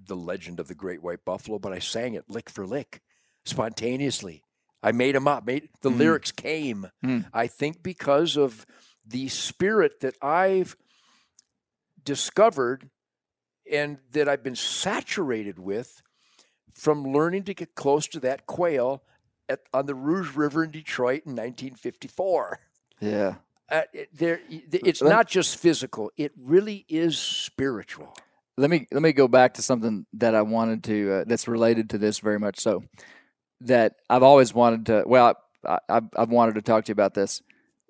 the 0.04 0.16
legend 0.16 0.58
of 0.58 0.66
the 0.66 0.74
Great 0.74 1.04
White 1.04 1.24
Buffalo, 1.24 1.60
but 1.60 1.72
I 1.72 1.78
sang 1.78 2.14
it 2.14 2.24
lick 2.28 2.50
for 2.50 2.66
lick, 2.66 3.02
spontaneously. 3.44 4.42
I 4.82 4.90
made 4.90 5.14
them 5.14 5.28
up. 5.28 5.46
Made 5.46 5.68
the 5.82 5.90
lyrics 5.90 6.32
came. 6.32 6.90
Mm. 7.04 7.26
I 7.32 7.46
think 7.46 7.84
because 7.84 8.36
of 8.36 8.66
the 9.06 9.28
spirit 9.28 10.00
that 10.00 10.16
I've 10.20 10.74
discovered 12.04 12.90
and 13.70 13.98
that 14.12 14.28
I've 14.28 14.42
been 14.42 14.56
saturated 14.56 15.58
with 15.58 16.02
from 16.74 17.12
learning 17.12 17.44
to 17.44 17.54
get 17.54 17.74
close 17.74 18.06
to 18.08 18.20
that 18.20 18.46
quail 18.46 19.02
at, 19.48 19.60
on 19.72 19.86
the 19.86 19.94
Rouge 19.94 20.34
River 20.34 20.64
in 20.64 20.70
Detroit 20.70 21.22
in 21.26 21.32
1954. 21.32 22.60
Yeah. 23.00 23.34
Uh, 23.70 23.82
there, 24.12 24.40
it's 24.48 25.00
not 25.00 25.28
just 25.28 25.56
physical; 25.56 26.10
it 26.16 26.32
really 26.36 26.84
is 26.88 27.16
spiritual. 27.16 28.12
let 28.56 28.68
me 28.68 28.88
let 28.90 29.00
me 29.00 29.12
go 29.12 29.28
back 29.28 29.54
to 29.54 29.62
something 29.62 30.06
that 30.14 30.34
I 30.34 30.42
wanted 30.42 30.82
to 30.84 31.12
uh, 31.12 31.24
that's 31.24 31.46
related 31.46 31.90
to 31.90 31.98
this 31.98 32.18
very 32.18 32.40
much 32.40 32.58
so 32.58 32.82
that 33.60 33.94
I've 34.08 34.24
always 34.24 34.52
wanted 34.52 34.86
to 34.86 35.04
well 35.06 35.36
I, 35.64 35.78
I've 35.88 36.08
I've 36.16 36.30
wanted 36.30 36.56
to 36.56 36.62
talk 36.62 36.86
to 36.86 36.88
you 36.88 36.94
about 36.94 37.14
this. 37.14 37.42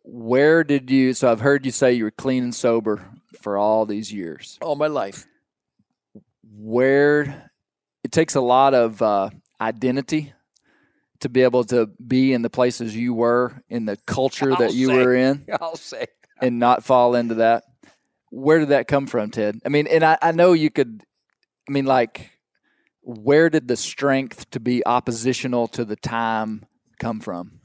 Where 0.02 0.64
did 0.64 0.90
you? 0.90 1.14
So 1.14 1.32
I've 1.32 1.40
heard 1.40 1.64
you 1.64 1.72
say 1.72 1.94
you 1.94 2.04
were 2.04 2.11
clean 2.11 2.42
and 2.42 2.54
sober 2.54 3.08
for 3.41 3.57
all 3.59 3.86
these 3.86 4.12
years. 4.12 4.59
All 4.61 4.76
my 4.76 4.86
life, 4.86 5.26
Where 6.57 7.51
it 8.05 8.12
takes 8.12 8.34
a 8.34 8.41
lot 8.41 8.74
of 8.74 9.01
uh, 9.03 9.30
identity 9.61 10.32
to 11.20 11.28
be 11.28 11.43
able 11.43 11.64
to 11.64 11.86
be 12.07 12.32
in 12.32 12.43
the 12.43 12.51
places 12.51 12.97
you 12.97 13.12
were 13.14 13.62
in 13.68 13.84
the 13.84 13.97
culture 14.07 14.53
I'll 14.53 14.59
that 14.59 14.74
you 14.74 14.88
say. 14.88 14.97
were 14.97 15.14
in. 15.14 15.47
I'll 15.61 15.76
say. 15.76 16.07
and 16.41 16.59
not 16.59 16.84
fall 16.84 17.14
into 17.14 17.36
that. 17.36 17.64
Where 18.30 18.59
did 18.61 18.68
that 18.68 18.88
come 18.88 19.07
from, 19.07 19.30
Ted? 19.30 19.61
I 19.64 19.68
mean, 19.68 19.86
and 19.86 20.05
I, 20.05 20.16
I 20.22 20.32
know 20.32 20.53
you 20.53 20.70
could, 20.70 21.03
I 21.68 21.72
mean, 21.72 21.84
like, 21.84 22.30
where 23.03 23.51
did 23.51 23.66
the 23.68 23.76
strength 23.76 24.49
to 24.51 24.61
be 24.61 24.84
oppositional 24.86 25.68
to 25.68 25.84
the 25.84 25.97
time 25.97 26.64
come 26.99 27.20
from? 27.20 27.59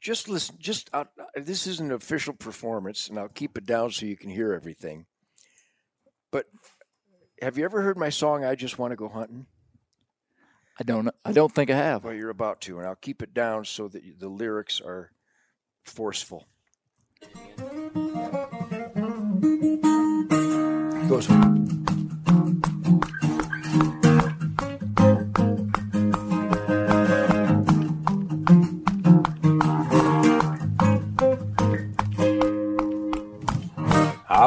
Just 0.00 0.28
listen 0.28 0.56
just 0.58 0.90
uh, 0.92 1.04
this 1.36 1.66
is 1.66 1.80
an 1.80 1.92
official 1.92 2.32
performance 2.32 3.08
and 3.08 3.18
i'll 3.18 3.28
keep 3.28 3.58
it 3.58 3.66
down 3.66 3.90
so 3.90 4.06
you 4.06 4.16
can 4.16 4.30
hear 4.30 4.52
everything. 4.52 5.06
But 6.30 6.46
have 7.42 7.58
you 7.58 7.64
ever 7.64 7.82
heard 7.82 7.98
my 7.98 8.10
song 8.10 8.44
i 8.44 8.54
just 8.54 8.78
want 8.78 8.92
to 8.92 8.96
go 8.96 9.08
hunting 9.08 9.46
I 10.78 10.82
don't, 10.82 11.10
I 11.24 11.32
don't 11.32 11.54
think 11.54 11.70
I 11.70 11.76
have. 11.76 12.04
well 12.04 12.14
you're 12.14 12.30
about 12.30 12.60
to 12.62 12.78
and 12.78 12.86
i'll 12.86 12.94
keep 12.94 13.22
it 13.22 13.34
down 13.34 13.64
so 13.64 13.88
that 13.88 14.02
the 14.18 14.28
lyrics 14.28 14.80
are 14.80 15.12
forceful. 15.84 16.46
Goes 21.08 21.26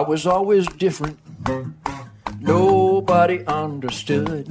was 0.07 0.25
always 0.25 0.67
different. 0.67 1.19
Nobody 2.39 3.45
understood. 3.45 4.47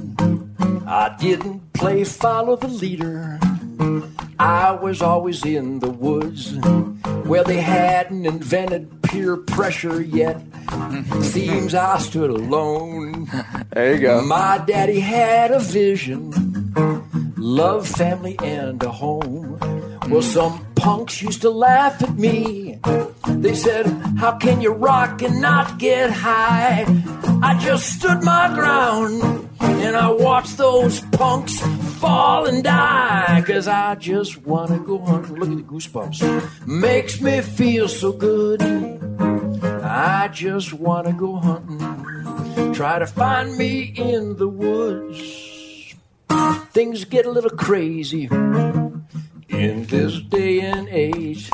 I 0.85 1.15
didn't 1.19 1.73
play 1.73 2.03
follow 2.03 2.55
the 2.55 2.67
leader. 2.67 3.39
I 4.39 4.71
was 4.71 5.01
always 5.01 5.45
in 5.45 5.79
the 5.79 5.89
woods 5.89 6.57
where 7.25 7.43
they 7.43 7.61
hadn't 7.61 8.25
invented 8.25 9.01
peer 9.03 9.37
pressure 9.37 10.01
yet. 10.01 10.41
Seems 11.21 11.73
I 11.75 11.99
stood 11.99 12.29
alone. 12.29 13.29
There 13.71 13.95
you 13.95 14.01
go. 14.01 14.21
My 14.21 14.63
daddy 14.65 14.99
had 14.99 15.51
a 15.51 15.59
vision 15.59 16.31
love, 17.37 17.87
family, 17.87 18.35
and 18.39 18.81
a 18.83 18.89
home. 18.89 19.59
Well, 20.09 20.21
some 20.21 20.65
punks 20.83 21.21
used 21.21 21.41
to 21.41 21.49
laugh 21.49 22.03
at 22.03 22.17
me. 22.17 22.77
They 23.29 23.55
said, 23.55 23.85
How 24.17 24.37
can 24.37 24.59
you 24.59 24.71
rock 24.73 25.21
and 25.21 25.41
not 25.41 25.77
get 25.79 26.11
high? 26.11 26.85
I 27.41 27.57
just 27.57 27.85
stood 27.95 28.21
my 28.21 28.53
ground 28.53 29.49
and 29.61 29.95
I 29.95 30.11
watched 30.11 30.57
those 30.57 30.99
punks 31.17 31.57
fall 32.01 32.47
and 32.47 32.61
die. 32.63 33.41
Cause 33.47 33.67
I 33.69 33.95
just 33.95 34.45
wanna 34.45 34.77
go 34.79 34.99
hunting. 34.99 35.35
Look 35.35 35.49
at 35.49 35.55
the 35.55 35.63
goosebumps. 35.63 36.67
Makes 36.67 37.21
me 37.21 37.39
feel 37.39 37.87
so 37.87 38.11
good. 38.11 38.61
I 39.81 40.27
just 40.33 40.73
wanna 40.73 41.13
go 41.13 41.37
hunting. 41.37 42.73
Try 42.73 42.99
to 42.99 43.07
find 43.07 43.57
me 43.57 43.93
in 43.95 44.35
the 44.35 44.49
woods. 44.49 45.95
Things 46.73 47.05
get 47.05 47.25
a 47.25 47.31
little 47.31 47.51
crazy 47.51 48.27
in 49.63 49.85
this 49.85 50.19
day 50.19 50.59
and 50.59 50.89
age. 50.89 51.49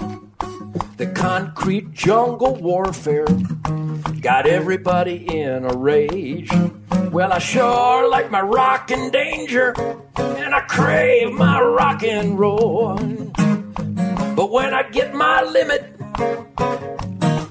The 0.97 1.11
concrete 1.13 1.93
jungle 1.93 2.55
warfare 2.55 3.27
got 4.19 4.47
everybody 4.47 5.27
in 5.27 5.63
a 5.63 5.73
rage. 5.77 6.49
Well, 7.11 7.31
I 7.31 7.37
sure 7.37 8.09
like 8.09 8.31
my 8.31 8.41
rockin' 8.41 9.11
danger, 9.11 9.75
and 10.17 10.55
I 10.55 10.61
crave 10.61 11.33
my 11.33 11.61
rock 11.61 12.03
and 12.03 12.39
roll. 12.39 12.95
But 14.35 14.51
when 14.51 14.73
I 14.73 14.89
get 14.89 15.13
my 15.13 15.43
limit, 15.43 15.93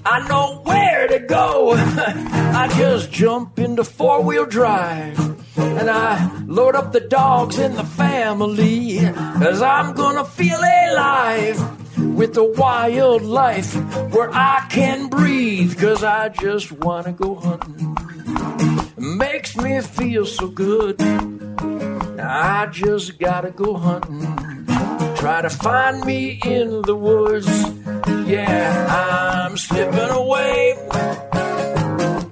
I 0.04 0.26
know 0.28 0.60
where 0.64 1.06
to 1.06 1.20
go. 1.20 1.74
I 1.76 2.68
just 2.76 3.12
jump 3.12 3.60
into 3.60 3.84
four 3.84 4.24
wheel 4.24 4.44
drive 4.44 5.37
and 5.58 5.90
I 5.90 6.30
load 6.46 6.74
up 6.74 6.92
the 6.92 7.00
dogs 7.00 7.58
in 7.58 7.74
the 7.74 7.84
family. 7.84 8.98
Cause 8.98 9.62
I'm 9.62 9.94
gonna 9.94 10.24
feel 10.24 10.58
alive 10.58 11.58
with 12.16 12.34
the 12.34 12.44
wild 12.44 13.22
life 13.22 13.74
where 14.12 14.30
I 14.32 14.66
can 14.70 15.08
breathe. 15.08 15.78
Cause 15.78 16.04
I 16.04 16.28
just 16.28 16.72
wanna 16.72 17.12
go 17.12 17.34
hunting. 17.36 17.96
Makes 18.96 19.56
me 19.56 19.80
feel 19.80 20.26
so 20.26 20.48
good. 20.48 21.00
I 22.20 22.66
just 22.70 23.18
gotta 23.18 23.50
go 23.50 23.74
hunting. 23.74 24.36
Try 25.16 25.42
to 25.42 25.50
find 25.50 26.04
me 26.04 26.40
in 26.44 26.82
the 26.82 26.94
woods. 26.94 27.48
Yeah, 28.28 29.46
I'm 29.46 29.56
slipping 29.56 30.10
away. 30.10 30.76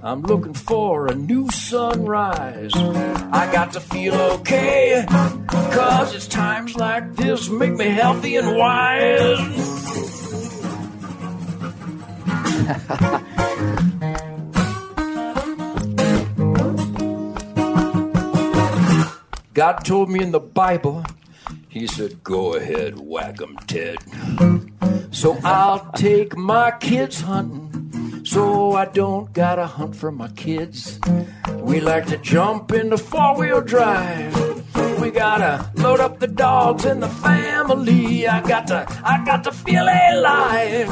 I'm 0.07 0.23
looking 0.23 0.55
for 0.55 1.09
a 1.09 1.17
new 1.17 1.51
sunrise. 1.51 2.71
I 2.77 3.51
got 3.53 3.73
to 3.73 3.81
feel 3.81 4.15
okay. 4.15 5.05
Cause 5.09 6.15
it's 6.15 6.29
times 6.29 6.77
like 6.77 7.17
this 7.17 7.49
make 7.49 7.73
me 7.73 7.87
healthy 7.87 8.37
and 8.37 8.57
wise. 8.57 9.41
God 19.55 19.79
told 19.85 20.09
me 20.09 20.23
in 20.23 20.31
the 20.31 20.39
Bible, 20.39 21.05
He 21.69 21.89
said, 21.89 22.23
Go 22.23 22.55
ahead, 22.55 23.01
whack 23.01 23.43
'em, 23.43 23.57
Ted. 23.67 23.97
So 25.11 25.37
I'll 25.43 25.91
take 25.93 26.37
my 26.37 26.71
kids 26.79 27.23
hunting, 27.23 27.66
so 28.27 28.73
I 28.73 28.87
don't 28.87 29.33
gotta 29.33 29.67
hunt 29.67 29.95
for 29.95 30.11
my 30.11 30.29
kids. 30.29 30.99
We 31.61 31.81
like 31.81 32.07
to 32.07 32.19
jump 32.19 32.73
in 32.73 32.91
the 32.91 32.99
four 32.99 33.39
wheel 33.39 33.61
drive. 33.61 34.35
We 35.01 35.11
gotta 35.11 35.71
load 35.77 36.01
up 36.01 36.19
the 36.19 36.27
dogs 36.27 36.85
and 36.85 37.03
the 37.03 37.09
family. 37.09 38.27
I 38.27 38.41
got 38.47 38.67
to, 38.69 38.85
I 39.05 39.25
got 39.25 39.45
to 39.45 39.53
feel 39.53 39.85
alive 39.85 40.91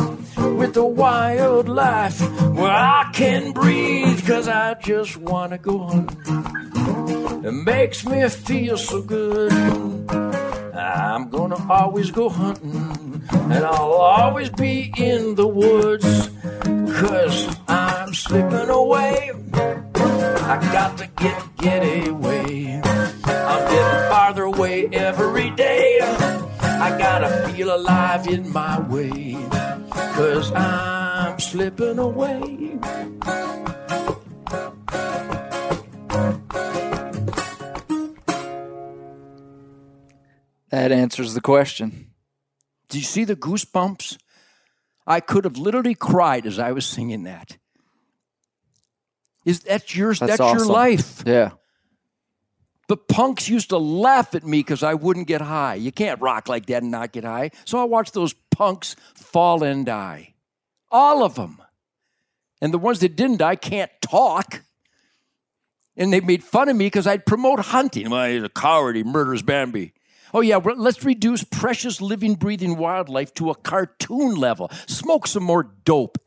with 0.57 0.74
the 0.74 0.85
wild 0.85 1.68
life 1.68 2.20
where 2.53 2.70
I 2.70 3.11
can 3.12 3.53
breathe, 3.53 4.24
cause 4.26 4.47
I 4.47 4.74
just 4.74 5.16
wanna 5.16 5.59
go 5.59 5.78
hunting. 5.78 7.45
It 7.45 7.53
makes 7.53 8.07
me 8.07 8.28
feel 8.28 8.78
so 8.78 9.03
good. 9.03 9.53
I'm 10.74 11.28
gonna 11.30 11.61
always 11.68 12.11
go 12.11 12.28
hunting, 12.28 13.22
and 13.32 13.64
I'll 13.64 13.93
always 13.93 14.51
be 14.51 14.93
in 14.97 15.35
the 15.35 15.47
woods, 15.47 16.30
cause 16.61 17.57
I'm 17.68 18.14
slipping 18.14 18.68
away. 18.70 19.32
I 19.55 20.59
got 20.72 20.98
to 20.98 21.07
get, 21.16 21.57
get 21.57 22.09
away. 22.09 22.80
I'm 23.24 23.70
getting 23.70 24.11
farther 24.11 24.42
away 24.44 24.88
every 24.88 25.50
day. 25.50 25.98
I 26.00 26.98
gotta 26.98 27.48
feel 27.48 27.74
alive 27.74 28.26
in 28.26 28.52
my 28.52 28.80
way, 28.80 29.38
cause 30.14 30.52
I'm 30.52 31.38
slipping 31.38 31.98
away. 31.98 32.78
That 40.70 40.90
answers 40.90 41.34
the 41.34 41.40
question. 41.40 42.11
Do 42.88 42.98
you 42.98 43.05
see 43.05 43.24
the 43.24 43.36
goosebumps? 43.36 44.18
I 45.07 45.20
could 45.20 45.44
have 45.44 45.57
literally 45.59 45.94
cried 45.94 46.46
as 46.46 46.59
I 46.59 46.72
was 46.72 46.86
singing 46.86 47.24
that. 47.24 47.59
Is 49.44 49.61
that's 49.61 49.94
yours? 49.94 50.18
That's 50.18 50.38
That's, 50.38 50.52
your 50.55 50.66
life. 50.66 51.22
Yeah. 51.26 51.50
The 52.88 52.96
punks 52.96 53.48
used 53.48 53.70
to 53.70 53.78
laugh 53.78 54.34
at 54.34 54.44
me 54.44 54.61
because 54.61 54.82
I 54.82 54.94
wouldn't 54.94 55.26
get 55.26 55.40
high. 55.40 55.74
You 55.74 55.92
can't 55.92 56.20
rock 56.20 56.48
like 56.48 56.66
that 56.66 56.82
and 56.82 56.90
not 56.90 57.12
get 57.12 57.24
high. 57.24 57.50
So 57.64 57.78
I 57.78 57.84
watched 57.84 58.12
those 58.12 58.34
punks 58.50 58.96
fall 59.14 59.62
and 59.62 59.86
die. 59.86 60.34
All 60.90 61.22
of 61.22 61.34
them. 61.34 61.61
And 62.61 62.72
the 62.72 62.78
ones 62.78 63.00
that 63.00 63.16
didn't 63.16 63.38
die 63.38 63.57
can't 63.57 63.90
talk. 64.00 64.62
And 65.96 66.12
they 66.12 66.20
made 66.20 66.42
fun 66.42 66.68
of 66.68 66.76
me 66.76 66.86
because 66.86 67.07
I'd 67.07 67.24
promote 67.24 67.61
hunting. 67.61 68.11
Well, 68.11 68.30
he's 68.30 68.42
a 68.42 68.48
coward. 68.48 68.96
He 68.96 69.02
murders 69.02 69.42
Bambi. 69.42 69.92
Oh, 70.35 70.41
yeah, 70.41 70.57
let's 70.57 71.05
reduce 71.05 71.45
precious 71.45 72.01
living, 72.01 72.35
breathing 72.35 72.76
wildlife 72.76 73.32
to 73.35 73.51
a 73.51 73.55
cartoon 73.55 74.35
level. 74.35 74.68
Smoke 74.89 75.28
some 75.28 75.45
more 75.45 75.72
dope. 75.85 76.18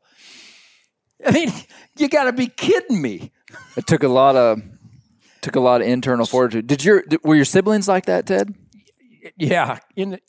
I 1.25 1.31
mean, 1.31 1.51
you 1.97 2.07
got 2.07 2.23
to 2.23 2.33
be 2.33 2.47
kidding 2.47 3.01
me. 3.01 3.31
It 3.75 3.85
took 3.85 4.03
a 4.03 4.07
lot 4.07 4.37
of 4.37 4.61
took 5.41 5.55
a 5.55 5.59
lot 5.59 5.81
of 5.81 5.87
internal 5.87 6.25
fortitude. 6.25 6.67
Did 6.67 6.83
your 6.83 7.03
were 7.23 7.35
your 7.35 7.45
siblings 7.45 7.87
like 7.87 8.05
that, 8.05 8.25
Ted? 8.25 8.55
Yeah, 9.37 9.79
in 9.95 10.19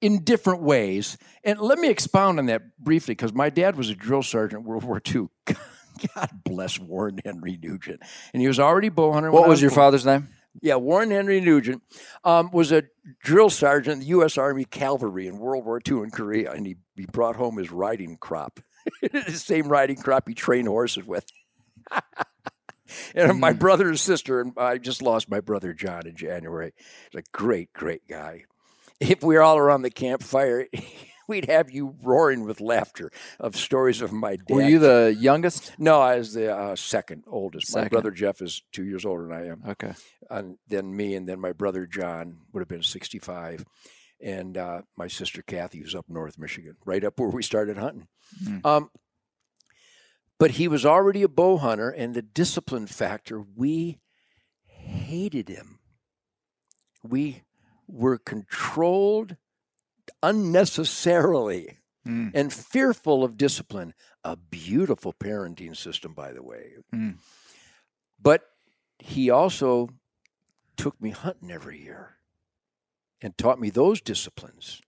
in 0.00 0.22
different 0.22 0.62
ways. 0.62 1.18
And 1.42 1.58
let 1.58 1.78
me 1.78 1.88
expound 1.88 2.38
on 2.38 2.46
that 2.46 2.78
briefly 2.78 3.12
because 3.14 3.32
my 3.32 3.50
dad 3.50 3.76
was 3.76 3.90
a 3.90 3.94
drill 3.94 4.22
sergeant 4.22 4.62
in 4.62 4.66
World 4.66 4.84
War 4.84 5.02
II. 5.04 5.28
God 6.14 6.30
bless 6.44 6.78
Warren 6.78 7.18
Henry 7.24 7.58
Nugent, 7.60 8.00
and 8.32 8.40
he 8.40 8.46
was 8.46 8.60
already 8.60 8.88
bow 8.88 9.12
hunter. 9.12 9.32
What 9.32 9.48
was 9.48 9.60
your 9.60 9.70
born. 9.70 9.76
father's 9.76 10.06
name? 10.06 10.28
Yeah, 10.60 10.76
Warren 10.76 11.10
Henry 11.10 11.40
Nugent 11.40 11.82
um, 12.24 12.50
was 12.52 12.72
a 12.72 12.84
drill 13.22 13.50
sergeant 13.50 13.94
in 13.94 14.00
the 14.00 14.06
U.S. 14.06 14.36
Army 14.36 14.64
Cavalry 14.64 15.26
in 15.26 15.38
World 15.38 15.64
War 15.64 15.80
II 15.86 15.98
in 15.98 16.10
Korea, 16.10 16.52
and 16.52 16.66
he, 16.66 16.76
he 16.96 17.06
brought 17.06 17.36
home 17.36 17.58
his 17.58 17.70
riding 17.70 18.16
crop, 18.16 18.60
the 19.02 19.30
same 19.30 19.68
riding 19.68 19.96
crop 19.96 20.28
he 20.28 20.34
trained 20.34 20.68
horses 20.68 21.04
with. 21.04 21.26
and 23.14 23.38
my 23.38 23.52
brother 23.52 23.88
and 23.88 24.00
sister, 24.00 24.40
and 24.40 24.52
I 24.56 24.78
just 24.78 25.02
lost 25.02 25.30
my 25.30 25.40
brother 25.40 25.72
John 25.72 26.06
in 26.06 26.16
January. 26.16 26.72
He's 27.10 27.20
a 27.20 27.24
great, 27.32 27.72
great 27.72 28.06
guy. 28.08 28.44
If 29.00 29.22
we 29.22 29.36
were 29.36 29.42
all 29.42 29.58
around 29.58 29.82
the 29.82 29.90
campfire, 29.90 30.66
we'd 31.28 31.44
have 31.46 31.70
you 31.70 31.94
roaring 32.02 32.44
with 32.44 32.60
laughter 32.60 33.12
of 33.38 33.54
stories 33.54 34.00
of 34.00 34.12
my 34.12 34.36
dad. 34.36 34.54
Were 34.54 34.62
you 34.62 34.78
the 34.78 35.14
youngest? 35.16 35.72
No, 35.78 36.00
I 36.00 36.16
was 36.16 36.32
the 36.32 36.56
uh, 36.56 36.74
second 36.74 37.24
oldest. 37.28 37.74
My 37.76 37.86
brother 37.88 38.10
Jeff 38.10 38.40
is 38.42 38.62
two 38.72 38.84
years 38.84 39.04
older 39.04 39.28
than 39.28 39.32
I 39.32 39.46
am 39.46 39.62
Okay. 39.68 39.92
and 40.30 40.56
then 40.66 40.96
me, 40.96 41.14
and 41.14 41.28
then 41.28 41.38
my 41.38 41.52
brother 41.52 41.86
John 41.86 42.38
would 42.52 42.60
have 42.60 42.68
been 42.68 42.82
65, 42.82 43.64
and 44.20 44.56
uh, 44.56 44.82
my 44.96 45.06
sister 45.06 45.42
Kathy 45.42 45.82
was 45.82 45.94
up 45.94 46.06
north 46.08 46.38
Michigan, 46.38 46.76
right 46.84 47.04
up 47.04 47.20
where 47.20 47.28
we 47.28 47.42
started 47.42 47.76
hunting. 47.76 48.08
Mm. 48.44 48.64
Um, 48.66 48.90
but 50.38 50.52
he 50.52 50.68
was 50.68 50.86
already 50.86 51.22
a 51.22 51.28
bow 51.28 51.58
hunter, 51.58 51.90
and 51.90 52.14
the 52.14 52.22
discipline 52.22 52.86
factor, 52.86 53.42
we 53.56 53.98
hated 54.64 55.48
him. 55.48 55.80
We 57.02 57.42
were 57.86 58.18
controlled 58.18 59.36
unnecessarily 60.22 61.78
Mm. 62.06 62.30
and 62.32 62.52
fearful 62.52 63.22
of 63.22 63.36
discipline. 63.36 63.92
A 64.24 64.34
beautiful 64.36 65.12
parenting 65.12 65.76
system, 65.76 66.14
by 66.14 66.32
the 66.32 66.42
way. 66.42 66.76
Mm. 66.94 67.18
But 68.20 68.44
he 68.98 69.28
also 69.30 69.90
took 70.76 70.98
me 71.00 71.10
hunting 71.10 71.50
every 71.50 71.82
year 71.82 72.16
and 73.20 73.36
taught 73.36 73.60
me 73.60 73.68
those 73.68 74.00
disciplines 74.00 74.80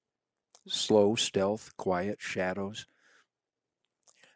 slow, 0.67 1.15
stealth, 1.15 1.77
quiet, 1.77 2.21
shadows, 2.21 2.87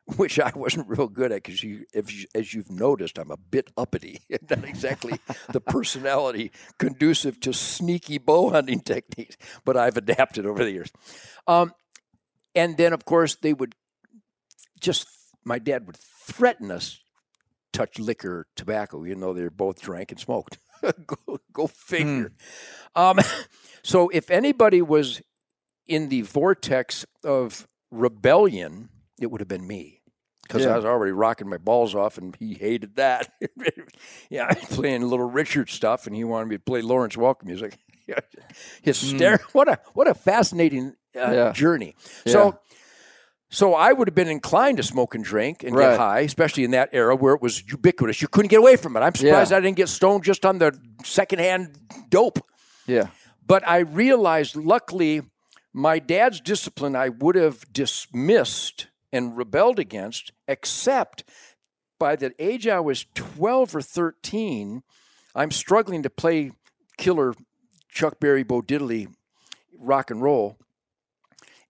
which 0.16 0.39
I 0.39 0.52
wasn't 0.55 0.89
real 0.89 1.09
good 1.09 1.32
at 1.32 1.43
because 1.43 1.62
you, 1.62 1.86
if 1.94 2.12
you, 2.12 2.26
as 2.35 2.52
you've 2.52 2.70
noticed, 2.70 3.18
I'm 3.18 3.31
a 3.31 3.36
bit 3.36 3.70
uppity. 3.76 4.22
Not 4.51 4.64
exactly 4.64 5.18
the 5.51 5.60
personality 5.66 6.52
conducive 6.78 7.40
to 7.40 7.52
sneaky 7.52 8.18
bow 8.18 8.51
hunting 8.51 8.81
techniques, 8.81 9.36
but 9.64 9.76
I've 9.76 9.97
adapted 9.97 10.47
over 10.47 10.62
the 10.62 10.72
years. 10.72 10.93
Um, 11.47 11.72
and 12.55 12.76
then, 12.76 12.93
of 12.93 13.05
course, 13.05 13.35
they 13.36 13.55
would 13.55 13.74
just, 14.78 15.06
my 15.44 15.59
dad 15.59 15.86
would 15.86 15.97
threaten 15.97 16.70
us 16.70 17.01
touch 17.72 17.98
liquor 17.98 18.47
tobacco, 18.56 19.05
even 19.05 19.20
though 19.20 19.32
they 19.32 19.48
both 19.48 19.81
drank 19.81 20.10
and 20.12 20.20
smoked. 20.20 20.59
go, 21.06 21.39
go 21.52 21.66
figure. 21.66 22.32
Um, 22.94 23.18
so 23.82 24.10
if 24.10 24.31
anybody 24.31 24.82
was 24.82 25.22
in 25.86 26.10
the 26.10 26.22
vortex 26.22 27.05
of 27.24 27.66
rebellion, 27.90 28.90
it 29.20 29.31
would 29.31 29.41
have 29.41 29.49
been 29.49 29.66
me. 29.66 30.01
Because 30.43 30.65
Yeah. 30.65 30.74
I 30.74 30.77
was 30.77 30.85
already 30.85 31.12
rocking 31.12 31.49
my 31.49 31.57
balls 31.57 31.95
off, 31.95 32.19
and 32.19 32.36
he 32.36 32.55
hated 32.55 32.97
that. 32.97 33.32
yeah, 34.31 34.45
I 34.51 34.55
was 34.55 34.65
playing 34.77 35.03
Little 35.03 35.28
Richard 35.31 35.70
stuff, 35.70 36.07
and 36.07 36.15
he 36.15 36.23
wanted 36.24 36.49
me 36.49 36.57
to 36.57 36.62
play 36.62 36.82
Lawrence 36.82 37.16
Welk 37.16 37.43
music. 37.45 37.78
Hysterical! 38.82 39.47
What 39.53 39.69
a 39.69 39.78
what 39.95 40.07
a 40.09 40.15
fascinating 40.15 40.95
uh, 41.16 41.31
Yeah. 41.32 41.53
journey. 41.53 41.95
Yeah. 42.27 42.32
So, 42.32 42.59
So 43.51 43.74
I 43.74 43.93
would 43.93 44.09
have 44.09 44.16
been 44.16 44.28
inclined 44.28 44.78
to 44.78 44.82
smoke 44.82 45.15
and 45.15 45.23
drink 45.24 45.62
and 45.62 45.77
Right. 45.77 45.91
get 45.91 45.99
high, 45.99 46.20
especially 46.20 46.65
in 46.65 46.73
that 46.73 46.89
era 46.93 47.15
where 47.15 47.35
it 47.35 47.41
was 47.43 47.62
ubiquitous. 47.70 48.20
You 48.20 48.27
couldn't 48.27 48.49
get 48.49 48.59
away 48.59 48.74
from 48.77 48.97
it. 48.97 49.01
I'm 49.01 49.15
surprised. 49.15 49.53
I 49.53 49.61
didn't 49.61 49.77
get 49.77 49.89
stoned 49.89 50.24
just 50.24 50.45
on 50.45 50.59
the 50.59 50.77
secondhand 51.05 51.78
dope. 52.11 52.41
Yeah. 52.86 53.09
But 53.47 53.66
I 53.69 53.78
realized, 53.78 54.57
luckily, 54.57 55.23
my 55.73 56.01
dad's 56.01 56.41
discipline 56.41 56.97
I 56.97 57.11
would 57.11 57.36
have 57.36 57.65
dismissed 57.73 58.89
and 59.15 59.36
rebelled 59.36 59.78
against, 59.78 60.32
except 60.49 61.24
by 61.99 62.16
the 62.16 62.35
age 62.39 62.66
I 62.66 62.81
was 62.81 63.07
12 63.15 63.77
or 63.77 63.82
13, 63.82 64.82
I'm 65.35 65.51
struggling 65.51 66.03
to 66.03 66.11
play 66.11 66.53
killer 66.99 67.35
Chuck 67.89 68.20
Berry, 68.20 68.43
Bo 68.43 68.61
Diddley 68.61 69.09
rock 69.78 70.11
and 70.11 70.20
roll. 70.20 70.59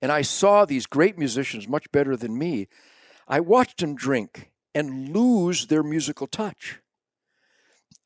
And 0.00 0.10
I 0.10 0.22
saw 0.22 0.64
these 0.64 0.86
great 0.86 1.18
musicians, 1.18 1.68
much 1.68 1.90
better 1.92 2.16
than 2.16 2.38
me. 2.38 2.68
I 3.28 3.40
watched 3.40 3.78
them 3.78 3.94
drink 3.94 4.50
and 4.74 5.14
lose 5.14 5.66
their 5.66 5.82
musical 5.82 6.26
touch. 6.26 6.80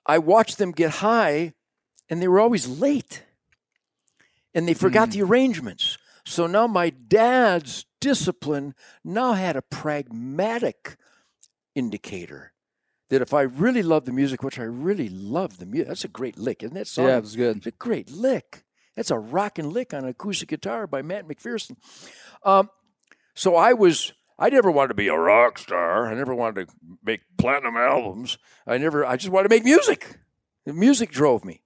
I 0.06 0.19
watched 0.19 0.59
them 0.59 0.73
get 0.73 0.90
high, 0.90 1.55
and 2.09 2.20
they 2.20 2.28
were 2.28 2.40
always 2.40 2.66
late 2.66 3.24
and 4.55 4.66
they 4.66 4.74
forgot 4.74 5.09
hmm. 5.09 5.12
the 5.12 5.23
arrangements. 5.23 5.98
So 6.24 6.47
now 6.47 6.66
my 6.66 6.90
dad's 6.90 7.86
discipline 8.01 8.75
now 9.05 9.33
had 9.33 9.57
a 9.57 9.62
pragmatic 9.62 10.97
indicator 11.75 12.53
that 13.11 13.23
if 13.23 13.33
I 13.33 13.43
really 13.43 13.83
love 13.83 14.05
the 14.05 14.12
music, 14.12 14.43
which 14.43 14.59
I 14.59 14.65
really 14.65 15.09
love 15.09 15.59
the 15.59 15.66
music, 15.66 15.89
that's 15.89 16.05
a 16.05 16.09
great 16.09 16.39
lick, 16.39 16.62
isn't 16.62 16.75
that 16.75 16.87
song? 16.87 17.07
Yeah, 17.07 17.16
it 17.16 17.23
was 17.23 17.37
good. 17.37 17.57
It's 17.59 17.66
a 17.66 17.70
great 17.73 18.11
lick. 18.11 18.65
That's 18.97 19.11
a 19.11 19.19
rockin' 19.19 19.70
lick 19.70 19.95
on 19.95 20.03
an 20.03 20.11
acoustic 20.11 20.49
guitar 20.49 20.87
by 20.87 21.03
Matt 21.03 21.27
McPherson. 21.27 21.77
Um, 22.43 22.69
so 23.35 23.55
I 23.55 23.73
was, 23.73 24.12
I 24.39 24.51
never 24.51 24.70
wanted 24.70 24.89
to 24.89 24.95
be 24.95 25.09
a 25.09 25.16
rock 25.16 25.59
star. 25.59 26.09
I 26.09 26.15
never 26.15 26.35
wanted 26.35 26.66
to 26.66 26.75
make 27.05 27.20
platinum 27.37 27.77
albums. 27.77 28.39
I 28.66 28.77
never, 28.77 29.07
I 29.07 29.16
just 29.16 29.31
wanted 29.31 29.49
to 29.49 29.55
make 29.55 29.65
music. 29.65 30.19
The 30.66 30.73
music 30.73 31.11
drove 31.11 31.45
me. 31.45 31.62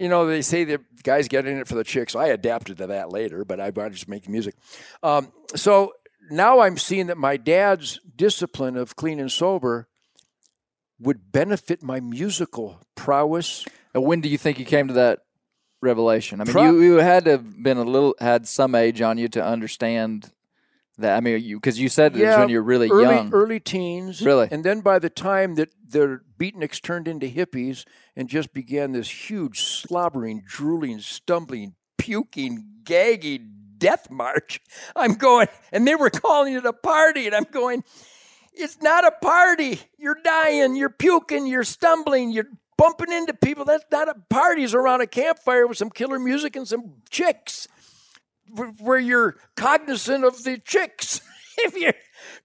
You 0.00 0.08
know, 0.08 0.26
they 0.26 0.40
say 0.40 0.64
the 0.64 0.80
guys 1.02 1.28
get 1.28 1.46
in 1.46 1.58
it 1.58 1.68
for 1.68 1.74
the 1.74 1.84
chicks. 1.84 2.16
I 2.16 2.28
adapted 2.28 2.78
to 2.78 2.86
that 2.86 3.10
later, 3.10 3.44
but 3.44 3.60
I 3.60 3.68
wanted 3.68 3.90
to 3.90 3.96
just 3.96 4.08
make 4.08 4.30
music. 4.30 4.54
Um, 5.02 5.30
so 5.54 5.92
now 6.30 6.60
I'm 6.60 6.78
seeing 6.78 7.08
that 7.08 7.18
my 7.18 7.36
dad's 7.36 8.00
discipline 8.16 8.78
of 8.78 8.96
clean 8.96 9.20
and 9.20 9.30
sober 9.30 9.88
would 10.98 11.30
benefit 11.30 11.82
my 11.82 12.00
musical 12.00 12.80
prowess. 12.94 13.66
And 13.92 14.04
when 14.04 14.22
do 14.22 14.30
you 14.30 14.38
think 14.38 14.58
you 14.58 14.64
came 14.64 14.88
to 14.88 14.94
that 14.94 15.18
revelation? 15.82 16.40
I 16.40 16.44
mean, 16.44 16.52
Pro- 16.52 16.64
you, 16.64 16.80
you 16.80 16.94
had 16.96 17.26
to 17.26 17.32
have 17.32 17.62
been 17.62 17.76
a 17.76 17.84
little 17.84 18.14
had 18.20 18.48
some 18.48 18.74
age 18.74 19.02
on 19.02 19.18
you 19.18 19.28
to 19.28 19.44
understand 19.44 20.32
that. 21.00 21.16
I 21.16 21.20
mean, 21.20 21.42
you 21.42 21.56
because 21.56 21.78
you 21.78 21.88
said 21.88 22.16
it 22.16 22.26
was 22.26 22.36
when 22.36 22.48
you're 22.48 22.62
really 22.62 22.88
early, 22.90 23.14
young. 23.14 23.32
early 23.32 23.60
teens. 23.60 24.22
Really? 24.22 24.48
And 24.50 24.64
then 24.64 24.80
by 24.80 24.98
the 24.98 25.10
time 25.10 25.56
that 25.56 25.70
the 25.86 26.20
beatniks 26.38 26.80
turned 26.80 27.08
into 27.08 27.26
hippies 27.26 27.84
and 28.16 28.28
just 28.28 28.52
began 28.52 28.92
this 28.92 29.30
huge 29.30 29.60
slobbering, 29.60 30.42
drooling, 30.46 31.00
stumbling, 31.00 31.74
puking, 31.98 32.64
gagging 32.84 33.52
death 33.78 34.10
march, 34.10 34.60
I'm 34.94 35.14
going, 35.14 35.48
and 35.72 35.86
they 35.86 35.94
were 35.94 36.10
calling 36.10 36.54
it 36.54 36.64
a 36.64 36.72
party, 36.72 37.26
and 37.26 37.34
I'm 37.34 37.46
going, 37.50 37.82
it's 38.52 38.80
not 38.82 39.06
a 39.06 39.10
party. 39.10 39.80
You're 39.98 40.18
dying, 40.22 40.76
you're 40.76 40.90
puking, 40.90 41.46
you're 41.46 41.64
stumbling, 41.64 42.30
you're 42.30 42.48
bumping 42.76 43.12
into 43.12 43.34
people. 43.34 43.64
That's 43.64 43.84
not 43.90 44.08
a 44.08 44.14
party. 44.28 44.64
It's 44.64 44.74
around 44.74 45.00
a 45.00 45.06
campfire 45.06 45.66
with 45.66 45.78
some 45.78 45.90
killer 45.90 46.18
music 46.18 46.56
and 46.56 46.66
some 46.66 46.94
chicks 47.10 47.68
where- 48.78 48.98
you're 48.98 49.36
cognizant 49.56 50.24
of 50.24 50.42
the 50.44 50.58
chicks. 50.58 51.20
if 51.58 51.76
you're 51.76 51.94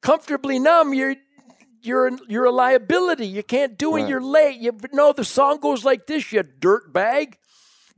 comfortably 0.02 0.60
numb, 0.60 0.94
you're 0.94 1.16
you're 1.82 2.12
you're 2.28 2.46
a 2.46 2.52
liability. 2.52 3.28
You 3.28 3.44
can't 3.44 3.78
do 3.78 3.96
it. 3.96 4.02
Right. 4.02 4.10
You're 4.10 4.22
late. 4.22 4.60
You 4.60 4.78
no. 4.92 5.14
The 5.14 5.24
song 5.26 5.60
goes 5.60 5.86
like 5.86 6.08
this. 6.08 6.32
You 6.32 6.44
dirt 6.44 6.92
bag. 6.92 7.38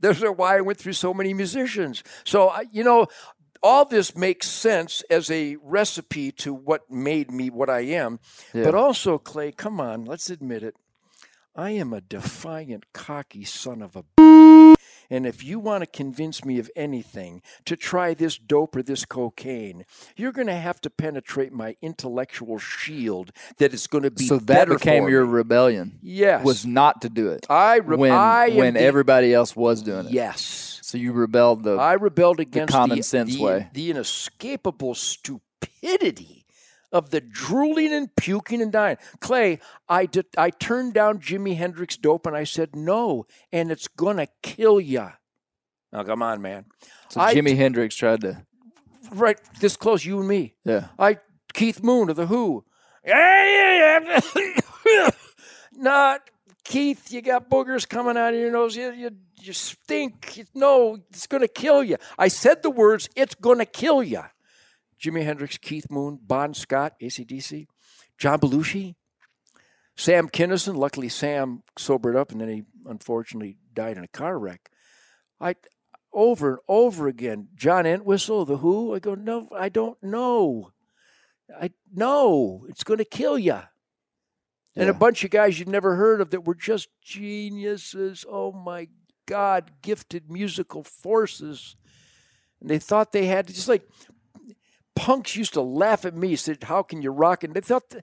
That's 0.00 0.20
why 0.20 0.58
I 0.58 0.60
went 0.60 0.78
through 0.78 0.92
so 0.92 1.12
many 1.12 1.34
musicians. 1.34 2.02
So 2.24 2.52
you 2.70 2.84
know, 2.84 3.06
all 3.62 3.84
this 3.84 4.16
makes 4.16 4.46
sense 4.48 5.02
as 5.10 5.30
a 5.30 5.56
recipe 5.62 6.30
to 6.32 6.52
what 6.54 6.90
made 6.90 7.30
me 7.30 7.50
what 7.50 7.70
I 7.70 7.80
am. 7.80 8.20
But 8.64 8.74
also, 8.74 9.18
Clay, 9.18 9.52
come 9.52 9.80
on, 9.80 10.04
let's 10.04 10.30
admit 10.30 10.62
it. 10.62 10.76
I 11.56 11.70
am 11.70 11.92
a 11.92 12.00
defiant, 12.00 12.84
cocky 12.92 13.44
son 13.44 13.82
of 13.82 13.96
a. 13.96 14.04
And 15.10 15.26
if 15.26 15.42
you 15.42 15.58
want 15.58 15.82
to 15.82 15.86
convince 15.86 16.44
me 16.44 16.58
of 16.58 16.70
anything 16.76 17.40
to 17.64 17.76
try 17.76 18.12
this 18.14 18.36
dope 18.36 18.76
or 18.76 18.82
this 18.82 19.04
cocaine, 19.06 19.84
you're 20.16 20.32
going 20.32 20.48
to 20.48 20.54
have 20.54 20.80
to 20.82 20.90
penetrate 20.90 21.52
my 21.52 21.76
intellectual 21.80 22.58
shield 22.58 23.32
that 23.56 23.72
it's 23.72 23.86
going 23.86 24.04
to 24.04 24.10
be 24.10 24.26
so 24.26 24.38
that 24.40 24.68
became 24.68 25.08
your 25.08 25.24
me. 25.24 25.32
rebellion. 25.32 25.98
yes 26.02 26.44
Was 26.44 26.66
not 26.66 27.00
to 27.02 27.08
do 27.08 27.28
it 27.30 27.46
I 27.48 27.76
re- 27.76 27.96
when 27.96 28.12
I 28.12 28.50
when 28.50 28.74
the- 28.74 28.80
everybody 28.82 29.32
else 29.32 29.56
was 29.56 29.82
doing 29.82 30.06
it. 30.06 30.12
yes 30.12 30.80
So 30.82 30.98
you 30.98 31.12
rebelled 31.12 31.62
the 31.64 31.76
I 31.76 31.94
rebelled 31.94 32.40
against 32.40 32.72
the 32.72 32.78
common 32.78 32.96
the, 32.98 33.02
sense 33.02 33.34
the- 33.36 33.42
way. 33.42 33.68
the 33.72 33.90
inescapable 33.90 34.94
stupidity 34.94 36.37
of 36.92 37.10
the 37.10 37.20
drooling 37.20 37.92
and 37.92 38.14
puking 38.16 38.62
and 38.62 38.72
dying. 38.72 38.96
Clay, 39.20 39.58
I 39.88 40.06
did, 40.06 40.26
I 40.36 40.50
turned 40.50 40.94
down 40.94 41.18
Jimi 41.20 41.56
Hendrix 41.56 41.96
dope 41.96 42.26
and 42.26 42.36
I 42.36 42.44
said 42.44 42.74
no, 42.74 43.26
and 43.52 43.70
it's 43.70 43.88
gonna 43.88 44.26
kill 44.42 44.80
ya. 44.80 45.12
Now 45.92 46.02
come 46.04 46.22
on, 46.22 46.40
man. 46.42 46.66
so 47.08 47.20
I- 47.20 47.34
Jimi 47.34 47.56
Hendrix 47.56 47.94
tried 47.96 48.20
to 48.22 48.44
Right 49.10 49.38
this 49.60 49.76
close, 49.76 50.04
you 50.04 50.18
and 50.18 50.28
me. 50.28 50.54
yeah. 50.64 50.88
I 50.98 51.18
Keith 51.54 51.82
Moon 51.82 52.10
of 52.10 52.16
the 52.16 52.26
Who. 52.26 52.64
Yeah, 53.04 53.90
yeah, 53.96 54.20
yeah. 54.86 55.10
Not 55.72 56.28
Keith. 56.64 57.10
You 57.10 57.22
got 57.22 57.48
boogers 57.48 57.88
coming 57.88 58.16
out 58.18 58.34
of 58.34 58.38
your 58.40 58.50
nose. 58.50 58.76
You 58.76 58.92
you, 58.92 59.10
you 59.40 59.52
stink. 59.54 60.44
No, 60.54 60.98
it's 61.10 61.26
going 61.26 61.40
to 61.40 61.48
kill 61.48 61.82
you. 61.82 61.96
I 62.18 62.28
said 62.28 62.62
the 62.62 62.70
words. 62.70 63.08
It's 63.16 63.34
going 63.34 63.58
to 63.58 63.64
kill 63.66 64.02
you. 64.02 64.22
Jimi 65.00 65.24
Hendrix, 65.24 65.58
Keith 65.58 65.90
Moon, 65.90 66.18
Bon 66.22 66.54
Scott, 66.54 66.94
ACDC, 67.00 67.66
John 68.16 68.40
Belushi, 68.40 68.94
Sam 69.96 70.28
Kinison. 70.28 70.76
Luckily, 70.76 71.08
Sam 71.08 71.62
sobered 71.76 72.16
up, 72.16 72.32
and 72.32 72.40
then 72.40 72.48
he 72.48 72.64
unfortunately 72.86 73.56
died 73.74 73.96
in 73.96 74.04
a 74.04 74.08
car 74.08 74.38
wreck. 74.38 74.70
I 75.40 75.54
over 76.12 76.50
and 76.50 76.58
over 76.68 77.08
again. 77.08 77.48
John 77.54 77.86
Entwistle, 77.86 78.44
The 78.44 78.58
Who. 78.58 78.94
I 78.94 78.98
go, 78.98 79.14
no, 79.14 79.48
I 79.56 79.68
don't 79.68 80.02
know. 80.02 80.72
I 81.60 81.70
no, 81.94 82.66
it's 82.68 82.84
going 82.84 82.98
to 82.98 83.04
kill 83.04 83.38
you. 83.38 83.60
And 84.76 84.88
a 84.88 84.94
bunch 84.94 85.24
of 85.24 85.30
guys 85.30 85.58
you've 85.58 85.68
never 85.68 85.96
heard 85.96 86.20
of 86.20 86.30
that 86.30 86.46
were 86.46 86.54
just 86.54 86.88
geniuses. 87.02 88.24
Oh 88.28 88.52
my 88.52 88.88
God, 89.26 89.72
gifted 89.82 90.30
musical 90.30 90.84
forces. 90.84 91.74
And 92.60 92.70
they 92.70 92.78
thought 92.78 93.10
they 93.10 93.26
had 93.26 93.48
just 93.48 93.68
like 93.68 93.82
punks 94.98 95.36
used 95.36 95.54
to 95.54 95.62
laugh 95.62 96.04
at 96.04 96.14
me. 96.14 96.36
Said, 96.36 96.64
"How 96.64 96.82
can 96.82 97.02
you 97.02 97.10
rock 97.10 97.44
and?" 97.44 97.54
They 97.54 97.60
thought, 97.60 97.94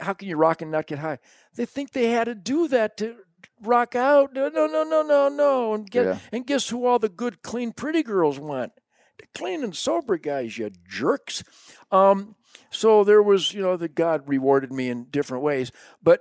"How 0.00 0.12
can 0.12 0.28
you 0.28 0.36
rock 0.36 0.62
and 0.62 0.70
not 0.70 0.86
get 0.86 0.98
high?" 0.98 1.18
They 1.54 1.66
think 1.66 1.92
they 1.92 2.10
had 2.10 2.24
to 2.24 2.34
do 2.34 2.68
that 2.68 2.96
to 2.98 3.16
rock 3.62 3.94
out. 3.94 4.32
No, 4.32 4.48
no, 4.48 4.66
no, 4.66 4.84
no, 4.84 5.02
no, 5.02 5.28
no. 5.28 5.74
And 5.74 5.90
get 5.90 6.06
Yeah. 6.06 6.18
and 6.32 6.46
guess 6.46 6.68
who 6.68 6.86
all 6.86 6.98
the 6.98 7.08
good, 7.08 7.42
clean, 7.42 7.72
pretty 7.72 8.02
girls 8.02 8.38
want? 8.38 8.72
The 9.18 9.26
clean 9.34 9.64
and 9.64 9.74
sober 9.74 10.18
guys, 10.18 10.58
you 10.58 10.70
jerks. 10.86 11.42
Um, 11.90 12.36
so 12.70 13.04
there 13.04 13.22
was, 13.22 13.54
you 13.54 13.62
know, 13.62 13.76
that 13.76 13.94
God 13.94 14.28
rewarded 14.28 14.72
me 14.72 14.90
in 14.90 15.04
different 15.04 15.42
ways. 15.42 15.72
But 16.02 16.20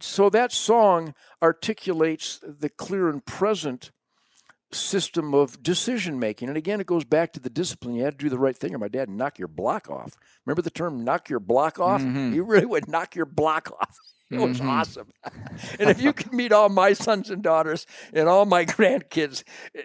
so 0.00 0.28
that 0.30 0.50
song 0.52 1.14
articulates 1.40 2.40
the 2.42 2.68
clear 2.68 3.08
and 3.08 3.24
present 3.24 3.92
system 4.72 5.34
of 5.34 5.62
decision 5.62 6.18
making. 6.18 6.48
And 6.48 6.56
again, 6.56 6.80
it 6.80 6.86
goes 6.86 7.04
back 7.04 7.32
to 7.34 7.40
the 7.40 7.50
discipline. 7.50 7.94
You 7.94 8.04
had 8.04 8.18
to 8.18 8.24
do 8.24 8.30
the 8.30 8.38
right 8.38 8.56
thing, 8.56 8.74
or 8.74 8.78
my 8.78 8.88
dad 8.88 9.08
would 9.08 9.16
knock 9.16 9.38
your 9.38 9.48
block 9.48 9.90
off. 9.90 10.16
Remember 10.46 10.62
the 10.62 10.70
term 10.70 11.04
knock 11.04 11.28
your 11.28 11.40
block 11.40 11.78
off? 11.78 12.00
Mm-hmm. 12.00 12.32
He 12.32 12.40
really 12.40 12.66
would 12.66 12.88
knock 12.88 13.14
your 13.14 13.26
block 13.26 13.70
off. 13.80 13.96
It 14.30 14.38
was 14.38 14.62
awesome. 14.62 15.08
and 15.78 15.90
if 15.90 16.00
you 16.00 16.14
could 16.14 16.32
meet 16.32 16.52
all 16.52 16.70
my 16.70 16.94
sons 16.94 17.28
and 17.28 17.42
daughters 17.42 17.86
and 18.14 18.30
all 18.30 18.46
my 18.46 18.64
grandkids, 18.66 19.44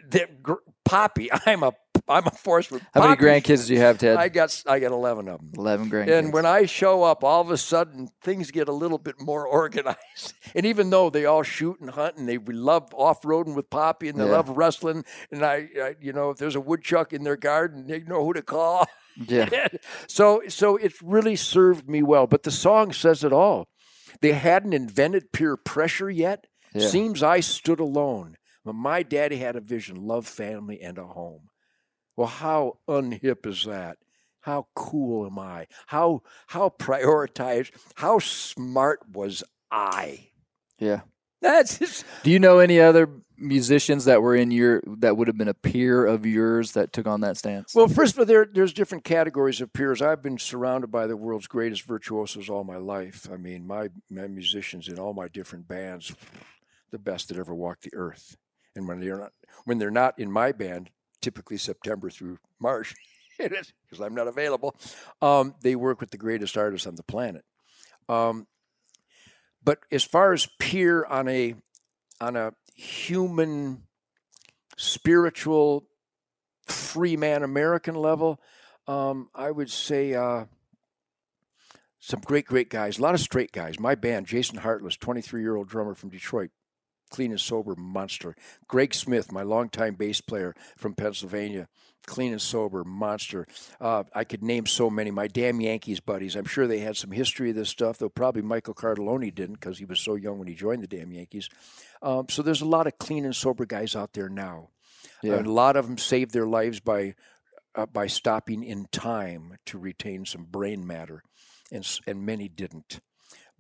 that 0.10 0.42
gr- 0.42 0.54
Poppy, 0.86 1.30
I'm 1.46 1.64
a 1.64 1.74
I'm 2.10 2.26
a 2.26 2.32
force 2.32 2.72
with 2.72 2.82
How 2.94 3.02
many 3.02 3.16
grandkids 3.16 3.68
do 3.68 3.74
you 3.74 3.80
have, 3.80 3.98
Ted? 3.98 4.18
I 4.18 4.30
got 4.30 4.64
I 4.68 4.80
got 4.80 4.92
eleven 4.92 5.28
of 5.28 5.40
them. 5.40 5.52
Eleven 5.58 5.90
grandkids. 5.90 6.18
And 6.20 6.34
when 6.34 6.46
I 6.46 6.66
show 6.66 7.04
up, 7.04 7.24
all 7.24 7.42
of 7.42 7.52
a 7.52 7.58
sudden 7.58 8.10
things 8.22 8.52
get 8.52 8.70
a 8.70 8.74
little 8.74 8.98
bit 8.98 9.16
more 9.20 9.46
organized. 9.62 10.34
And 10.56 10.66
even 10.66 10.90
though 10.90 11.10
they 11.10 11.26
all 11.26 11.44
shoot 11.44 11.80
and 11.82 11.90
hunt 11.90 12.18
and 12.18 12.28
they 12.28 12.38
we 12.38 12.54
love 12.54 12.94
off 12.94 13.22
roading 13.24 13.56
with 13.56 13.70
Poppy 13.70 14.08
and 14.10 14.20
they 14.20 14.26
Yeah. 14.26 14.32
love 14.32 14.50
wrestling, 14.50 15.04
and 15.32 15.44
I, 15.46 15.68
I, 15.82 15.96
you 16.00 16.14
know, 16.14 16.30
if 16.32 16.38
there's 16.38 16.56
a 16.56 16.62
woodchuck 16.62 17.14
in 17.14 17.24
their 17.24 17.38
garden, 17.38 17.88
they 17.88 18.00
know 18.02 18.24
who 18.24 18.34
to 18.34 18.42
call. 18.42 18.88
yeah, 19.28 19.68
so 20.08 20.42
so 20.48 20.78
it's 20.78 21.02
really 21.02 21.36
served 21.36 21.90
me 21.90 22.02
well. 22.04 22.28
But 22.28 22.44
the 22.44 22.52
song 22.52 22.94
says 22.94 23.24
it 23.24 23.34
all. 23.34 23.68
They 24.22 24.32
hadn't 24.34 24.74
invented 24.74 25.32
peer 25.34 25.58
pressure 25.58 26.10
yet. 26.10 26.46
Yeah. 26.74 26.88
Seems 26.88 27.22
I 27.24 27.40
stood 27.42 27.80
alone. 27.80 28.36
But 28.64 28.76
my 28.76 29.02
daddy 29.02 29.38
had 29.38 29.56
a 29.56 29.62
vision, 29.62 29.96
love, 29.96 30.28
family, 30.28 30.82
and 30.82 30.98
a 30.98 31.06
home. 31.06 31.48
Well, 32.18 32.28
how 32.28 32.80
unhip 32.90 33.46
is 33.46 33.64
that? 33.66 33.98
how 34.48 34.66
cool 34.76 35.26
am 35.26 35.38
I? 35.38 35.68
How 35.88 36.22
how 36.48 36.70
prioritized? 36.70 37.72
How 37.96 38.20
smart 38.20 39.02
was 39.12 39.44
I? 39.70 40.30
Yeah. 40.80 41.02
That's 41.42 41.78
just, 41.78 42.06
Do 42.24 42.32
you 42.32 42.40
know 42.40 42.60
any 42.60 42.80
other 42.80 43.10
musicians 43.38 44.06
that 44.06 44.22
were 44.24 44.36
in 44.36 44.50
your 44.50 44.82
that 45.00 45.18
would 45.18 45.28
have 45.28 45.38
been 45.38 45.50
a 45.50 45.54
peer 45.54 46.06
of 46.06 46.26
yours 46.26 46.72
that 46.72 46.94
took 46.94 47.06
on 47.06 47.22
that 47.22 47.36
stance? 47.38 47.76
well. 47.76 47.90
First 47.90 48.14
of 48.14 48.20
all, 48.20 48.26
there 48.26 48.46
there's 48.46 48.72
different 48.72 49.04
categories 49.04 49.60
of 49.60 49.74
peers. 49.74 50.02
I've 50.02 50.24
been 50.24 50.38
surrounded 50.38 50.92
by 50.92 51.08
the 51.08 51.18
world's 51.18 51.48
greatest 51.48 51.84
virtuosos 51.84 52.50
all 52.50 52.64
my 52.64 52.78
life. 52.78 53.28
I 53.32 53.36
mean, 53.36 53.68
my 53.68 53.90
my 54.10 54.28
musicians 54.28 54.88
in 54.88 54.98
all 54.98 55.14
my 55.14 55.28
different 55.28 55.68
bands, 55.68 56.16
the 56.92 57.00
best 57.00 57.28
that 57.28 57.38
ever 57.38 57.54
walked 57.54 57.84
the 57.84 57.94
earth. 57.94 58.38
And 58.78 58.88
when 58.88 59.02
they're 59.02 59.20
not 59.20 59.34
when 59.66 59.78
they're 59.78 59.92
not 59.92 60.18
in 60.18 60.32
my 60.32 60.54
band, 60.54 60.90
typically 61.22 61.58
September 61.58 62.10
through 62.10 62.38
March, 62.60 62.96
because 63.38 64.00
I'm 64.02 64.16
not 64.16 64.28
available, 64.28 64.76
um, 65.22 65.56
they 65.62 65.76
work 65.76 66.02
with 66.02 66.12
the 66.12 66.18
greatest 66.18 66.58
artists 66.58 66.88
on 66.88 66.96
the 66.96 67.04
planet. 67.04 67.44
Um, 68.10 68.48
but 69.64 69.80
as 69.92 70.04
far 70.04 70.34
as 70.34 70.48
peer 70.60 71.04
on 71.06 71.28
a 71.28 71.56
on 72.20 72.36
a 72.36 72.54
human, 72.76 73.84
spiritual, 74.78 75.88
free 76.66 77.18
man 77.18 77.44
American 77.44 77.96
level, 77.96 78.40
um, 78.88 79.30
I 79.36 79.52
would 79.52 79.70
say 79.70 80.14
uh, 80.14 80.46
some 82.00 82.22
great, 82.22 82.46
great 82.46 82.70
guys. 82.70 82.98
A 82.98 83.02
lot 83.02 83.14
of 83.14 83.20
straight 83.20 83.52
guys. 83.52 83.80
My 83.80 83.96
band, 83.96 84.28
Jason 84.28 84.58
Hartless, 84.60 84.96
23 84.98 85.42
year 85.42 85.56
old 85.56 85.68
drummer 85.68 85.94
from 85.94 86.10
Detroit, 86.10 86.52
clean 87.10 87.32
and 87.32 87.40
sober 87.42 87.76
monster. 87.76 88.36
Greg 88.68 88.94
Smith, 88.94 89.32
my 89.32 89.44
longtime 89.44 89.96
bass 89.96 90.22
player 90.22 90.56
from 90.78 90.94
Pennsylvania, 90.94 91.68
clean 92.06 92.32
and 92.32 92.42
sober 92.42 92.84
monster. 92.84 93.46
Uh, 93.80 94.04
I 94.14 94.24
could 94.24 94.44
name 94.44 94.66
so 94.66 94.90
many. 94.90 95.12
My 95.12 95.28
damn 95.28 95.62
Yankees 95.62 96.00
buddies. 96.00 96.36
I'm 96.36 96.46
sure 96.46 96.66
they 96.68 96.80
had 96.80 96.98
some 96.98 97.12
history 97.12 97.50
of 97.52 97.56
this 97.56 97.70
stuff, 97.70 97.98
though 97.98 98.10
probably 98.10 98.42
Michael 98.42 98.74
Cartellone 98.74 99.34
didn't 99.34 99.56
because 99.60 99.78
he 99.78 99.86
was 99.86 100.00
so 100.00 100.16
young 100.16 100.40
when 100.40 100.48
he 100.48 100.56
joined 100.56 100.84
the 100.84 100.88
damn 100.88 101.12
Yankees. 101.12 101.50
Um, 102.02 102.28
so 102.30 102.42
there's 102.42 102.62
a 102.62 102.66
lot 102.66 102.88
of 102.88 102.98
clean 102.98 103.26
and 103.26 103.36
sober 103.36 103.66
guys 103.66 103.96
out 103.96 104.14
there 104.14 104.30
now. 104.30 104.70
Yeah. 105.22 105.36
And 105.36 105.48
a 105.48 105.52
lot 105.52 105.76
of 105.76 105.88
them 105.88 105.98
saved 105.98 106.32
their 106.32 106.48
lives 106.48 106.80
by 106.80 107.16
uh, 107.76 107.86
by 107.86 108.08
stopping 108.08 108.64
in 108.64 108.88
time 108.92 109.58
to 109.68 109.78
retain 109.78 110.26
some 110.26 110.46
brain 110.46 110.86
matter, 110.86 111.24
and 111.72 111.88
and 112.08 112.26
many 112.26 112.48
didn't. 112.50 113.00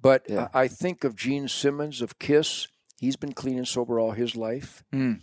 But 0.02 0.26
Yeah. 0.30 0.48
I 0.54 0.64
I 0.64 0.68
think 0.68 1.04
of 1.04 1.16
Gene 1.16 1.48
Simmons 1.48 2.02
of 2.02 2.20
Kiss. 2.20 2.68
He's 3.00 3.16
been 3.16 3.34
clean 3.34 3.58
and 3.58 3.68
sober 3.68 4.00
all 4.00 4.12
his 4.12 4.36
life. 4.36 4.84
Mm. 4.94 5.22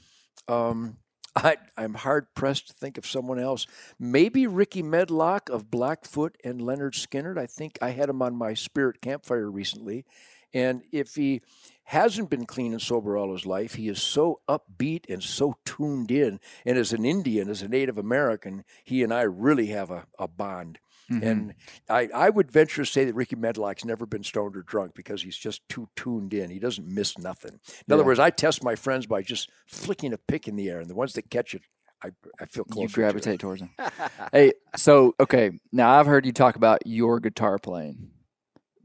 Um, 0.48 0.98
I, 1.36 1.56
I'm 1.76 1.94
hard 1.94 2.32
pressed 2.34 2.68
to 2.68 2.74
think 2.74 2.96
of 2.96 3.06
someone 3.06 3.40
else. 3.40 3.66
Maybe 3.98 4.46
Rickey 4.46 4.82
Medlocke 4.82 5.50
of 5.50 5.70
Blackfoot 5.70 6.36
and 6.44 6.60
Lynyrd 6.60 6.94
Skynyrd. 6.94 7.38
I 7.38 7.46
think 7.46 7.78
I 7.82 7.90
had 7.90 8.08
him 8.08 8.22
on 8.22 8.36
my 8.36 8.54
spirit 8.54 9.00
campfire 9.00 9.50
recently. 9.50 10.04
And 10.52 10.82
if 10.92 11.16
he 11.16 11.42
hasn't 11.84 12.30
been 12.30 12.46
clean 12.46 12.72
and 12.72 12.80
sober 12.80 13.16
all 13.16 13.32
his 13.32 13.44
life, 13.44 13.74
he 13.74 13.88
is 13.88 14.00
so 14.00 14.40
upbeat 14.48 15.06
and 15.08 15.22
so 15.22 15.56
tuned 15.64 16.12
in. 16.12 16.38
And 16.64 16.78
as 16.78 16.92
an 16.92 17.04
Indian, 17.04 17.50
as 17.50 17.62
a 17.62 17.68
Native 17.68 17.98
American, 17.98 18.64
he 18.84 19.02
and 19.02 19.12
I 19.12 19.22
really 19.22 19.66
have 19.66 19.90
a, 19.90 20.06
a 20.18 20.28
bond. 20.28 20.78
Mm-hmm. 21.10 21.26
And 21.26 21.54
I, 21.88 22.08
I 22.14 22.30
would 22.30 22.50
venture 22.50 22.82
to 22.84 22.90
say 22.90 23.04
that 23.04 23.14
Rickey 23.14 23.36
Medlocke's 23.36 23.84
never 23.84 24.06
been 24.06 24.24
stoned 24.24 24.56
or 24.56 24.62
drunk 24.62 24.94
because 24.94 25.22
he's 25.22 25.36
just 25.36 25.60
too 25.68 25.88
tuned 25.96 26.32
in. 26.32 26.48
He 26.50 26.58
doesn't 26.58 26.86
miss 26.86 27.18
nothing. 27.18 27.60
In 27.86 27.92
other 27.92 28.04
words, 28.04 28.18
I 28.18 28.30
test 28.30 28.64
my 28.64 28.74
friends 28.74 29.06
by 29.06 29.20
just 29.22 29.50
flicking 29.66 30.12
a 30.14 30.18
pick 30.18 30.48
in 30.48 30.56
the 30.56 30.70
air, 30.70 30.80
and 30.80 30.88
the 30.88 30.94
ones 30.94 31.12
that 31.12 31.28
catch 31.30 31.54
it, 31.54 31.62
I, 32.02 32.10
I 32.40 32.46
feel 32.46 32.64
closer. 32.64 32.82
you 32.82 32.88
to. 32.88 32.94
gravitate 32.94 33.40
towards 33.40 33.60
them. 33.60 33.70
hey, 34.32 34.52
so 34.76 35.14
okay, 35.20 35.52
now 35.72 35.90
I've 35.98 36.06
heard 36.06 36.24
you 36.24 36.32
talk 36.32 36.56
about 36.56 36.86
your 36.86 37.20
guitar 37.20 37.58
playing. 37.58 38.10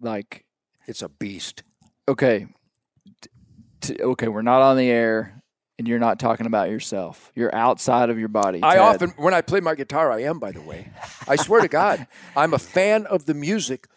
Like, 0.01 0.45
It's 0.87 1.01
a 1.01 1.09
beast. 1.09 1.63
okay, 2.07 2.47
t- 3.81 3.97
okay, 4.01 4.27
we're 4.27 4.41
not 4.41 4.61
on 4.61 4.77
the 4.77 4.89
air, 4.89 5.38
and 5.79 5.87
you're 5.87 5.97
not 5.97 6.19
talking 6.19 6.45
about 6.45 6.69
yourself. 6.69 7.31
You're 7.33 7.55
outside 7.55 8.09
of 8.09 8.19
your 8.19 8.27
body. 8.27 8.59
I 8.61 8.73
Ted. 8.73 8.81
often, 8.81 9.09
when 9.11 9.33
I 9.33 9.39
play 9.41 9.61
my 9.61 9.75
guitar, 9.75 10.11
I 10.11 10.23
am. 10.23 10.37
By 10.37 10.51
the 10.51 10.61
way, 10.61 10.91
I 11.27 11.37
swear 11.37 11.61
to 11.61 11.69
God, 11.69 12.05
I'm 12.35 12.53
a 12.53 12.59
fan 12.59 13.05
of 13.05 13.25
the 13.25 13.33
music. 13.33 13.87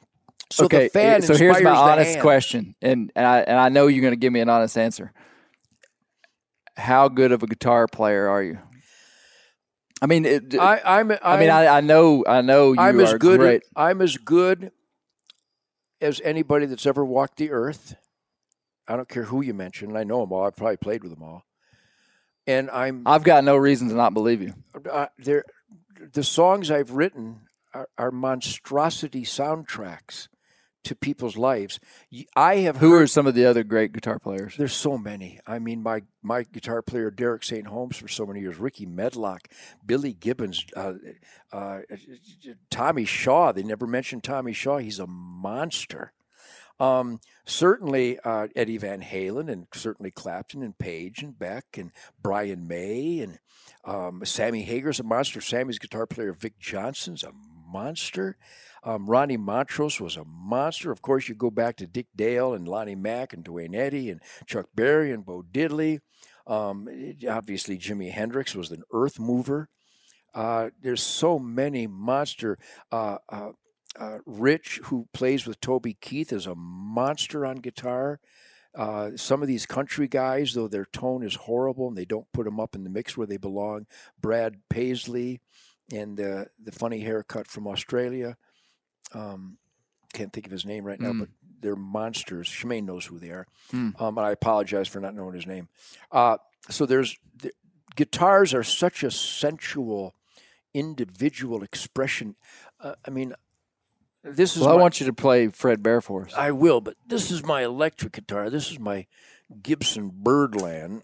So 0.51 0.67
okay, 0.67 0.85
the 0.85 0.91
fan 0.91 1.23
so 1.23 1.37
here's 1.37 1.61
my 1.61 1.71
honest 1.71 2.13
hand. 2.13 2.23
question, 2.23 2.77
and 2.81 3.11
and 3.17 3.27
I 3.27 3.41
and 3.41 3.59
I 3.59 3.69
know 3.69 3.89
you're 3.89 4.01
going 4.01 4.13
to 4.13 4.19
give 4.19 4.33
me 4.33 4.41
an 4.41 4.49
honest 4.49 4.79
answer. 4.79 5.13
How 6.77 7.09
good 7.09 7.33
of 7.33 7.43
a 7.43 7.47
guitar 7.47 7.89
player 7.89 8.29
are 8.29 8.43
you? 8.43 8.59
I 10.01 10.07
mean, 10.07 10.25
it, 10.25 10.55
I, 10.59 10.79
I, 10.79 11.01
I'm, 11.01 11.13
I'm, 11.23 11.41
mean, 11.41 11.51
I, 11.51 11.67
I 11.67 11.81
know, 11.81 12.25
I 12.27 12.41
know 12.41 12.73
you 12.73 12.81
I'm 12.81 12.99
as 13.01 13.13
are 13.13 13.19
good. 13.19 13.39
great. 13.41 13.63
I'm 13.77 14.01
as 14.01 14.17
good 14.17 14.73
as 16.01 16.21
anybody 16.25 16.67
that's 16.67 16.87
ever 16.87 17.05
walked 17.05 17.37
the 17.37 17.51
earth. 17.51 17.95
I 18.89 18.97
don't 18.97 19.09
care 19.09 19.25
who 19.25 19.43
you 19.43 19.55
mention. 19.55 19.97
I 19.97 20.03
know 20.03 20.21
them 20.21 20.33
all. 20.33 20.45
I've 20.45 20.57
probably 20.57 20.77
played 20.77 21.03
with 21.03 21.13
them 21.13 21.23
all. 21.23 21.45
And 22.47 22.71
I'm 22.71 23.03
I've 23.07 23.23
got 23.25 23.45
no 23.45 23.57
reason 23.57 23.89
to 23.89 23.95
not 23.95 24.15
believe 24.15 24.43
you. 24.43 24.55
uh, 24.91 25.07
there. 25.19 25.45
The 26.13 26.25
songs 26.25 26.71
I've 26.71 26.91
written 26.91 27.43
are, 27.73 27.89
are 27.97 28.11
monstrosity 28.11 29.23
soundtracks 29.23 30.29
to 30.85 30.97
people's 30.97 31.37
lives. 31.37 31.79
I 32.35 32.57
have 32.57 32.79
Who 32.79 32.91
heard, 32.93 33.03
are 33.03 33.07
some 33.07 33.29
of 33.29 33.35
the 33.37 33.45
other 33.45 33.63
great 33.63 33.93
guitar 33.93 34.19
players? 34.19 34.57
There's 34.57 34.73
so 34.75 34.99
many. 34.99 35.39
I 35.47 35.61
mean, 35.61 35.83
my 35.83 36.03
my 36.23 36.43
guitar 36.43 36.83
player 36.83 37.11
Derek 37.13 37.45
St. 37.45 37.69
Holmes 37.69 37.97
for 37.97 38.09
so 38.09 38.27
many 38.27 38.41
years, 38.41 38.59
Rickey 38.59 38.87
Medlocke, 38.87 39.47
Billy 39.87 40.13
Gibbons, 40.13 40.65
uh, 40.77 40.95
uh, 41.53 41.81
Tommy 42.71 43.05
Shaw. 43.05 43.53
They 43.53 43.63
never 43.63 43.87
mentioned 43.87 44.25
Tommy 44.25 44.53
Shaw. 44.53 44.79
He's 44.79 44.99
a 44.99 45.07
monster. 45.07 46.13
Um, 46.83 47.21
certainly 47.47 48.19
uh, 48.25 48.49
Eddie 48.57 48.77
Van 48.77 49.03
Halen, 49.03 49.49
and 49.49 49.69
certainly 49.73 50.11
Clapton 50.11 50.65
and 50.65 50.77
Page 50.77 51.23
and 51.23 51.39
Beck 51.39 51.65
and 51.77 51.93
Brian 52.21 52.67
May 52.67 53.21
and 53.21 53.39
um, 53.85 54.25
Sammy 54.25 54.63
Hagar's 54.63 54.99
a 54.99 55.05
monster. 55.05 55.41
Sammy's 55.41 55.79
guitar 55.79 56.09
player 56.09 56.33
Vic 56.33 56.59
Johnson's 56.59 57.23
a 57.23 57.31
monster. 57.73 58.37
Um, 58.83 59.09
Ronnie 59.09 59.37
Montrose 59.37 60.01
was 60.01 60.17
a 60.17 60.25
monster. 60.25 60.91
Of 60.91 61.03
course, 61.03 61.29
you 61.29 61.37
go 61.37 61.53
back 61.53 61.77
to 61.77 61.87
Dick 61.87 62.09
Dale 62.17 62.53
and 62.53 62.67
Lonnie 62.67 62.97
Mack 62.97 63.33
and 63.33 63.45
Duane 63.45 63.77
Eddy 63.77 64.11
and 64.11 64.21
Chuck 64.47 64.67
Berry 64.75 65.13
and 65.13 65.25
Bo 65.25 65.45
Diddley. 65.53 66.01
Um, 66.49 66.89
obviously, 67.31 67.79
Jimi 67.79 68.11
Hendrix 68.11 68.57
was 68.57 68.73
an 68.73 68.83
earth 68.93 69.21
mover. 69.21 69.69
Uh, 70.35 70.71
there's 70.81 71.03
so 71.03 71.39
many 71.39 71.87
monster. 71.87 72.59
Uh, 72.91 73.19
uh, 73.29 73.51
uh, 73.99 74.19
Rich, 74.27 74.81
who 74.85 75.07
plays 75.13 75.47
with 75.47 75.61
Toby 75.61 75.95
Keith, 76.01 76.33
is 76.33 76.47
a 76.47 76.55
monster 76.55 77.45
on 77.47 77.57
guitar. 77.57 78.21
Uh, 78.75 79.11
some 79.17 79.43
of 79.43 79.49
these 79.49 79.67
country 79.67 80.09
guys, 80.09 80.55
though 80.55 80.69
their 80.69 80.87
tone 80.87 81.23
is 81.23 81.35
horrible 81.35 81.89
and 81.89 81.97
they 81.97 82.07
don't 82.07 82.31
put 82.33 82.45
them 82.45 82.59
up 82.59 82.75
in 82.75 82.85
the 82.85 82.91
mix 82.91 83.17
where 83.17 83.27
they 83.27 83.37
belong. 83.37 83.87
Brad 84.21 84.57
Paisley 84.71 85.41
and 85.93 86.19
uh, 86.19 86.45
the 86.63 86.73
funny 86.73 87.01
haircut 87.01 87.47
from 87.49 87.67
Australia. 87.69 88.37
Um, 89.13 89.59
can't 90.15 90.33
think 90.33 90.47
of 90.47 90.53
his 90.53 90.65
name 90.65 90.85
right 90.85 91.01
now, 91.01 91.13
Mm. 91.13 91.21
but 91.21 91.29
they're 91.61 91.77
monsters. 91.77 92.49
Shemane 92.49 92.85
knows 92.85 93.05
who 93.07 93.19
they 93.19 93.29
are. 93.31 93.47
Mm. 93.73 94.01
Um, 94.01 94.17
and 94.19 94.27
I 94.27 94.31
apologize 94.31 94.89
for 94.89 95.01
not 95.01 95.15
knowing 95.15 95.35
his 95.35 95.47
name. 95.47 95.69
Uh, 96.11 96.39
so 96.71 96.87
there's 96.87 97.19
the, 97.43 97.53
guitars 97.95 98.55
are 98.55 98.63
such 98.65 99.03
a 99.05 99.11
sensual, 99.11 100.15
individual 100.73 101.63
expression. 101.63 102.37
Uh, 102.81 102.95
I 103.07 103.11
mean, 103.11 103.35
this 104.25 104.57
is 104.57 104.63
Well, 104.63 104.71
I 104.71 104.81
want 104.81 105.01
you 105.01 105.07
to 105.07 105.13
play 105.13 105.49
Fred 105.49 105.83
Bear 105.83 106.01
for 106.01 106.25
us. 106.25 106.33
I 106.35 106.51
will, 106.53 106.81
but 106.81 106.97
this 107.07 107.31
is 107.31 107.45
my 107.45 107.63
electric 107.63 108.13
guitar. 108.13 108.51
This 108.51 108.71
is 108.71 108.79
my 108.79 109.07
Gibson 109.63 110.11
Byrdland. 110.13 111.03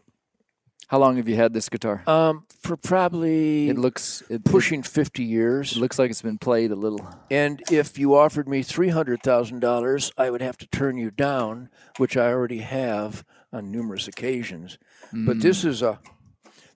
How 0.88 0.98
long 0.98 1.18
have 1.18 1.28
you 1.28 1.36
had 1.36 1.52
this 1.52 1.68
guitar? 1.68 2.02
Um, 2.06 2.46
for 2.62 2.74
probably 2.76 3.68
It 3.68 3.76
looks 3.76 4.22
it, 4.30 4.42
pushing 4.44 4.82
fifty 4.82 5.22
years. 5.22 5.76
it 5.76 5.80
looks 5.80 5.98
like 5.98 6.10
it's 6.10 6.22
been 6.22 6.38
played 6.38 6.70
a 6.70 6.76
little. 6.76 7.06
And 7.30 7.62
if 7.70 7.98
you 7.98 8.16
offered 8.16 8.48
me 8.48 8.62
three 8.62 8.88
hundred 8.88 9.22
thousand 9.22 9.60
dollars, 9.60 10.12
I 10.16 10.30
would 10.30 10.40
have 10.40 10.56
to 10.58 10.66
turn 10.66 10.96
you 10.96 11.10
down, 11.10 11.68
which 11.98 12.16
I 12.16 12.28
already 12.32 12.58
have 12.60 13.22
on 13.52 13.70
numerous 13.70 14.08
occasions. 14.08 14.78
But 15.12 15.40
this 15.40 15.62
is 15.62 15.82
a 15.82 16.00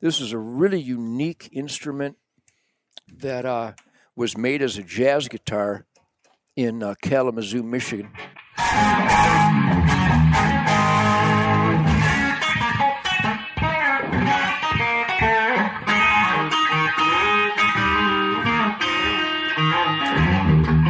this 0.00 0.20
is 0.20 0.32
a 0.32 0.38
really 0.38 0.80
unique 0.80 1.48
instrument 1.52 2.18
that 3.08 3.46
uh, 3.46 3.72
was 4.14 4.36
made 4.36 4.60
as 4.60 4.76
a 4.76 4.82
jazz 4.82 5.28
guitar 5.28 5.86
in 6.56 6.82
uh, 6.82 6.94
Kalamazoo, 7.02 7.62
Michigan. 7.62 8.08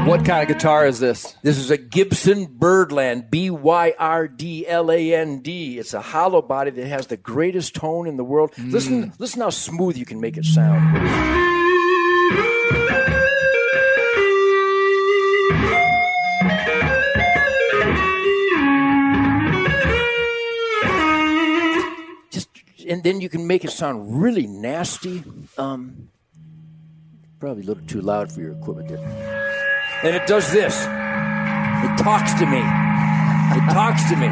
What 0.04 0.26
kind 0.26 0.42
of 0.42 0.54
guitar 0.54 0.86
is 0.86 1.00
this? 1.00 1.36
This 1.42 1.56
is 1.56 1.70
a 1.70 1.78
Gibson 1.78 2.44
Byrdland, 2.46 3.30
B 3.30 3.48
Y 3.48 3.94
R 3.98 4.28
D 4.28 4.66
L 4.66 4.90
A 4.90 5.14
N 5.14 5.40
D. 5.40 5.78
It's 5.78 5.94
a 5.94 6.02
hollow 6.02 6.42
body 6.42 6.70
that 6.72 6.86
has 6.86 7.06
the 7.06 7.16
greatest 7.16 7.74
tone 7.74 8.06
in 8.06 8.16
the 8.16 8.24
world. 8.24 8.52
Listen, 8.58 9.12
listen 9.18 9.40
how 9.40 9.50
smooth 9.50 9.96
you 9.96 10.04
can 10.04 10.20
make 10.20 10.36
it 10.36 10.44
sound. 10.44 11.41
And 22.92 23.02
then 23.02 23.22
you 23.22 23.30
can 23.30 23.46
make 23.46 23.64
it 23.64 23.70
sound 23.70 24.22
really 24.22 24.46
nasty. 24.46 25.24
Um, 25.56 26.10
probably 27.40 27.62
a 27.62 27.66
little 27.66 27.86
too 27.86 28.02
loud 28.02 28.30
for 28.30 28.42
your 28.42 28.52
equipment 28.52 28.88
there. 28.88 28.98
And 30.02 30.14
it 30.14 30.26
does 30.26 30.52
this. 30.52 30.76
It 30.76 31.96
talks 31.96 32.34
to 32.34 32.44
me. 32.44 32.58
It 32.58 33.72
talks 33.72 34.08
to 34.10 34.16
me. 34.16 34.28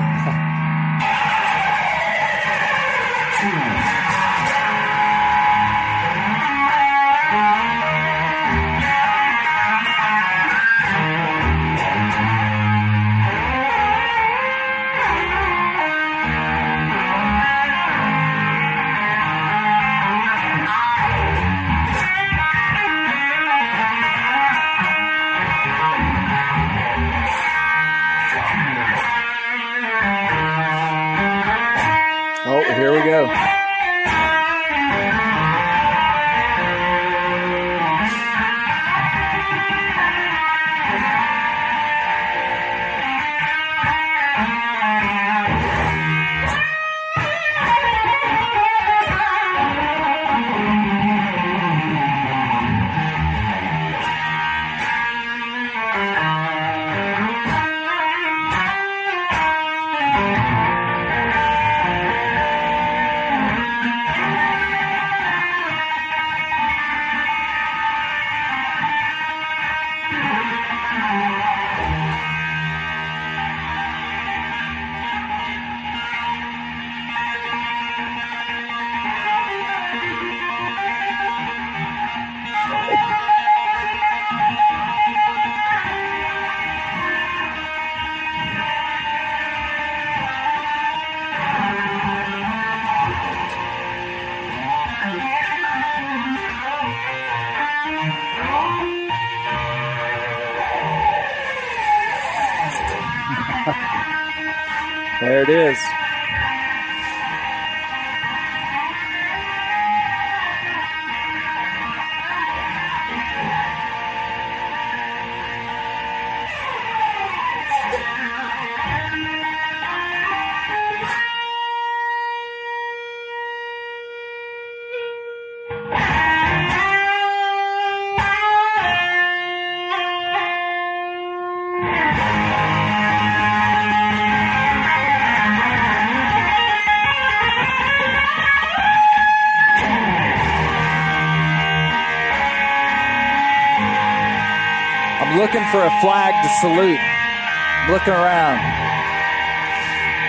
Flag 146.01 146.33
to 146.43 146.49
salute. 146.61 146.99
I'm 146.99 147.93
looking 147.93 148.15
around. 148.15 148.59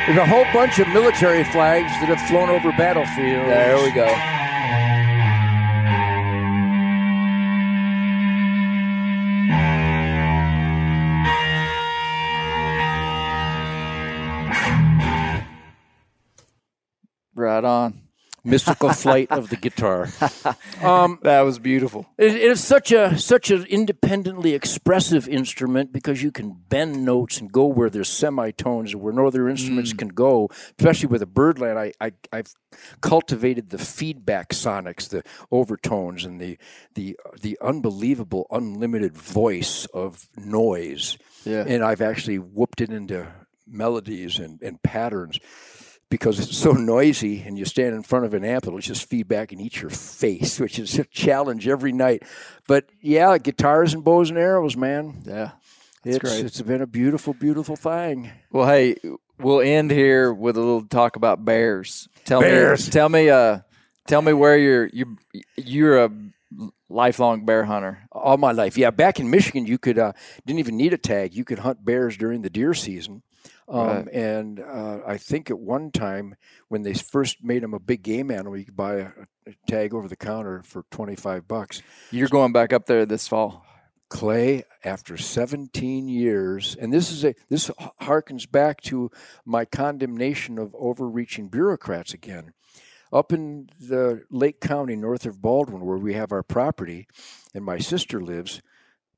There's 0.06 0.18
a 0.18 0.26
whole 0.26 0.46
bunch 0.54 0.80
of 0.80 0.88
military 0.90 1.44
flags 1.46 1.92
that 2.02 2.10
have 2.10 2.22
flown 2.28 2.50
over 2.50 2.72
battlefields. 2.72 3.48
There 3.48 3.78
we 3.84 3.92
go. 3.92 4.08
Right 17.34 17.64
on. 17.64 18.01
Mystical 18.44 18.90
flight 19.04 19.30
of 19.32 19.50
the 19.50 19.56
guitar. 19.56 20.10
Um, 20.82 21.20
That 21.22 21.42
was 21.42 21.60
beautiful. 21.60 22.08
It, 22.18 22.36
it 22.36 22.52
is 22.52 22.64
such 22.64 22.92
a 22.92 23.18
such 23.18 23.52
an 23.52 23.66
independently 23.66 24.54
expressive 24.54 25.28
instrument 25.28 25.92
because 25.92 26.24
you 26.24 26.32
can 26.32 26.56
bend 26.70 27.06
notes 27.06 27.40
and 27.40 27.52
go 27.52 27.66
where 27.66 27.90
there's 27.90 28.10
semitones 28.10 28.94
and 28.94 29.02
where 29.02 29.14
no 29.14 29.28
other 29.28 29.48
instruments 29.48 29.94
can 29.94 30.08
go. 30.10 30.50
Especially 30.80 31.08
with 31.08 31.22
a 31.22 31.28
Byrdland, 31.28 31.78
I, 31.78 31.94
I 32.02 32.12
I've 32.32 32.54
cultivated 33.02 33.70
the 33.70 33.78
feedback 33.78 34.50
sonics, 34.50 35.10
the 35.10 35.24
overtones, 35.52 36.26
and 36.26 36.42
the 36.42 36.58
the 36.96 37.18
the 37.42 37.58
unbelievable 37.62 38.48
unlimited 38.50 39.16
voice 39.16 39.86
of 39.94 40.28
noise. 40.36 41.18
Yeah. 41.46 41.64
And 41.68 41.84
I've 41.84 42.02
actually 42.02 42.40
whooped 42.40 42.82
it 42.82 42.90
into 42.90 43.28
melodies 43.68 44.40
and, 44.40 44.62
and 44.62 44.82
patterns 44.84 45.40
because 46.12 46.40
it's 46.40 46.58
so 46.58 46.74
noisy 46.74 47.42
and 47.42 47.58
you 47.58 47.66
stand 47.66 47.96
in 47.96 48.04
front 48.04 48.26
of 48.26 48.36
an 48.36 48.44
amp, 48.44 48.68
it'll 48.68 48.80
just 48.80 49.10
feedback 49.10 49.52
and 49.52 49.62
eat 49.62 49.82
your 49.82 49.90
face, 49.90 50.60
which 50.60 50.78
is 50.78 51.00
a 51.00 51.06
challenge 51.06 51.68
every 51.68 51.94
night. 51.94 52.24
But 52.68 52.86
yeah, 53.02 53.40
guitars 53.40 53.96
and 53.96 54.04
bows 54.04 54.30
and 54.30 54.38
arrows, 54.38 54.78
man. 54.78 55.24
Yeah. 55.26 55.52
It's, 56.04 56.20
great. 56.20 56.46
it's 56.46 56.62
been 56.62 56.82
a 56.82 56.88
beautiful, 56.88 57.34
beautiful 57.34 57.76
thing. 57.76 58.30
Well, 58.52 58.68
hey, 58.68 58.98
we'll 59.40 59.62
end 59.62 59.90
here 59.90 60.34
with 60.34 60.58
a 60.58 60.60
little 60.60 60.84
talk 60.84 61.16
about 61.16 61.46
bears. 61.46 62.10
Tell 62.26 62.42
Bears. 62.42 62.88
me, 62.88 62.92
tell 62.92 63.10
me, 63.10 63.30
uh, 63.30 63.60
tell 64.08 64.22
me 64.22 64.34
where 64.34 64.58
you're 64.58 64.90
you 64.92 65.18
you're 65.58 66.04
a 66.04 66.12
lifelong 66.90 67.46
bear 67.46 67.66
hunter. 67.66 68.00
All 68.12 68.38
my 68.38 68.52
life. 68.52 68.78
Yeah, 68.78 68.90
back 68.90 69.20
in 69.20 69.30
Michigan, 69.30 69.66
you 69.66 69.78
could, 69.78 69.98
uh, 69.98 70.14
didn't 70.46 70.60
even 70.60 70.76
need 70.76 70.92
a 70.92 70.98
tag. 70.98 71.34
You 71.34 71.46
could 71.46 71.60
hunt 71.60 71.86
bears 71.86 72.18
during 72.18 72.42
the 72.42 72.50
deer 72.50 72.74
season. 72.74 73.24
Um, 73.72 73.88
Right. 73.88 74.08
And 74.10 74.60
uh, 74.60 75.00
I 75.08 75.18
think 75.18 75.50
at 75.50 75.58
one 75.58 75.92
time 75.92 76.36
when 76.68 76.84
they 76.84 76.94
first 76.94 77.44
made 77.44 77.64
them 77.64 77.74
a 77.74 77.80
big 77.80 78.04
game 78.04 78.30
animal, 78.30 78.58
you 78.58 78.66
could 78.66 78.76
buy 78.76 78.96
a, 78.96 79.08
a 79.48 79.54
tag 79.68 79.94
over 79.94 80.08
the 80.08 80.18
counter 80.18 80.62
for 80.64 80.84
25 80.92 81.48
bucks. 81.48 81.82
You're 82.12 82.28
going 82.28 82.52
back 82.52 82.74
up 82.74 82.86
there 82.86 83.06
this 83.06 83.28
fall. 83.28 83.66
Clay, 84.10 84.66
after 84.84 85.16
17 85.16 86.10
years, 86.10 86.76
and 86.76 86.92
this 86.92 87.12
is 87.14 87.24
a 87.24 87.34
this 87.48 87.72
harkens 88.02 88.50
back 88.50 88.82
to 88.82 89.10
my 89.46 89.64
condemnation 89.64 90.58
of 90.58 90.76
overreaching 90.78 91.48
bureaucrats 91.48 92.14
again. 92.14 92.52
Up 93.14 93.32
in 93.32 93.70
the 93.80 94.24
Lake 94.30 94.60
County, 94.60 94.98
north 94.98 95.26
of 95.26 95.42
Baldwin, 95.42 95.86
where 95.86 95.98
we 95.98 96.14
have 96.14 96.34
our 96.34 96.44
property, 96.44 97.08
and 97.54 97.64
my 97.64 97.78
sister 97.78 98.20
lives, 98.20 98.62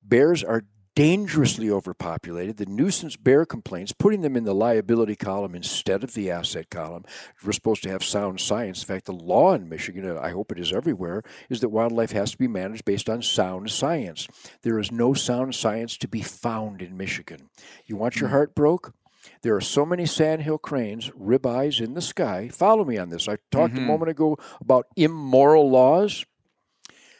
bears 0.04 0.44
are 0.44 0.64
dangerously 0.95 1.70
overpopulated. 1.70 2.57
The 2.57 2.65
nuisance 2.65 3.15
bear 3.15 3.45
complaints, 3.45 3.91
putting 3.91 4.22
them 4.22 4.36
in 4.36 4.44
the 4.44 4.53
liability 4.53 5.15
column 5.15 5.56
instead 5.56 6.03
of 6.03 6.14
the 6.14 6.30
asset 6.30 6.70
column. 6.70 7.03
We're 7.44 7.52
supposed 7.52 7.84
to 7.84 7.90
have 7.90 8.03
sound 8.03 8.40
science. 8.40 8.82
In 8.82 8.88
fact, 8.88 9.06
the 9.06 9.14
law 9.14 9.53
in 9.53 9.70
Michigan, 9.70 10.06
and 10.06 10.20
I 10.20 10.30
hope 10.30 10.52
it 10.52 10.60
is 10.60 10.74
everywhere, 10.74 11.24
is 11.49 11.61
that 11.61 11.70
wildlife 11.70 12.11
has 12.11 12.32
to 12.32 12.38
be 12.38 12.48
managed 12.48 12.86
based 12.86 13.10
on 13.10 13.22
sound 13.22 13.72
science. 13.72 14.28
There 14.61 14.80
is 14.80 14.91
no 14.91 15.14
sound 15.14 15.56
science 15.56 15.98
to 15.98 16.07
be 16.07 16.22
found 16.22 16.82
in 16.82 16.98
Michigan. 16.98 17.49
You 17.86 17.95
want 17.95 18.18
your 18.18 18.30
hmm. 18.30 18.36
heart 18.36 18.56
broke? 18.56 18.94
There 19.41 19.56
are 19.56 19.61
so 19.61 19.86
many 19.86 20.06
sandhill 20.06 20.57
cranes, 20.57 21.10
ribeyes 21.11 21.80
in 21.80 21.94
the 21.94 22.02
sky. 22.02 22.49
Follow 22.49 22.84
me 22.84 22.98
on 22.98 23.10
this. 23.10 23.28
I 23.28 23.38
talked 23.52 23.74
a 23.74 23.78
mm-hmm. 23.78 23.88
moment 23.88 24.11
ago 24.11 24.38
about 24.60 24.88
immoral 24.98 25.70
laws. 25.70 26.26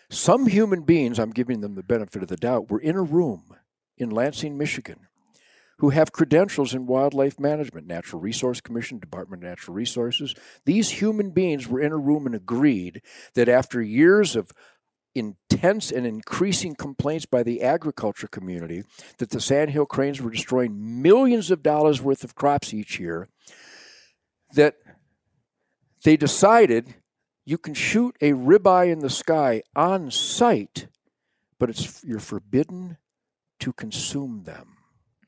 Some 0.10 0.48
human 0.48 0.82
beings, 0.82 1.18
I'm 1.18 1.32
giving 1.32 1.62
them 1.62 1.76
the 1.76 1.84
benefit 1.84 2.22
of 2.22 2.28
the 2.28 2.36
doubt, 2.36 2.70
were 2.70 2.80
in 2.80 2.96
a 2.96 3.02
room 3.02 3.56
in 3.98 4.10
Lansing, 4.10 4.58
Michigan, 4.58 5.08
who 5.78 5.90
have 5.90 6.12
credentials 6.12 6.74
in 6.74 6.86
wildlife 6.86 7.40
management, 7.40 7.88
Natural 7.88 8.22
Resource 8.22 8.62
Commission, 8.62 9.00
Department 9.00 9.44
of 9.44 9.50
Natural 9.50 9.76
Resources. 9.76 10.36
These 10.66 10.90
human 10.90 11.32
beings 11.32 11.68
were 11.68 11.82
in 11.82 11.92
a 11.92 11.98
room 11.98 12.26
and 12.26 12.36
agreed 12.36 13.02
that 13.36 13.50
after 13.50 13.82
years 13.82 14.36
of 14.36 14.52
intense 15.16 15.92
and 15.92 16.08
increasing 16.08 16.76
complaints 16.76 17.26
by 17.26 17.44
the 17.44 17.62
agriculture 17.62 18.28
community 18.28 18.84
that 19.20 19.30
the 19.30 19.40
sandhill 19.40 19.86
cranes 19.86 20.22
were 20.22 20.32
destroying 20.32 21.02
millions 21.02 21.52
of 21.52 21.62
dollars 21.62 22.02
worth 22.02 22.24
of 22.24 22.36
crops 22.36 22.74
each 22.74 23.00
year, 23.00 23.28
that 24.54 24.76
they 26.04 26.18
decided 26.18 26.96
you 27.46 27.58
can 27.58 27.74
shoot 27.74 28.16
a 28.22 28.32
ribeye 28.32 28.92
in 28.92 29.00
the 29.00 29.10
sky 29.10 29.62
on 29.76 30.10
site, 30.10 30.88
but 31.60 31.70
it's 31.70 32.04
you're 32.04 32.20
forbidden 32.20 32.98
to 33.64 33.72
consume 33.72 34.44
them. 34.44 34.76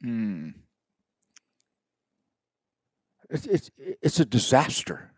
Hmm. 0.02 0.50
It's, 3.30 3.46
it's, 3.46 3.72
it's 3.78 4.20
a 4.20 4.26
disaster. 4.26 5.14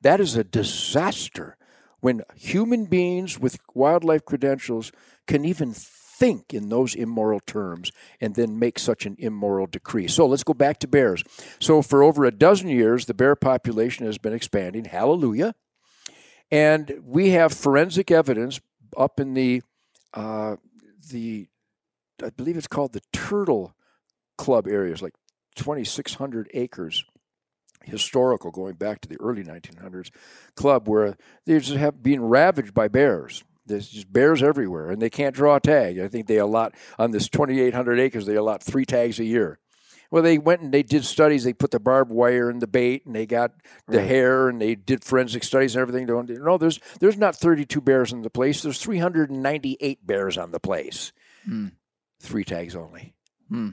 That 0.00 0.20
is 0.20 0.36
a 0.36 0.44
disaster 0.44 1.58
when 2.00 2.22
human 2.34 2.86
beings 2.86 3.38
with 3.38 3.58
wildlife 3.74 4.24
credentials 4.24 4.90
can 5.26 5.44
even 5.44 5.74
think 5.74 6.54
in 6.54 6.70
those 6.70 6.94
immoral 6.94 7.40
terms 7.40 7.92
and 8.22 8.36
then 8.36 8.58
make 8.58 8.78
such 8.78 9.04
an 9.04 9.16
immoral 9.18 9.66
decree. 9.66 10.08
So 10.08 10.26
let's 10.26 10.42
go 10.42 10.54
back 10.54 10.78
to 10.78 10.88
bears. 10.88 11.22
So 11.60 11.82
for 11.82 12.02
over 12.02 12.24
a 12.24 12.30
dozen 12.30 12.68
years, 12.68 13.04
the 13.04 13.12
bear 13.12 13.36
population 13.36 14.06
has 14.06 14.16
been 14.16 14.32
expanding. 14.32 14.86
Hallelujah. 14.86 15.54
And 16.50 17.00
we 17.04 17.30
have 17.30 17.52
forensic 17.52 18.10
evidence 18.10 18.60
up 18.96 19.20
in 19.20 19.34
the 19.34 19.62
uh, 20.14 20.56
the 21.10 21.48
I 22.24 22.30
believe 22.30 22.56
it's 22.56 22.66
called 22.66 22.92
the 22.92 23.02
Turtle 23.12 23.74
Club 24.38 24.66
areas, 24.66 25.02
like 25.02 25.14
2,600 25.56 26.50
acres 26.54 27.04
historical 27.86 28.50
going 28.50 28.74
back 28.74 29.00
to 29.00 29.08
the 29.08 29.16
early 29.20 29.42
1900s 29.42 30.10
club 30.54 30.88
where 30.88 31.16
they 31.44 31.58
just 31.58 31.76
have 31.76 32.02
been 32.02 32.22
ravaged 32.22 32.74
by 32.74 32.88
bears. 32.88 33.44
There's 33.64 33.88
just 33.88 34.12
bears 34.12 34.42
everywhere 34.42 34.90
and 34.90 35.00
they 35.00 35.10
can't 35.10 35.34
draw 35.34 35.56
a 35.56 35.60
tag. 35.60 35.98
I 35.98 36.08
think 36.08 36.26
they 36.26 36.38
allot 36.38 36.74
on 36.98 37.10
this 37.10 37.28
2800 37.28 37.98
acres 37.98 38.26
they 38.26 38.36
allot 38.36 38.62
three 38.62 38.84
tags 38.84 39.18
a 39.18 39.24
year. 39.24 39.58
Well 40.10 40.22
they 40.22 40.38
went 40.38 40.62
and 40.62 40.72
they 40.72 40.84
did 40.84 41.04
studies. 41.04 41.44
They 41.44 41.52
put 41.52 41.72
the 41.72 41.80
barbed 41.80 42.12
wire 42.12 42.48
and 42.48 42.62
the 42.62 42.68
bait 42.68 43.06
and 43.06 43.14
they 43.14 43.26
got 43.26 43.52
the 43.88 44.02
hair 44.02 44.48
and 44.48 44.60
they 44.60 44.76
did 44.76 45.04
forensic 45.04 45.42
studies 45.42 45.74
and 45.74 45.82
everything. 45.82 46.06
No 46.06 46.58
there's 46.58 46.78
there's 47.00 47.16
not 47.16 47.34
32 47.34 47.80
bears 47.80 48.12
in 48.12 48.22
the 48.22 48.30
place. 48.30 48.62
There's 48.62 48.80
398 48.80 50.06
bears 50.06 50.38
on 50.38 50.52
the 50.52 50.60
place. 50.60 51.12
Hmm. 51.44 51.68
Three 52.20 52.44
tags 52.44 52.74
only 52.74 53.14
Hmm. 53.48 53.70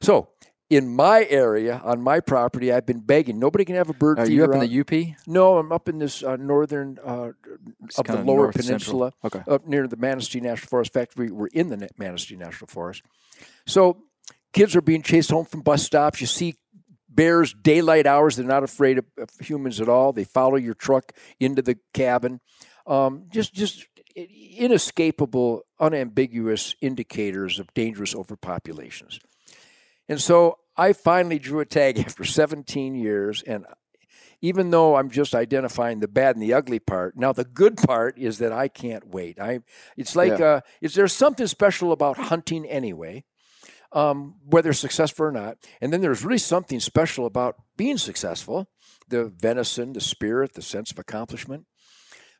so 0.00 0.28
in 0.70 0.88
my 0.94 1.26
area 1.28 1.80
on 1.84 2.00
my 2.02 2.20
property 2.20 2.70
i've 2.72 2.84
been 2.86 3.00
begging 3.00 3.38
nobody 3.38 3.64
can 3.64 3.74
have 3.76 3.88
a 3.90 3.94
bird 3.94 4.18
Are 4.18 4.28
you 4.30 4.44
up 4.44 4.52
in 4.52 4.60
the 4.60 4.80
UP? 4.80 5.16
no 5.26 5.58
i'm 5.58 5.72
up 5.72 5.88
in 5.88 5.98
this 5.98 6.22
uh, 6.22 6.36
northern 6.36 6.98
uh, 7.04 7.30
of 7.98 8.06
the 8.06 8.22
lower 8.22 8.24
north 8.24 8.54
central. 8.54 8.66
peninsula 8.66 9.12
Okay. 9.24 9.42
up 9.46 9.66
near 9.66 9.86
the 9.88 9.96
Manistee 9.96 10.40
National 10.40 10.68
Forest. 10.68 10.94
In 10.94 11.00
fact, 11.00 11.16
we 11.16 11.30
were 11.30 11.48
in 11.52 11.68
the 11.68 11.88
Manistee 11.98 12.36
National 12.36 12.66
Forest. 12.68 13.02
So 13.66 14.02
kids 14.52 14.76
are 14.76 14.80
being 14.82 15.02
chased 15.02 15.30
home 15.30 15.44
from 15.46 15.60
bus 15.62 15.82
stops. 15.82 16.20
You 16.20 16.26
see 16.26 16.54
bears 17.08 17.52
daylight 17.54 18.06
hours. 18.06 18.36
They're 18.36 18.46
not 18.46 18.62
afraid 18.64 18.98
of, 18.98 19.04
of 19.18 19.28
humans 19.40 19.80
at 19.80 19.88
all. 19.88 20.12
They 20.12 20.24
follow 20.24 20.56
your 20.56 20.74
truck 20.74 21.12
into 21.40 21.62
the 21.62 21.76
cabin. 21.94 22.40
Um, 22.86 23.24
just, 23.30 23.52
just 23.54 23.86
inescapable, 24.56 25.62
unambiguous 25.78 26.74
indicators 26.80 27.58
of 27.58 27.72
dangerous 27.74 28.14
overpopulations. 28.14 29.18
And 30.08 30.20
so 30.20 30.58
I 30.76 30.92
finally 30.92 31.38
drew 31.38 31.60
a 31.60 31.66
tag 31.66 31.98
after 32.06 32.24
17 32.24 32.94
years, 32.94 33.42
and 33.42 33.66
even 34.40 34.70
though 34.70 34.96
I'm 34.96 35.10
just 35.10 35.34
identifying 35.34 36.00
the 36.00 36.08
bad 36.08 36.36
and 36.36 36.42
the 36.42 36.54
ugly 36.54 36.78
part, 36.78 37.16
now 37.16 37.32
the 37.32 37.44
good 37.44 37.76
part 37.76 38.16
is 38.18 38.38
that 38.38 38.52
I 38.52 38.68
can't 38.68 39.08
wait. 39.08 39.40
I 39.40 39.60
it's 39.96 40.14
like 40.14 40.40
uh, 40.40 40.60
is 40.80 40.94
there 40.94 41.08
something 41.08 41.46
special 41.46 41.90
about 41.90 42.16
hunting 42.16 42.64
anyway, 42.64 43.24
um, 43.92 44.36
whether 44.44 44.72
successful 44.72 45.26
or 45.26 45.32
not, 45.32 45.58
and 45.80 45.92
then 45.92 46.00
there's 46.00 46.24
really 46.24 46.38
something 46.38 46.78
special 46.78 47.26
about 47.26 47.56
being 47.76 47.98
successful, 47.98 48.68
the 49.08 49.24
venison, 49.24 49.92
the 49.92 50.00
spirit, 50.00 50.54
the 50.54 50.62
sense 50.62 50.92
of 50.92 50.98
accomplishment. 51.00 51.66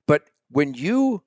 But 0.07 0.23
when 0.51 0.75
you 0.75 1.25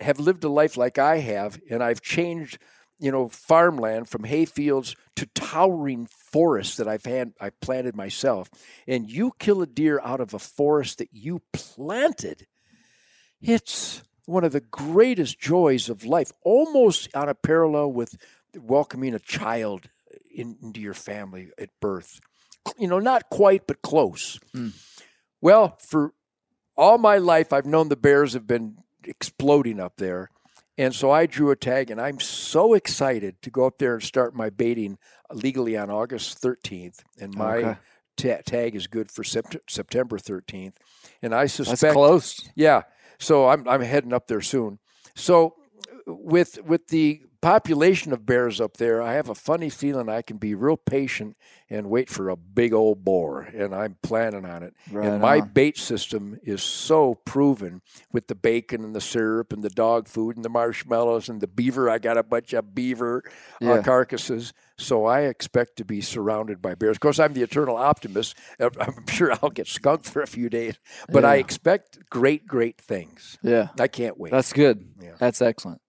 have 0.00 0.18
lived 0.18 0.44
a 0.44 0.48
life 0.48 0.76
like 0.76 0.98
I 0.98 1.18
have, 1.18 1.60
and 1.70 1.82
I've 1.82 2.00
changed, 2.00 2.58
you 2.98 3.12
know, 3.12 3.28
farmland 3.28 4.08
from 4.08 4.24
hay 4.24 4.44
fields 4.44 4.96
to 5.16 5.26
towering 5.26 6.06
forests 6.06 6.76
that 6.76 6.88
I've 6.88 7.04
had, 7.04 7.32
I 7.40 7.50
planted 7.50 7.96
myself, 7.96 8.50
and 8.86 9.10
you 9.10 9.32
kill 9.38 9.62
a 9.62 9.66
deer 9.66 10.00
out 10.02 10.20
of 10.20 10.34
a 10.34 10.38
forest 10.38 10.98
that 10.98 11.10
you 11.12 11.42
planted, 11.52 12.46
it's 13.40 14.02
one 14.26 14.44
of 14.44 14.52
the 14.52 14.60
greatest 14.60 15.38
joys 15.38 15.88
of 15.88 16.04
life, 16.04 16.32
almost 16.42 17.08
on 17.14 17.28
a 17.28 17.34
parallel 17.34 17.92
with 17.92 18.16
welcoming 18.56 19.14
a 19.14 19.18
child 19.18 19.88
in, 20.34 20.56
into 20.62 20.80
your 20.80 20.94
family 20.94 21.50
at 21.58 21.70
birth. 21.80 22.20
You 22.78 22.88
know, 22.88 22.98
not 22.98 23.30
quite, 23.30 23.66
but 23.66 23.82
close. 23.82 24.38
Hmm. 24.52 24.68
Well, 25.40 25.78
for 25.80 26.12
all 26.76 26.98
my 26.98 27.18
life, 27.18 27.52
I've 27.52 27.66
known 27.66 27.88
the 27.88 27.96
bears 27.96 28.34
have 28.34 28.46
been 28.46 28.76
exploding 29.04 29.80
up 29.80 29.94
there. 29.96 30.30
And 30.78 30.94
so 30.94 31.10
I 31.10 31.26
drew 31.26 31.50
a 31.50 31.56
tag, 31.56 31.90
and 31.90 32.00
I'm 32.00 32.18
so 32.20 32.72
excited 32.74 33.42
to 33.42 33.50
go 33.50 33.66
up 33.66 33.78
there 33.78 33.94
and 33.94 34.02
start 34.02 34.34
my 34.34 34.48
baiting 34.50 34.98
legally 35.32 35.76
on 35.76 35.90
August 35.90 36.40
13th. 36.40 37.00
And 37.20 37.34
my 37.34 37.56
Okay. 37.56 37.76
ta- 38.16 38.42
tag 38.46 38.74
is 38.74 38.86
good 38.86 39.10
for 39.10 39.22
sept- 39.22 39.58
September 39.68 40.16
13th. 40.18 40.74
And 41.22 41.34
I 41.34 41.46
suspect. 41.46 41.68
That's 41.68 41.80
suspect 41.80 41.94
close. 41.94 42.48
yeah. 42.54 42.82
So 43.18 43.48
I'm 43.48 43.68
I'm 43.68 43.82
heading 43.82 44.14
up 44.14 44.26
there 44.28 44.40
soon. 44.40 44.78
So 45.14 45.56
with 46.06 46.58
with 46.64 46.86
the 46.88 47.22
population 47.40 48.12
of 48.12 48.26
bears 48.26 48.60
up 48.60 48.76
there, 48.76 49.02
I 49.02 49.14
have 49.14 49.28
a 49.28 49.34
funny 49.34 49.70
feeling 49.70 50.08
I 50.08 50.22
can 50.22 50.36
be 50.36 50.54
real 50.54 50.76
patient 50.76 51.36
and 51.68 51.88
wait 51.88 52.10
for 52.10 52.28
a 52.28 52.36
big 52.36 52.72
old 52.72 53.04
boar, 53.04 53.42
and 53.54 53.74
I'm 53.74 53.96
planning 54.02 54.44
on 54.44 54.62
it. 54.62 54.74
Right 54.90 55.06
and 55.06 55.22
my 55.22 55.40
on. 55.40 55.48
bait 55.48 55.78
system 55.78 56.38
is 56.42 56.62
so 56.62 57.14
proven 57.24 57.80
with 58.12 58.26
the 58.26 58.34
bacon 58.34 58.84
and 58.84 58.94
the 58.94 59.00
syrup 59.00 59.52
and 59.52 59.62
the 59.62 59.70
dog 59.70 60.08
food 60.08 60.36
and 60.36 60.44
the 60.44 60.48
marshmallows 60.48 61.28
and 61.28 61.40
the 61.40 61.46
beaver. 61.46 61.88
I 61.88 61.98
got 61.98 62.18
a 62.18 62.22
bunch 62.22 62.52
of 62.52 62.74
beaver 62.74 63.22
uh, 63.62 63.82
carcasses, 63.82 64.52
so 64.76 65.06
I 65.06 65.22
expect 65.22 65.76
to 65.76 65.84
be 65.84 66.00
surrounded 66.00 66.60
by 66.60 66.74
bears. 66.74 66.96
Of 66.96 67.00
course, 67.00 67.18
I'm 67.18 67.32
the 67.32 67.42
eternal 67.42 67.76
optimist. 67.76 68.36
Uh, 68.60 68.68
I'm 68.78 69.06
sure 69.06 69.32
I'll 69.40 69.50
get 69.50 69.66
skunked 69.66 70.06
for 70.06 70.20
a 70.20 70.26
few 70.26 70.50
days, 70.50 70.78
but 71.08 71.24
I 71.24 71.36
expect 71.36 71.98
great, 72.10 72.46
great 72.46 72.78
things. 72.78 73.38
Yeah. 73.42 73.68
I 73.78 73.88
can't 73.88 74.18
wait. 74.18 74.32
That's 74.32 74.52
good. 74.52 74.86
Yeah. 75.00 75.12
That's 75.18 75.40
excellent. 75.40 75.80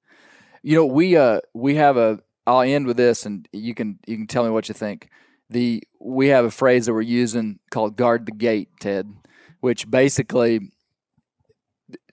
You 0.64 0.76
know, 0.76 0.86
we 0.86 1.16
uh 1.18 1.42
we 1.54 1.76
have 1.76 1.98
a 1.98 2.20
I'll 2.48 2.62
end 2.62 2.86
with 2.88 2.98
this 2.98 3.26
and 3.26 3.48
you 3.52 3.74
can 3.74 4.00
you 4.08 4.18
can 4.18 4.28
tell 4.28 4.44
me 4.44 4.50
what 4.50 4.68
you 4.70 4.74
think. 4.74 5.10
The 5.50 5.84
we 6.00 6.28
have 6.28 6.46
a 6.46 6.52
phrase 6.52 6.86
that 6.86 6.94
we're 6.94 7.02
using 7.02 7.60
called 7.72 7.96
guard 7.98 8.26
the 8.26 8.32
gate, 8.32 8.70
Ted, 8.80 9.12
which 9.60 9.90
basically 9.90 10.72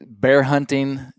bear 0.01 0.43
hunting 0.45 1.13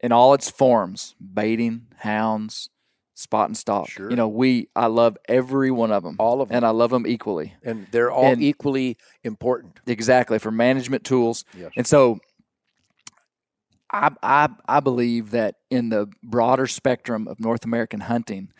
in 0.00 0.12
all 0.12 0.34
its 0.34 0.50
forms, 0.50 1.14
baiting, 1.20 1.86
hounds, 1.98 2.68
spot 3.14 3.48
and 3.48 3.56
stalk. 3.56 3.88
Sure. 3.88 4.10
You 4.10 4.16
know, 4.16 4.28
we 4.28 4.68
I 4.76 4.86
love 4.86 5.16
every 5.28 5.70
one 5.70 5.92
of 5.92 6.02
them. 6.02 6.16
All 6.18 6.40
of 6.40 6.48
them, 6.48 6.56
And 6.56 6.64
I 6.66 6.70
love 6.70 6.90
them 6.90 7.06
equally. 7.06 7.54
and 7.62 7.86
they're 7.90 8.10
all 8.10 8.24
and- 8.24 8.42
equally 8.42 8.96
important. 9.22 9.80
Exactly 9.86 10.38
for 10.38 10.50
management 10.50 11.04
tools. 11.04 11.44
Yes. 11.56 11.70
And 11.76 11.86
so 11.86 12.18
I, 13.92 14.10
I 14.22 14.48
I 14.68 14.80
believe 14.80 15.30
that 15.30 15.56
in 15.70 15.90
the 15.90 16.08
broader 16.22 16.66
spectrum 16.66 17.28
of 17.28 17.40
North 17.40 17.64
American 17.64 18.00
hunting, 18.00 18.52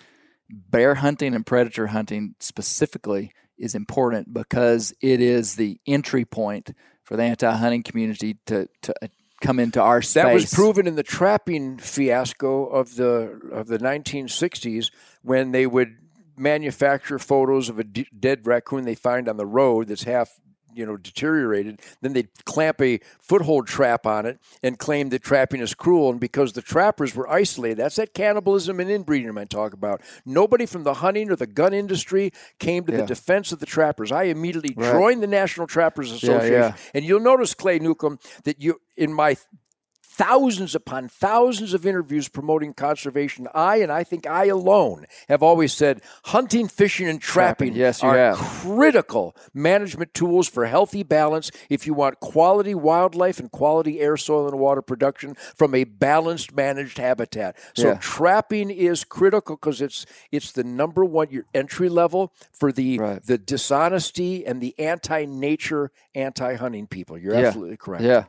bear 0.49 0.97
hunting 0.97 1.35
and 1.35 1.45
predator 1.45 1.89
hunting 1.89 2.35
specifically 2.41 3.33
is 3.59 3.75
important 3.75 4.33
because 4.33 4.93
it 5.01 5.21
is 5.21 5.57
the 5.57 5.81
entry 5.87 6.25
point 6.25 6.73
for 7.05 7.17
the 7.17 7.23
anti-hunting 7.23 7.83
community 7.83 8.39
to 8.47 8.69
to 8.83 8.95
uh, 9.03 9.09
come 9.41 9.59
into 9.59 9.81
our 9.81 10.03
space. 10.03 10.23
That 10.23 10.33
was 10.33 10.55
proven 10.55 10.87
in 10.87 10.97
the 10.97 11.03
trapping 11.03 11.79
fiasco 11.79 12.67
of 12.67 12.97
the 12.97 13.41
of 13.53 13.67
the 13.67 13.79
1960s 13.79 14.91
when 15.23 15.53
they 15.53 15.67
would 15.67 15.97
manufacture 16.37 17.19
photos 17.19 17.69
of 17.69 17.79
a 17.79 17.85
d- 17.85 18.07
dead 18.19 18.47
raccoon 18.47 18.85
they 18.85 18.95
find 18.95 19.29
on 19.29 19.37
the 19.37 19.47
road 19.47 19.89
that's 19.89 20.05
half 20.05 20.39
you 20.77 20.85
know 20.87 20.97
deteriorated 20.97 21.81
then 22.03 22.13
they'd 22.13 22.29
clamp 22.45 22.81
a 22.83 23.01
foothold 23.21 23.67
trap 23.67 24.07
on 24.07 24.27
it 24.27 24.39
and 24.63 24.79
claim 24.79 25.09
that 25.09 25.23
trapping 25.23 25.61
is 25.61 25.75
cruel 25.75 26.11
and 26.11 26.21
because 26.21 26.53
the 26.53 26.63
trappers 26.63 27.15
were 27.15 27.29
isolated 27.31 27.79
that's 27.79 27.97
that 27.97 28.15
cannibalism 28.15 28.79
and 28.79 28.91
inbreeding 28.91 29.37
I 29.39 29.45
talk 29.45 29.73
about 29.73 30.01
nobody 30.25 30.67
from 30.67 30.83
the 30.85 30.95
hunting 30.95 31.31
or 31.31 31.37
the 31.37 31.47
gun 31.47 31.73
industry 31.73 32.33
came 32.59 32.85
to 32.87 32.93
Yeah. 32.93 32.99
the 33.01 33.07
defense 33.07 33.53
of 33.53 33.59
the 33.61 33.67
trappers 33.67 34.13
I 34.13 34.25
immediately 34.25 34.75
Right. 34.77 34.93
joined 34.93 35.23
the 35.23 35.27
National 35.27 35.67
Trappers 35.67 36.11
Yeah, 36.11 36.17
Association 36.17 36.53
yeah. 36.53 36.77
and 36.95 37.05
you'll 37.05 37.21
notice 37.21 37.55
Clay 37.55 37.79
Newcomb 37.79 38.19
that 38.45 38.61
you 38.63 38.81
in 38.97 39.13
my 39.13 39.37
thousands 40.17 40.75
upon 40.75 41.09
thousands 41.09 41.75
of 41.75 41.85
interviews 41.87 42.29
promoting 42.29 42.73
conservation. 42.73 43.47
I, 43.55 43.77
and 43.77 43.93
I 43.93 44.03
think 44.05 44.27
I 44.27 44.47
alone, 44.47 45.07
have 45.29 45.43
always 45.43 45.73
said 45.73 46.01
hunting, 46.25 46.69
fishing, 46.69 47.07
and 47.09 47.21
trapping, 47.21 47.69
Trapping, 47.69 47.77
yes, 47.79 48.03
you 48.03 48.09
are 48.09 48.17
have. 48.17 48.37
critical 48.37 49.37
management 49.53 50.15
tools 50.15 50.49
for 50.49 50.65
healthy 50.67 51.03
balance 51.03 51.51
if 51.69 51.87
you 51.87 51.95
want 51.95 52.21
quality 52.21 52.75
wildlife 52.75 53.39
and 53.39 53.51
quality 53.51 54.01
air, 54.01 54.17
soil, 54.17 54.49
and 54.49 54.59
water 54.59 54.83
production 54.83 55.35
from 55.55 55.75
a 55.75 55.85
balanced 55.85 56.55
managed 56.57 56.99
habitat. 56.99 57.57
So 57.75 57.89
Yeah. 57.89 57.99
trapping 58.01 58.71
is 58.71 59.05
critical 59.05 59.57
because 59.57 59.81
it's 59.83 60.07
it's 60.33 60.53
the 60.53 60.65
number 60.65 61.05
one 61.05 61.29
your 61.31 61.45
entry 61.55 61.89
level 61.89 62.33
for 62.53 62.73
the 62.73 62.99
Right. 62.99 63.23
the 63.25 63.39
dishonesty 63.39 64.47
and 64.47 64.61
the 64.61 64.75
anti-nature, 64.79 65.91
anti-hunting 66.15 66.87
people. 66.87 67.19
You're 67.19 67.35
Yeah. 67.35 67.47
absolutely 67.49 67.77
correct. 67.77 68.05
Yeah. 68.05 68.25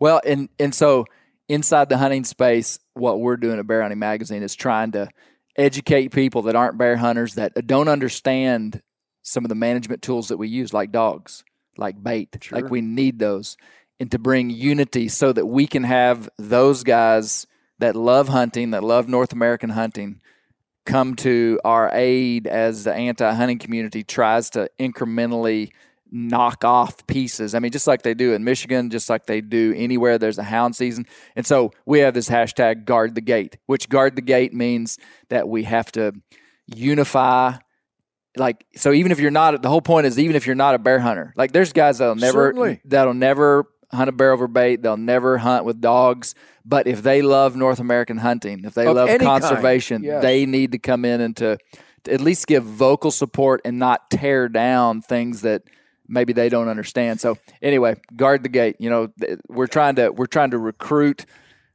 Well, 0.00 0.20
and 0.24 0.48
and 0.58 0.74
so 0.74 1.04
inside 1.48 1.88
the 1.88 1.98
hunting 1.98 2.24
space, 2.24 2.78
what 2.94 3.20
we're 3.20 3.36
doing 3.36 3.58
at 3.58 3.66
Bear 3.66 3.82
Hunting 3.82 3.98
Magazine 3.98 4.42
is 4.42 4.54
trying 4.54 4.92
to 4.92 5.08
educate 5.56 6.12
people 6.12 6.42
that 6.42 6.56
aren't 6.56 6.78
bear 6.78 6.96
hunters 6.96 7.34
that 7.34 7.66
don't 7.66 7.88
understand 7.88 8.80
some 9.22 9.44
of 9.44 9.48
the 9.48 9.54
management 9.54 10.02
tools 10.02 10.28
that 10.28 10.36
we 10.36 10.48
use, 10.48 10.72
like 10.72 10.92
dogs, 10.92 11.44
like 11.76 12.02
bait, 12.02 12.36
Sure. 12.40 12.60
like 12.60 12.70
we 12.70 12.80
need 12.80 13.18
those, 13.18 13.56
and 14.00 14.10
to 14.10 14.18
bring 14.18 14.50
unity 14.50 15.08
so 15.08 15.32
that 15.32 15.46
we 15.46 15.66
can 15.66 15.84
have 15.84 16.28
those 16.38 16.84
guys 16.84 17.46
that 17.78 17.96
love 17.96 18.28
hunting, 18.28 18.70
that 18.70 18.84
love 18.84 19.08
North 19.08 19.32
American 19.32 19.70
hunting, 19.70 20.20
come 20.86 21.14
to 21.16 21.60
our 21.64 21.90
aid 21.92 22.46
as 22.46 22.84
the 22.84 22.94
anti-hunting 22.94 23.58
community 23.58 24.02
tries 24.02 24.50
to 24.50 24.70
incrementally 24.80 25.70
knock 26.10 26.64
off 26.64 27.06
pieces. 27.06 27.54
I 27.54 27.58
mean, 27.58 27.70
just 27.70 27.86
like 27.86 28.02
they 28.02 28.14
do 28.14 28.32
in 28.34 28.44
Michigan, 28.44 28.90
just 28.90 29.10
like 29.10 29.26
they 29.26 29.40
do 29.40 29.74
anywhere 29.76 30.18
there's 30.18 30.38
a 30.38 30.42
hound 30.42 30.76
season. 30.76 31.06
And 31.36 31.46
so 31.46 31.72
we 31.86 32.00
have 32.00 32.14
this 32.14 32.28
hashtag 32.28 32.84
guard 32.84 33.14
the 33.14 33.20
gate, 33.20 33.58
which 33.66 33.88
guard 33.88 34.16
the 34.16 34.22
gate 34.22 34.54
means 34.54 34.98
that 35.28 35.48
we 35.48 35.64
have 35.64 35.90
to 35.92 36.12
unify. 36.66 37.56
Like 38.36 38.64
so, 38.76 38.92
even 38.92 39.10
if 39.12 39.20
you're 39.20 39.30
not, 39.30 39.62
the 39.62 39.68
whole 39.68 39.80
point 39.82 40.06
is 40.06 40.18
even 40.18 40.36
if 40.36 40.46
you're 40.46 40.54
not 40.54 40.74
a 40.74 40.78
bear 40.78 41.00
hunter, 41.00 41.32
like 41.36 41.52
there's 41.52 41.72
guys 41.72 41.98
that'll 41.98 42.14
never 42.14 42.48
Certainly. 42.48 42.80
that'll 42.84 43.14
never 43.14 43.66
hunt 43.90 44.08
a 44.08 44.12
bear 44.12 44.32
over 44.32 44.46
bait. 44.46 44.82
They'll 44.82 44.96
never 44.96 45.38
hunt 45.38 45.64
with 45.64 45.80
dogs. 45.80 46.34
But 46.64 46.86
if 46.86 47.02
they 47.02 47.22
love 47.22 47.56
North 47.56 47.80
American 47.80 48.18
hunting, 48.18 48.64
if 48.64 48.74
they 48.74 48.86
Of 48.86 48.96
love 48.96 49.18
conservation, 49.20 50.02
yes. 50.02 50.22
they 50.22 50.44
need 50.46 50.72
to 50.72 50.78
come 50.78 51.04
in 51.04 51.20
and 51.20 51.36
to, 51.38 51.58
to 52.04 52.12
at 52.12 52.20
least 52.20 52.46
give 52.46 52.64
vocal 52.64 53.10
support 53.10 53.62
and 53.64 53.78
not 53.78 54.10
tear 54.10 54.48
down 54.48 55.00
things 55.00 55.40
that 55.40 55.62
maybe 56.08 56.32
they 56.32 56.48
don't 56.48 56.68
understand. 56.68 57.20
So 57.20 57.38
anyway, 57.62 57.96
guard 58.16 58.42
the 58.42 58.48
gate. 58.48 58.76
You 58.78 58.90
know, 58.90 59.12
we're 59.48 59.66
trying 59.66 59.96
to 59.96 60.10
we're 60.10 60.26
trying 60.26 60.50
to 60.50 60.58
recruit 60.58 61.26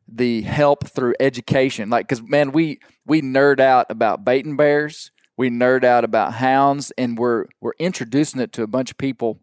the 0.07 0.41
help 0.41 0.87
through 0.87 1.15
education. 1.19 1.89
Like, 1.89 2.07
because 2.07 2.21
man, 2.27 2.51
we 2.51 2.79
we 3.05 3.21
nerd 3.21 3.59
out 3.59 3.87
about 3.89 4.25
baiting 4.25 4.57
bears, 4.57 5.11
we 5.37 5.49
nerd 5.49 5.83
out 5.83 6.03
about 6.03 6.33
hounds, 6.33 6.91
and 6.97 7.17
we're 7.17 7.45
we're 7.61 7.73
introducing 7.79 8.41
it 8.41 8.51
to 8.53 8.63
a 8.63 8.67
bunch 8.67 8.91
of 8.91 8.97
people 8.97 9.39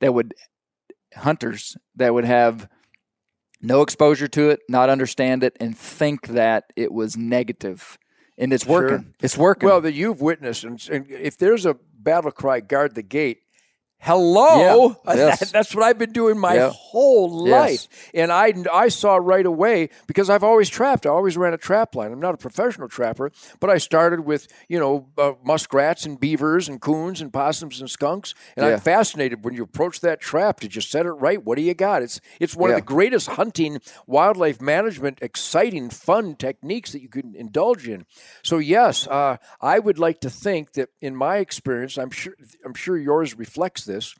that 0.00 0.14
would 0.14 0.34
hunters 1.16 1.76
that 1.96 2.14
would 2.14 2.24
have 2.24 2.68
no 3.60 3.82
exposure 3.82 4.28
to 4.28 4.50
it, 4.50 4.60
not 4.68 4.88
understand 4.88 5.42
it, 5.42 5.56
and 5.58 5.76
think 5.76 6.28
that 6.28 6.72
it 6.76 6.92
was 6.92 7.16
negative. 7.16 7.98
And 8.36 8.52
it's 8.52 8.64
Sure. 8.64 8.82
working. 8.82 9.14
It's 9.20 9.36
working. 9.36 9.68
Well, 9.68 9.80
that 9.80 9.94
you've 9.94 10.20
witnessed, 10.20 10.62
and, 10.62 10.80
and 10.92 11.10
if 11.10 11.36
there's 11.36 11.66
a 11.66 11.74
battle 11.98 12.30
cry, 12.30 12.60
guard 12.60 12.94
the 12.94 13.02
gate. 13.02 13.38
Hello, 14.00 14.88
Yeah, 14.90 14.94
yes. 15.16 15.50
that's 15.50 15.74
what 15.74 15.84
I've 15.84 15.98
been 15.98 16.12
doing 16.12 16.38
my 16.38 16.54
Yeah. 16.54 16.70
whole 16.72 17.44
Yes. 17.44 17.88
life, 17.88 18.10
and 18.14 18.30
I 18.32 18.54
I 18.72 18.88
saw 18.88 19.16
right 19.16 19.44
away 19.44 19.90
because 20.06 20.30
I've 20.30 20.44
always 20.44 20.68
trapped. 20.68 21.04
I 21.04 21.10
always 21.10 21.36
ran 21.36 21.52
a 21.52 21.58
trap 21.58 21.96
line. 21.96 22.12
I'm 22.12 22.20
not 22.20 22.32
a 22.32 22.38
professional 22.38 22.88
trapper, 22.88 23.32
but 23.58 23.70
I 23.70 23.78
started 23.78 24.20
with 24.20 24.46
you 24.68 24.78
know 24.78 25.08
uh, 25.18 25.32
muskrats 25.44 26.06
and 26.06 26.18
beavers 26.18 26.68
and 26.68 26.80
coons 26.80 27.20
and 27.20 27.32
possums 27.32 27.80
and 27.80 27.90
skunks, 27.90 28.34
and 28.56 28.64
Yeah. 28.64 28.74
I'm 28.74 28.80
fascinated 28.80 29.44
when 29.44 29.54
you 29.54 29.64
approach 29.64 30.00
that 30.00 30.20
trap. 30.20 30.60
Did 30.60 30.76
you 30.76 30.80
set 30.80 31.04
it 31.04 31.10
right? 31.12 31.44
What 31.44 31.56
do 31.56 31.62
you 31.62 31.74
got? 31.74 32.02
It's 32.02 32.20
it's 32.38 32.54
one 32.54 32.70
of 32.70 32.76
the 32.76 32.82
greatest 32.82 33.30
hunting, 33.30 33.80
wildlife 34.06 34.60
management, 34.60 35.18
exciting, 35.22 35.90
fun 35.90 36.36
techniques 36.36 36.92
that 36.92 37.02
you 37.02 37.08
can 37.08 37.34
indulge 37.34 37.88
in. 37.88 38.06
So 38.44 38.58
yes, 38.58 39.08
uh, 39.08 39.38
I 39.60 39.80
would 39.80 39.98
like 39.98 40.20
to 40.20 40.30
think 40.30 40.74
that 40.74 40.90
in 41.00 41.16
my 41.16 41.38
experience, 41.38 41.98
I'm 41.98 42.10
sure 42.10 42.34
I'm 42.64 42.74
sure 42.74 42.96
yours 42.96 43.36
reflects 43.36 43.87
this, 43.88 44.14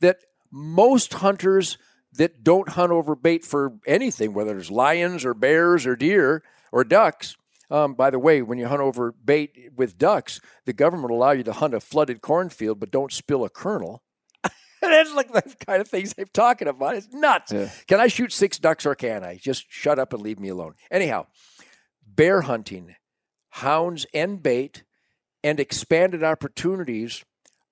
that 0.00 0.18
most 0.52 1.14
hunters 1.14 1.76
that 2.12 2.44
don't 2.44 2.70
hunt 2.70 2.92
over 2.92 3.14
bait 3.14 3.44
for 3.44 3.74
anything, 3.86 4.32
whether 4.32 4.56
it's 4.56 4.70
lions 4.70 5.24
or 5.24 5.34
bears 5.34 5.86
or 5.86 5.96
deer 5.96 6.42
or 6.72 6.84
ducks. 6.84 7.36
Um, 7.70 7.94
by 7.94 8.10
the 8.10 8.18
way, 8.18 8.42
when 8.42 8.58
you 8.58 8.68
hunt 8.68 8.80
over 8.80 9.12
bait 9.12 9.70
with 9.74 9.98
ducks, 9.98 10.40
the 10.66 10.72
government 10.72 11.10
will 11.10 11.18
allow 11.18 11.32
you 11.32 11.42
to 11.42 11.52
hunt 11.52 11.74
a 11.74 11.80
flooded 11.80 12.20
cornfield, 12.20 12.78
but 12.78 12.92
don't 12.92 13.12
spill 13.12 13.44
a 13.44 13.50
kernel. 13.50 14.02
That's 14.80 15.12
like 15.14 15.32
the 15.32 15.42
kind 15.66 15.80
of 15.80 15.88
things 15.88 16.14
they're 16.14 16.26
talking 16.26 16.68
about. 16.68 16.94
It's 16.94 17.12
nuts. 17.12 17.52
Yeah. 17.52 17.70
Can 17.88 17.98
I 17.98 18.06
shoot 18.06 18.32
six 18.32 18.58
ducks 18.58 18.86
or 18.86 18.94
can 18.94 19.24
I? 19.24 19.36
Just 19.36 19.66
shut 19.68 19.98
up 19.98 20.12
and 20.12 20.22
leave 20.22 20.38
me 20.38 20.48
alone. 20.48 20.74
Anyhow, 20.90 21.26
bear 22.06 22.42
hunting, 22.42 22.94
hounds 23.50 24.06
and 24.14 24.40
bait, 24.42 24.84
and 25.42 25.58
expanded 25.58 26.22
opportunities 26.22 27.24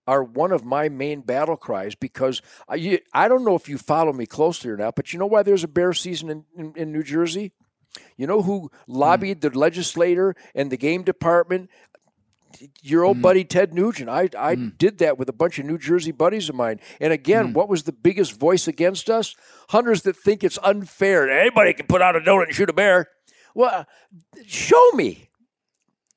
are 0.06 0.22
one 0.22 0.52
of 0.52 0.64
my 0.64 0.89
main 0.89 1.20
battle 1.20 1.56
cries 1.56 1.94
because 1.94 2.43
I, 2.68 2.76
you, 2.76 2.98
I 3.12 3.28
don't 3.28 3.44
know 3.44 3.55
if 3.55 3.68
you 3.68 3.78
follow 3.78 4.12
me 4.12 4.26
closely 4.26 4.70
or 4.70 4.76
not, 4.76 4.97
but 4.97 5.12
you 5.12 5.18
know 5.18 5.26
why 5.26 5.43
there's 5.43 5.64
a 5.64 5.68
bear 5.68 5.93
season 5.93 6.31
in, 6.31 6.44
in, 6.56 6.72
in 6.76 6.93
New 6.93 7.02
Jersey? 7.02 7.52
You 8.16 8.26
know 8.26 8.43
who 8.43 8.70
hmm. 8.86 8.93
lobbied 8.93 9.40
the 9.40 9.51
legislator 9.51 10.35
and 10.55 10.70
the 10.70 10.76
game 10.76 11.02
department? 11.02 11.70
Your 12.82 13.05
old 13.05 13.16
hmm. 13.16 13.22
buddy 13.22 13.44
Ted 13.44 13.74
Nugent. 13.74 14.09
I, 14.09 14.28
I 14.39 14.55
hmm. 14.55 14.68
did 14.78 14.98
that 14.98 15.18
with 15.18 15.28
a 15.28 15.32
bunch 15.32 15.59
of 15.59 15.66
New 15.66 15.78
Jersey 15.78 16.12
buddies 16.12 16.48
of 16.48 16.55
mine. 16.55 16.81
And 17.01 17.12
again, 17.12 17.52
what 17.52 17.68
was 17.68 17.85
the 17.85 17.93
biggest 17.93 18.39
voice 18.39 18.68
against 18.68 19.10
us? 19.10 19.35
Hunters 19.70 20.02
that 20.02 20.16
think 20.16 20.44
it's 20.44 20.59
unfair. 20.62 21.28
Anybody 21.28 21.74
can 21.74 21.86
put 21.86 22.02
out 22.02 22.16
a 22.16 22.20
donut 22.20 22.47
and 22.47 22.55
shoot 22.55 22.70
a 22.70 22.74
bear. 22.74 23.09
Well, 23.55 23.86
show 24.47 24.90
me. 24.93 25.31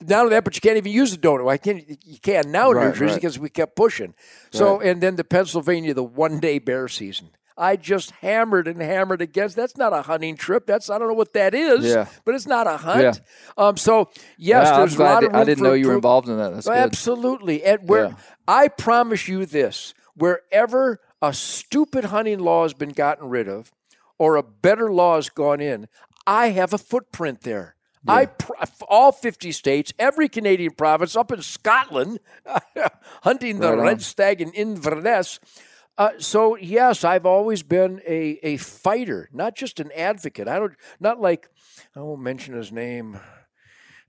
Not 0.02 0.20
only 0.20 0.30
that, 0.32 0.44
but 0.44 0.56
you 0.56 0.62
can't 0.62 0.78
even 0.78 0.92
use 0.92 1.12
the 1.12 1.18
donut. 1.18 1.44
Why 1.44 1.58
can't 1.58 1.84
you 2.06 2.20
can 2.20 2.52
now 2.52 2.72
in 2.72 2.78
New 2.78 2.92
Jersey 2.92 3.06
right. 3.06 3.16
because 3.16 3.40
we 3.40 3.50
kept 3.50 3.76
pushing. 3.76 4.14
So 4.52 4.80
and 4.80 5.02
then 5.02 5.16
the 5.16 5.24
Pennsylvania, 5.24 5.94
the 5.94 6.04
one 6.04 6.40
day 6.40 6.60
bear 6.60 6.88
season. 6.88 7.32
I 7.58 7.76
just 7.76 8.12
hammered 8.12 8.68
and 8.68 8.80
hammered 8.80 9.22
against. 9.22 9.56
That's 9.56 9.76
not 9.76 9.92
a 9.92 10.04
hunting 10.04 10.38
trip. 10.38 10.68
That's 10.68 10.92
I 10.92 11.00
don't 11.00 11.08
know 11.08 11.16
what 11.16 11.34
that 11.34 11.56
is. 11.56 11.86
Yeah. 11.86 12.06
But 12.24 12.36
it's 12.36 12.46
not 12.46 12.68
a 12.68 12.78
hunt. 12.78 13.02
Yeah. 13.02 13.14
Um. 13.58 13.78
So 13.78 14.12
yes, 14.38 14.68
Yeah, 14.68 14.78
there's 14.78 14.96
a 14.96 15.04
lot 15.04 15.24
of 15.24 15.34
I 15.34 15.44
didn't 15.44 15.64
know 15.64 15.74
you 15.74 15.88
were 15.88 15.96
involved 15.96 16.30
in 16.30 16.38
that. 16.38 16.54
That's 16.54 16.68
good. 16.68 16.78
Absolutely. 16.78 17.64
And 17.64 17.90
where. 17.90 18.16
I 18.48 18.70
promise 18.70 19.28
you 19.28 19.46
this, 19.46 19.94
wherever 20.16 21.02
a 21.22 21.34
stupid 21.34 22.06
hunting 22.06 22.40
law 22.40 22.64
has 22.64 22.74
been 22.74 22.92
gotten 22.92 23.28
rid 23.28 23.50
of 23.50 23.72
or 24.18 24.36
a 24.36 24.44
better 24.44 24.92
law 24.92 25.16
has 25.16 25.30
gone 25.30 25.60
in, 25.60 25.88
I 26.26 26.50
have 26.50 26.74
a 26.74 26.78
footprint 26.78 27.42
there. 27.42 27.77
I 28.08 28.30
all 28.88 29.12
50 29.12 29.52
states, 29.52 29.94
every 30.00 30.30
Canadian 30.30 30.74
province, 30.74 31.16
up 31.16 31.32
in 31.32 31.42
Scotland, 31.42 32.20
hunting 33.24 33.60
the 33.60 33.76
Right 33.76 33.88
red 33.88 34.02
stag 34.02 34.42
in 34.42 34.52
Inverness. 34.52 35.40
Uh, 35.98 36.12
so 36.20 36.56
yes, 36.56 37.04
I've 37.04 37.26
always 37.26 37.64
been 37.64 38.02
a, 38.08 38.40
a 38.44 38.58
fighter, 38.58 39.30
not 39.34 39.56
just 39.56 39.80
an 39.80 39.92
advocate. 39.96 40.48
I 40.48 40.60
don't 40.60 40.76
not 41.00 41.20
like 41.20 41.50
I 41.96 42.02
won't 42.02 42.22
mention 42.22 42.54
his 42.54 42.72
name 42.72 43.20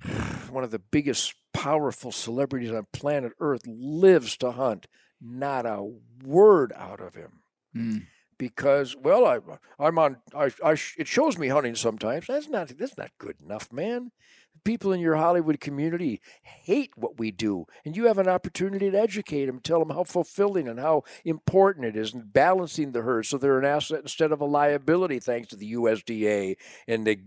one 0.50 0.64
of 0.64 0.70
the 0.70 0.78
biggest 0.78 1.34
powerful 1.54 2.12
celebrities 2.12 2.70
on 2.70 2.86
planet 2.92 3.32
Earth 3.40 3.62
lives 3.66 4.36
to 4.38 4.52
hunt. 4.52 4.86
Not 5.20 5.66
a 5.66 5.90
word 6.24 6.72
out 6.76 7.00
of 7.00 7.14
him. 7.14 7.40
Mm. 7.74 8.06
Because 8.38 8.96
well, 8.96 9.26
I, 9.26 9.40
I'm 9.78 9.98
on. 9.98 10.18
I, 10.34 10.50
I, 10.64 10.72
it 10.96 11.08
shows 11.08 11.36
me 11.38 11.48
hunting 11.48 11.74
sometimes. 11.74 12.26
That's 12.28 12.48
not. 12.48 12.68
That's 12.78 12.96
not 12.96 13.10
good 13.18 13.36
enough, 13.44 13.72
man. 13.72 14.12
People 14.64 14.92
in 14.92 15.00
your 15.00 15.16
Hollywood 15.16 15.60
community 15.60 16.20
hate 16.42 16.90
what 16.96 17.18
we 17.18 17.30
do, 17.30 17.66
and 17.84 17.96
you 17.96 18.06
have 18.06 18.18
an 18.18 18.28
opportunity 18.28 18.90
to 18.90 18.98
educate 18.98 19.46
them, 19.46 19.60
tell 19.60 19.78
them 19.78 19.90
how 19.90 20.04
fulfilling 20.04 20.68
and 20.68 20.80
how 20.80 21.04
important 21.24 21.86
it 21.86 21.96
is, 21.96 22.12
and 22.12 22.32
balancing 22.32 22.92
the 22.92 23.02
herd 23.02 23.24
so 23.26 23.38
they're 23.38 23.58
an 23.58 23.64
asset 23.64 24.00
instead 24.00 24.32
of 24.32 24.40
a 24.40 24.44
liability, 24.44 25.20
thanks 25.20 25.48
to 25.48 25.56
the 25.56 25.74
USDA 25.74 26.56
and 26.86 27.06
the 27.06 27.18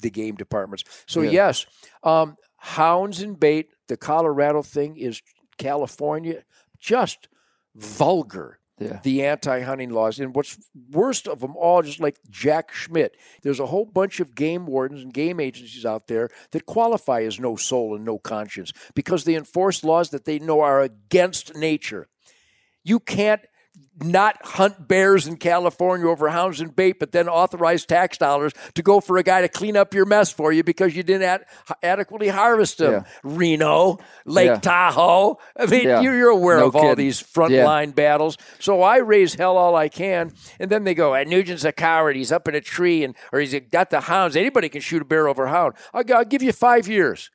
the 0.00 0.10
game 0.10 0.36
departments. 0.36 0.84
So 1.06 1.22
Yeah. 1.22 1.30
yes, 1.30 1.66
um, 2.02 2.36
hounds 2.56 3.20
and 3.22 3.38
bait. 3.38 3.70
The 3.88 3.96
Colorado 3.96 4.62
thing 4.62 4.96
is 4.96 5.20
California, 5.58 6.44
just 6.78 7.28
vulgar. 7.74 8.58
Yeah. 8.84 9.00
The 9.02 9.24
anti-hunting 9.24 9.90
laws, 9.90 10.18
and 10.18 10.34
what's 10.34 10.58
worst 10.90 11.28
of 11.28 11.40
them 11.40 11.56
all, 11.56 11.82
just 11.82 12.00
like 12.00 12.18
Jack 12.30 12.72
Schmidt, 12.72 13.16
there's 13.42 13.60
a 13.60 13.66
whole 13.66 13.84
bunch 13.84 14.20
of 14.20 14.34
game 14.34 14.66
wardens 14.66 15.02
and 15.02 15.12
game 15.12 15.40
agencies 15.40 15.86
out 15.86 16.08
there 16.08 16.30
that 16.50 16.66
qualify 16.66 17.22
as 17.22 17.38
no 17.38 17.56
soul 17.56 17.94
and 17.94 18.04
no 18.04 18.18
conscience 18.18 18.72
because 18.94 19.24
they 19.24 19.34
enforce 19.34 19.84
laws 19.84 20.10
that 20.10 20.24
they 20.24 20.38
know 20.38 20.60
are 20.60 20.80
against 20.80 21.56
nature. 21.56 22.08
You 22.84 22.98
can't 22.98 23.42
not 24.02 24.36
hunt 24.44 24.88
bears 24.88 25.28
in 25.28 25.36
California 25.36 26.08
over 26.08 26.28
hounds 26.28 26.60
and 26.60 26.74
bait, 26.74 26.98
but 26.98 27.12
then 27.12 27.28
authorize 27.28 27.84
tax 27.86 28.18
dollars 28.18 28.52
to 28.74 28.82
go 28.82 29.00
for 29.00 29.16
a 29.16 29.22
guy 29.22 29.42
to 29.42 29.48
clean 29.48 29.76
up 29.76 29.94
your 29.94 30.04
mess 30.04 30.32
for 30.32 30.52
you 30.52 30.64
because 30.64 30.96
you 30.96 31.02
didn't 31.04 31.22
ad- 31.22 31.44
adequately 31.84 32.28
harvest 32.28 32.78
them. 32.78 32.92
Yeah. 32.92 33.02
Reno, 33.22 33.98
Lake 34.24 34.46
Yeah. 34.48 34.56
Tahoe. 34.56 35.38
I 35.56 35.66
mean, 35.66 35.84
Yeah. 35.86 36.00
you're, 36.00 36.30
aware 36.30 36.58
No 36.58 36.66
of 36.66 36.74
all 36.76 36.96
these 36.96 37.22
frontline 37.22 37.94
battles. 37.94 38.36
So 38.58 38.82
I 38.82 38.96
raise 38.98 39.34
hell 39.34 39.56
all 39.56 39.76
I 39.76 39.88
can, 39.88 40.32
and 40.58 40.70
then 40.70 40.84
they 40.84 40.94
go, 40.94 41.14
"Ah, 41.14 41.22
"Nugent's 41.24 41.64
a 41.64 41.72
coward. 41.72 42.16
He's 42.16 42.32
up 42.32 42.48
in 42.48 42.54
a 42.54 42.60
tree, 42.60 43.04
and 43.04 43.14
or 43.32 43.38
he's 43.40 43.54
got 43.70 43.90
the 43.90 44.00
hounds. 44.00 44.34
Anybody 44.34 44.68
can 44.68 44.80
shoot 44.80 45.02
a 45.02 45.04
bear 45.04 45.28
over 45.28 45.44
a 45.44 45.50
hound. 45.50 45.74
I'll, 45.94 46.02
I'll 46.14 46.24
give 46.24 46.42
you 46.42 46.52
five 46.52 46.88
years." 46.88 47.30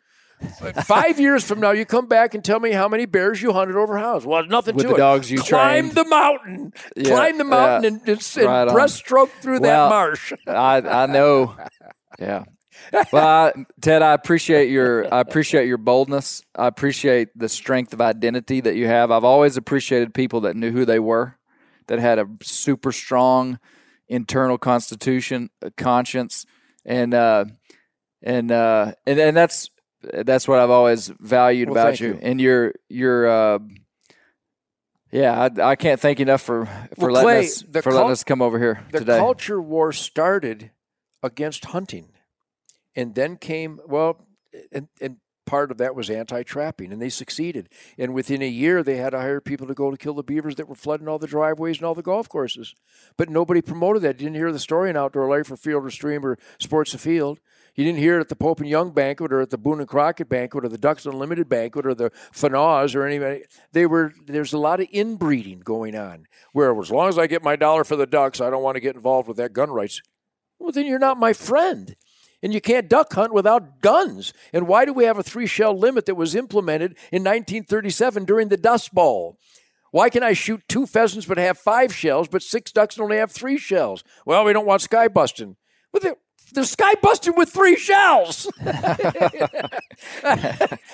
Five 0.83 1.19
years 1.19 1.43
from 1.43 1.59
now, 1.59 1.71
you 1.71 1.85
come 1.85 2.05
back 2.07 2.33
and 2.35 2.43
tell 2.43 2.59
me 2.59 2.71
how 2.71 2.87
many 2.87 3.05
bears 3.05 3.41
you 3.41 3.53
hunted 3.53 3.75
over 3.75 3.97
hounds. 3.97 4.25
Well, 4.25 4.45
nothing 4.45 4.75
With 4.75 4.83
to 4.85 4.89
the 4.89 4.95
it. 4.95 4.97
dogs 4.99 5.31
you 5.31 5.39
climb 5.39 5.85
trained. 5.89 5.95
the 5.95 6.05
mountain, 6.05 6.73
Yeah, 6.95 7.03
climb 7.09 7.37
the 7.37 7.43
mountain, 7.43 7.83
yeah. 7.83 7.87
and, 7.87 8.09
and, 8.19 8.37
and 8.37 8.45
Right 8.45 8.67
breaststroke 8.67 9.29
through 9.41 9.59
Well, 9.61 9.89
that 9.89 9.95
marsh. 9.95 10.33
I 10.47 10.77
I 10.81 11.05
know. 11.07 11.55
Yeah. 12.19 12.43
Well, 13.11 13.27
I, 13.27 13.53
Ted, 13.81 14.03
I 14.03 14.13
appreciate 14.13 14.69
your 14.69 15.11
I 15.11 15.19
appreciate 15.21 15.67
your 15.67 15.79
boldness. 15.79 16.43
I 16.55 16.67
appreciate 16.67 17.29
the 17.35 17.49
strength 17.49 17.91
of 17.93 18.01
identity 18.01 18.61
that 18.61 18.75
you 18.75 18.85
have. 18.85 19.09
I've 19.09 19.23
always 19.23 19.57
appreciated 19.57 20.13
people 20.13 20.41
that 20.41 20.55
knew 20.55 20.71
who 20.71 20.85
they 20.85 20.99
were, 20.99 21.37
that 21.87 21.97
had 21.97 22.19
a 22.19 22.27
super 22.43 22.91
strong 22.91 23.57
internal 24.07 24.59
constitution, 24.59 25.49
a 25.63 25.71
conscience, 25.71 26.45
and 26.85 27.15
uh, 27.15 27.45
and 28.21 28.51
uh, 28.51 28.93
and 29.07 29.19
and 29.19 29.35
that's 29.35 29.71
that's 30.13 30.47
what 30.47 30.59
I've 30.59 30.69
always 30.69 31.07
valued 31.19 31.69
Well, 31.69 31.85
about 31.85 31.99
you. 31.99 32.09
you. 32.09 32.19
And 32.21 32.39
your 32.41 32.73
your 32.89 33.27
uh, 33.27 33.59
yeah, 35.11 35.49
I, 35.57 35.69
I 35.71 35.75
can't 35.75 35.99
thank 35.99 36.19
you 36.19 36.23
enough 36.23 36.41
for 36.41 36.65
for 36.97 37.11
Well, 37.11 37.23
letting 37.23 37.23
Clay, 37.23 37.39
us 37.45 37.61
for 37.63 37.81
cul- 37.83 37.93
letting 37.93 38.11
us 38.11 38.23
come 38.23 38.41
over 38.41 38.59
here 38.59 38.83
the 38.91 38.99
today. 38.99 39.17
culture 39.17 39.61
war 39.61 39.91
started 39.93 40.71
against 41.23 41.65
hunting 41.65 42.09
and 42.95 43.15
then 43.15 43.37
came 43.37 43.79
well 43.87 44.25
and, 44.71 44.87
and 45.01 45.17
part 45.45 45.71
of 45.71 45.77
that 45.77 45.95
was 45.95 46.09
anti-trapping 46.09 46.91
and 46.91 47.01
they 47.01 47.07
succeeded 47.09 47.69
and 47.97 48.13
within 48.13 48.41
a 48.41 48.47
year 48.47 48.83
they 48.83 48.97
had 48.97 49.11
to 49.11 49.17
hire 49.17 49.39
people 49.39 49.65
to 49.65 49.73
go 49.73 49.89
to 49.89 49.95
kill 49.97 50.13
the 50.13 50.21
beavers 50.23 50.55
that 50.55 50.67
were 50.67 50.75
flooding 50.75 51.07
all 51.07 51.17
the 51.17 51.25
driveways 51.25 51.77
and 51.77 51.85
all 51.85 51.95
the 51.95 52.01
golf 52.01 52.27
courses 52.27 52.75
but 53.15 53.29
nobody 53.29 53.61
promoted 53.61 54.01
that 54.01 54.17
didn't 54.17 54.35
hear 54.35 54.51
the 54.51 54.59
story 54.59 54.89
in 54.89 54.97
outdoor 54.97 55.29
life 55.29 55.49
or 55.49 55.55
field 55.55 55.85
or 55.85 55.89
stream 55.89 56.25
or 56.25 56.37
sports 56.59 56.93
afield 56.93 57.39
you 57.77 57.85
didn't 57.85 57.99
hear 57.99 58.17
it 58.17 58.21
at 58.21 58.29
the 58.29 58.35
Pope 58.35 58.59
and 58.59 58.67
Young 58.67 58.91
banquet 58.91 59.31
or 59.31 59.39
at 59.39 59.51
the 59.51 59.57
Boone 59.57 59.79
and 59.79 59.87
Crockett 59.87 60.27
banquet 60.27 60.65
or 60.65 60.67
the 60.67 60.79
Ducks 60.79 61.05
Unlimited 61.05 61.47
banquet 61.47 61.85
or 61.85 61.93
the 61.93 62.09
Fanaz 62.33 62.95
or 62.95 63.05
anybody. 63.05 63.43
They 63.71 63.85
were 63.85 64.13
there's 64.25 64.51
a 64.51 64.57
lot 64.57 64.79
of 64.79 64.87
inbreeding 64.91 65.59
going 65.59 65.95
on 65.95 66.25
where 66.53 66.77
as 66.81 66.91
long 66.91 67.07
as 67.07 67.19
I 67.19 67.27
get 67.27 67.43
my 67.43 67.55
dollar 67.55 67.83
for 67.83 67.95
the 67.95 68.07
ducks, 68.07 68.41
I 68.41 68.49
don't 68.49 68.63
want 68.63 68.75
to 68.75 68.81
get 68.81 68.95
involved 68.95 69.27
with 69.27 69.37
that 69.37 69.53
gun 69.53 69.69
rights. 69.69 70.01
Well, 70.57 70.71
then 70.71 70.87
you're 70.87 70.97
not 70.97 71.19
my 71.19 71.33
friend. 71.33 71.95
And 72.43 72.53
you 72.53 72.61
can't 72.61 72.89
duck 72.89 73.13
hunt 73.13 73.33
without 73.33 73.81
guns. 73.81 74.31
And 74.53 74.67
why 74.67 74.85
do 74.85 74.93
we 74.93 75.05
have 75.05 75.17
a 75.17 75.23
three 75.23 75.47
shell 75.47 75.77
limit 75.77 76.05
that 76.05 76.15
was 76.15 76.35
implemented 76.35 76.91
in 77.11 77.23
1937 77.23 78.25
during 78.25 78.49
the 78.49 78.57
Dust 78.57 78.93
Bowl? 78.93 79.37
Why 79.91 80.09
can 80.09 80.21
I 80.21 80.33
shoot 80.33 80.61
two 80.67 80.85
pheasants 80.85 81.25
but 81.25 81.37
have 81.37 81.57
five 81.57 81.93
shells, 81.93 82.27
but 82.27 82.43
six 82.43 82.71
ducks 82.71 82.95
and 82.95 83.03
only 83.03 83.17
have 83.17 83.31
three 83.31 83.57
shells? 83.57 84.03
Well, 84.25 84.43
we 84.45 84.53
don't 84.53 84.65
want 84.65 84.81
sky 84.81 85.07
busting. 85.07 85.55
Well, 85.91 86.15
they're, 86.53 86.53
they're 86.53 86.63
sky 86.63 86.93
busting 87.01 87.33
with 87.35 87.49
three 87.49 87.77
shells. 87.77 88.47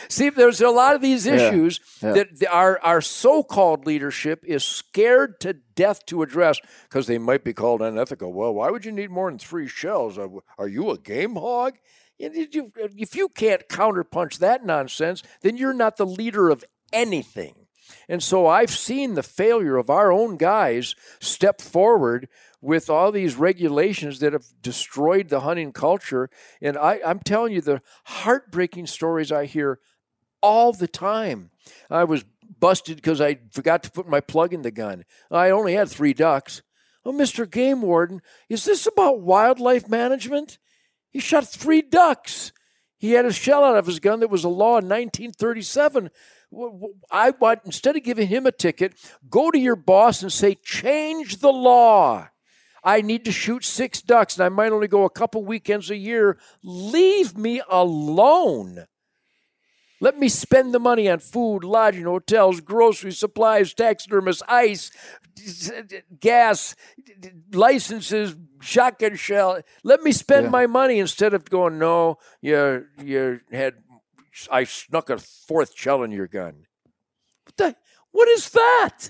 See, 0.09 0.30
there's 0.30 0.61
a 0.61 0.69
lot 0.69 0.95
of 0.95 1.01
these 1.01 1.25
issues 1.25 1.80
that 2.01 2.27
our, 2.51 2.80
our 2.81 3.01
so 3.01 3.43
called 3.43 3.85
leadership 3.85 4.43
is 4.45 4.63
scared 4.63 5.39
to 5.41 5.53
death 5.53 6.05
to 6.07 6.21
address 6.21 6.59
because 6.89 7.07
they 7.07 7.17
might 7.17 7.43
be 7.43 7.53
called 7.53 7.81
unethical. 7.81 8.34
Well, 8.34 8.53
why 8.53 8.69
would 8.69 8.85
you 8.85 8.91
need 8.91 9.11
more 9.11 9.30
than 9.30 9.39
three 9.39 9.67
shells? 9.67 10.17
Are, 10.17 10.30
are 10.57 10.67
you 10.67 10.91
a 10.91 10.97
game 10.97 11.35
hog? 11.35 11.75
And 12.19 12.35
If 12.35 12.53
you, 12.53 12.71
if 12.75 13.15
you 13.15 13.30
can't 13.30 13.67
counterpunch 13.67 14.39
that 14.39 14.65
nonsense, 14.65 15.23
then 15.41 15.57
you're 15.57 15.73
not 15.73 15.97
the 15.97 16.05
leader 16.05 16.49
of 16.49 16.63
anything. 16.91 17.62
And 18.07 18.22
so 18.22 18.47
I've 18.47 18.72
seen 18.72 19.14
the 19.14 19.23
failure 19.23 19.77
of 19.77 19.89
our 19.89 20.11
own 20.11 20.38
guys 20.38 20.95
step 21.19 21.61
forward 21.61 22.27
with 22.61 22.89
all 22.89 23.11
these 23.11 23.35
regulations 23.35 24.19
that 24.19 24.34
have 24.34 24.45
destroyed 24.61 25.30
the 25.30 25.41
hunting 25.41 25.72
culture. 25.73 26.30
And 26.61 26.77
I, 26.77 27.01
I'm 27.05 27.19
telling 27.19 27.53
you, 27.53 27.61
the 27.61 27.81
heartbreaking 28.05 28.88
stories 28.88 29.31
I 29.31 29.45
hear 29.45 29.80
all 30.41 30.72
the 30.73 30.88
time. 30.88 31.51
I 31.89 32.03
was 32.05 32.23
busted 32.60 32.97
because 32.97 33.19
I 33.19 33.39
forgot 33.51 33.84
to 33.84 33.91
put 33.91 34.07
my 34.07 34.22
plug 34.22 34.53
in 34.53 34.61
the 34.61 34.72
gun. 34.72 35.03
I 35.30 35.49
only 35.49 35.73
had 35.73 35.89
three 35.89 36.14
ducks. 36.14 36.61
Oh, 37.05 37.11
Mr. 37.11 37.49
Game 37.49 37.81
Warden, 37.81 38.22
is 38.47 38.64
this 38.64 38.88
about 38.88 39.22
wildlife 39.22 39.89
management? 39.89 40.57
He 41.11 41.19
shot 41.19 41.47
three 41.47 41.81
ducks. 41.81 42.53
He 42.97 43.11
had 43.11 43.26
a 43.26 43.34
shell 43.34 43.65
out 43.65 43.76
of 43.76 43.85
his 43.85 43.99
gun 43.99 44.22
that 44.22 44.30
was 44.30 44.45
a 44.45 44.49
law 44.49 44.77
in 44.77 44.88
1937. 44.88 46.10
I 47.11 47.31
want, 47.31 47.61
instead 47.65 47.95
of 47.95 48.03
giving 48.03 48.27
him 48.27 48.45
a 48.45 48.51
ticket, 48.51 48.93
go 49.30 49.51
to 49.51 49.59
your 49.59 49.75
boss 49.75 50.21
and 50.21 50.31
say, 50.31 50.55
change 50.55 51.38
the 51.38 51.51
law. 51.51 52.30
I 52.84 53.01
need 53.01 53.23
to 53.25 53.31
shoot 53.31 53.63
six 53.63 54.01
ducks 54.01 54.35
and 54.35 54.43
I 54.43 54.49
might 54.49 54.71
only 54.71 54.88
go 54.89 55.05
a 55.05 55.09
couple 55.09 55.43
weekends 55.45 55.89
a 55.89 55.95
year. 55.95 56.38
Leave 56.63 57.38
me 57.38 57.61
alone. 57.69 58.85
Let 60.01 60.19
me 60.19 60.27
spend 60.27 60.73
the 60.73 60.80
money 60.80 61.09
on 61.09 61.19
food, 61.19 61.63
lodging, 61.63 62.03
hotels, 62.03 62.59
groceries, 62.59 63.17
supplies, 63.17 63.73
taxidermists, 63.73 64.43
ice, 64.49 64.91
gas, 66.19 66.75
licenses, 67.53 68.35
shotgun 68.59 69.15
shell. 69.15 69.61
Let 69.84 70.01
me 70.03 70.11
spend 70.11 70.45
Yeah. 70.45 70.49
my 70.49 70.67
money 70.67 70.99
instead 70.99 71.34
of 71.34 71.49
going, 71.49 71.80
no, 71.80 72.17
you, 72.41 72.85
you 73.01 73.39
had, 73.49 73.75
I 74.51 74.64
snuck 74.64 75.10
a 75.10 75.18
fourth 75.18 75.73
shell 75.76 76.03
in 76.03 76.11
your 76.11 76.27
gun. 76.27 76.65
What, 77.45 77.57
the, 77.57 77.76
what 78.11 78.27
is 78.30 78.49
that? 78.49 79.10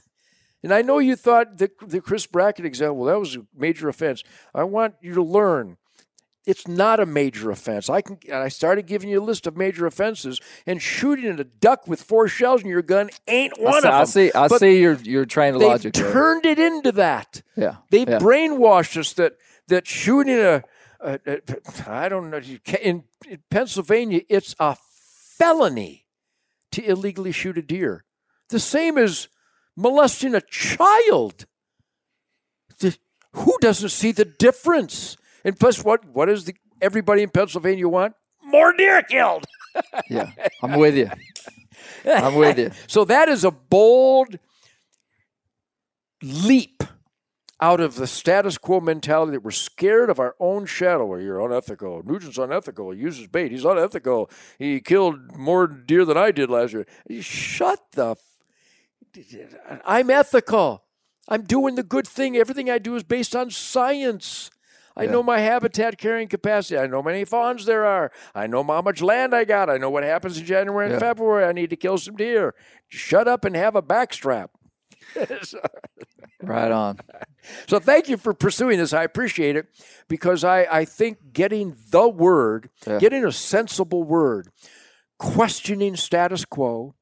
And 0.63 0.73
I 0.73 0.81
know 0.81 0.99
you 0.99 1.15
thought 1.15 1.57
the, 1.57 1.69
the 1.85 2.01
Chris 2.01 2.25
Brackett 2.25 2.65
example, 2.65 3.05
that 3.05 3.19
was 3.19 3.35
a 3.35 3.45
major 3.55 3.89
offense. 3.89 4.23
I 4.55 4.63
want 4.63 4.95
you 5.01 5.13
to 5.15 5.23
learn 5.23 5.77
it's 6.45 6.67
not 6.67 6.99
a 6.99 7.05
major 7.05 7.51
offense. 7.51 7.89
I 7.89 8.01
can. 8.01 8.17
and 8.25 8.35
I 8.35 8.49
started 8.49 8.85
giving 8.85 9.09
you 9.09 9.21
a 9.21 9.23
list 9.23 9.47
of 9.47 9.55
major 9.55 9.85
offenses, 9.85 10.41
and 10.65 10.81
shooting 10.81 11.25
at 11.25 11.39
a 11.39 11.45
duck 11.45 11.87
with 11.87 12.01
four 12.01 12.27
shells 12.27 12.63
in 12.63 12.67
your 12.69 12.81
gun 12.81 13.09
ain't 13.27 13.59
one 13.59 13.75
I 13.75 13.77
see, 13.77 13.77
of 13.77 13.83
them. 13.83 13.93
I 13.93 14.03
see. 14.03 14.31
I 14.33 14.47
But 14.49 14.59
see 14.59 14.81
your 14.81 14.93
your 14.95 15.25
train 15.25 15.53
of 15.55 15.61
They've 15.61 15.69
logic. 15.69 15.93
turned 15.93 16.45
it 16.45 16.59
into 16.59 16.91
that. 16.93 17.41
Yeah. 17.55 17.77
They've 17.89 18.09
yeah. 18.09 18.19
brainwashed 18.19 18.97
us 18.97 19.13
that 19.13 19.37
that 19.67 19.87
shooting 19.87 20.37
a, 20.37 20.63
a, 20.99 21.19
a 21.25 21.41
I 21.87 22.09
don't 22.09 22.29
know 22.29 22.41
in, 22.81 23.03
in 23.29 23.39
Pennsylvania 23.49 24.21
it's 24.27 24.53
a 24.59 24.75
felony 25.37 26.05
to 26.71 26.83
illegally 26.83 27.31
shoot 27.31 27.57
a 27.57 27.61
deer. 27.61 28.03
The 28.49 28.59
same 28.59 28.97
as 28.97 29.27
molesting 29.75 30.35
a 30.35 30.41
child. 30.41 31.45
The- 32.79 32.97
who 33.33 33.57
doesn't 33.61 33.89
see 33.89 34.11
the 34.11 34.25
difference? 34.25 35.17
And 35.43 35.59
plus, 35.59 35.83
what 35.83 36.05
what 36.05 36.29
is 36.29 36.45
the 36.45 36.55
everybody 36.81 37.23
in 37.23 37.29
Pennsylvania 37.29 37.87
want? 37.87 38.13
More 38.43 38.73
deer 38.73 39.01
killed. 39.03 39.45
yeah. 40.09 40.31
I'm 40.61 40.75
with 40.79 40.95
you. 40.95 41.09
I'm 42.05 42.35
with 42.35 42.59
you. 42.59 42.71
So 42.87 43.05
that 43.05 43.27
is 43.29 43.43
a 43.43 43.51
bold 43.51 44.37
leap 46.21 46.83
out 47.61 47.79
of 47.79 47.95
the 47.95 48.07
status 48.07 48.57
quo 48.57 48.79
mentality 48.81 49.31
that 49.33 49.43
we're 49.43 49.51
scared 49.51 50.09
of 50.09 50.19
our 50.19 50.35
own 50.39 50.65
shadow. 50.65 51.05
Well, 51.05 51.21
you're 51.21 51.39
unethical. 51.45 52.03
Nugent's 52.03 52.37
unethical. 52.37 52.91
He 52.91 52.99
uses 52.99 53.27
bait. 53.27 53.51
He's 53.51 53.63
unethical. 53.65 54.29
He 54.59 54.81
killed 54.81 55.37
more 55.37 55.67
deer 55.67 56.03
than 56.05 56.17
I 56.17 56.31
did 56.31 56.49
last 56.49 56.73
year. 56.73 56.85
Shut 57.21 57.79
the. 57.93 58.11
F- 58.11 59.81
I'm 59.85 60.09
ethical. 60.09 60.83
I'm 61.29 61.43
doing 61.43 61.75
the 61.75 61.83
good 61.83 62.07
thing. 62.07 62.35
Everything 62.35 62.69
I 62.69 62.79
do 62.79 62.95
is 62.95 63.03
based 63.03 63.35
on 63.35 63.49
science. 63.51 64.49
I 64.95 65.07
know 65.07 65.23
my 65.23 65.39
habitat 65.39 65.97
carrying 65.97 66.27
capacity. 66.27 66.77
I 66.77 66.85
know 66.85 66.97
how 66.97 67.01
many 67.07 67.25
fawns 67.25 67.65
there 67.65 67.83
are. 67.85 68.11
I 68.35 68.45
know 68.45 68.63
how 68.63 68.81
much 68.81 69.01
land 69.01 69.33
I 69.33 69.43
got. 69.43 69.67
I 69.69 69.77
know 69.77 69.89
what 69.89 70.03
happens 70.03 70.37
in 70.37 70.45
January 70.45 70.85
and 70.85 70.93
Yeah. 70.93 70.99
February. 70.99 71.45
I 71.45 71.51
need 71.51 71.71
to 71.71 71.75
kill 71.75 71.97
some 71.97 72.15
deer. 72.15 72.53
Shut 72.89 73.27
up 73.27 73.43
and 73.45 73.55
have 73.55 73.75
a 73.75 73.81
backstrap. 73.81 74.49
Right 76.43 76.71
on. 76.71 76.99
So 77.67 77.79
thank 77.79 78.09
you 78.09 78.17
for 78.17 78.33
pursuing 78.33 78.77
this. 78.77 78.91
I 78.93 79.03
appreciate 79.03 79.55
it 79.55 79.67
because 80.09 80.43
I, 80.43 80.67
I 80.69 80.85
think 80.85 81.31
getting 81.31 81.75
the 81.89 82.09
word, 82.09 82.69
Yeah. 82.85 82.99
getting 82.99 83.23
a 83.23 83.31
sensible 83.31 84.03
word, 84.03 84.49
questioning 85.17 85.95
status 85.95 86.43
quo, 86.43 86.95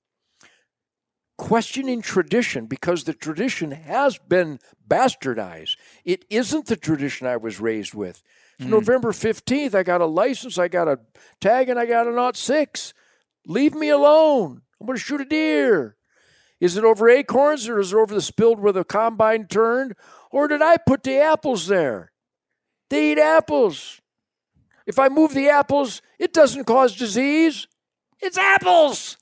questioning 1.38 2.04
tradition 2.04 2.68
because 2.68 3.06
the 3.06 3.14
tradition 3.14 3.72
has 3.72 4.20
been 4.20 4.60
bastardized. 4.88 5.76
It 6.06 6.24
isn't 6.30 6.68
the 6.68 6.76
tradition 6.76 7.26
I 7.26 7.38
was 7.38 7.60
raised 7.60 7.96
with. 7.96 8.22
It's 8.60 8.66
hmm. 8.66 8.72
November 8.72 9.12
15th. 9.12 9.74
I 9.74 9.82
got 9.82 10.02
a 10.02 10.06
license, 10.06 10.60
I 10.60 10.68
got 10.68 10.88
a 10.88 11.00
tag, 11.40 11.68
and 11.70 11.80
I 11.80 11.88
got 11.88 12.08
a 12.08 12.12
not 12.12 12.38
six. 12.38 12.94
Leave 13.48 13.74
me 13.74 13.90
alone. 13.90 14.62
I'm 14.80 14.86
going 14.86 14.98
to 14.98 15.04
shoot 15.04 15.22
a 15.22 15.26
deer. 15.26 15.96
Is 16.62 16.78
it 16.78 16.86
over 16.86 17.10
acorns 17.10 17.68
or 17.68 17.80
is 17.80 17.92
it 17.92 17.98
over 17.98 18.14
the 18.14 18.22
spilled 18.22 18.60
where 18.60 18.72
the 18.72 18.86
combine 18.86 19.48
turned? 19.48 19.96
Or 20.30 20.48
did 20.48 20.62
I 20.62 20.78
put 20.78 21.04
the 21.04 21.18
apples 21.18 21.68
there? 21.68 22.12
They 22.90 23.12
eat 23.12 23.18
apples. 23.18 24.00
If 24.86 25.00
I 25.00 25.10
move 25.10 25.34
the 25.34 25.50
apples, 25.50 26.02
it 26.20 26.34
doesn't 26.34 26.66
cause 26.66 26.96
disease. 26.96 27.68
It's 28.20 28.38
apples. 28.38 29.18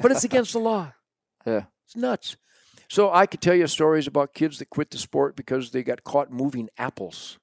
But 0.00 0.12
it's 0.12 0.24
against 0.24 0.54
the 0.54 0.60
law. 0.60 0.92
Yeah. 1.44 1.64
It's 1.84 1.96
nuts. 1.96 2.36
So 2.86 3.12
I 3.12 3.26
could 3.26 3.40
tell 3.40 3.56
you 3.56 3.66
stories 3.66 4.06
about 4.06 4.32
kids 4.32 4.60
that 4.60 4.70
quit 4.70 4.92
the 4.92 4.98
sport 4.98 5.34
because 5.34 5.72
they 5.72 5.82
got 5.82 6.04
caught 6.04 6.30
moving 6.30 6.68
apples. 6.78 7.36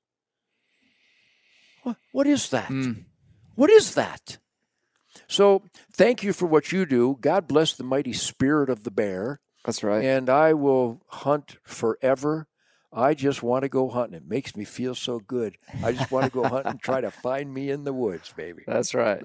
What, 1.84 1.98
what 2.14 2.28
is 2.28 2.50
that? 2.52 2.70
Mm. 2.70 3.04
What 3.56 3.70
is 3.70 3.96
that? 3.96 4.38
So 5.28 5.64
thank 5.94 6.24
you 6.24 6.34
for 6.34 6.46
what 6.46 6.72
you 6.72 6.86
do. 6.86 7.18
God 7.22 7.48
bless 7.48 7.74
the 7.74 7.84
mighty 7.84 8.14
spirit 8.14 8.70
of 8.70 8.84
the 8.84 8.92
bear. 8.92 9.40
That's 9.66 9.84
right. 9.84 10.04
And 10.04 10.30
I 10.30 10.54
will 10.54 11.02
hunt 11.08 11.58
forever. 11.64 12.48
I 12.92 13.14
just 13.14 13.44
want 13.44 13.62
to 13.64 13.70
go 13.70 13.88
hunting. 13.88 14.16
It 14.16 14.28
makes 14.28 14.56
me 14.56 14.66
feel 14.66 14.96
so 14.96 15.20
good. 15.20 15.58
I 15.84 15.92
just 15.92 16.10
want 16.10 16.26
to 16.26 16.32
go 16.32 16.44
hunting 16.44 16.72
and 16.72 16.82
try 16.82 17.02
to 17.02 17.12
find 17.24 17.54
me 17.54 17.70
in 17.70 17.84
the 17.84 17.94
woods, 17.94 18.34
baby. 18.36 18.64
That's 18.66 18.96
right. 18.96 19.22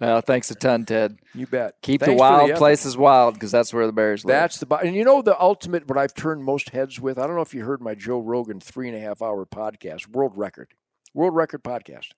Well, 0.00 0.22
thanks 0.22 0.50
a 0.50 0.54
ton, 0.54 0.86
Ted. 0.86 1.18
You 1.34 1.46
bet. 1.46 1.74
Keep 1.82 2.00
Thanks 2.00 2.12
the 2.12 2.16
wild 2.16 2.50
effort. 2.50 2.58
places 2.58 2.96
wild 2.96 3.34
because 3.34 3.50
that's 3.52 3.74
where 3.74 3.86
the 3.86 3.92
bears 3.92 4.24
live. 4.24 4.34
That's 4.34 4.58
the 4.58 4.74
and 4.76 4.94
you 4.96 5.04
know 5.04 5.20
the 5.20 5.38
ultimate. 5.38 5.86
What 5.86 5.98
I've 5.98 6.14
turned 6.14 6.44
most 6.44 6.70
heads 6.70 6.98
with. 6.98 7.18
I 7.18 7.26
don't 7.26 7.36
know 7.36 7.42
if 7.42 7.52
you 7.52 7.64
heard 7.64 7.82
my 7.82 7.94
Joe 7.94 8.20
Rogan 8.20 8.58
three 8.58 8.88
and 8.88 8.96
a 8.96 9.00
half 9.00 9.20
hour 9.20 9.44
podcast, 9.44 10.08
world 10.08 10.32
record, 10.36 10.72
world 11.12 11.34
record 11.34 11.62
podcast. 11.62 12.08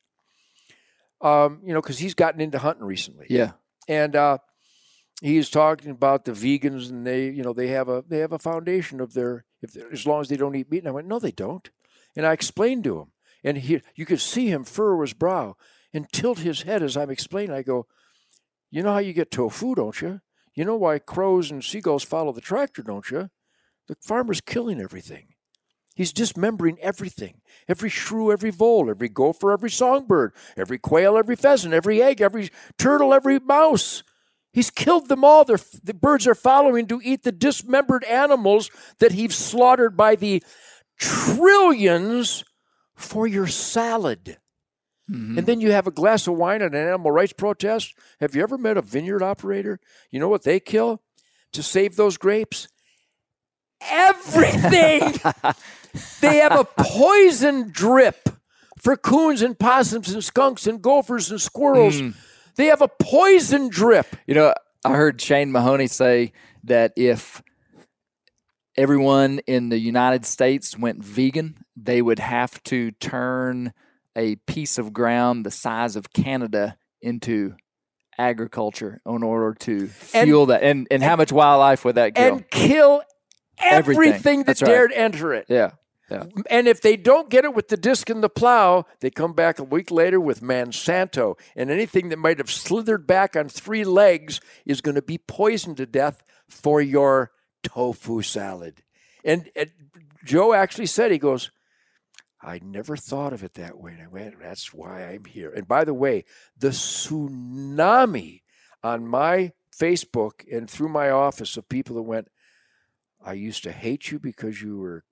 Um, 1.21 1.61
you 1.65 1.73
know, 1.73 1.81
because 1.81 1.99
he's 1.99 2.15
gotten 2.15 2.41
into 2.41 2.59
hunting 2.59 2.85
recently. 2.85 3.27
yeah. 3.31 3.53
and 3.89 4.15
uh, 4.15 4.39
he's 5.23 5.49
talking 5.49 5.91
about 5.91 6.25
the 6.25 6.33
vegans 6.33 6.91
and 6.91 7.07
they 7.07 7.31
you 7.31 7.43
know 7.43 7.53
they 7.53 7.69
have 7.69 7.89
a 7.89 8.05
they 8.07 8.19
have 8.19 8.33
a 8.33 8.39
foundation 8.39 9.01
of 9.01 9.15
their 9.15 9.45
if 9.63 9.77
as 9.93 10.07
long 10.07 10.21
as 10.21 10.29
they 10.29 10.37
don't 10.37 10.55
eat 10.55 10.71
meat. 10.71 10.79
And 10.79 10.89
i 10.89 10.91
went 10.91 11.09
no 11.09 11.19
they 11.19 11.31
don't. 11.31 11.71
And 12.15 12.27
i 12.27 12.33
explained 12.33 12.85
to 12.85 13.01
him. 13.01 13.13
And 13.45 13.59
he 13.59 13.81
you 13.95 14.07
could 14.07 14.21
see 14.21 14.49
him 14.51 14.65
furrow 14.65 15.01
his 15.01 15.15
brow 15.15 15.57
and 15.95 16.11
tilt 16.13 16.41
his 16.41 16.63
head 16.63 16.83
as 16.83 16.97
i'm 16.97 17.11
explaining. 17.11 17.55
I 17.55 17.63
go 17.63 17.87
you 18.71 18.83
know 18.83 18.93
how 18.93 18.99
you 18.99 19.13
get 19.13 19.31
tofu 19.31 19.75
don't 19.75 20.01
you? 20.01 20.21
You 20.55 20.65
know 20.65 20.77
why 20.77 20.99
crows 20.99 21.51
and 21.51 21.65
seagulls 21.65 22.05
follow 22.05 22.33
the 22.33 22.41
tractor 22.41 22.83
don't 22.83 23.11
you? 23.11 23.31
The 23.89 23.97
farmer's 24.03 24.41
killing 24.41 24.81
everything 24.81 25.29
He's 25.97 26.13
dismembering 26.13 26.79
everything. 26.81 27.41
Every 27.69 27.89
shrew, 27.89 28.31
every 28.31 28.51
vole, 28.51 28.91
every 28.91 29.09
gopher, 29.09 29.51
every 29.51 29.71
songbird, 29.71 30.33
every 30.57 30.79
quail, 30.79 31.17
every 31.17 31.37
pheasant, 31.37 31.73
every 31.75 32.03
egg, 32.03 32.21
every 32.21 32.51
turtle, 32.79 33.15
every 33.15 33.41
mouse. 33.41 34.03
He's 34.53 34.71
killed 34.71 35.09
them 35.09 35.25
all. 35.25 35.45
They're, 35.45 35.59
the 35.83 35.95
birds 35.95 36.27
are 36.27 36.35
following 36.35 36.87
to 36.89 37.01
eat 37.03 37.23
the 37.25 37.33
dismembered 37.33 38.05
animals 38.05 38.71
that 39.01 39.13
he's 39.13 39.35
slaughtered 39.35 39.97
by 39.97 40.17
the 40.17 40.43
trillions 40.99 42.45
for 42.95 43.27
your 43.27 43.47
salad. 43.47 44.39
Mhm. 45.11 45.39
And 45.39 45.47
then 45.47 45.61
you 45.61 45.73
have 45.73 45.87
a 45.87 45.93
glass 45.93 46.27
of 46.27 46.35
wine 46.35 46.63
at 46.63 46.75
an 46.75 46.89
animal 46.89 47.11
rights 47.11 47.33
protest. 47.33 47.95
Have 48.21 48.35
you 48.35 48.43
ever 48.43 48.59
met 48.59 48.77
a 48.77 48.83
vineyard 48.83 49.23
operator? 49.23 49.79
You 50.11 50.21
know 50.21 50.29
what 50.29 50.43
they 50.43 50.61
kill 50.61 51.03
to 51.53 51.63
save 51.63 51.97
those 51.97 52.17
grapes? 52.17 52.69
Everything. 53.81 55.15
they 56.21 56.37
have 56.39 56.59
a 56.59 56.65
poison 56.65 57.71
drip 57.71 58.29
for 58.79 58.97
coons 58.97 59.43
and 59.43 59.59
possums 59.59 60.13
and 60.13 60.23
skunks 60.23 60.67
and 60.67 60.83
gophers 60.83 61.31
and 61.31 61.41
squirrels. 61.41 62.01
Mm. 62.01 62.15
They 62.57 62.67
have 62.67 62.83
a 62.83 62.89
poison 62.89 63.69
drip. 63.69 64.07
You 64.27 64.35
know, 64.35 64.55
I 64.85 64.95
heard 64.95 65.21
Shane 65.21 65.53
Mahoney 65.53 65.87
say 65.89 66.33
that 66.65 66.93
if 66.97 67.43
everyone 68.77 69.41
in 69.47 69.69
the 69.69 69.79
United 69.79 70.25
States 70.27 70.77
went 70.79 71.03
vegan, 71.03 71.65
they 71.77 72.03
would 72.03 72.19
have 72.19 72.63
to 72.65 72.91
turn 72.93 73.73
a 74.15 74.37
piece 74.47 74.79
of 74.79 74.93
ground 74.93 75.45
the 75.45 75.51
size 75.51 75.97
of 75.97 76.13
Canada 76.13 76.77
into 77.03 77.55
agriculture 78.19 79.01
in 79.05 79.23
order 79.23 79.55
to 79.61 79.91
And- 80.15 80.27
fuel 80.29 80.47
that. 80.47 80.63
And 80.63 80.87
and 80.91 81.03
how 81.03 81.17
much 81.17 81.33
wildlife 81.33 81.85
would 81.85 81.97
that 81.97 82.15
kill? 82.15 82.37
and 82.37 82.51
kill 82.51 83.03
Everything. 83.59 84.05
everything, 84.05 84.43
that 84.45 84.61
right. 84.61 84.69
dared 84.69 84.93
enter 84.93 85.33
it. 85.33 85.47
yeah. 86.11 86.25
And 86.49 86.69
if 86.69 86.81
they 86.81 86.97
don't 86.97 87.29
get 87.29 87.45
it 87.45 87.55
with 87.55 87.69
the 87.69 87.77
disc 87.77 88.09
and 88.09 88.23
the 88.23 88.29
plow, 88.29 88.87
they 89.01 89.11
come 89.11 89.33
back 89.33 89.59
a 89.59 89.65
week 89.65 89.91
later 89.91 90.21
with 90.21 90.41
Monsanto. 90.41 91.37
And 91.57 91.71
anything 91.71 92.11
that 92.11 92.19
might 92.19 92.39
have 92.39 92.51
slithered 92.51 93.07
back 93.07 93.35
on 93.35 93.49
three 93.49 93.85
legs 93.85 94.41
is 94.65 94.81
going 94.81 94.95
to 94.95 95.03
be 95.03 95.19
poisoned 95.19 95.79
to 95.79 95.87
death 95.87 96.23
for 96.49 96.81
your 96.81 97.33
tofu 97.65 98.23
salad. 98.23 98.83
And, 99.25 99.51
and 99.57 99.71
Joe 100.25 100.53
actually 100.53 100.87
said, 100.87 101.11
he 101.11 101.19
goes, 101.19 101.51
I 102.41 102.61
never 102.63 102.97
thought 102.97 103.33
of 103.33 103.43
it 103.43 103.55
that 103.55 103.79
way. 103.79 103.93
And 103.93 104.03
I 104.03 104.07
went, 104.07 104.41
that's 104.41 104.73
why 104.73 105.05
I'm 105.05 105.25
here. 105.25 105.51
And 105.51 105.67
by 105.67 105.85
the 105.85 105.95
way, 105.95 106.25
the 106.57 106.69
tsunami 106.69 108.43
on 108.85 109.09
my 109.09 109.53
Facebook 109.77 110.45
and 110.53 110.71
through 110.71 110.91
my 110.91 111.11
office 111.11 111.57
of 111.57 111.69
people 111.69 111.97
that 111.97 112.03
went, 112.03 112.29
I 113.27 113.33
used 113.33 113.65
to 113.65 113.73
hate 113.73 114.11
you 114.13 114.21
because 114.21 114.63
you 114.63 114.79
were 114.79 115.05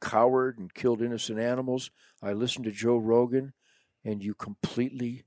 coward 0.00 0.58
and 0.58 0.72
killed 0.72 1.00
innocent 1.00 1.38
animals. 1.38 1.90
I 2.22 2.34
listened 2.34 2.66
to 2.66 2.70
Joe 2.70 2.98
Rogan, 2.98 3.54
and 4.04 4.22
you 4.22 4.34
completely 4.34 5.24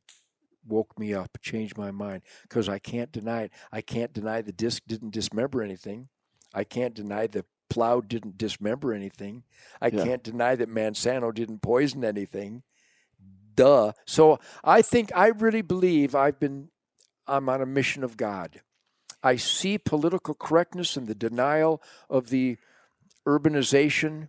woke 0.66 0.98
me 1.00 1.14
up, 1.14 1.40
changed 1.42 1.78
my 1.78 1.90
mind 1.90 2.22
because 2.44 2.70
I 2.70 2.78
can't 2.78 3.12
deny 3.12 3.44
it. 3.44 3.52
I 3.72 3.82
can't 3.82 4.14
deny 4.14 4.42
the 4.42 4.52
disc 4.52 4.84
didn't 4.88 5.12
dismember 5.12 5.64
anything. 5.64 6.10
I 6.54 6.64
can't 6.64 6.94
deny 6.94 7.26
the 7.26 7.46
plow 7.70 8.02
didn't 8.02 8.38
dismember 8.38 8.94
anything. 8.94 9.44
I 9.82 9.90
Yeah. 9.90 10.04
can't 10.04 10.24
deny 10.24 10.56
that 10.56 10.70
Monsanto 10.70 11.34
didn't 11.34 11.62
poison 11.62 12.04
anything. 12.06 12.64
Duh. 13.56 13.94
So 14.06 14.40
I 14.64 14.82
think 14.82 15.12
I 15.16 15.28
really 15.28 15.62
believe 15.62 16.16
I've 16.16 16.40
been 16.40 16.70
I'm 17.28 17.50
on 17.50 17.62
a 17.62 17.66
mission 17.66 18.04
of 18.04 18.18
God. 18.18 18.62
I 19.22 19.36
see 19.36 19.78
political 19.78 20.34
correctness 20.34 20.96
and 20.96 21.08
the 21.08 21.16
denial 21.16 21.82
of 22.10 22.30
the 22.30 22.58
urbanization 23.28 24.28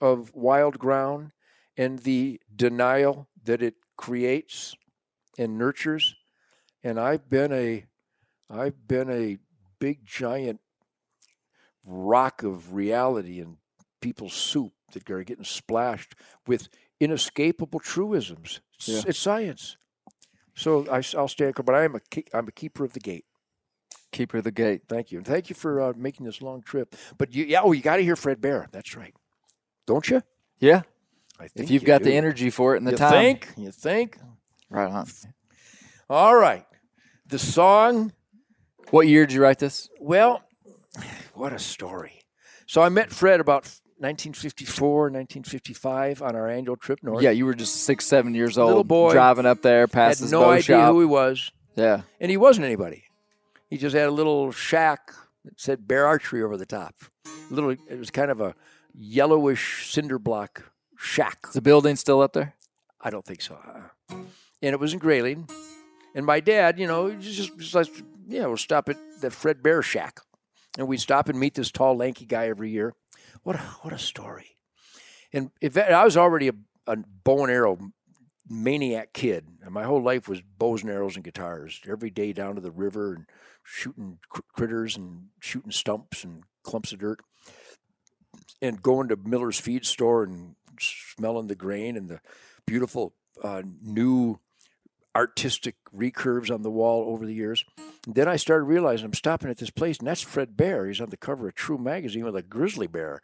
of 0.00 0.34
wild 0.34 0.78
ground 0.78 1.32
and 1.76 2.00
the 2.00 2.40
denial 2.54 3.28
that 3.44 3.62
it 3.62 3.74
creates 3.96 4.74
and 5.38 5.58
nurtures. 5.58 6.14
And 6.82 6.98
I've 6.98 7.28
been 7.28 7.52
a 7.52 7.86
I've 8.48 8.86
been 8.88 9.10
a 9.10 9.38
big 9.78 10.04
giant 10.04 10.60
rock 11.86 12.42
of 12.42 12.74
reality 12.74 13.40
and 13.40 13.56
people's 14.00 14.34
soup 14.34 14.72
that 14.92 15.10
are 15.10 15.22
getting 15.22 15.44
splashed 15.44 16.14
with 16.46 16.68
inescapable 16.98 17.80
truisms. 17.80 18.60
It's, 18.76 18.88
Yeah. 18.88 19.02
it's 19.06 19.18
science. 19.18 19.76
So 20.54 20.86
I, 20.90 21.02
will 21.14 21.28
stand, 21.28 21.54
but 21.54 21.74
I 21.74 21.84
am 21.84 21.96
a 21.96 22.00
I'm 22.34 22.48
a 22.48 22.52
keeper 22.52 22.84
of 22.84 22.92
the 22.92 23.00
gate. 23.00 23.24
Keeper 24.12 24.38
of 24.38 24.44
the 24.44 24.50
gate. 24.50 24.82
Thank 24.88 25.12
you, 25.12 25.18
and 25.18 25.26
thank 25.26 25.48
you 25.48 25.54
for 25.54 25.80
uh, 25.80 25.92
making 25.96 26.26
this 26.26 26.42
long 26.42 26.62
trip. 26.62 26.96
But 27.18 27.34
you, 27.34 27.44
yeah, 27.44 27.60
oh, 27.62 27.72
you 27.72 27.82
got 27.82 27.96
to 27.96 28.02
hear 28.02 28.16
Fred 28.16 28.40
Bear. 28.40 28.68
That's 28.72 28.96
right, 28.96 29.14
don't 29.86 30.08
you? 30.08 30.22
Yeah. 30.58 30.82
I 31.38 31.48
think 31.48 31.64
If 31.64 31.70
you've 31.70 31.82
you 31.82 31.86
got 31.86 32.02
the 32.02 32.12
energy 32.12 32.50
for 32.50 32.74
it 32.74 32.78
and 32.78 32.86
the 32.86 32.90
you 32.92 32.96
time. 32.98 33.12
think? 33.12 33.48
You 33.56 33.70
think? 33.70 34.18
Right 34.68 34.90
on. 34.90 35.06
All 36.10 36.36
right. 36.36 36.66
The 37.26 37.38
song. 37.38 38.12
What 38.90 39.08
year 39.08 39.24
did 39.24 39.34
you 39.34 39.42
write 39.42 39.58
this? 39.58 39.88
Well, 40.00 40.42
what 41.32 41.52
a 41.52 41.58
story. 41.58 42.20
So 42.66 42.82
I 42.82 42.88
met 42.88 43.10
Fred 43.10 43.40
about 43.40 43.62
1954, 43.98 45.02
1955 45.10 46.22
on 46.22 46.36
our 46.36 46.48
annual 46.48 46.76
trip 46.76 46.98
north. 47.02 47.22
Yeah, 47.22 47.30
you 47.30 47.46
were 47.46 47.54
just 47.54 47.84
six, 47.84 48.06
seven 48.06 48.34
years 48.34 48.58
old. 48.58 48.68
Little 48.68 48.84
boy. 48.84 49.12
Driving 49.12 49.46
up 49.46 49.62
there 49.62 49.80
had 49.80 49.92
past 49.92 50.20
this 50.20 50.30
no 50.30 50.40
bow 50.40 50.50
idea 50.50 50.62
shop. 50.62 50.92
who 50.92 51.00
he 51.00 51.06
was, 51.06 51.52
yeah. 51.76 52.02
and 52.20 52.30
he 52.30 52.36
wasn't 52.36 52.64
anybody. 52.64 53.04
He 53.70 53.78
just 53.78 53.94
had 53.94 54.08
a 54.08 54.12
little 54.12 54.50
shack 54.50 55.12
that 55.44 55.58
said 55.58 55.86
Bear 55.86 56.04
Archery 56.04 56.42
over 56.42 56.56
the 56.56 56.66
top. 56.66 56.94
Little, 57.50 57.70
it 57.70 57.98
was 57.98 58.10
kind 58.10 58.30
of 58.30 58.40
a 58.40 58.54
yellowish 58.92 59.90
cinder 59.90 60.18
block 60.18 60.72
shack. 60.98 61.38
Is 61.46 61.54
the 61.54 61.62
building 61.62 61.96
still 61.96 62.20
up 62.20 62.32
there? 62.32 62.56
I 63.00 63.10
don't 63.10 63.24
think 63.24 63.40
so. 63.40 63.54
Uh-uh. 63.54 64.16
And 64.60 64.74
it 64.74 64.80
was 64.80 64.92
in 64.92 64.98
Grayling. 64.98 65.48
And 66.14 66.26
my 66.26 66.40
dad, 66.40 66.78
you 66.78 66.86
know, 66.86 67.12
just, 67.14 67.56
just 67.58 67.74
like, 67.74 67.86
yeah, 68.28 68.46
we'll 68.46 68.56
stop 68.56 68.88
at 68.88 68.96
the 69.20 69.30
Fred 69.30 69.62
Bear 69.62 69.82
Shack. 69.82 70.20
And 70.76 70.88
we'd 70.88 71.00
stop 71.00 71.28
and 71.28 71.38
meet 71.38 71.54
this 71.54 71.70
tall, 71.70 71.96
lanky 71.96 72.26
guy 72.26 72.48
every 72.48 72.70
year. 72.70 72.94
What 73.44 73.56
a, 73.56 73.60
what 73.82 73.92
a 73.92 73.98
story. 73.98 74.56
And 75.32 75.50
if 75.60 75.78
I 75.78 76.04
was 76.04 76.16
already 76.16 76.48
a, 76.48 76.52
a 76.86 76.96
bow 77.24 77.44
and 77.44 77.52
arrow 77.52 77.78
maniac 78.50 79.12
kid. 79.12 79.46
And 79.62 79.72
my 79.72 79.84
whole 79.84 80.02
life 80.02 80.28
was 80.28 80.42
bows 80.42 80.82
and 80.82 80.90
arrows 80.90 81.14
and 81.14 81.24
guitars. 81.24 81.80
Every 81.88 82.10
day 82.10 82.32
down 82.32 82.56
to 82.56 82.60
the 82.60 82.72
river 82.72 83.14
and 83.14 83.26
shooting 83.62 84.18
cr- 84.28 84.40
critters 84.52 84.96
and 84.96 85.28
shooting 85.38 85.70
stumps 85.70 86.24
and 86.24 86.42
clumps 86.64 86.92
of 86.92 86.98
dirt. 86.98 87.20
And 88.60 88.82
going 88.82 89.08
to 89.08 89.16
Miller's 89.16 89.60
feed 89.60 89.86
store 89.86 90.24
and 90.24 90.56
smelling 90.78 91.46
the 91.46 91.54
grain 91.54 91.96
and 91.96 92.08
the 92.08 92.20
beautiful 92.66 93.14
uh, 93.42 93.62
new 93.80 94.38
artistic 95.16 95.76
recurves 95.96 96.52
on 96.52 96.62
the 96.62 96.70
wall 96.70 97.04
over 97.08 97.24
the 97.24 97.34
years. 97.34 97.64
And 98.06 98.14
then 98.14 98.28
I 98.28 98.36
started 98.36 98.64
realizing 98.64 99.06
I'm 99.06 99.14
stopping 99.14 99.50
at 99.50 99.58
this 99.58 99.70
place, 99.70 99.98
and 99.98 100.08
that's 100.08 100.20
Fred 100.20 100.56
Bear. 100.56 100.86
He's 100.86 101.00
on 101.00 101.10
the 101.10 101.16
cover 101.16 101.48
of 101.48 101.54
True 101.54 101.78
magazine 101.78 102.24
with 102.24 102.36
a 102.36 102.42
grizzly 102.42 102.86
bear. 102.86 103.20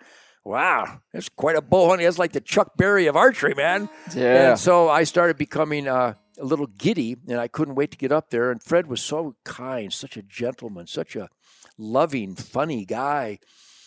Wow, 0.46 1.00
that's 1.12 1.28
quite 1.28 1.56
a 1.56 1.60
bow 1.60 1.88
hunting. 1.88 2.04
That's 2.06 2.20
like 2.20 2.30
the 2.30 2.40
Chuck 2.40 2.76
Berry 2.76 3.08
of 3.08 3.16
archery, 3.16 3.52
man. 3.54 3.88
Yeah. 4.14 4.50
And 4.50 4.58
so 4.58 4.88
I 4.88 5.02
started 5.02 5.36
becoming 5.36 5.88
uh, 5.88 6.14
a 6.38 6.44
little 6.44 6.68
giddy, 6.68 7.16
and 7.26 7.40
I 7.40 7.48
couldn't 7.48 7.74
wait 7.74 7.90
to 7.90 7.96
get 7.96 8.12
up 8.12 8.30
there. 8.30 8.52
And 8.52 8.62
Fred 8.62 8.86
was 8.86 9.02
so 9.02 9.34
kind, 9.42 9.92
such 9.92 10.16
a 10.16 10.22
gentleman, 10.22 10.86
such 10.86 11.16
a 11.16 11.30
loving, 11.76 12.36
funny 12.36 12.84
guy. 12.84 13.40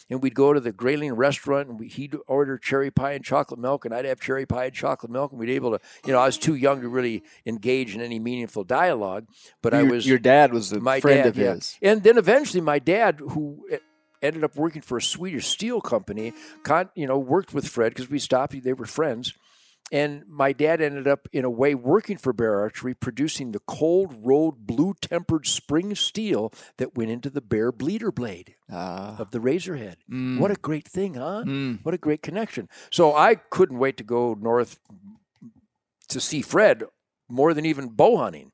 And 0.09 0.21
we'd 0.21 0.35
go 0.35 0.51
to 0.51 0.59
the 0.59 0.73
Grayling 0.73 1.13
restaurant, 1.13 1.69
and 1.69 1.79
we, 1.79 1.87
he'd 1.87 2.17
order 2.27 2.57
cherry 2.57 2.91
pie 2.91 3.13
and 3.13 3.23
chocolate 3.23 3.59
milk, 3.59 3.85
and 3.85 3.93
I'd 3.93 4.03
have 4.03 4.19
cherry 4.19 4.45
pie 4.45 4.65
and 4.65 4.73
chocolate 4.73 5.11
milk, 5.11 5.31
and 5.31 5.39
we'd 5.39 5.51
able 5.51 5.71
to, 5.71 5.79
you 6.05 6.11
know, 6.11 6.19
I 6.19 6.25
was 6.25 6.37
too 6.37 6.55
young 6.55 6.81
to 6.81 6.89
really 6.89 7.23
engage 7.45 7.95
in 7.95 8.01
any 8.01 8.19
meaningful 8.19 8.65
dialogue, 8.65 9.27
but 9.61 9.73
I 9.73 9.83
was 9.83 10.05
your 10.05 10.19
dad 10.19 10.51
was 10.51 10.73
a 10.73 10.81
my 10.81 10.99
friend 10.99 11.19
dad, 11.19 11.27
of 11.27 11.37
yeah. 11.37 11.53
his. 11.53 11.77
And 11.81 12.03
then 12.03 12.17
eventually, 12.17 12.59
my 12.59 12.79
dad, 12.79 13.19
who 13.19 13.65
e- 13.71 13.77
ended 14.21 14.43
up 14.43 14.55
working 14.55 14.81
for 14.81 14.97
a 14.97 15.01
Swedish 15.01 15.47
steel 15.47 15.81
company, 15.81 16.33
con, 16.63 16.89
you 16.95 17.07
know, 17.07 17.17
worked 17.17 17.53
with 17.53 17.67
Fred 17.67 17.93
because 17.93 18.09
we 18.09 18.19
stopped; 18.19 18.61
they 18.63 18.73
were 18.73 18.85
friends. 18.85 19.33
And 19.91 20.23
my 20.27 20.53
dad 20.53 20.81
ended 20.81 21.07
up, 21.07 21.27
in 21.33 21.45
a 21.45 21.49
way, 21.49 21.73
working 21.73 22.17
for 22.17 22.31
Bear 22.31 22.59
Archery, 22.59 22.93
producing 22.93 23.53
the 23.53 23.61
cold 23.67 24.13
rolled 24.23 24.67
blue 24.67 24.93
tempered 25.01 25.47
spring 25.47 25.95
steel 25.95 26.53
that 26.77 26.95
went 26.95 27.09
into 27.09 27.31
the 27.31 27.41
Bear 27.41 27.71
bleeder 27.71 28.11
blade 28.11 28.53
Ah. 28.69 29.15
of 29.17 29.31
the 29.31 29.39
Razorhead. 29.39 29.95
Mm. 30.11 30.37
What 30.37 30.51
a 30.51 30.55
great 30.55 30.87
thing, 30.87 31.15
huh? 31.15 31.43
Mm. 31.43 31.79
What 31.83 31.95
a 31.95 31.97
great 31.97 32.21
connection. 32.21 32.69
So 32.91 33.15
I 33.15 33.33
couldn't 33.33 33.79
wait 33.79 33.97
to 33.97 34.03
go 34.03 34.35
north 34.39 34.77
to 36.09 36.19
see 36.21 36.43
Fred 36.43 36.83
more 37.27 37.55
than 37.55 37.65
even 37.65 37.89
bow 37.89 38.17
hunting. 38.17 38.51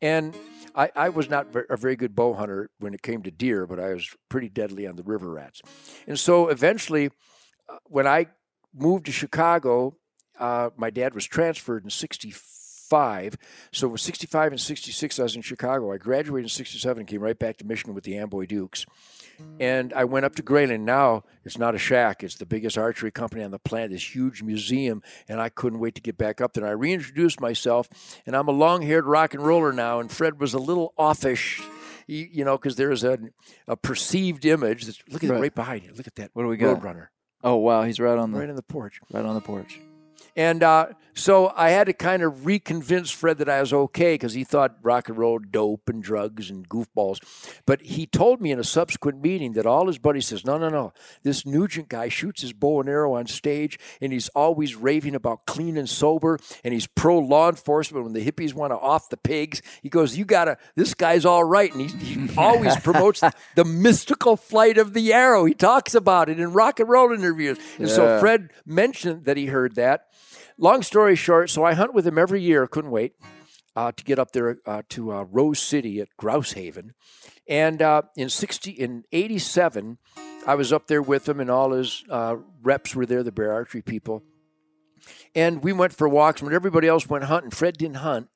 And 0.00 0.34
I, 0.74 0.90
I 0.94 1.08
was 1.10 1.28
not 1.28 1.48
a 1.68 1.76
very 1.76 1.96
good 1.96 2.14
bow 2.14 2.34
hunter 2.34 2.70
when 2.78 2.94
it 2.94 3.02
came 3.02 3.22
to 3.22 3.30
deer, 3.30 3.66
but 3.66 3.78
I 3.78 3.92
was 3.92 4.14
pretty 4.28 4.48
deadly 4.48 4.86
on 4.86 4.96
the 4.96 5.02
river 5.02 5.30
rats. 5.30 5.60
And 6.06 6.18
so 6.18 6.48
eventually, 6.48 7.10
uh, 7.68 7.78
when 7.84 8.06
I 8.06 8.26
moved 8.74 9.06
to 9.06 9.12
Chicago, 9.12 9.96
uh, 10.38 10.70
my 10.76 10.90
dad 10.90 11.14
was 11.14 11.26
transferred 11.26 11.84
in 11.84 11.90
65. 12.92 13.36
So 13.72 13.86
it 13.88 13.90
was 13.90 14.02
65 14.02 14.52
and 14.52 14.60
66, 14.60 15.18
I 15.18 15.22
was 15.22 15.36
in 15.36 15.42
Chicago. 15.42 15.92
I 15.92 15.96
graduated 15.96 16.44
in 16.44 16.48
67 16.50 17.00
and 17.00 17.08
came 17.08 17.20
right 17.20 17.38
back 17.38 17.56
to 17.58 17.66
Michigan 17.66 17.94
with 17.94 18.04
the 18.04 18.18
Amboy 18.18 18.46
Dukes. 18.46 18.84
And 19.58 19.92
I 19.94 20.04
went 20.04 20.26
up 20.26 20.34
to 20.36 20.42
Grayling. 20.42 20.84
Now 20.84 21.24
it's 21.42 21.58
not 21.58 21.74
a 21.74 21.78
shack; 21.78 22.22
it's 22.22 22.36
the 22.36 22.46
biggest 22.46 22.78
archery 22.78 23.10
company 23.10 23.42
on 23.42 23.50
the 23.50 23.58
planet. 23.58 23.90
This 23.90 24.14
huge 24.14 24.42
museum, 24.42 25.02
and 25.26 25.40
I 25.40 25.48
couldn't 25.48 25.80
wait 25.80 25.94
to 25.96 26.00
get 26.02 26.16
back 26.16 26.40
up 26.40 26.52
there. 26.52 26.62
And 26.64 26.70
I 26.70 26.74
reintroduced 26.74 27.40
myself, 27.40 27.88
and 28.26 28.36
I'm 28.36 28.46
a 28.46 28.52
long-haired 28.52 29.06
rock 29.06 29.34
and 29.34 29.44
roller 29.44 29.72
now. 29.72 29.98
And 29.98 30.12
Fred 30.12 30.38
was 30.38 30.54
a 30.54 30.58
little 30.58 30.92
offish, 30.96 31.60
you, 32.06 32.44
know, 32.44 32.56
because 32.56 32.76
there's 32.76 33.02
a, 33.02 33.18
a 33.66 33.76
perceived 33.76 34.44
image. 34.44 34.84
That's, 34.84 35.02
look 35.08 35.24
at 35.24 35.30
Right. 35.30 35.40
right 35.40 35.54
behind 35.54 35.84
you. 35.84 35.92
Look 35.96 36.06
at 36.06 36.14
that. 36.16 36.30
What 36.34 36.42
do 36.42 36.48
we 36.48 36.56
got? 36.58 36.80
Roadrunner 36.80 37.08
Oh 37.42 37.56
wow, 37.56 37.82
he's 37.82 37.98
right 37.98 38.18
on 38.18 38.30
the 38.32 38.38
right 38.38 38.50
on 38.50 38.54
the 38.54 38.62
porch. 38.62 39.00
right 39.10 39.24
on 39.24 39.34
the 39.34 39.40
porch. 39.40 39.80
And 40.36 40.62
uh, 40.62 40.86
so 41.14 41.52
I 41.54 41.70
had 41.70 41.88
to 41.88 41.92
kind 41.92 42.22
of 42.22 42.32
reconvince 42.44 43.12
Fred 43.12 43.38
that 43.38 43.48
I 43.48 43.60
was 43.60 43.72
okay 43.72 44.14
because 44.14 44.32
he 44.32 44.44
thought 44.44 44.76
rock 44.82 45.08
and 45.08 45.18
roll 45.18 45.38
dope 45.38 45.88
and 45.88 46.02
drugs 46.02 46.48
and 46.48 46.66
goofballs. 46.68 47.18
But 47.66 47.82
he 47.82 48.06
told 48.06 48.40
me 48.40 48.50
in 48.50 48.58
a 48.58 48.64
subsequent 48.64 49.20
meeting 49.20 49.52
that 49.52 49.66
all 49.66 49.86
his 49.88 49.98
buddies 49.98 50.28
says, 50.28 50.44
no, 50.44 50.56
no, 50.56 50.70
no. 50.70 50.92
This 51.22 51.44
Nugent 51.44 51.88
guy 51.88 52.08
shoots 52.08 52.40
his 52.40 52.52
bow 52.54 52.80
and 52.80 52.88
arrow 52.88 53.14
on 53.14 53.26
stage 53.26 53.78
and 54.00 54.12
he's 54.12 54.28
always 54.30 54.74
raving 54.74 55.14
about 55.14 55.44
clean 55.46 55.76
and 55.76 55.88
sober 55.88 56.38
and 56.64 56.72
he's 56.72 56.86
pro 56.86 57.18
law 57.18 57.50
enforcement 57.50 58.04
when 58.04 58.14
the 58.14 58.24
hippies 58.24 58.54
want 58.54 58.72
to 58.72 58.78
off 58.78 59.10
the 59.10 59.18
pigs. 59.18 59.60
He 59.82 59.90
goes, 59.90 60.16
you 60.16 60.24
gotta, 60.24 60.56
this 60.76 60.94
guy's 60.94 61.26
all 61.26 61.44
right. 61.44 61.72
And 61.74 61.90
he, 61.90 62.14
he 62.14 62.30
always 62.38 62.76
promotes 62.76 63.22
the 63.54 63.64
mystical 63.64 64.38
flight 64.38 64.78
of 64.78 64.94
the 64.94 65.12
arrow. 65.12 65.44
He 65.44 65.54
talks 65.54 65.94
about 65.94 66.30
it 66.30 66.40
in 66.40 66.52
rock 66.52 66.80
and 66.80 66.88
roll 66.88 67.12
interviews. 67.12 67.58
And 67.78 67.90
so 67.90 68.18
Fred 68.18 68.50
mentioned 68.64 69.26
that 69.26 69.36
he 69.36 69.46
heard 69.46 69.74
that. 69.74 70.08
Long 70.62 70.82
story 70.82 71.16
short, 71.16 71.50
so 71.50 71.64
I 71.64 71.74
hunt 71.74 71.92
with 71.92 72.06
him 72.06 72.16
every 72.16 72.40
year. 72.40 72.68
Couldn't 72.68 72.92
wait 72.92 73.14
uh, 73.74 73.90
to 73.90 74.04
get 74.04 74.20
up 74.20 74.30
there 74.30 74.58
uh, 74.64 74.82
to 74.90 75.12
uh, 75.12 75.24
Rose 75.24 75.58
City 75.58 76.00
at 76.00 76.16
Grouse 76.16 76.52
Haven, 76.52 76.92
and 77.48 77.82
uh, 77.82 78.02
in 78.16 78.28
sixty 78.28 78.70
in 78.70 79.02
eighty 79.10 79.40
seven, 79.40 79.98
I 80.46 80.54
was 80.54 80.72
up 80.72 80.86
there 80.86 81.02
with 81.02 81.28
him, 81.28 81.40
and 81.40 81.50
all 81.50 81.72
his 81.72 82.04
uh, 82.08 82.36
reps 82.62 82.94
were 82.94 83.06
there, 83.06 83.24
the 83.24 83.32
bear 83.32 83.52
archery 83.52 83.82
people, 83.82 84.22
and 85.34 85.64
we 85.64 85.72
went 85.72 85.94
for 85.94 86.08
walks. 86.08 86.40
When 86.40 86.54
everybody 86.54 86.86
else 86.86 87.08
went 87.08 87.24
hunting, 87.24 87.50
Fred 87.50 87.76
didn't 87.76 87.96
hunt 87.96 88.28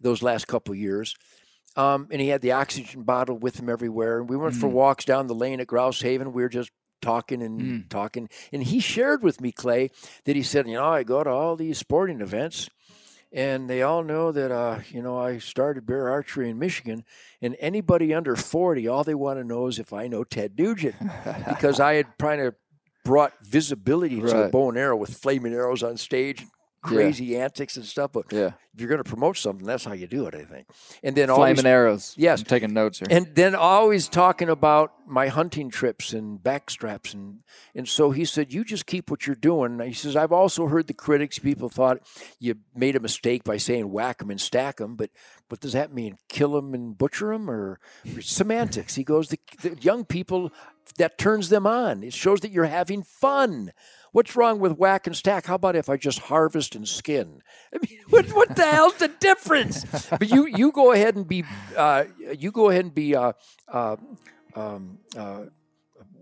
those 0.00 0.20
last 0.20 0.48
couple 0.48 0.74
years. 0.74 1.14
Um, 1.76 2.08
and 2.10 2.20
he 2.20 2.26
had 2.26 2.40
the 2.40 2.50
oxygen 2.50 3.04
bottle 3.04 3.38
with 3.38 3.60
him 3.60 3.68
everywhere. 3.68 4.18
And 4.18 4.28
we 4.28 4.36
went 4.36 4.56
for 4.56 4.66
walks 4.66 5.04
down 5.04 5.28
the 5.28 5.34
lane 5.34 5.60
at 5.60 5.68
Grouse 5.68 6.00
Haven. 6.00 6.32
We 6.32 6.42
were 6.42 6.48
just 6.48 6.72
talking 7.00 7.42
and 7.42 7.88
talking. 7.90 8.28
And 8.52 8.62
he 8.62 8.80
shared 8.80 9.22
with 9.22 9.40
me, 9.40 9.52
Clay, 9.52 9.90
that 10.24 10.36
he 10.36 10.42
said, 10.42 10.66
You 10.66 10.74
know, 10.74 10.86
I 10.86 11.02
go 11.02 11.22
to 11.22 11.30
all 11.30 11.56
these 11.56 11.78
sporting 11.78 12.20
events, 12.20 12.68
and 13.32 13.68
they 13.68 13.82
all 13.82 14.02
know 14.02 14.32
that, 14.32 14.50
uh, 14.50 14.80
you 14.90 15.02
know, 15.02 15.18
I 15.18 15.38
started 15.38 15.86
bear 15.86 16.08
archery 16.10 16.48
in 16.48 16.58
Michigan. 16.58 17.04
And 17.42 17.56
anybody 17.60 18.14
under 18.14 18.36
40, 18.36 18.88
all 18.88 19.04
they 19.04 19.14
want 19.14 19.38
to 19.38 19.44
know 19.44 19.66
is 19.66 19.78
if 19.78 19.92
I 19.92 20.06
know 20.06 20.24
Ted 20.24 20.58
Nugent, 20.58 20.96
because 21.48 21.78
I 21.80 21.94
had 21.94 22.06
kind 22.18 22.40
of 22.40 22.54
brought 23.04 23.32
visibility 23.42 24.16
to 24.20 24.26
the 24.44 24.48
bow 24.50 24.68
and 24.68 24.78
arrow 24.78 24.96
with 24.96 25.16
flaming 25.16 25.52
arrows 25.54 25.82
on 25.82 25.96
stage. 25.96 26.44
Crazy 26.80 27.36
antics 27.36 27.76
and 27.76 27.84
stuff, 27.84 28.12
but 28.12 28.26
Yeah. 28.32 28.52
if 28.72 28.80
you're 28.80 28.88
going 28.88 29.02
to 29.02 29.08
promote 29.08 29.36
something, 29.36 29.66
that's 29.66 29.84
how 29.84 29.92
you 29.94 30.06
do 30.06 30.26
it, 30.26 30.34
I 30.34 30.44
think. 30.44 30.68
And 31.02 31.16
then 31.16 31.28
always 31.28 31.56
Flaming 31.60 31.70
arrows. 31.70 32.14
Yes. 32.16 32.40
I'm 32.40 32.46
taking 32.46 32.72
notes 32.72 33.00
here. 33.00 33.08
and 33.10 33.34
then 33.34 33.54
always 33.56 34.08
talking 34.08 34.48
about 34.48 34.92
my 35.06 35.26
hunting 35.28 35.70
trips 35.70 36.12
and 36.12 36.38
backstraps 36.38 37.14
and 37.14 37.40
and 37.74 37.88
so 37.88 38.10
he 38.10 38.24
said 38.26 38.52
you 38.52 38.62
just 38.62 38.84
keep 38.86 39.10
what 39.10 39.26
you're 39.26 39.34
doing 39.34 39.80
he 39.80 39.94
says 39.94 40.14
i've 40.14 40.32
also 40.32 40.66
heard 40.66 40.86
the 40.86 40.92
critics 40.92 41.38
people 41.38 41.70
thought 41.70 41.98
you 42.38 42.54
made 42.76 42.94
a 42.94 43.00
mistake 43.00 43.42
by 43.42 43.56
saying 43.56 43.90
whack 43.90 44.18
them 44.18 44.28
and 44.30 44.38
stack 44.38 44.76
them 44.76 44.96
but 44.96 45.08
what 45.48 45.60
does 45.60 45.72
that 45.72 45.94
mean 45.94 46.18
kill 46.28 46.52
them 46.52 46.74
and 46.74 46.98
butcher 46.98 47.32
them 47.32 47.50
or, 47.50 47.80
or 48.14 48.20
semantics 48.20 48.96
he 48.96 49.02
goes 49.02 49.28
the, 49.28 49.38
the 49.62 49.78
young 49.80 50.04
people 50.04 50.52
that 50.98 51.16
turns 51.16 51.48
them 51.48 51.66
on 51.66 52.02
it 52.02 52.12
shows 52.12 52.40
that 52.40 52.50
you're 52.50 52.66
having 52.66 53.02
fun 53.02 53.72
What's 54.12 54.36
wrong 54.36 54.58
with 54.58 54.78
whack 54.78 55.06
and 55.06 55.14
stack? 55.14 55.46
How 55.46 55.56
about 55.56 55.76
if 55.76 55.88
I 55.88 55.96
just 55.96 56.18
harvest 56.20 56.74
and 56.74 56.88
skin? 56.88 57.42
I 57.74 57.78
mean, 57.78 58.00
what, 58.08 58.26
what 58.32 58.56
the 58.56 58.66
hell's 58.66 58.96
the 58.96 59.08
difference? 59.08 59.84
But 60.10 60.30
you 60.30 60.46
you 60.46 60.72
go 60.72 60.92
ahead 60.92 61.16
and 61.16 61.26
be 61.26 61.44
uh, 61.76 62.04
you 62.36 62.50
go 62.50 62.70
ahead 62.70 62.84
and 62.84 62.94
be 62.94 63.14
uh, 63.14 63.32
uh, 63.68 63.96
um, 64.54 64.98
uh, 65.16 65.46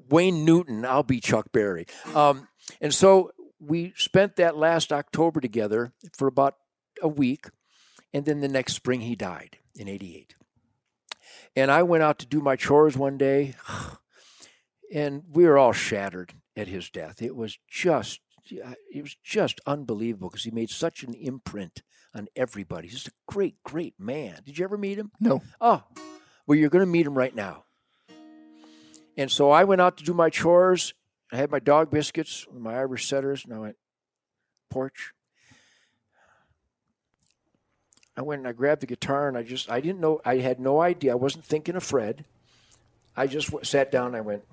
Wayne 0.09 0.45
Newton. 0.45 0.85
I'll 0.85 1.03
be 1.03 1.21
Chuck 1.21 1.53
Berry. 1.53 1.87
Um, 2.15 2.49
and 2.81 2.93
so 2.93 3.33
we 3.61 3.93
spent 3.97 4.37
that 4.37 4.57
last 4.57 4.93
October 4.93 5.41
together 5.41 5.93
for 6.17 6.29
about 6.29 6.57
a 7.01 7.09
week, 7.09 7.47
and 8.13 8.25
then 8.25 8.41
the 8.41 8.49
next 8.49 8.75
spring 8.75 9.03
he 9.03 9.15
died 9.15 9.59
in 9.75 9.89
'88. 9.89 10.35
And 11.55 11.71
I 11.71 11.83
went 11.85 12.03
out 12.03 12.19
to 12.19 12.27
do 12.27 12.41
my 12.41 12.57
chores 12.57 12.97
one 12.97 13.17
day, 13.17 13.55
and 14.93 15.23
we 15.33 15.45
were 15.45 15.57
all 15.57 15.73
shattered 15.73 16.35
at 16.57 16.69
his 16.69 16.91
death. 16.91 17.21
It 17.21 17.37
was 17.37 17.59
just, 17.71 18.21
it 18.51 19.03
was 19.03 19.17
just 19.23 19.61
unbelievable 19.67 20.29
because 20.29 20.45
he 20.45 20.51
made 20.51 20.71
such 20.71 21.03
an 21.03 21.15
imprint 21.15 21.83
on 22.15 22.29
everybody. 22.35 22.89
He's 22.89 22.97
just 22.97 23.09
a 23.09 23.13
great, 23.27 23.63
great 23.63 23.95
man. 23.99 24.41
Did 24.45 24.59
you 24.59 24.65
ever 24.65 24.79
meet 24.79 24.99
him? 24.99 25.11
no. 25.21 25.43
Oh, 25.61 25.83
well, 26.47 26.59
you're 26.59 26.71
going 26.71 26.85
to 26.85 26.91
meet 26.91 27.07
him 27.07 27.19
right 27.19 27.35
now. 27.35 27.65
And 29.17 29.31
so 29.31 29.51
I 29.51 29.65
went 29.65 29.81
out 29.81 29.97
to 29.99 30.05
do 30.05 30.15
my 30.15 30.31
chores. 30.31 30.95
I 31.33 31.37
had 31.37 31.51
my 31.51 31.59
dog 31.59 31.91
biscuits, 31.91 32.47
my 32.53 32.77
Irish 32.77 33.09
setters, 33.09 33.45
and 33.45 33.53
I 33.53 33.59
went, 33.59 33.77
porch. 34.71 35.13
I 38.17 38.23
went 38.23 38.41
and 38.41 38.49
I 38.49 38.53
grabbed 38.53 38.83
the 38.83 38.87
guitar 38.87 39.29
and 39.29 39.37
I 39.37 39.43
just, 39.43 39.71
I 39.71 39.81
didn't 39.81 40.01
know, 40.01 40.21
I 40.25 40.39
had 40.39 40.61
no 40.61 40.81
idea. 40.81 41.13
I 41.13 41.17
wasn't 41.17 41.45
thinking 41.45 41.77
of 41.77 41.83
Fred. 41.83 42.25
I 43.17 43.27
just 43.27 43.51
sat 43.67 43.91
down 43.91 44.09
and 44.09 44.17
I 44.17 44.21
went, 44.21 44.45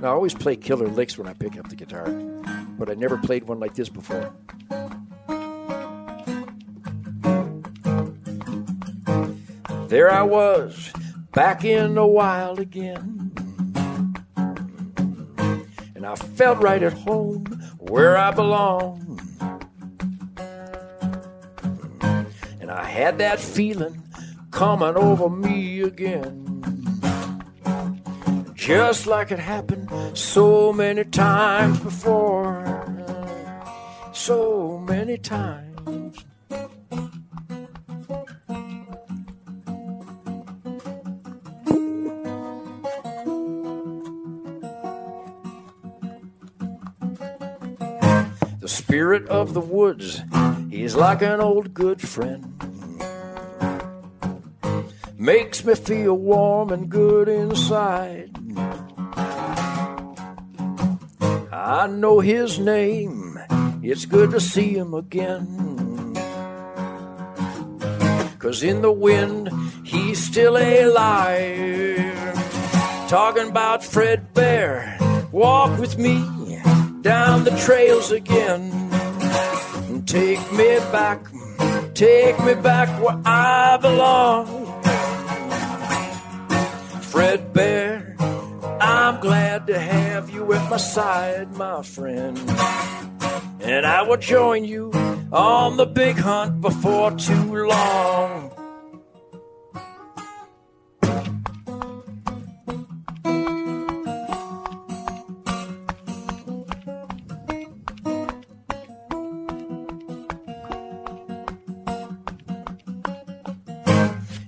Now, 0.00 0.10
I 0.10 0.12
always 0.12 0.34
play 0.34 0.54
killer 0.54 0.86
licks 0.86 1.18
when 1.18 1.26
I 1.26 1.32
pick 1.32 1.58
up 1.58 1.68
the 1.68 1.74
guitar, 1.74 2.08
but 2.78 2.88
I 2.88 2.94
never 2.94 3.18
played 3.18 3.44
one 3.44 3.58
like 3.58 3.74
this 3.74 3.88
before. 3.88 4.32
There 9.88 10.12
I 10.12 10.22
was, 10.22 10.92
back 11.32 11.64
in 11.64 11.94
the 11.94 12.06
wild 12.06 12.60
again. 12.60 13.32
And 15.96 16.06
I 16.06 16.14
felt 16.14 16.58
right 16.58 16.82
at 16.82 16.92
home 16.92 17.46
where 17.78 18.16
I 18.16 18.30
belong. 18.30 19.18
And 22.60 22.70
I 22.70 22.84
had 22.84 23.18
that 23.18 23.40
feeling 23.40 24.00
coming 24.52 24.96
over 24.96 25.28
me 25.28 25.80
again. 25.80 26.57
Just 28.68 29.06
like 29.06 29.30
it 29.30 29.38
happened 29.38 29.88
so 30.12 30.74
many 30.74 31.02
times 31.02 31.80
before. 31.80 32.84
so 34.12 34.78
many 34.86 35.16
times. 35.16 36.26
The 48.60 48.68
spirit 48.68 49.26
of 49.28 49.54
the 49.54 49.60
woods, 49.62 50.20
he's 50.68 50.94
like 50.94 51.22
an 51.22 51.40
old 51.40 51.72
good 51.72 52.02
friend. 52.02 52.44
Makes 55.16 55.64
me 55.64 55.74
feel 55.74 56.18
warm 56.18 56.70
and 56.70 56.90
good 56.90 57.30
inside. 57.30 58.37
I 61.70 61.86
know 61.86 62.20
his 62.20 62.58
name, 62.58 63.38
it's 63.82 64.06
good 64.06 64.30
to 64.30 64.40
see 64.40 64.72
him 64.72 64.94
again. 64.94 66.14
Cause 68.38 68.62
in 68.62 68.80
the 68.80 68.90
wind, 68.90 69.50
he's 69.84 70.18
still 70.24 70.56
alive. 70.56 71.98
Talking 73.10 73.50
about 73.50 73.84
Fred 73.84 74.32
Bear, 74.32 74.96
walk 75.30 75.78
with 75.78 75.98
me 75.98 76.16
down 77.02 77.44
the 77.44 77.54
trails 77.66 78.12
again. 78.12 78.72
Take 80.06 80.40
me 80.52 80.78
back, 80.90 81.20
take 81.92 82.42
me 82.46 82.54
back 82.54 82.88
where 83.02 83.20
I 83.26 83.76
belong. 83.76 84.46
Fred 87.02 87.52
Bear, 87.52 87.87
glad 89.48 89.66
to 89.66 89.80
have 89.80 90.28
you 90.28 90.52
at 90.52 90.68
my 90.68 90.76
side, 90.76 91.50
my 91.56 91.82
friend. 91.82 92.36
And 93.60 93.86
I 93.86 94.02
will 94.02 94.18
join 94.18 94.64
you 94.66 94.90
on 95.32 95.78
the 95.78 95.86
big 95.86 96.18
hunt 96.18 96.60
before 96.60 97.12
too 97.12 97.66
long. 97.66 98.52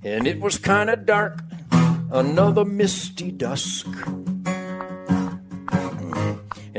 And 0.05 0.27
it 0.27 0.41
was 0.41 0.59
kind 0.59 0.91
of 0.91 1.07
dark, 1.07 1.41
another 2.11 2.67
misty 2.67 3.31
dusk. 3.31 3.87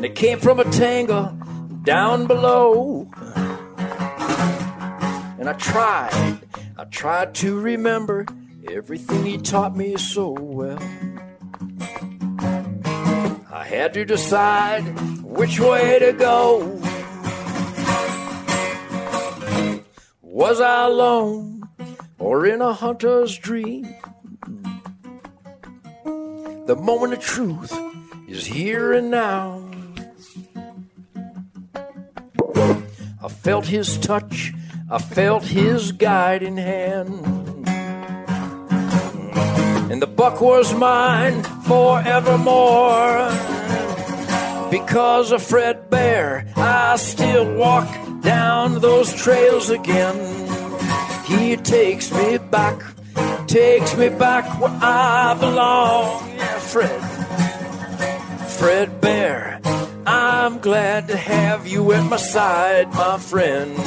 And 0.01 0.07
it 0.07 0.15
came 0.15 0.39
from 0.39 0.59
a 0.59 0.63
tangle 0.63 1.25
down 1.83 2.25
below. 2.25 3.07
And 5.37 5.47
I 5.47 5.53
tried, 5.53 6.39
I 6.75 6.85
tried 6.85 7.35
to 7.35 7.59
remember 7.59 8.25
everything 8.67 9.23
he 9.23 9.37
taught 9.37 9.77
me 9.77 9.97
so 9.97 10.31
well. 10.31 10.79
I 13.51 13.63
had 13.63 13.93
to 13.93 14.03
decide 14.03 14.81
which 15.21 15.59
way 15.59 15.99
to 15.99 16.13
go. 16.13 16.81
Was 20.23 20.59
I 20.59 20.85
alone 20.85 21.69
or 22.17 22.47
in 22.47 22.59
a 22.59 22.73
hunter's 22.73 23.37
dream? 23.37 23.87
The 26.65 26.75
moment 26.81 27.13
of 27.13 27.19
truth 27.19 27.71
is 28.27 28.47
here 28.47 28.93
and 28.93 29.11
now. 29.11 29.70
I 33.23 33.27
felt 33.27 33.67
his 33.67 33.97
touch, 33.99 34.53
I 34.89 34.97
felt 34.97 35.43
his 35.43 35.91
guiding 35.91 36.57
hand. 36.57 37.27
And 39.91 40.01
the 40.01 40.07
buck 40.07 40.41
was 40.41 40.73
mine 40.73 41.43
forevermore. 41.67 43.29
Because 44.71 45.31
of 45.31 45.43
Fred 45.43 45.89
Bear, 45.89 46.47
I 46.55 46.95
still 46.95 47.53
walk 47.55 47.87
down 48.21 48.79
those 48.79 49.13
trails 49.13 49.69
again. 49.69 50.15
He 51.25 51.57
takes 51.57 52.11
me 52.11 52.37
back, 52.37 52.81
takes 53.47 53.95
me 53.97 54.09
back 54.09 54.45
where 54.61 54.71
I 54.81 55.35
belong. 55.39 56.29
Yeah, 56.29 56.59
Fred. 56.59 57.01
Fred 58.49 59.01
Bear, 59.01 59.50
I'm 60.05 60.59
glad 60.59 61.09
to 61.09 61.17
have 61.17 61.67
you 61.67 61.91
at 61.93 62.03
my 62.09 62.17
side, 62.17 62.89
my 62.89 63.19
friend. 63.19 63.77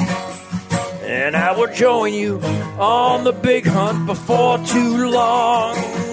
And 1.03 1.37
I 1.37 1.57
will 1.57 1.73
join 1.73 2.15
you 2.15 2.41
on 2.79 3.25
the 3.25 3.33
big 3.33 3.67
hunt 3.67 4.07
before 4.07 4.59
too 4.59 5.09
long. 5.11 6.04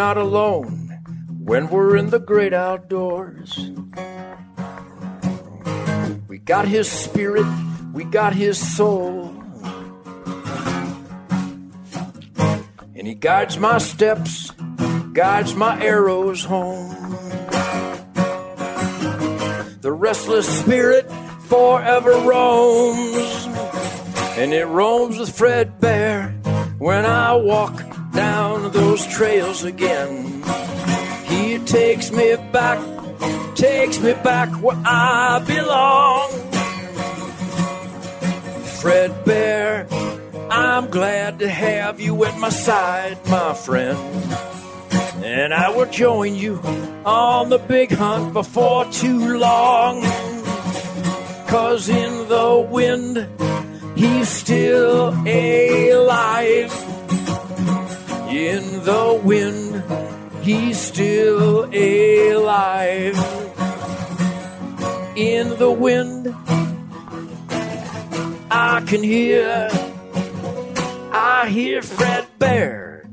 Not 0.00 0.16
alone 0.16 0.88
when 1.44 1.68
we're 1.68 1.94
in 1.94 2.08
the 2.08 2.18
great 2.18 2.54
outdoors. 2.54 3.70
We 6.26 6.38
got 6.38 6.66
his 6.66 6.90
spirit, 6.90 7.44
we 7.92 8.04
got 8.04 8.32
his 8.32 8.56
soul. 8.56 9.28
And 12.96 13.06
he 13.06 13.14
guides 13.14 13.58
my 13.58 13.76
steps, 13.76 14.52
guides 15.12 15.54
my 15.54 15.78
arrows 15.84 16.44
home. 16.44 16.96
The 19.82 19.92
restless 19.92 20.48
spirit 20.60 21.10
forever 21.42 22.12
roams, 22.12 23.46
and 24.38 24.54
it 24.54 24.64
roams 24.64 25.18
with 25.18 25.36
Fred 25.36 25.78
Bear 25.78 26.28
when 26.78 27.04
I 27.04 27.34
walk 27.34 27.89
down 28.12 28.72
those 28.72 29.06
trails 29.06 29.64
again. 29.64 30.42
He 31.26 31.58
takes 31.60 32.10
me 32.10 32.36
back, 32.52 32.78
takes 33.54 34.00
me 34.00 34.12
back 34.14 34.48
where 34.62 34.80
I 34.84 35.42
belong. 35.46 36.30
Fred 38.80 39.24
Bear, 39.24 39.86
I'm 40.50 40.88
glad 40.88 41.38
to 41.40 41.48
have 41.48 42.00
you 42.00 42.24
at 42.24 42.38
my 42.38 42.48
side, 42.48 43.18
my 43.28 43.54
friend. 43.54 43.98
And 45.22 45.52
I 45.52 45.68
will 45.70 45.90
join 45.90 46.34
you 46.34 46.60
on 47.04 47.50
the 47.50 47.58
big 47.58 47.92
hunt 47.92 48.32
before 48.32 48.84
too 48.86 49.38
long. 49.38 50.02
Cause 51.46 51.88
in 51.88 52.28
the 52.28 52.66
wind, 52.70 53.26
he's 53.96 54.28
still 54.28 55.08
alive. 55.26 56.79
In 58.40 58.64
the 58.84 59.20
wind, 59.22 59.84
he's 60.42 60.80
still 60.80 61.64
alive. 61.66 63.14
In 65.14 65.50
the 65.58 65.70
wind, 65.70 66.34
I 68.50 68.82
can 68.86 69.02
hear, 69.02 69.68
I 71.12 71.50
hear 71.50 71.82
Fred 71.82 72.28
Bear. 72.38 73.04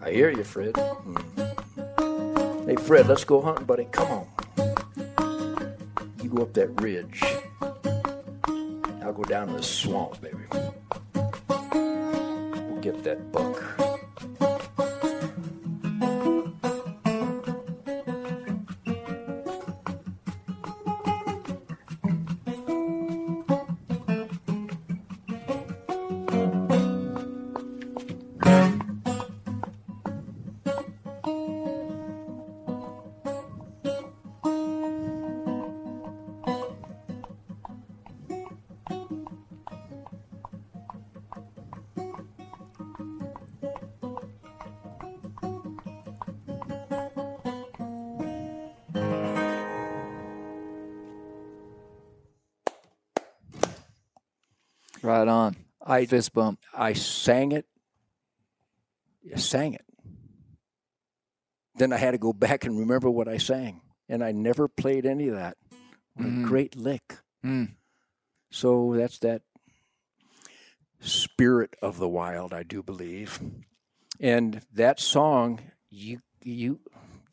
I 0.00 0.10
hear 0.10 0.30
you, 0.30 0.44
Fred. 0.44 0.74
Hmm. 0.74 2.66
Hey, 2.66 2.76
Fred, 2.76 3.06
let's 3.06 3.24
go 3.24 3.42
hunting, 3.42 3.66
buddy. 3.66 3.84
Come 3.92 4.08
on. 4.08 4.26
You 6.22 6.30
go 6.30 6.44
up 6.44 6.54
that 6.54 6.80
ridge. 6.80 7.22
I'll 9.02 9.12
go 9.12 9.24
down 9.24 9.48
to 9.48 9.54
the 9.58 9.62
swamp, 9.62 10.22
baby. 10.22 10.38
Get 12.82 13.04
that 13.04 13.30
buck. 13.30 13.81
I 55.92 56.06
Fist 56.06 56.32
bump. 56.32 56.60
I 56.74 56.92
sang 56.94 57.52
it. 57.52 57.66
I 59.34 59.38
sang 59.38 59.74
it. 59.74 59.84
Then 61.76 61.92
I 61.92 61.96
had 61.96 62.12
to 62.12 62.18
go 62.18 62.32
back 62.46 62.64
and 62.64 62.78
remember 62.78 63.10
what 63.10 63.28
I 63.28 63.38
sang, 63.38 63.82
and 64.08 64.22
I 64.24 64.32
never 64.32 64.68
played 64.68 65.06
any 65.06 65.28
of 65.28 65.34
that. 65.36 65.56
What 66.14 66.26
Mhm. 66.28 66.44
a 66.44 66.48
great 66.48 66.76
lick. 66.76 67.18
Mm. 67.44 67.74
So 68.50 68.94
that's 68.94 69.18
that 69.20 69.42
spirit 71.00 71.74
of 71.82 71.98
the 71.98 72.08
wild, 72.08 72.52
I 72.52 72.62
do 72.62 72.82
believe. 72.82 73.40
And 74.20 74.62
that 74.72 75.00
song, 75.00 75.60
you 75.90 76.20
you 76.42 76.80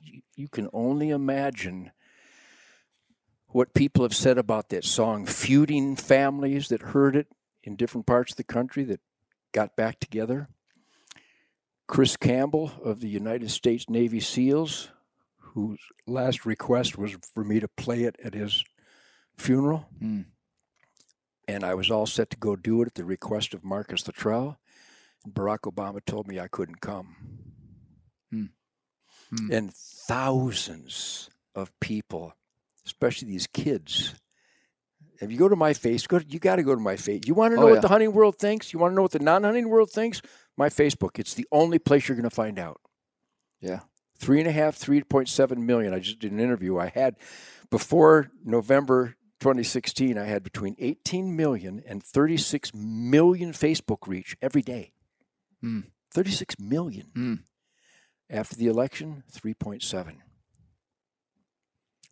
you- 0.01 0.21
you 0.35 0.47
can 0.47 0.69
only 0.71 1.09
imagine 1.09 1.91
what 3.47 3.73
people 3.73 4.03
have 4.03 4.15
said 4.15 4.37
about 4.37 4.69
that 4.69 4.85
song, 4.85 5.25
feuding 5.25 5.95
families 5.95 6.69
that 6.69 6.81
heard 6.81 7.15
it 7.15 7.27
in 7.63 7.75
different 7.75 8.05
parts 8.07 8.31
of 8.33 8.37
the 8.37 8.43
country 8.43 8.83
that 8.85 9.01
got 9.51 9.75
back 9.75 9.99
together. 9.99 10.47
Chris 11.87 12.15
Campbell 12.17 12.71
of 12.83 12.99
the 12.99 13.07
United 13.09 13.49
States 13.49 13.89
Navy 13.89 14.19
SEALs, 14.19 14.89
whose 15.37 15.79
last 16.05 16.45
request 16.45 16.97
was 16.97 17.17
for 17.33 17.43
me 17.43 17.59
to 17.59 17.67
play 17.67 18.03
it 18.03 18.15
at 18.23 18.33
his 18.33 18.63
funeral 19.37 19.87
Mm. 20.01 20.25
and 21.47 21.63
I 21.63 21.73
was 21.73 21.89
all 21.89 22.05
set 22.05 22.29
to 22.31 22.37
go 22.37 22.55
do 22.55 22.81
it 22.81 22.87
at 22.87 22.93
the 22.95 23.05
request 23.05 23.53
of 23.53 23.63
Marcus 23.63 24.05
Luttrell. 24.05 24.59
And 25.25 25.33
Barack 25.33 25.61
Obama 25.61 26.03
told 26.05 26.27
me 26.27 26.39
I 26.39 26.47
couldn't 26.47 26.79
come. 26.81 27.15
Hmm. 28.31 28.45
Hmm. 29.29 29.51
And 29.51 29.73
thousands 29.73 31.29
of 31.55 31.71
people, 31.79 32.33
especially 32.85 33.29
these 33.29 33.47
kids. 33.47 34.15
If 35.21 35.31
you 35.31 35.37
go 35.37 35.49
to 35.49 35.55
my 35.55 35.73
face, 35.73 36.07
go 36.07 36.19
you 36.27 36.39
got 36.39 36.57
to 36.57 36.63
go 36.63 36.73
to 36.73 36.81
my 36.81 36.95
face. 36.95 37.21
You 37.25 37.33
want 37.33 37.53
to 37.53 37.59
know 37.59 37.67
Oh, 37.67 37.71
what 37.71 37.81
the 37.81 37.87
hunting 37.89 38.13
world 38.13 38.37
thinks? 38.37 38.71
You 38.71 38.79
want 38.79 38.91
to 38.91 38.95
know 38.95 39.01
what 39.01 39.11
the 39.11 39.19
non-hunting 39.19 39.67
world 39.67 39.91
thinks? 39.91 40.21
My 40.57 40.69
Facebook. 40.69 41.19
It's 41.19 41.33
the 41.33 41.45
only 41.51 41.79
place 41.79 42.07
you're 42.07 42.15
going 42.15 42.29
to 42.29 42.35
find 42.35 42.57
out. 42.57 42.79
Yeah. 43.59 43.81
Three 44.17 44.39
and 44.39 44.47
a 44.47 44.51
half, 44.51 44.75
three 44.75 45.01
point 45.03 45.29
seven 45.29 45.65
million. 45.65 45.93
I 45.93 45.99
just 45.99 46.19
did 46.19 46.31
an 46.31 46.39
interview. 46.39 46.77
I 46.77 46.87
had 46.87 47.15
before 47.69 48.31
November 48.43 49.15
2016, 49.39 50.17
I 50.17 50.25
had 50.25 50.43
between 50.43 50.75
18 50.79 51.35
million 51.35 51.81
and 51.87 52.03
36 52.03 52.73
million 52.73 53.51
Facebook 53.53 54.07
reach 54.07 54.35
every 54.41 54.61
day. 54.61 54.91
Hmm. 55.61 55.81
36 56.13 56.59
million. 56.59 57.07
Hmm. 57.13 57.33
After 58.29 58.55
the 58.55 58.67
election, 58.67 59.23
3.7. 59.33 60.15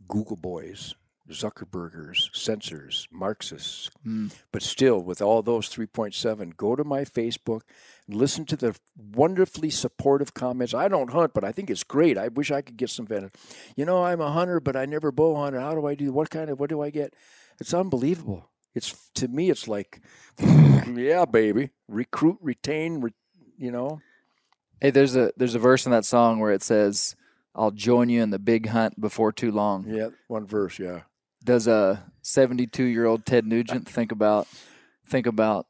Google 0.08 0.38
boys, 0.38 0.96
Zuckerbergers, 1.30 2.34
censors, 2.36 3.08
Marxists. 3.12 3.90
Mm. 4.06 4.34
But 4.52 4.62
still, 4.62 5.02
with 5.02 5.22
all 5.22 5.42
those 5.42 5.70
3.7, 5.70 6.56
go 6.56 6.76
to 6.76 6.84
my 6.84 7.04
Facebook 7.04 7.62
and 8.08 8.16
listen 8.16 8.46
to 8.46 8.56
the 8.56 8.76
wonderfully 8.96 9.70
supportive 9.70 10.34
comments. 10.34 10.74
I 10.74 10.88
don't 10.88 11.12
hunt, 11.12 11.34
but 11.34 11.44
I 11.44 11.52
think 11.52 11.70
it's 11.70 11.84
great. 11.84 12.18
I 12.18 12.30
wish 12.30 12.52
I 12.52 12.62
could 12.62 12.78
get 12.78 12.90
some 12.90 13.06
venison. 13.06 13.32
You 13.76 13.86
know, 13.86 14.04
I'm 14.06 14.22
a 14.22 14.32
hunter, 14.32 14.60
but 14.60 14.76
I 14.76 14.86
never 14.86 15.12
bow 15.12 15.36
hunted. 15.36 15.62
How 15.62 15.76
do 15.76 15.86
I 15.86 15.96
do? 15.96 16.12
What 16.12 16.30
kind 16.30 16.50
of, 16.50 16.60
what 16.60 16.70
do 16.70 16.82
I 16.82 16.90
get? 16.90 17.14
It's 17.60 17.74
unbelievable. 17.74 18.50
It's 18.76 19.10
to 19.16 19.28
me, 19.28 19.50
it's 19.50 19.68
like, 19.68 20.02
yeah, 20.40 21.26
baby, 21.26 21.72
recruit, 21.88 22.38
retain, 22.42 23.02
re, 23.02 23.12
you 23.58 23.72
know. 23.72 24.02
Hey, 24.80 24.92
there's 24.92 25.16
a 25.16 25.32
there's 25.36 25.56
a 25.56 25.60
verse 25.60 25.88
in 25.88 25.92
that 25.92 26.06
song 26.06 26.40
where 26.40 26.52
it 26.52 26.62
says, 26.62 27.16
"I'll 27.56 27.72
join 27.72 28.10
you 28.10 28.22
in 28.22 28.30
the 28.30 28.38
big 28.38 28.68
hunt 28.68 29.02
before 29.02 29.32
too 29.32 29.52
long." 29.52 29.88
Yeah, 29.88 30.10
one 30.28 30.46
verse, 30.46 30.78
yeah. 30.78 31.02
Does 31.48 31.66
a 31.66 32.04
72 32.24 32.84
year 32.84 33.06
old 33.06 33.26
Ted 33.26 33.46
Nugent 33.48 33.88
think 33.88 34.12
about 34.12 34.50
think 35.08 35.26
about 35.26 35.66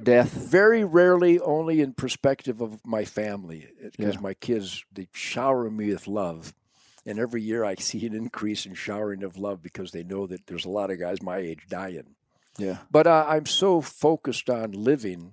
death? 0.00 0.30
Very 0.30 0.84
rarely, 0.84 1.40
only 1.40 1.80
in 1.80 1.94
perspective 1.94 2.60
of 2.60 2.84
my 2.84 3.06
family, 3.06 3.68
because 3.96 4.16
Yeah. 4.16 4.20
my 4.20 4.34
kids 4.34 4.84
they 4.92 5.08
shower 5.14 5.70
me 5.70 5.88
with 5.90 6.06
love, 6.06 6.52
and 7.06 7.18
every 7.18 7.40
year 7.40 7.64
I 7.64 7.76
see 7.76 8.04
an 8.06 8.12
increase 8.14 8.66
in 8.66 8.74
showering 8.74 9.22
of 9.22 9.38
love 9.38 9.62
because 9.62 9.92
they 9.92 10.02
know 10.04 10.26
that 10.26 10.46
there's 10.48 10.66
a 10.66 10.70
lot 10.70 10.90
of 10.90 10.98
guys 11.00 11.22
my 11.22 11.38
age 11.38 11.64
dying. 11.66 12.14
Yeah. 12.58 12.80
But 12.90 13.06
uh, 13.06 13.24
I'm 13.26 13.46
so 13.46 13.80
focused 13.80 14.50
on 14.50 14.72
living, 14.72 15.32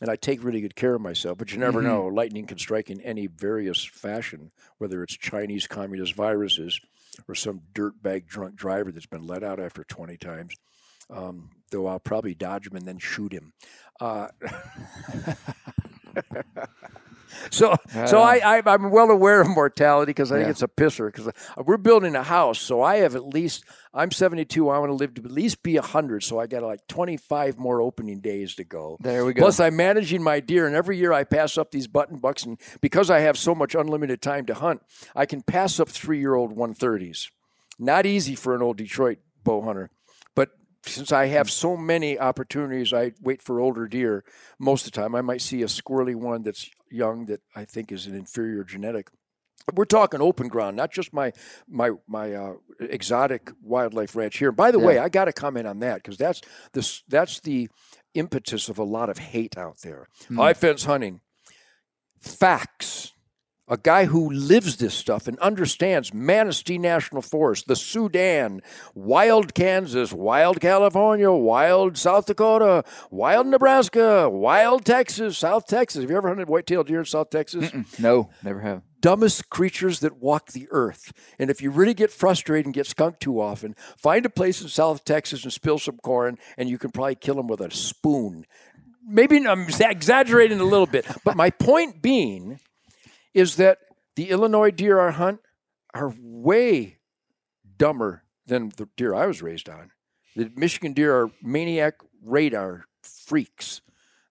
and 0.00 0.08
I 0.08 0.14
take 0.14 0.44
really 0.44 0.60
good 0.60 0.76
care 0.76 0.94
of 0.94 1.00
myself. 1.00 1.36
But 1.38 1.50
you 1.50 1.58
never 1.58 1.80
Mhm. 1.80 1.86
know; 1.86 2.06
lightning 2.06 2.46
can 2.46 2.58
strike 2.58 2.90
in 2.90 3.00
any 3.00 3.26
various 3.26 3.84
fashion, 3.84 4.52
whether 4.78 5.02
it's 5.02 5.16
Chinese 5.16 5.66
communist 5.66 6.14
viruses 6.14 6.78
or 7.28 7.34
some 7.34 7.62
dirtbag 7.74 8.26
drunk 8.26 8.56
driver 8.56 8.92
that's 8.92 9.06
been 9.06 9.26
let 9.26 9.42
out 9.42 9.60
after 9.60 9.84
20 9.84 10.16
times. 10.16 10.54
Um, 11.10 11.50
though 11.70 11.86
I'll 11.86 12.00
probably 12.00 12.34
dodge 12.34 12.66
him 12.66 12.76
and 12.76 12.86
then 12.86 12.98
shoot 12.98 13.32
him. 13.32 13.52
Uh, 14.00 14.28
so, 17.50 17.74
so 18.06 18.20
I, 18.20 18.36
I, 18.58 18.62
I'm 18.66 18.90
well 18.90 19.10
aware 19.10 19.40
of 19.40 19.48
mortality 19.48 20.10
because 20.10 20.30
I 20.30 20.36
think 20.36 20.46
Yeah. 20.46 20.50
it's 20.50 20.62
a 20.62 20.68
pisser. 20.68 21.06
Because 21.06 21.28
uh, 21.28 21.32
we're 21.64 21.76
building 21.76 22.14
a 22.14 22.22
house, 22.22 22.60
so 22.60 22.82
I 22.82 22.96
have 22.96 23.14
at 23.14 23.26
least. 23.26 23.64
I'm 23.94 24.10
72. 24.10 24.68
I 24.70 24.78
want 24.78 24.88
to 24.90 24.94
live 24.94 25.14
to 25.14 25.22
at 25.22 25.30
least 25.30 25.62
be 25.62 25.74
100. 25.78 26.22
So 26.22 26.38
I 26.38 26.46
got 26.46 26.62
like 26.62 26.86
25 26.88 27.58
more 27.58 27.82
opening 27.82 28.20
days 28.20 28.54
to 28.54 28.64
go. 28.64 28.96
There 29.00 29.24
we 29.24 29.34
go. 29.34 29.42
Plus, 29.42 29.60
I'm 29.60 29.76
managing 29.76 30.22
my 30.22 30.40
deer, 30.40 30.66
and 30.66 30.74
every 30.74 30.96
year 30.96 31.12
I 31.12 31.24
pass 31.24 31.58
up 31.58 31.70
these 31.72 31.86
button 31.88 32.18
bucks, 32.18 32.44
and 32.44 32.58
because 32.80 33.10
I 33.10 33.20
have 33.20 33.36
so 33.36 33.54
much 33.54 33.74
unlimited 33.74 34.22
time 34.22 34.46
to 34.46 34.54
hunt, 34.54 34.80
I 35.14 35.26
can 35.26 35.42
pass 35.42 35.78
up 35.78 35.88
three-year-old 35.90 36.56
130s. 36.56 37.28
Not 37.78 38.06
easy 38.06 38.34
for 38.34 38.54
an 38.54 38.62
old 38.62 38.76
Detroit 38.78 39.18
bow 39.44 39.60
hunter, 39.62 39.90
since 40.84 41.12
I 41.12 41.26
have 41.26 41.50
so 41.50 41.76
many 41.76 42.18
opportunities, 42.18 42.92
I 42.92 43.12
wait 43.20 43.40
for 43.40 43.60
older 43.60 43.86
deer 43.86 44.24
most 44.58 44.86
of 44.86 44.92
the 44.92 45.00
time. 45.00 45.14
I 45.14 45.20
might 45.20 45.40
see 45.40 45.62
a 45.62 45.66
squirrely 45.66 46.14
one 46.14 46.42
that's 46.42 46.70
young 46.90 47.26
that 47.26 47.40
I 47.54 47.64
think 47.64 47.92
is 47.92 48.06
an 48.06 48.14
inferior 48.14 48.64
genetic. 48.64 49.08
We're 49.72 49.84
talking 49.84 50.20
open 50.20 50.48
ground, 50.48 50.76
not 50.76 50.90
just 50.90 51.12
my 51.12 51.32
my 51.68 51.92
my 52.08 52.34
uh, 52.34 52.54
exotic 52.80 53.52
wildlife 53.62 54.16
ranch 54.16 54.38
here. 54.38 54.50
By 54.50 54.72
the 54.72 54.80
way, 54.80 54.98
I 54.98 55.08
got 55.08 55.26
to 55.26 55.32
comment 55.32 55.68
on 55.68 55.78
that 55.80 55.96
because 56.02 56.18
that's 56.18 56.40
this 56.72 57.04
that's 57.08 57.38
the 57.40 57.68
impetus 58.14 58.68
of 58.68 58.78
a 58.78 58.84
lot 58.84 59.08
of 59.08 59.18
hate 59.18 59.56
out 59.56 59.78
there. 59.82 60.08
High 60.34 60.54
fence 60.54 60.84
hunting, 60.84 61.20
facts. 62.20 63.12
A 63.68 63.76
guy 63.78 64.06
who 64.06 64.28
lives 64.28 64.76
this 64.76 64.92
stuff 64.92 65.28
and 65.28 65.38
understands 65.38 66.12
Manistee 66.12 66.78
National 66.78 67.22
Forest, 67.22 67.68
the 67.68 67.76
Sudan, 67.76 68.60
wild 68.94 69.54
Kansas, 69.54 70.12
wild 70.12 70.60
California, 70.60 71.30
wild 71.30 71.96
South 71.96 72.26
Dakota, 72.26 72.84
wild 73.10 73.46
Nebraska, 73.46 74.28
wild 74.28 74.84
Texas, 74.84 75.38
South 75.38 75.66
Texas. 75.66 76.02
Have 76.02 76.10
you 76.10 76.16
ever 76.16 76.28
hunted 76.28 76.48
white-tailed 76.48 76.88
deer 76.88 76.98
in 76.98 77.04
South 77.06 77.30
Texas? 77.30 77.72
No, 77.98 78.30
never 78.42 78.60
have. 78.60 78.82
dumbest 79.02 79.50
creatures 79.50 80.00
that 80.00 80.16
walk 80.16 80.52
the 80.52 80.68
earth. 80.70 81.12
And 81.38 81.50
if 81.50 81.60
you 81.60 81.70
really 81.70 81.92
get 81.92 82.10
frustrated 82.10 82.64
and 82.64 82.74
get 82.74 82.86
skunked 82.86 83.20
too 83.20 83.38
often, 83.42 83.74
find 83.98 84.24
a 84.24 84.30
place 84.30 84.62
in 84.62 84.68
South 84.68 85.04
Texas 85.04 85.44
and 85.44 85.52
spill 85.52 85.78
some 85.78 85.98
corn, 85.98 86.38
and 86.56 86.70
you 86.70 86.78
can 86.78 86.90
probably 86.90 87.16
kill 87.16 87.34
them 87.34 87.48
with 87.48 87.60
a 87.60 87.70
spoon. 87.70 88.46
Maybe 89.06 89.46
I'm 89.46 89.66
exaggerating 89.68 90.60
a 90.60 90.64
little 90.64 90.86
bit, 90.86 91.04
but 91.24 91.36
my 91.36 91.50
point 91.50 92.00
being 92.00 92.60
is 93.34 93.56
that 93.56 93.78
the 94.16 94.30
Illinois 94.30 94.70
deer 94.70 95.00
I 95.00 95.10
hunt 95.10 95.40
are 95.94 96.14
way 96.18 96.98
dumber 97.76 98.24
than 98.46 98.70
the 98.76 98.88
deer 98.96 99.14
I 99.14 99.26
was 99.26 99.42
raised 99.42 99.68
on. 99.68 99.90
The 100.36 100.50
Michigan 100.56 100.92
deer 100.92 101.14
are 101.14 101.30
maniac 101.42 101.94
radar 102.22 102.86
freaks. 103.02 103.80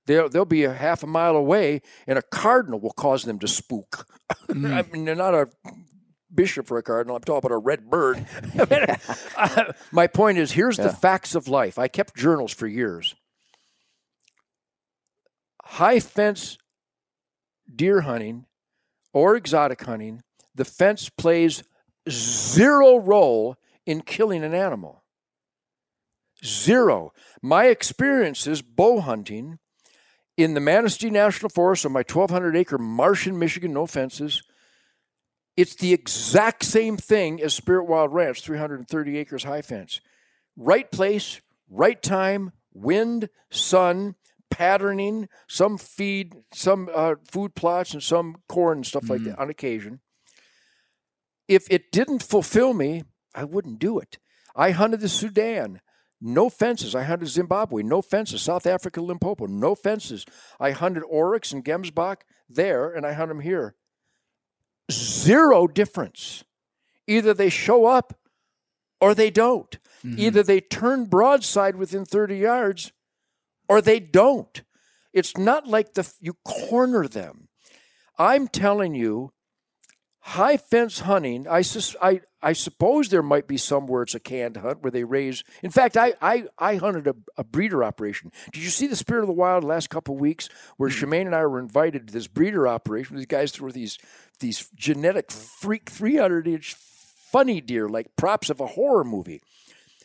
They'll, 0.05 0.29
they'll 0.29 0.45
be 0.45 0.63
a 0.63 0.73
half 0.73 1.03
a 1.03 1.07
mile 1.07 1.35
away, 1.35 1.81
and 2.07 2.17
a 2.17 2.21
cardinal 2.21 2.79
will 2.79 2.91
cause 2.91 3.23
them 3.23 3.39
to 3.39 3.47
spook. 3.47 4.07
I 4.49 4.83
mean, 4.91 5.05
they're 5.05 5.15
not 5.15 5.35
a 5.35 5.49
bishop 6.33 6.71
or 6.71 6.77
a 6.77 6.83
cardinal. 6.83 7.15
I'm 7.15 7.21
talking 7.21 7.45
about 7.45 7.55
a 7.55 7.57
red 7.57 7.89
bird. 7.89 8.25
Uh, 9.37 9.73
My 9.91 10.07
point 10.07 10.37
is 10.37 10.53
here's 10.53 10.77
the 10.77 10.89
facts 10.89 11.35
of 11.35 11.47
life. 11.47 11.77
I 11.77 11.87
kept 11.87 12.15
journals 12.15 12.51
for 12.51 12.67
years. 12.67 13.15
High 15.63 15.99
fence 15.99 16.57
deer 17.73 18.01
hunting 18.01 18.45
or 19.13 19.35
exotic 19.35 19.81
hunting, 19.83 20.23
the 20.55 20.65
fence 20.65 21.09
plays 21.09 21.63
zero 22.09 22.97
role 22.97 23.55
in 23.85 24.01
killing 24.01 24.43
an 24.43 24.53
animal. 24.53 25.03
Zero. 26.43 27.13
My 27.41 27.65
experiences 27.65 28.61
bow 28.61 29.01
hunting 29.01 29.59
in 30.37 30.53
the 30.53 30.59
Manistee 30.59 31.09
National 31.09 31.49
Forest 31.49 31.85
on 31.85 31.91
my 31.91 31.99
1,200 31.99 32.55
acre 32.55 32.77
marsh 32.77 33.27
in 33.27 33.37
Michigan, 33.37 33.73
no 33.73 33.85
fences, 33.85 34.41
it's 35.57 35.75
the 35.75 35.93
exact 35.93 36.63
same 36.63 36.97
thing 36.97 37.41
as 37.41 37.53
Spirit 37.53 37.85
Wild 37.85 38.13
Ranch, 38.13 38.41
330 38.41 39.17
acres 39.17 39.43
high 39.43 39.61
fence. 39.61 39.99
Right 40.55 40.89
place, 40.91 41.41
right 41.69 42.01
time, 42.01 42.51
wind, 42.73 43.29
sun, 43.49 44.15
patterning, 44.51 45.27
some 45.47 45.77
feed, 45.77 46.35
some 46.53 46.89
uh, 46.93 47.15
food 47.29 47.55
plots, 47.55 47.93
and 47.93 48.03
some 48.03 48.35
corn 48.47 48.79
and 48.79 48.85
stuff 48.85 49.09
like 49.09 49.23
that 49.23 49.39
on 49.39 49.49
occasion. 49.49 50.01
If 51.47 51.65
it 51.71 51.91
didn't 51.91 52.21
fulfill 52.21 52.73
me, 52.73 53.03
I 53.33 53.45
wouldn't 53.45 53.79
do 53.79 53.97
it. 53.97 54.19
I 54.55 54.71
hunted 54.71 54.99
the 54.99 55.09
Sudan. 55.09 55.81
No 56.21 56.49
fences. 56.49 56.93
I 56.93 57.03
hunted 57.03 57.29
Zimbabwe. 57.29 57.81
No 57.81 58.01
fences. 58.01 58.43
South 58.43 58.67
Africa, 58.67 59.01
Limpopo. 59.01 59.47
No 59.47 59.73
fences. 59.73 60.25
I 60.59 60.71
hunted 60.71 61.03
Oryx 61.03 61.51
and 61.51 61.65
Gemsbok 61.65 62.17
there, 62.47 62.93
and 62.93 63.05
I 63.05 63.13
hunt 63.13 63.29
them 63.29 63.39
here. 63.39 63.75
Zero 64.91 65.67
difference. 65.67 66.43
Either 67.07 67.33
they 67.33 67.49
show 67.49 67.85
up 67.85 68.19
or 68.99 69.15
they 69.15 69.31
don't. 69.31 69.79
Either 70.19 70.43
they 70.43 70.61
turn 70.61 71.05
broadside 71.05 71.75
within 71.75 72.05
30 72.05 72.37
yards 72.37 72.91
or 73.71 73.81
they 73.81 74.01
don't. 74.01 74.63
It's 75.13 75.37
not 75.37 75.65
like 75.65 75.93
the 75.93 76.13
you 76.19 76.33
corner 76.43 77.07
them. 77.07 77.47
I'm 78.17 78.49
telling 78.49 78.95
you, 78.95 79.31
high 80.19 80.57
fence 80.57 80.99
hunting. 80.99 81.47
I 81.47 81.61
sus, 81.61 81.95
I 82.01 82.19
I 82.41 82.51
suppose 82.51 83.07
there 83.07 83.23
might 83.23 83.47
be 83.47 83.55
some 83.55 83.87
where 83.87 84.03
it's 84.03 84.13
a 84.13 84.19
canned 84.19 84.57
hunt 84.57 84.81
where 84.83 84.91
they 84.91 85.05
raise. 85.05 85.45
In 85.63 85.71
fact, 85.71 85.95
I 85.95 86.15
I, 86.21 86.47
I 86.57 86.75
hunted 86.75 87.07
a, 87.07 87.15
a 87.37 87.45
breeder 87.45 87.81
operation. 87.81 88.33
Did 88.51 88.61
you 88.61 88.69
see 88.69 88.87
the 88.87 88.95
Spirit 88.97 89.21
of 89.21 89.27
the 89.27 89.33
Wild 89.33 89.63
last 89.63 89.89
couple 89.89 90.15
of 90.15 90.21
weeks 90.21 90.49
where 90.75 90.89
mm-hmm. 90.89 91.05
Shemane 91.05 91.27
and 91.27 91.35
I 91.35 91.45
were 91.45 91.59
invited 91.59 92.07
to 92.07 92.13
this 92.13 92.27
breeder 92.27 92.67
operation? 92.67 93.15
These 93.15 93.25
guys 93.27 93.53
threw 93.53 93.71
these 93.71 93.97
these 94.41 94.67
genetic 94.75 95.31
freak 95.31 95.89
300 95.89 96.45
inch 96.45 96.75
funny 96.75 97.61
deer 97.61 97.87
like 97.87 98.17
props 98.17 98.49
of 98.49 98.59
a 98.59 98.67
horror 98.67 99.05
movie. 99.05 99.41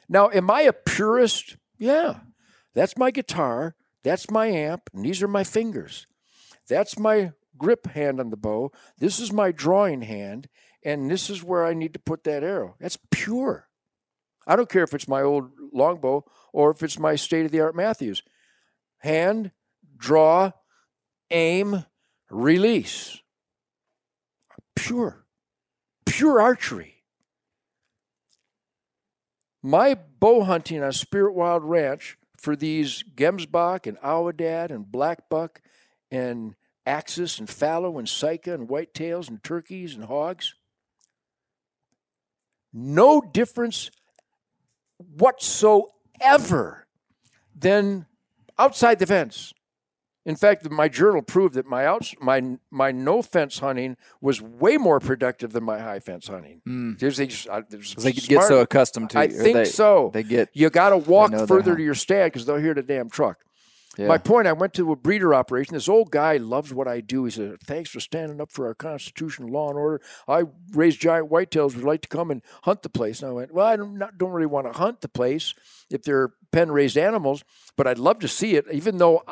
Now, 0.09 0.31
am 0.31 0.53
I 0.53 0.61
a 0.63 0.73
purist? 0.73 1.57
Yeah. 1.79 2.21
That's 2.77 2.97
my 2.97 3.11
guitar. 3.11 3.75
That's 4.05 4.31
my 4.31 4.47
amp. 4.47 4.91
And 4.95 5.05
these 5.05 5.23
are 5.23 5.29
my 5.29 5.43
fingers. 5.43 6.07
That's 6.69 6.97
my 6.99 7.33
grip 7.59 7.89
hand 7.89 8.21
on 8.21 8.31
the 8.31 8.37
bow. 8.37 8.71
This 8.99 9.19
is 9.19 9.33
my 9.33 9.51
drawing 9.51 10.03
hand. 10.03 10.49
And 10.85 11.11
this 11.11 11.29
is 11.29 11.43
where 11.43 11.67
I 11.67 11.75
need 11.75 11.95
to 11.95 11.99
put 11.99 12.23
that 12.25 12.45
arrow. 12.45 12.77
That's 12.79 12.99
pure. 13.11 13.67
I 14.47 14.55
don't 14.55 14.69
care 14.69 14.85
if 14.85 14.95
it's 14.95 15.09
my 15.09 15.23
old 15.23 15.51
longbow 15.73 16.25
or 16.53 16.71
if 16.71 16.85
it's 16.85 16.99
my 16.99 17.17
state 17.17 17.47
of 17.47 17.51
the 17.51 17.61
art 17.61 17.75
Mathews. 17.75 18.23
Hand, 18.99 19.51
draw, 19.97 20.53
aim, 21.33 21.85
release. 22.31 23.19
Pure. 24.77 25.25
Pure 26.05 26.41
archery 26.41 26.97
my 29.67 29.97
bow 30.21 30.45
hunting 30.45 30.81
on 30.81 30.93
Spirit 30.93 31.35
Wild 31.35 31.65
Ranch 31.65 32.17
for 32.47 32.55
these 32.55 33.03
Gemsbok 33.17 33.89
and 33.89 33.99
Aoudad 33.99 34.71
and 34.71 34.87
Blackbuck 34.87 35.57
and 36.13 36.55
Axis 36.87 37.41
and 37.41 37.51
Fallow 37.51 37.99
and 37.99 38.09
Sika 38.09 38.55
and 38.55 38.69
Whitetails 38.69 39.29
and 39.29 39.43
Turkeys 39.43 39.97
and 39.97 40.05
Hogs, 40.05 40.55
no 42.73 43.21
difference 43.21 43.91
whatsoever 45.19 46.87
than 47.53 48.07
outside 48.57 49.01
the 49.01 49.07
fence. 49.07 49.53
In 50.27 50.35
fact, 50.37 50.69
my 50.71 50.89
journal 50.89 51.23
proved 51.23 51.55
that 51.55 51.67
my 51.67 51.87
outs, 51.87 52.15
my 52.21 52.59
my 52.71 52.91
no 52.93 53.23
fence 53.23 53.61
hunting 53.61 53.97
was 54.21 54.43
way 54.43 54.77
more 54.77 54.99
productive 55.01 55.53
than 55.53 55.63
my 55.65 55.79
high 55.79 56.01
fence 56.01 56.27
hunting. 56.27 56.61
There's, 56.99 57.17
there's, 57.17 57.47
uh, 57.49 57.63
there's 57.71 57.95
they 57.95 58.13
get 58.13 58.43
so 58.43 58.61
accustomed 58.61 59.11
to 59.11 59.19
I 59.21 59.29
think 59.29 59.55
they- 59.57 59.65
so. 59.65 60.11
They 60.13 60.25
get 60.25 60.51
You 60.53 60.69
got 60.69 60.91
to 60.91 60.99
walk 60.99 61.31
further 61.47 61.77
to 61.77 61.83
your 61.83 61.95
stand 61.95 62.33
because 62.33 62.45
they'll 62.45 62.57
hear 62.59 62.75
the 62.75 62.83
damn 62.83 63.09
truck. 63.09 63.39
yeah. 63.97 64.09
My 64.09 64.19
point, 64.19 64.47
I 64.49 64.53
went 64.53 64.75
to 64.75 64.91
a 64.93 64.97
breeder 64.97 65.33
operation. 65.33 65.75
This 65.75 65.89
old 65.89 66.11
guy 66.11 66.37
loves 66.39 66.75
what 66.75 66.89
I 66.89 67.01
do. 67.01 67.25
He 67.25 67.31
said, 67.31 67.61
Thanks 67.63 67.89
for 67.91 68.01
standing 68.01 68.41
up 68.41 68.51
for 68.51 68.67
our 68.67 68.75
Constitution, 68.75 69.47
law 69.47 69.71
and 69.71 69.79
order. 69.79 70.01
I 70.27 70.43
raise 70.73 70.97
giant 70.97 71.31
whitetails. 71.31 71.77
Would 71.77 71.85
like 71.85 72.03
to 72.03 72.09
come 72.09 72.31
and 72.33 72.43
hunt 72.65 72.83
the 72.83 72.91
place. 72.91 73.23
And 73.23 73.31
I 73.31 73.33
went, 73.33 73.55
Well, 73.55 73.65
I 73.67 73.77
don't, 73.77 73.97
not, 73.97 74.19
don't 74.19 74.33
really 74.33 74.47
want 74.47 74.67
to 74.67 74.77
hunt 74.77 75.03
the 75.03 75.09
place 75.09 75.55
if 75.89 76.03
they're 76.03 76.31
pen 76.57 76.73
raised 76.73 76.97
animals, 76.97 77.45
but 77.77 77.87
I'd 77.87 77.99
love 77.99 78.19
to 78.21 78.29
see 78.29 78.57
it, 78.57 78.65
even 78.73 78.97
though 78.97 79.23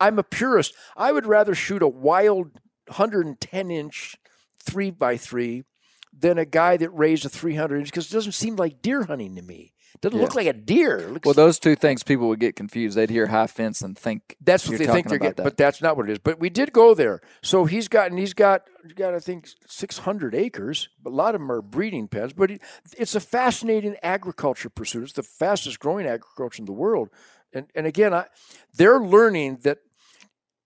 I'm 0.00 0.18
a 0.18 0.22
purist. 0.22 0.72
I 0.96 1.12
would 1.12 1.26
rather 1.26 1.54
shoot 1.54 1.82
a 1.82 1.88
wild 1.88 2.52
110 2.86 3.70
inch 3.70 4.16
three 4.58 4.90
by 4.90 5.18
three 5.18 5.64
than 6.10 6.38
a 6.38 6.46
guy 6.46 6.78
that 6.78 6.88
raised 6.88 7.26
a 7.26 7.28
300 7.28 7.80
inch 7.80 7.88
because 7.88 8.10
it 8.10 8.14
doesn't 8.14 8.32
seem 8.32 8.56
like 8.56 8.80
deer 8.80 9.04
hunting 9.04 9.36
to 9.36 9.42
me. 9.42 9.74
Doesn't 10.00 10.18
look 10.18 10.34
like 10.34 10.46
a 10.46 10.52
deer. 10.52 11.08
Looks 11.10 11.26
well, 11.26 11.34
those 11.34 11.58
two 11.58 11.74
things 11.74 12.02
people 12.02 12.28
would 12.28 12.40
get 12.40 12.56
confused. 12.56 12.96
They'd 12.96 13.10
hear 13.10 13.26
high 13.26 13.46
fence 13.46 13.82
and 13.82 13.98
think 13.98 14.36
That's 14.40 14.68
what 14.68 14.78
they 14.78 14.86
think 14.86 15.08
they're 15.08 15.18
getting, 15.18 15.34
that. 15.36 15.42
but 15.44 15.56
that's 15.56 15.82
not 15.82 15.96
what 15.96 16.08
it 16.08 16.12
is. 16.12 16.18
But 16.18 16.38
we 16.40 16.48
did 16.48 16.72
go 16.72 16.94
there. 16.94 17.20
So 17.42 17.64
he's 17.64 17.88
got, 17.88 18.10
and 18.10 18.18
he's 18.18 18.32
got, 18.32 18.62
he's 18.82 18.94
got, 18.94 19.14
I 19.14 19.20
think, 19.20 19.48
600 19.66 20.34
acres. 20.34 20.88
But 21.02 21.10
a 21.10 21.16
lot 21.16 21.34
of 21.34 21.40
them 21.40 21.52
are 21.52 21.60
breeding 21.60 22.08
pens. 22.08 22.32
But 22.32 22.50
it, 22.52 22.62
it's 22.96 23.14
a 23.14 23.20
fascinating 23.20 23.96
agriculture 24.02 24.70
pursuit. 24.70 25.02
It's 25.02 25.12
the 25.12 25.22
fastest 25.22 25.80
growing 25.80 26.06
agriculture 26.06 26.62
in 26.62 26.66
the 26.66 26.72
world. 26.72 27.10
And 27.52 27.66
and 27.74 27.86
again, 27.86 28.14
I, 28.14 28.26
they're 28.74 29.00
learning 29.00 29.58
that, 29.62 29.78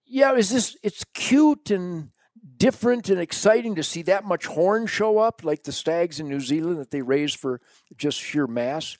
yeah, 0.06 0.34
is 0.34 0.50
this? 0.50 0.76
It's 0.82 1.04
cute 1.14 1.70
and 1.70 2.10
different 2.56 3.08
and 3.08 3.18
exciting 3.18 3.74
to 3.74 3.82
see 3.82 4.02
that 4.02 4.24
much 4.24 4.46
horn 4.46 4.86
show 4.86 5.18
up, 5.18 5.42
like 5.44 5.64
the 5.64 5.72
stags 5.72 6.20
in 6.20 6.28
New 6.28 6.40
Zealand 6.40 6.78
that 6.78 6.90
they 6.90 7.02
raise 7.02 7.34
for 7.34 7.60
just 7.96 8.18
sheer 8.18 8.46
mass. 8.46 8.98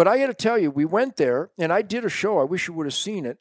But 0.00 0.08
I 0.08 0.16
got 0.16 0.28
to 0.28 0.32
tell 0.32 0.56
you, 0.56 0.70
we 0.70 0.86
went 0.86 1.16
there 1.16 1.50
and 1.58 1.70
I 1.70 1.82
did 1.82 2.06
a 2.06 2.08
show. 2.08 2.38
I 2.38 2.44
wish 2.44 2.66
you 2.66 2.72
would 2.72 2.86
have 2.86 2.94
seen 2.94 3.26
it 3.26 3.36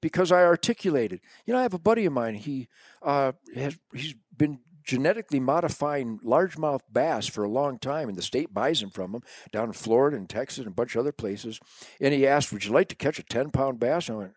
because 0.00 0.30
I 0.30 0.44
articulated. 0.44 1.20
You 1.44 1.52
know, 1.52 1.58
I 1.58 1.62
have 1.62 1.74
a 1.74 1.80
buddy 1.80 2.04
of 2.04 2.12
mine. 2.12 2.36
He 2.36 2.68
uh, 3.02 3.32
has 3.56 3.76
he's 3.92 4.14
been 4.36 4.60
genetically 4.84 5.40
modifying 5.40 6.20
largemouth 6.20 6.82
bass 6.92 7.26
for 7.26 7.42
a 7.42 7.48
long 7.48 7.80
time, 7.80 8.08
and 8.08 8.16
the 8.16 8.22
state 8.22 8.54
buys 8.54 8.78
them 8.78 8.90
from 8.90 9.16
him 9.16 9.22
down 9.50 9.66
in 9.66 9.72
Florida 9.72 10.16
and 10.16 10.30
Texas 10.30 10.58
and 10.58 10.68
a 10.68 10.70
bunch 10.70 10.94
of 10.94 11.00
other 11.00 11.10
places. 11.10 11.58
And 12.00 12.14
he 12.14 12.24
asked, 12.24 12.52
"Would 12.52 12.64
you 12.64 12.70
like 12.70 12.88
to 12.90 12.94
catch 12.94 13.18
a 13.18 13.24
ten 13.24 13.50
pound 13.50 13.80
bass?" 13.80 14.08
I 14.08 14.14
went, 14.14 14.34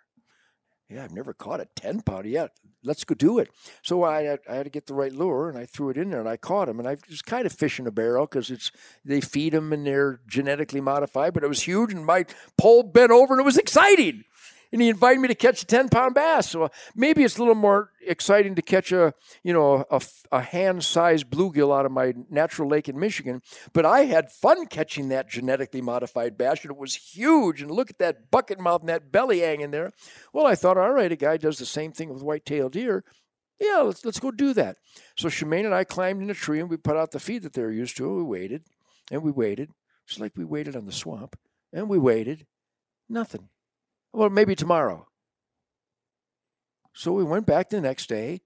"Yeah, 0.90 1.04
I've 1.04 1.14
never 1.14 1.36
caught 1.36 1.62
a 1.62 1.68
ten 1.76 2.02
pound 2.02 2.26
yet. 2.26 2.50
Let's 2.84 3.04
go 3.04 3.16
do 3.16 3.40
it." 3.40 3.50
So 3.82 4.04
I 4.04 4.24
had, 4.24 4.40
I 4.50 4.56
had 4.56 4.64
to 4.64 4.70
get 4.70 4.88
the 4.88 4.94
right 4.94 5.14
lure, 5.14 5.50
and 5.50 5.58
I 5.58 5.66
threw 5.66 5.90
it 5.90 5.98
in 5.98 6.12
there, 6.12 6.20
and 6.20 6.30
I 6.30 6.38
caught 6.38 6.70
him. 6.70 6.80
And 6.80 6.88
I 6.88 6.98
was 7.10 7.22
kind 7.22 7.46
of 7.46 7.52
fishing 7.52 7.88
a 7.88 7.92
barrel 7.92 8.26
because 8.26 8.50
it's 8.50 8.72
they 9.04 9.22
feed 9.22 9.54
them 9.54 9.74
and 9.74 9.86
they're 9.86 10.20
genetically 10.28 10.82
modified. 10.82 11.34
But 11.34 11.44
it 11.44 11.50
was 11.50 11.64
huge, 11.64 11.94
and 11.94 12.06
my 12.06 12.26
pole 12.58 12.84
bent 12.84 13.12
over, 13.12 13.34
and 13.34 13.42
it 13.42 13.46
was 13.46 13.58
exciting 13.58 14.24
and 14.72 14.82
he 14.82 14.90
invited 14.90 15.20
me 15.20 15.28
to 15.28 15.36
catch 15.36 15.64
a 15.64 15.66
10 15.66 15.90
pound 15.90 16.16
bass. 16.16 16.52
So 16.52 16.64
uh, 16.64 16.70
maybe 16.96 17.24
it's 17.24 17.38
a 17.38 17.40
little 17.40 17.56
more 17.56 17.92
exciting 18.06 18.56
to 18.56 18.62
catch 18.62 18.92
a, 18.92 19.14
you 19.44 19.54
know, 19.54 19.86
a, 19.90 20.02
a 20.32 20.42
hand 20.42 20.84
sized 20.84 21.30
bluegill 21.30 21.78
out 21.78 21.86
of 21.86 21.92
my 21.92 22.14
natural 22.30 22.70
lake 22.70 22.88
in 22.88 23.00
Michigan. 23.00 23.42
But 23.74 23.86
I 23.86 24.02
had 24.06 24.32
fun 24.32 24.68
catching 24.68 25.10
that 25.10 25.30
genetically 25.30 25.82
modified 25.82 26.38
bass 26.38 26.64
and 26.64 26.72
it 26.72 26.78
was 26.78 26.96
huge. 26.96 27.62
And 27.62 27.72
look 27.72 27.90
at 27.90 28.00
that 28.00 28.30
bucket 28.32 28.60
mouth 28.60 28.82
and 28.82 28.90
that 28.90 29.12
belly 29.12 29.40
hanging 29.40 29.72
there. 29.72 29.92
Well, 30.34 30.46
I 30.46 30.56
thought, 30.56 30.78
all 30.78 30.94
right, 30.94 31.12
a 31.12 31.16
guy 31.16 31.38
does 31.38 31.58
the 31.58 31.66
same 31.66 31.92
thing 31.92 32.10
with 32.14 32.24
white-tailed 32.24 32.74
deer. 32.74 33.04
Yeah, 33.60 33.80
let's, 33.80 34.06
let's 34.06 34.20
go 34.20 34.32
do 34.32 34.54
that. 34.54 34.78
So 35.18 35.28
Shemane 35.28 35.66
and 35.66 35.76
I 35.76 35.84
climbed 35.84 36.22
in 36.22 36.30
a 36.30 36.34
tree 36.34 36.60
and 36.60 36.70
we 36.70 36.78
put 36.78 36.96
out 36.96 37.12
the 37.12 37.20
feed 37.20 37.44
that 37.44 37.54
they're 37.54 37.72
used 37.72 37.98
to. 37.98 38.06
And 38.06 38.18
we 38.18 38.24
waited 38.24 38.64
and 39.12 39.24
we 39.24 39.32
waited, 39.32 39.72
just 40.08 40.20
like 40.20 40.38
we 40.38 40.46
waited 40.46 40.76
on 40.76 40.86
the 40.86 40.92
swamp. 40.92 41.38
And 41.74 41.90
we 41.90 41.98
waited. 41.98 42.46
Nothing. 43.10 43.50
Well, 44.14 44.30
maybe 44.30 44.56
tomorrow. 44.56 45.08
So 46.94 47.14
we 47.14 47.24
went 47.24 47.46
back 47.46 47.70
the 47.70 47.82
next 47.82 48.10
day. 48.10 48.42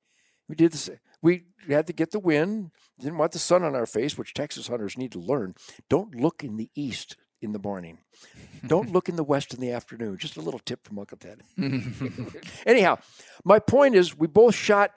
We 0.47 0.55
did 0.55 0.73
this. 0.73 0.89
We 1.21 1.45
had 1.67 1.87
to 1.87 1.93
get 1.93 2.11
the 2.11 2.19
wind. 2.19 2.71
Didn't 2.99 3.17
want 3.17 3.31
the 3.31 3.39
sun 3.39 3.63
on 3.63 3.75
our 3.75 3.85
face, 3.85 4.17
which 4.17 4.33
Texas 4.33 4.67
hunters 4.67 4.97
need 4.97 5.11
to 5.13 5.19
learn. 5.19 5.55
Don't 5.89 6.15
look 6.15 6.43
in 6.43 6.57
the 6.57 6.69
east 6.75 7.15
in 7.41 7.53
the 7.53 7.59
morning. 7.59 7.99
Don't 8.67 8.91
look 8.91 9.09
in 9.09 9.15
the 9.15 9.23
west 9.23 9.53
in 9.53 9.59
the 9.59 9.71
afternoon. 9.71 10.17
Just 10.17 10.37
a 10.37 10.41
little 10.41 10.59
tip 10.59 10.83
from 10.83 10.99
Uncle 10.99 11.17
Ted. 11.17 11.41
Anyhow, 12.65 12.99
my 13.43 13.59
point 13.59 13.95
is, 13.95 14.17
we 14.17 14.27
both 14.27 14.55
shot 14.55 14.91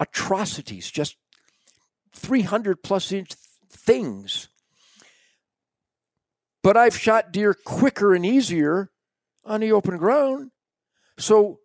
atrocities, 0.00 0.90
just 0.90 1.16
300 2.14 2.82
plus 2.82 3.12
inch 3.12 3.34
things. 3.70 4.48
But 6.62 6.76
I've 6.76 6.96
shot 6.96 7.32
deer 7.32 7.54
quicker 7.54 8.14
and 8.14 8.24
easier 8.24 8.90
on 9.44 9.60
the 9.60 9.72
open 9.72 9.96
ground. 9.96 10.50
So, 11.18 11.60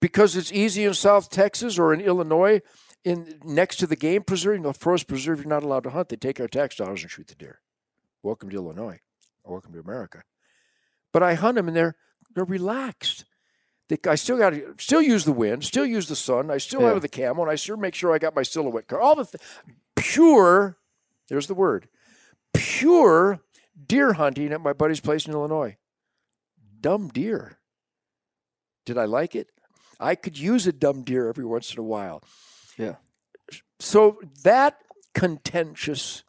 because 0.00 0.36
it's 0.36 0.52
easy 0.52 0.84
in 0.84 0.94
South 0.94 1.28
Texas 1.30 1.78
or 1.78 1.92
in 1.92 2.00
Illinois, 2.00 2.60
in 3.04 3.38
next 3.44 3.76
to 3.76 3.86
the 3.86 3.96
game 3.96 4.22
preserve, 4.22 4.60
know, 4.60 4.72
forest 4.72 5.08
preserve, 5.08 5.38
you're 5.38 5.48
not 5.48 5.62
allowed 5.62 5.84
to 5.84 5.90
hunt. 5.90 6.08
They 6.08 6.16
take 6.16 6.40
our 6.40 6.48
tax 6.48 6.76
dollars 6.76 7.02
and 7.02 7.10
shoot 7.10 7.26
the 7.28 7.34
deer. 7.34 7.60
Welcome 8.22 8.50
to 8.50 8.56
Illinois. 8.56 9.00
Welcome 9.44 9.72
to 9.72 9.80
America. 9.80 10.22
But 11.12 11.22
I 11.22 11.34
hunt 11.34 11.56
them 11.56 11.68
and 11.68 11.76
they're 11.76 11.96
they're 12.34 12.44
relaxed. 12.44 13.24
They, 13.88 13.96
I 14.06 14.16
still 14.16 14.36
got 14.36 14.50
to 14.50 14.74
still 14.78 15.00
use 15.00 15.24
the 15.24 15.32
wind, 15.32 15.64
still 15.64 15.86
use 15.86 16.08
the 16.08 16.16
sun. 16.16 16.50
I 16.50 16.58
still 16.58 16.82
Yeah. 16.82 16.88
have 16.92 17.02
the 17.02 17.08
camo, 17.08 17.42
and 17.42 17.50
I 17.50 17.54
still 17.54 17.78
make 17.78 17.94
sure 17.94 18.12
I 18.12 18.18
got 18.18 18.36
my 18.36 18.42
silhouette 18.42 18.86
car. 18.86 19.00
All 19.00 19.14
the 19.16 19.24
th- 19.24 19.42
pure. 19.96 20.76
There's 21.28 21.46
the 21.46 21.54
word. 21.54 21.88
Pure 22.52 23.40
deer 23.86 24.14
hunting 24.14 24.52
at 24.52 24.60
my 24.60 24.72
buddy's 24.74 25.00
place 25.00 25.26
in 25.26 25.32
Illinois. 25.32 25.76
Dumb 26.80 27.08
deer. 27.08 27.58
Did 28.84 28.98
I 28.98 29.04
like 29.04 29.34
it? 29.34 29.50
I 30.00 30.14
could 30.14 30.38
use 30.38 30.66
a 30.66 30.72
dumb 30.72 31.02
deer 31.02 31.28
every 31.28 31.44
once 31.44 31.72
in 31.72 31.78
a 31.78 31.82
while. 31.82 32.22
Yeah. 32.76 32.96
So 33.80 34.20
that 34.44 34.78
contentious 35.14 36.22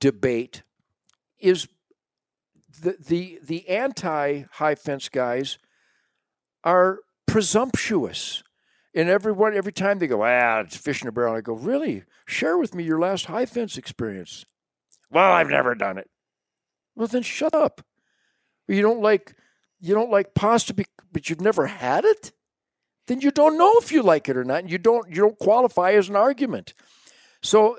debate 0.00 0.62
is 1.38 1.68
the 2.80 2.96
the 2.98 3.38
the 3.42 3.68
anti 3.68 4.44
high 4.52 4.74
fence 4.74 5.08
guys 5.08 5.58
are 6.64 7.00
presumptuous. 7.26 8.42
And 8.94 9.10
everyone, 9.10 9.54
every 9.54 9.72
time 9.72 9.98
they 9.98 10.06
go, 10.06 10.22
ah, 10.22 10.60
it's 10.60 10.76
fish 10.76 11.02
in 11.02 11.08
a 11.08 11.12
barrel, 11.12 11.34
I 11.34 11.42
go, 11.42 11.52
really? 11.52 12.04
Share 12.24 12.56
with 12.56 12.74
me 12.74 12.82
your 12.82 12.98
last 12.98 13.26
high 13.26 13.44
fence 13.44 13.76
experience. 13.76 14.46
Well, 15.10 15.32
I've 15.32 15.50
never 15.50 15.74
done 15.74 15.98
it. 15.98 16.08
Well, 16.94 17.06
then 17.06 17.22
shut 17.22 17.54
up. 17.54 17.82
You 18.68 18.82
don't 18.82 19.00
like 19.00 19.34
you 19.80 19.94
don't 19.94 20.10
like 20.10 20.34
pasta, 20.34 20.74
but 21.12 21.30
you've 21.30 21.40
never 21.40 21.66
had 21.66 22.04
it. 22.04 22.32
Then 23.06 23.20
you 23.20 23.30
don't 23.30 23.56
know 23.56 23.78
if 23.78 23.92
you 23.92 24.02
like 24.02 24.28
it 24.28 24.36
or 24.36 24.44
not. 24.44 24.60
And 24.60 24.70
you 24.70 24.78
don't 24.78 25.08
you 25.08 25.16
don't 25.16 25.38
qualify 25.38 25.92
as 25.92 26.08
an 26.08 26.16
argument. 26.16 26.74
So 27.42 27.78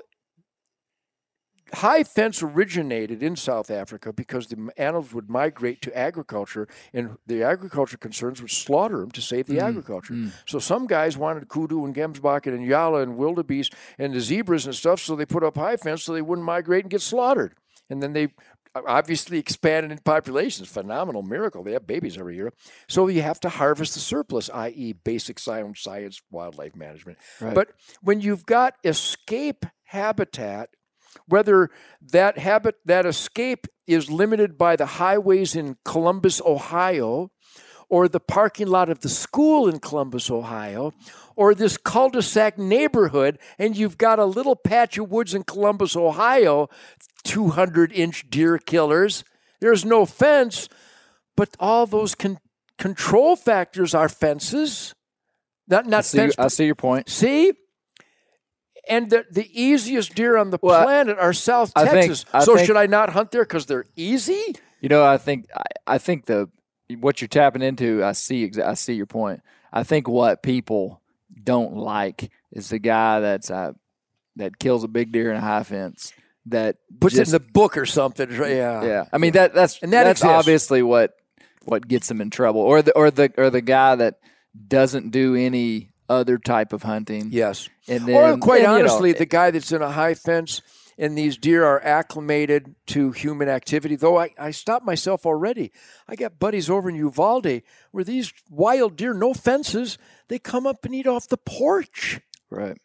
high 1.74 2.02
fence 2.02 2.42
originated 2.42 3.22
in 3.22 3.36
South 3.36 3.70
Africa 3.70 4.12
because 4.12 4.46
the 4.46 4.70
animals 4.76 5.12
would 5.12 5.28
migrate 5.28 5.82
to 5.82 5.96
agriculture, 5.96 6.68
and 6.92 7.18
the 7.26 7.42
agriculture 7.42 7.96
concerns 7.96 8.40
would 8.40 8.50
slaughter 8.50 9.00
them 9.00 9.10
to 9.12 9.20
save 9.20 9.46
the 9.46 9.58
mm, 9.58 9.62
agriculture. 9.62 10.14
Mm. 10.14 10.32
So 10.46 10.58
some 10.58 10.86
guys 10.86 11.16
wanted 11.16 11.48
kudu 11.48 11.84
and 11.84 11.94
gemsbok 11.94 12.46
and 12.46 12.66
nyala 12.66 13.02
and 13.02 13.16
wildebeest 13.16 13.74
and 13.98 14.14
the 14.14 14.20
zebras 14.20 14.66
and 14.66 14.74
stuff, 14.74 15.00
so 15.00 15.16
they 15.16 15.26
put 15.26 15.44
up 15.44 15.56
high 15.56 15.76
fence 15.76 16.04
so 16.04 16.12
they 16.12 16.22
wouldn't 16.22 16.46
migrate 16.46 16.84
and 16.84 16.90
get 16.90 17.02
slaughtered. 17.02 17.54
And 17.90 18.02
then 18.02 18.12
they 18.12 18.28
obviously 18.86 19.38
expanded 19.38 19.92
in 19.92 19.98
populations. 19.98 20.68
Phenomenal 20.68 21.22
miracle. 21.22 21.62
They 21.62 21.72
have 21.72 21.86
babies 21.86 22.18
every 22.18 22.36
year. 22.36 22.52
So 22.88 23.08
you 23.08 23.22
have 23.22 23.40
to 23.40 23.48
harvest 23.48 23.94
the 23.94 24.00
surplus, 24.00 24.50
i.e., 24.52 24.92
basic 24.92 25.38
science, 25.38 25.80
science 25.80 26.20
wildlife 26.30 26.76
management. 26.76 27.18
But 27.54 27.68
when 28.02 28.20
you've 28.20 28.46
got 28.46 28.74
escape 28.84 29.64
habitat, 29.84 30.70
whether 31.26 31.70
that 32.12 32.38
habit 32.38 32.76
that 32.84 33.06
escape 33.06 33.66
is 33.86 34.10
limited 34.10 34.58
by 34.58 34.76
the 34.76 34.86
highways 34.86 35.56
in 35.56 35.76
Columbus, 35.84 36.40
Ohio, 36.44 37.30
or 37.88 38.08
the 38.08 38.20
parking 38.20 38.66
lot 38.68 38.88
of 38.90 39.00
the 39.00 39.08
school 39.08 39.68
in 39.68 39.78
Columbus, 39.80 40.30
Ohio, 40.30 40.92
or 41.36 41.54
this 41.54 41.76
cul-de-sac 41.76 42.58
neighborhood, 42.58 43.38
and 43.58 43.76
you've 43.76 43.96
got 43.96 44.18
a 44.18 44.24
little 44.24 44.56
patch 44.56 44.98
of 44.98 45.10
woods 45.10 45.34
in 45.34 45.42
Columbus, 45.44 45.96
Ohio, 45.96 46.68
200 47.24 47.92
inch 47.92 48.28
deer 48.28 48.58
killers. 48.58 49.24
There's 49.60 49.84
no 49.84 50.04
fence, 50.06 50.68
but 51.36 51.50
all 51.58 51.86
those 51.86 52.14
con- 52.14 52.38
control 52.76 53.36
factors 53.36 53.94
are 53.94 54.08
fences. 54.08 54.94
Not 55.66 55.86
I 55.86 55.88
not 55.88 56.04
see, 56.04 56.18
fence. 56.18 56.34
I 56.38 56.48
see 56.48 56.66
your 56.66 56.74
point. 56.74 57.08
See? 57.08 57.52
And 58.88 59.10
the, 59.10 59.26
the 59.30 59.48
easiest 59.52 60.14
deer 60.14 60.36
on 60.38 60.50
the 60.50 60.58
Well, 60.62 60.82
planet 60.82 61.18
are 61.18 61.32
South 61.34 61.72
I 61.76 61.84
Texas. 61.84 62.24
I 62.32 62.44
so 62.44 62.54
think- 62.56 62.66
should 62.66 62.76
I 62.76 62.86
not 62.86 63.10
hunt 63.10 63.30
there 63.32 63.42
because 63.44 63.66
they're 63.66 63.84
easy? 63.96 64.54
You 64.80 64.88
know, 64.88 65.04
I 65.04 65.18
think 65.18 65.46
I, 65.54 65.64
I 65.94 65.98
think 65.98 66.26
the 66.26 66.48
what 66.98 67.20
you're 67.20 67.28
tapping 67.28 67.62
into. 67.62 68.02
I 68.04 68.12
see. 68.12 68.50
I 68.64 68.74
see 68.74 68.94
your 68.94 69.06
point. 69.06 69.40
I 69.72 69.82
think 69.82 70.08
what 70.08 70.42
people 70.42 71.00
don't 71.42 71.76
like 71.76 72.30
is 72.52 72.70
the 72.70 72.78
guy 72.78 73.20
that's 73.20 73.50
uh, 73.50 73.72
that 74.36 74.58
kills 74.58 74.84
a 74.84 74.88
big 74.88 75.12
deer 75.12 75.30
in 75.30 75.36
a 75.36 75.40
high 75.40 75.62
fence. 75.62 76.12
That 76.46 76.76
Puts 77.00 77.14
just- 77.16 77.32
it 77.32 77.36
in 77.36 77.42
the 77.44 77.52
book 77.52 77.76
or 77.76 77.84
something. 77.86 78.30
Yeah. 78.30 78.82
yeah. 78.84 79.04
I 79.12 79.18
mean 79.18 79.32
that 79.32 79.52
that's 79.54 79.82
And 79.82 79.92
that 79.92 80.04
that's 80.04 80.20
exists. 80.20 80.38
obviously 80.38 80.82
what 80.82 81.14
what 81.64 81.86
gets 81.86 82.08
them 82.08 82.20
in 82.22 82.30
trouble, 82.30 82.62
or 82.62 82.80
the 82.80 82.92
or 82.96 83.10
the 83.10 83.30
or 83.36 83.50
the 83.50 83.60
guy 83.60 83.94
that 83.96 84.18
doesn't 84.66 85.10
do 85.10 85.34
any 85.34 85.90
other 86.08 86.38
type 86.38 86.72
of 86.72 86.82
hunting. 86.82 87.28
Yes. 87.30 87.68
and 87.86 88.06
then 88.06 88.16
or 88.16 88.38
quite 88.38 88.62
and, 88.62 88.62
you 88.62 88.68
know, 88.68 88.78
honestly, 88.78 89.12
the 89.12 89.26
guy 89.26 89.50
that's 89.50 89.70
in 89.72 89.82
a 89.82 89.90
high 89.90 90.14
fence 90.14 90.62
and 90.98 91.16
these 91.16 91.36
deer 91.38 91.64
are 91.64 91.82
acclimated 91.84 92.74
to 92.88 93.12
human 93.12 93.48
activity. 93.48 93.94
Though 93.96 94.18
I, 94.18 94.30
I 94.38 94.50
stopped 94.50 94.84
myself 94.84 95.24
already. 95.24 95.70
I 96.08 96.16
got 96.16 96.38
buddies 96.38 96.68
over 96.68 96.88
in 96.90 96.96
Uvalde 96.96 97.62
where 97.92 98.04
these 98.04 98.32
wild 98.50 98.96
deer, 98.96 99.14
no 99.14 99.32
fences, 99.32 99.96
they 100.28 100.38
come 100.38 100.66
up 100.66 100.84
and 100.84 100.94
eat 100.94 101.06
off 101.06 101.28
the 101.28 101.36
porch. 101.38 102.20
right. 102.50 102.76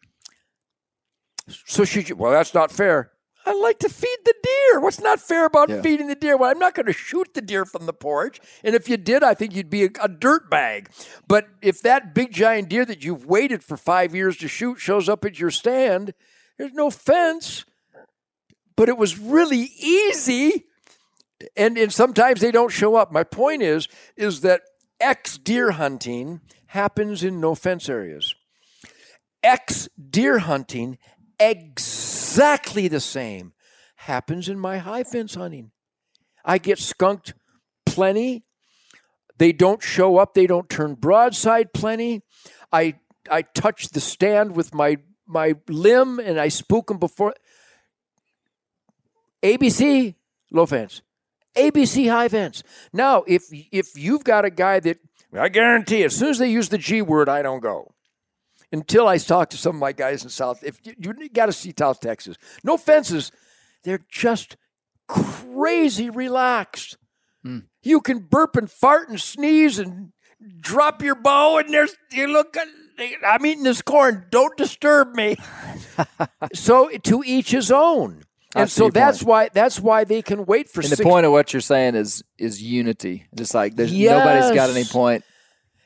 So 1.66 1.84
should 1.84 2.08
you? 2.08 2.16
Well, 2.16 2.32
that's 2.32 2.54
not 2.54 2.72
fair. 2.72 3.10
I 3.46 3.52
like 3.52 3.78
to 3.80 3.90
feed 3.90 4.16
the 4.24 4.34
deer. 4.42 4.80
What's 4.80 5.00
not 5.02 5.20
fair 5.20 5.44
about 5.44 5.68
Yeah. 5.68 5.82
feeding 5.82 6.06
the 6.06 6.14
deer? 6.14 6.34
Well, 6.38 6.50
I'm 6.50 6.58
not 6.58 6.74
going 6.74 6.86
to 6.86 6.94
shoot 6.94 7.34
the 7.34 7.42
deer 7.42 7.66
from 7.66 7.84
the 7.84 7.92
porch. 7.92 8.40
And 8.62 8.74
if 8.74 8.88
you 8.88 8.96
did, 8.96 9.22
I 9.22 9.34
think 9.34 9.54
you'd 9.54 9.68
be 9.68 9.84
a, 9.84 9.90
a 10.00 10.08
dirt 10.08 10.48
bag. 10.48 10.88
But 11.28 11.48
if 11.60 11.82
that 11.82 12.14
big 12.14 12.32
giant 12.32 12.70
deer 12.70 12.86
that 12.86 13.04
you've 13.04 13.26
waited 13.26 13.62
for 13.62 13.76
five 13.76 14.14
years 14.14 14.38
to 14.38 14.48
shoot 14.48 14.78
shows 14.80 15.10
up 15.10 15.26
at 15.26 15.38
your 15.38 15.50
stand, 15.50 16.14
there's 16.56 16.72
no 16.72 16.88
fence. 16.90 17.66
But 18.76 18.88
it 18.88 18.98
was 18.98 19.18
really 19.18 19.70
easy. 19.78 20.66
And 21.56 21.76
and 21.76 21.92
sometimes 21.92 22.40
they 22.40 22.50
don't 22.50 22.70
show 22.70 22.96
up. 22.96 23.12
My 23.12 23.24
point 23.24 23.62
is, 23.62 23.88
is 24.16 24.40
that 24.42 24.62
X 25.00 25.38
deer 25.38 25.72
hunting 25.72 26.40
happens 26.68 27.22
in 27.22 27.40
no 27.40 27.54
fence 27.54 27.88
areas. 27.88 28.34
X 29.42 29.88
deer 30.10 30.38
hunting, 30.38 30.98
exactly 31.38 32.88
the 32.88 33.00
same, 33.00 33.52
happens 33.96 34.48
in 34.48 34.58
my 34.58 34.78
high 34.78 35.04
fence 35.04 35.34
hunting. 35.34 35.70
I 36.44 36.58
get 36.58 36.78
skunked 36.78 37.34
plenty. 37.84 38.44
They 39.38 39.52
don't 39.52 39.82
show 39.82 40.16
up. 40.18 40.34
They 40.34 40.46
don't 40.46 40.68
turn 40.68 40.94
broadside 40.94 41.72
plenty. 41.72 42.22
I 42.72 42.94
I 43.30 43.42
touch 43.42 43.88
the 43.90 44.00
stand 44.00 44.56
with 44.56 44.74
my 44.74 44.98
my 45.26 45.54
limb 45.68 46.18
and 46.18 46.38
I 46.38 46.48
spook 46.48 46.88
them 46.88 46.98
before. 46.98 47.34
ABC 49.44 50.14
low 50.50 50.66
fence, 50.66 51.02
ABC 51.56 52.10
high 52.10 52.28
fence. 52.28 52.62
Now, 52.92 53.24
if 53.26 53.44
if 53.52 53.96
you've 53.96 54.24
got 54.24 54.44
a 54.44 54.50
guy 54.50 54.80
that 54.80 54.98
I 55.32 55.48
guarantee, 55.48 56.02
as 56.02 56.16
soon 56.16 56.30
as 56.30 56.38
they 56.38 56.50
use 56.50 56.70
the 56.70 56.78
G 56.78 57.02
word, 57.02 57.28
I 57.28 57.42
don't 57.42 57.60
go 57.60 57.92
until 58.72 59.06
I 59.06 59.18
talk 59.18 59.50
to 59.50 59.56
some 59.56 59.76
of 59.76 59.80
my 59.80 59.92
guys 59.92 60.24
in 60.24 60.30
South. 60.30 60.64
If 60.64 60.80
you, 60.84 60.94
you 60.98 61.28
got 61.28 61.46
to 61.46 61.52
see 61.52 61.72
South 61.78 62.00
Texas, 62.00 62.36
no 62.64 62.76
fences, 62.76 63.30
they're 63.84 64.04
just 64.10 64.56
crazy 65.06 66.10
relaxed. 66.10 66.96
Hmm. 67.42 67.60
You 67.82 68.00
can 68.00 68.20
burp 68.20 68.56
and 68.56 68.70
fart 68.70 69.08
and 69.10 69.20
sneeze 69.20 69.78
and 69.78 70.12
drop 70.60 71.02
your 71.02 71.14
bow, 71.14 71.58
and 71.58 71.72
there's 71.72 71.94
you 72.12 72.26
look. 72.26 72.56
I'm 73.26 73.44
eating 73.44 73.64
this 73.64 73.82
corn. 73.82 74.26
Don't 74.30 74.56
disturb 74.56 75.14
me. 75.14 75.36
so 76.54 76.88
to 76.88 77.22
each 77.26 77.50
his 77.50 77.70
own. 77.70 78.22
And 78.54 78.70
so 78.70 78.88
that's 78.90 79.18
point. 79.18 79.28
why 79.28 79.48
that's 79.52 79.80
why 79.80 80.04
they 80.04 80.22
can 80.22 80.46
wait 80.46 80.68
for 80.68 80.80
And 80.80 80.90
the 80.90 80.96
six 80.96 81.08
point 81.08 81.26
of 81.26 81.32
what 81.32 81.52
you're 81.52 81.60
saying 81.60 81.94
is 81.96 82.22
is 82.38 82.62
unity. 82.62 83.26
Just 83.34 83.54
like 83.54 83.74
there's 83.76 83.92
nobody's 83.92 84.52
got 84.52 84.70
any 84.70 84.84
point 84.84 85.24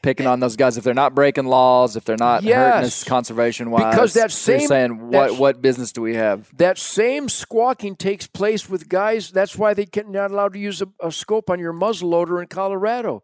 picking 0.00 0.26
on 0.28 0.38
those 0.38 0.54
guys 0.54 0.76
if 0.76 0.84
they're 0.84 0.94
not 0.94 1.12
breaking 1.14 1.46
laws, 1.46 1.96
if 1.96 2.04
they're 2.04 2.16
not 2.16 2.44
hurting 2.44 2.56
us 2.56 2.84
Yes. 2.84 3.04
conservation 3.04 3.70
wise. 3.70 3.92
Because 3.94 4.14
that 4.14 4.30
same- 4.30 4.68
saying 4.68 5.10
what 5.10 5.38
what 5.38 5.60
business 5.62 5.92
do 5.92 6.02
we 6.02 6.14
have? 6.14 6.48
that 6.56 6.78
same 6.78 7.28
squawking 7.28 7.96
takes 7.96 8.26
place 8.26 8.68
with 8.68 8.88
guys. 8.88 9.30
That's 9.30 9.56
why 9.56 9.74
they 9.74 9.86
can 9.86 10.12
not 10.12 10.30
allowed 10.30 10.52
to 10.52 10.58
use 10.58 10.82
a, 10.82 10.86
a 11.02 11.10
scope 11.10 11.50
on 11.50 11.58
your 11.58 11.72
muzzle 11.72 12.10
loader 12.10 12.40
in 12.40 12.48
Colorado. 12.48 13.22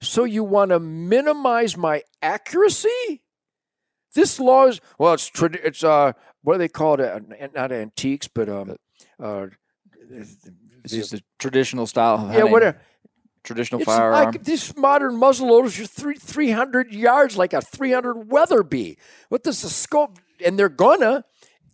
So 0.00 0.24
you 0.24 0.42
want 0.44 0.70
to 0.72 0.80
minimize 0.80 1.76
my 1.76 2.02
accuracy? 2.20 3.22
This 4.14 4.40
law 4.40 4.66
is 4.66 4.80
well, 4.98 5.14
it's 5.14 5.30
it's 5.42 5.84
uh, 5.84 6.12
what 6.42 6.54
do 6.54 6.58
they 6.58 6.68
call 6.68 6.94
it? 7.00 7.00
Uh, 7.40 7.48
not 7.54 7.70
antiques, 7.72 8.28
but 8.28 8.48
um, 8.48 8.76
uh, 9.22 9.46
It's 10.10 10.92
just 10.92 11.14
a 11.14 11.22
traditional 11.38 11.86
style. 11.86 12.14
Of 12.14 12.20
yeah, 12.20 12.26
hunting, 12.32 12.52
whatever. 12.52 12.80
Traditional 13.42 13.80
It's 13.80 13.86
firearm. 13.86 14.12
like 14.12 14.44
these 14.44 14.76
modern 14.76 15.16
muzzle 15.16 15.48
loaders 15.48 15.78
are 15.78 15.86
three 15.86 16.16
three 16.16 16.50
hundred 16.50 16.92
yards, 16.92 17.36
like 17.36 17.52
a 17.52 17.60
three 17.60 17.92
hundred 17.92 18.30
Weatherby. 18.30 18.98
What 19.28 19.44
does 19.44 19.62
the 19.62 19.68
scope? 19.68 20.18
And 20.44 20.58
they're 20.58 20.68
gonna, 20.68 21.24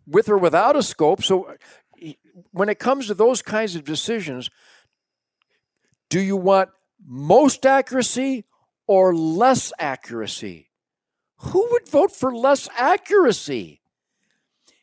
with 0.06 0.28
or 0.28 0.38
without 0.38 0.76
a 0.76 0.82
scope. 0.82 1.22
So, 1.22 1.56
when 2.50 2.68
it 2.68 2.78
comes 2.78 3.06
to 3.06 3.14
those 3.14 3.42
kinds 3.42 3.74
of 3.74 3.84
decisions, 3.84 4.50
do 6.10 6.20
you 6.20 6.36
want 6.36 6.68
most 7.06 7.64
accuracy 7.64 8.44
or 8.86 9.14
less 9.14 9.72
accuracy? 9.78 10.68
Who 11.38 11.66
would 11.72 11.88
vote 11.88 12.12
for 12.14 12.34
less 12.34 12.68
accuracy? 12.76 13.80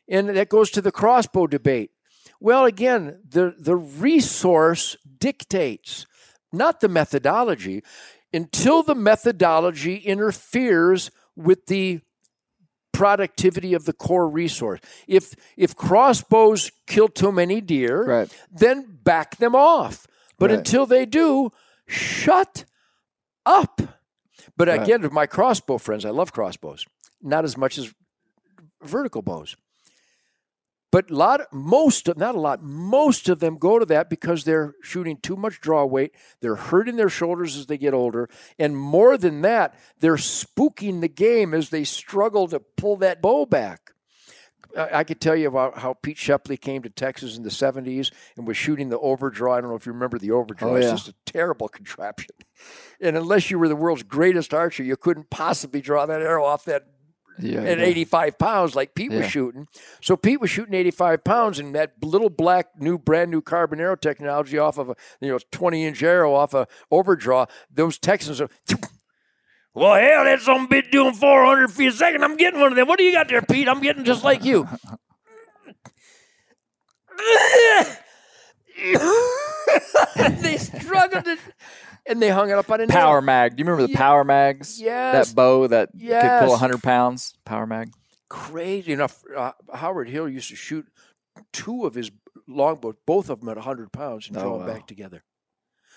And 0.08 0.28
that 0.30 0.48
goes 0.48 0.70
to 0.72 0.82
the 0.82 0.90
crossbow 0.90 1.46
debate. 1.46 1.92
Well, 2.40 2.64
again, 2.64 3.20
the, 3.28 3.54
the 3.58 3.76
resource 3.76 4.96
dictates, 5.18 6.06
not 6.52 6.80
the 6.80 6.88
methodology, 6.88 7.82
until 8.32 8.82
the 8.82 8.94
methodology 8.94 9.96
interferes 9.96 11.10
with 11.36 11.66
the 11.66 12.00
productivity 12.92 13.74
of 13.74 13.84
the 13.84 13.92
core 13.92 14.28
resource. 14.28 14.80
If 15.06 15.34
if 15.56 15.76
crossbows 15.76 16.70
kill 16.86 17.08
too 17.08 17.32
many 17.32 17.60
deer, 17.60 18.04
Right. 18.04 18.36
then 18.50 18.98
back 19.02 19.36
them 19.36 19.54
off. 19.54 20.06
But 20.38 20.50
Right. 20.50 20.58
until 20.58 20.86
they 20.86 21.06
do, 21.06 21.50
shut 21.86 22.64
up. 23.46 23.80
But 24.56 24.68
Right. 24.68 24.82
again, 24.82 25.08
my 25.12 25.26
crossbow 25.26 25.78
friends, 25.78 26.04
I 26.04 26.10
love 26.10 26.32
crossbows. 26.32 26.84
Not 27.22 27.44
as 27.44 27.56
much 27.56 27.78
as 27.78 27.94
vertical 28.82 29.22
bows. 29.22 29.56
But 30.92 31.10
a 31.10 31.14
lot, 31.14 31.40
most, 31.52 32.08
of- 32.08 32.16
not 32.16 32.34
a 32.34 32.40
lot, 32.40 32.62
most 32.62 33.28
of 33.28 33.38
them 33.38 33.58
go 33.58 33.78
to 33.78 33.86
that 33.86 34.10
because 34.10 34.42
they're 34.44 34.74
shooting 34.82 35.18
too 35.18 35.36
much 35.36 35.60
draw 35.60 35.84
weight. 35.84 36.12
They're 36.40 36.56
hurting 36.56 36.96
their 36.96 37.08
shoulders 37.08 37.56
as 37.56 37.66
they 37.66 37.78
get 37.78 37.94
older, 37.94 38.28
and 38.58 38.76
more 38.76 39.16
than 39.16 39.42
that, 39.42 39.78
they're 40.00 40.16
spooking 40.16 41.00
the 41.00 41.08
game 41.08 41.54
as 41.54 41.68
they 41.70 41.84
struggle 41.84 42.48
to 42.48 42.58
pull 42.58 42.96
that 42.96 43.22
bow 43.22 43.46
back. 43.46 43.92
I 44.76 45.02
could 45.02 45.20
tell 45.20 45.34
you 45.34 45.48
about 45.48 45.78
how 45.78 45.94
Pete 45.94 46.16
Shepley 46.16 46.56
came 46.56 46.82
to 46.82 46.90
Texas 46.90 47.36
in 47.36 47.42
the 47.42 47.50
70s 47.50 48.12
and 48.36 48.46
was 48.46 48.56
shooting 48.56 48.88
the 48.88 49.00
overdraw. 49.00 49.54
I 49.56 49.60
don't 49.60 49.70
know 49.70 49.74
if 49.76 49.84
you 49.84 49.90
remember 49.92 50.16
the 50.16 50.30
overdraw. 50.30 50.70
Oh, 50.70 50.74
It's 50.76 50.86
yeah. 50.86 50.92
just 50.92 51.08
a 51.08 51.14
terrible 51.26 51.66
contraption. 51.78 52.36
And 53.00 53.16
unless 53.16 53.50
you 53.50 53.58
were 53.58 53.66
the 53.66 53.74
world's 53.74 54.04
greatest 54.04 54.54
archer, 54.54 54.84
you 54.84 54.96
couldn't 54.96 55.28
possibly 55.28 55.80
draw 55.80 56.06
that 56.06 56.22
arrow 56.22 56.44
off 56.44 56.64
that 56.66 56.86
Yeah. 57.40 57.62
at 57.62 57.78
yeah. 57.78 57.84
85 57.84 58.38
pounds 58.38 58.74
like 58.74 58.94
Pete 58.94 59.12
was 59.12 59.26
shooting. 59.26 59.66
So 60.00 60.16
Pete 60.16 60.40
was 60.40 60.50
shooting 60.50 60.74
85 60.74 61.24
pounds 61.24 61.58
and 61.58 61.74
that 61.74 61.92
little 62.02 62.30
black 62.30 62.68
new 62.78 62.98
brand 62.98 63.30
new 63.30 63.40
carbon 63.40 63.80
arrow 63.80 63.96
technology 63.96 64.58
off 64.58 64.78
of 64.78 64.90
a 64.90 64.96
you 65.20 65.28
know 65.28 65.38
20 65.50 65.84
inch 65.84 66.02
arrow 66.02 66.34
off 66.34 66.54
a 66.54 66.66
overdraw. 66.90 67.46
Those 67.72 67.98
Texans 67.98 68.40
are 68.40 68.48
well, 69.72 69.94
hell, 69.94 70.24
that 70.24 70.40
some 70.40 70.66
bit 70.66 70.90
doing 70.90 71.14
400 71.14 71.70
feet 71.70 71.88
a 71.88 71.92
second. 71.92 72.24
I'm 72.24 72.36
getting 72.36 72.58
one 72.60 72.72
of 72.72 72.76
them. 72.76 72.88
What 72.88 72.98
do 72.98 73.04
you 73.04 73.12
got 73.12 73.28
there, 73.28 73.40
Pete? 73.42 73.68
I'm 73.68 73.80
getting 73.80 74.04
just 74.04 74.24
like 74.24 74.44
you. 74.44 74.66
they 80.40 80.56
struggled 80.56 81.24
to, 81.24 81.38
and 82.10 82.20
they 82.20 82.28
hung 82.28 82.50
it 82.50 82.58
up 82.58 82.70
on 82.70 82.80
a 82.80 82.86
nail. 82.86 82.96
Power 82.96 83.22
mag. 83.22 83.56
Do 83.56 83.60
you 83.60 83.64
remember 83.64 83.84
the 83.86 83.90
Ye- 83.92 83.96
power 83.96 84.24
mags? 84.24 84.80
Yes. 84.80 85.28
That 85.28 85.34
bow 85.34 85.66
that 85.68 85.92
could 85.92 86.00
Yes. 86.00 86.42
pull 86.42 86.50
100 86.52 86.82
pounds. 86.82 87.34
Power 87.44 87.66
mag. 87.66 87.90
crazy 88.28 88.92
enough. 88.92 89.24
Uh, 89.36 89.50
Howard 89.74 90.08
Hill 90.08 90.28
used 90.28 90.50
to 90.50 90.56
shoot 90.56 90.86
two 91.52 91.84
of 91.84 91.94
his 91.94 92.12
longbows, 92.46 92.94
both 93.04 93.28
of 93.28 93.40
them 93.40 93.48
at 93.48 93.56
100 93.56 93.90
pounds, 93.92 94.28
and 94.28 94.36
Oh, 94.36 94.40
throw 94.40 94.58
them 94.58 94.68
wow. 94.68 94.74
back 94.74 94.86
together. 94.86 95.24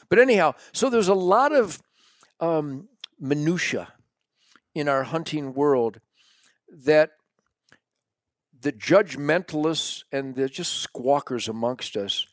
But 0.10 0.18
anyhow, 0.18 0.54
so 0.72 0.90
there's 0.90 1.08
a 1.08 1.14
lot 1.14 1.52
of 1.52 1.80
um, 2.40 2.90
minutia 3.20 3.94
in 4.74 4.88
our 4.90 5.04
hunting 5.04 5.54
world 5.54 6.00
that 6.68 7.12
the 8.60 8.72
judgmentalists 8.72 10.04
and 10.12 10.36
the 10.36 10.50
just 10.50 10.88
squawkers 10.92 11.48
amongst 11.48 11.96
us, 11.96 12.26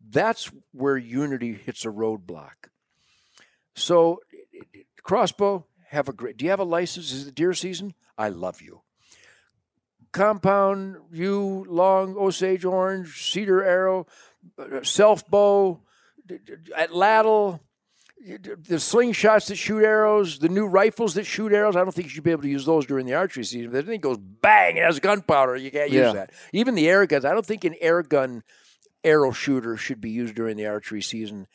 that's 0.00 0.50
where 0.72 0.96
unity 0.96 1.52
hits 1.54 1.84
a 1.84 1.88
roadblock. 1.88 2.70
So, 3.74 4.20
crossbow, 5.02 5.66
have 5.88 6.08
a 6.08 6.12
great. 6.12 6.36
Do 6.36 6.44
you 6.44 6.50
have 6.50 6.60
a 6.60 6.64
license? 6.64 7.12
Is 7.12 7.26
it 7.26 7.34
deer 7.34 7.54
season? 7.54 7.94
I 8.18 8.28
love 8.28 8.60
you 8.60 8.82
compound, 10.12 10.96
you 11.10 11.64
long, 11.68 12.16
Osage 12.16 12.64
orange, 12.64 13.30
cedar 13.30 13.64
arrow, 13.64 14.06
self 14.82 15.26
bow, 15.28 15.80
atlatl, 16.78 17.60
the 18.24 18.76
slingshots 18.76 19.48
that 19.48 19.56
shoot 19.56 19.82
arrows, 19.82 20.38
the 20.38 20.48
new 20.48 20.66
rifles 20.66 21.14
that 21.14 21.24
shoot 21.24 21.52
arrows. 21.52 21.74
I 21.74 21.80
don't 21.80 21.92
think 21.92 22.04
you 22.06 22.10
should 22.10 22.24
be 22.24 22.30
able 22.30 22.42
to 22.42 22.48
use 22.48 22.64
those 22.64 22.86
during 22.86 23.06
the 23.06 23.14
archery 23.14 23.44
season. 23.44 23.66
If 23.66 23.72
the 23.72 23.82
thing 23.82 24.00
goes 24.00 24.18
bang, 24.18 24.76
it 24.76 24.84
has 24.84 25.00
gunpowder. 25.00 25.56
You 25.56 25.70
can't 25.70 25.90
Yeah. 25.90 26.04
use 26.06 26.14
that. 26.14 26.30
Even 26.52 26.74
the 26.74 26.88
air 26.88 27.06
guns. 27.06 27.24
I 27.24 27.32
don't 27.32 27.46
think 27.46 27.64
an 27.64 27.74
air 27.80 28.02
gun 28.02 28.44
arrow 29.02 29.32
shooter 29.32 29.76
should 29.76 30.00
be 30.00 30.10
used 30.10 30.34
during 30.36 30.56
the 30.56 30.66
archery 30.66 31.02
season. 31.02 31.48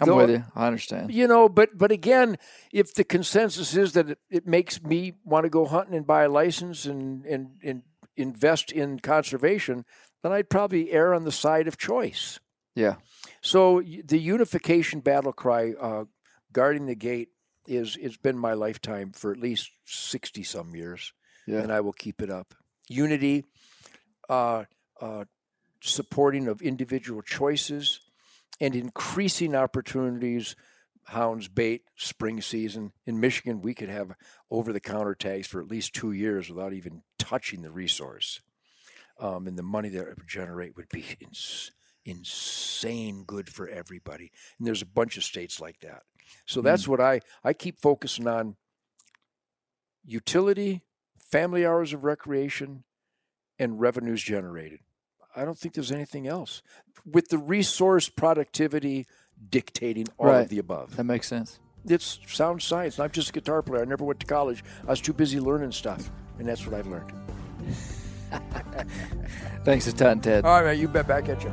I'm 0.00 0.08
Though- 0.08 0.16
with 0.16 0.30
you. 0.30 0.44
I 0.54 0.66
understand. 0.66 1.12
you 1.12 1.26
know 1.28 1.48
but 1.48 1.76
but 1.76 1.92
again 1.92 2.36
if 2.72 2.94
the 2.94 3.04
consensus 3.04 3.76
is 3.76 3.92
that 3.92 4.10
it, 4.10 4.18
it 4.30 4.46
makes 4.46 4.82
me 4.82 5.14
want 5.24 5.44
to 5.44 5.50
go 5.50 5.66
hunting 5.66 5.94
and 5.94 6.06
buy 6.06 6.22
a 6.24 6.28
license 6.28 6.86
and, 6.86 7.24
and 7.26 7.50
and 7.62 7.82
invest 8.16 8.72
in 8.72 8.98
conservation 9.00 9.84
then 10.22 10.32
i'd 10.32 10.48
probably 10.50 10.90
err 10.92 11.12
on 11.14 11.24
the 11.24 11.32
side 11.32 11.66
of 11.68 11.76
choice 11.78 12.38
Yeah. 12.74 12.96
so 13.40 13.82
the 14.04 14.18
unification 14.18 15.00
battle 15.00 15.32
cry 15.32 15.72
uh, 15.80 16.04
guarding 16.52 16.86
the 16.86 16.94
gate 16.94 17.28
is 17.66 17.96
it's 18.00 18.16
been 18.18 18.38
my 18.38 18.52
lifetime 18.54 19.12
for 19.12 19.30
at 19.32 19.38
least 19.38 19.70
60 19.86 20.42
some 20.42 20.74
years 20.76 21.12
Yeah. 21.46 21.60
and 21.62 21.72
i 21.72 21.80
will 21.80 21.92
keep 21.94 22.20
it 22.22 22.30
up 22.30 22.54
unity 22.88 23.44
uh, 24.28 24.64
uh, 25.00 25.24
supporting 25.80 26.48
of 26.48 26.62
individual 26.62 27.22
choices 27.22 28.00
and 28.60 28.74
increasing 28.74 29.54
opportunities 29.54 30.56
hounds 31.06 31.48
bait 31.48 31.82
spring 31.96 32.40
season. 32.40 32.92
In 33.06 33.18
michigan 33.18 33.60
we 33.60 33.74
could 33.74 33.88
have 33.88 34.12
over 34.50 34.72
the 34.72 34.80
counter 34.80 35.14
tags 35.14 35.46
for 35.46 35.60
at 35.60 35.68
least 35.68 35.94
two 35.94 36.12
years 36.12 36.48
without 36.48 36.72
even 36.72 37.02
touching 37.18 37.62
the 37.62 37.70
resource. 37.70 38.40
Um, 39.18 39.46
and 39.46 39.58
the 39.58 39.62
money 39.62 39.88
that 39.90 40.08
it 40.08 40.18
would 40.18 40.28
generate 40.28 40.76
would 40.76 40.88
be 40.88 41.04
ins- 41.20 41.72
insane 42.04 43.24
good 43.24 43.48
for 43.48 43.68
everybody. 43.68 44.30
And 44.58 44.66
there's 44.66 44.82
a 44.82 44.86
bunch 44.86 45.16
of 45.16 45.24
states 45.24 45.60
like 45.60 45.80
that. 45.80 46.02
So 46.46 46.62
that's 46.62 46.88
what 46.88 47.00
i 47.00 47.20
i 47.44 47.52
keep 47.52 47.78
focusing 47.78 48.26
on. 48.26 48.56
Utility 50.04 50.82
family 51.18 51.64
hours 51.64 51.92
of 51.92 52.04
recreation 52.04 52.84
and 53.58 53.80
revenues 53.80 54.22
generated 54.22 54.80
i 55.36 55.44
don't 55.44 55.58
think 55.58 55.74
there's 55.74 55.92
anything 55.92 56.26
else. 56.26 56.62
With 57.10 57.28
the 57.28 57.38
resource 57.38 58.08
productivity 58.08 59.06
dictating 59.50 60.06
all 60.18 60.26
Right. 60.26 60.40
of 60.42 60.48
the 60.50 60.58
above. 60.58 60.96
That 60.96 61.04
makes 61.04 61.26
sense. 61.28 61.58
it's 61.88 62.18
sound 62.28 62.62
science 62.62 62.98
i'm 63.00 63.10
just 63.10 63.30
a 63.30 63.32
guitar 63.32 63.62
player. 63.62 63.82
I 63.82 63.84
never 63.84 64.04
went 64.04 64.20
to 64.20 64.26
college. 64.26 64.62
I 64.86 64.90
was 64.90 65.00
too 65.00 65.12
busy 65.12 65.40
learning 65.40 65.72
stuff 65.72 66.10
and 66.38 66.46
that's 66.48 66.64
what 66.66 66.74
i've 66.74 66.86
learned. 66.86 67.12
Thanks 69.64 69.86
a 69.86 69.92
ton, 69.92 70.20
Ted. 70.20 70.44
all 70.44 70.52
right 70.62 70.64
man 70.72 70.78
you 70.80 70.88
bet. 70.88 71.06
Back 71.08 71.28
at 71.28 71.42
you 71.44 71.52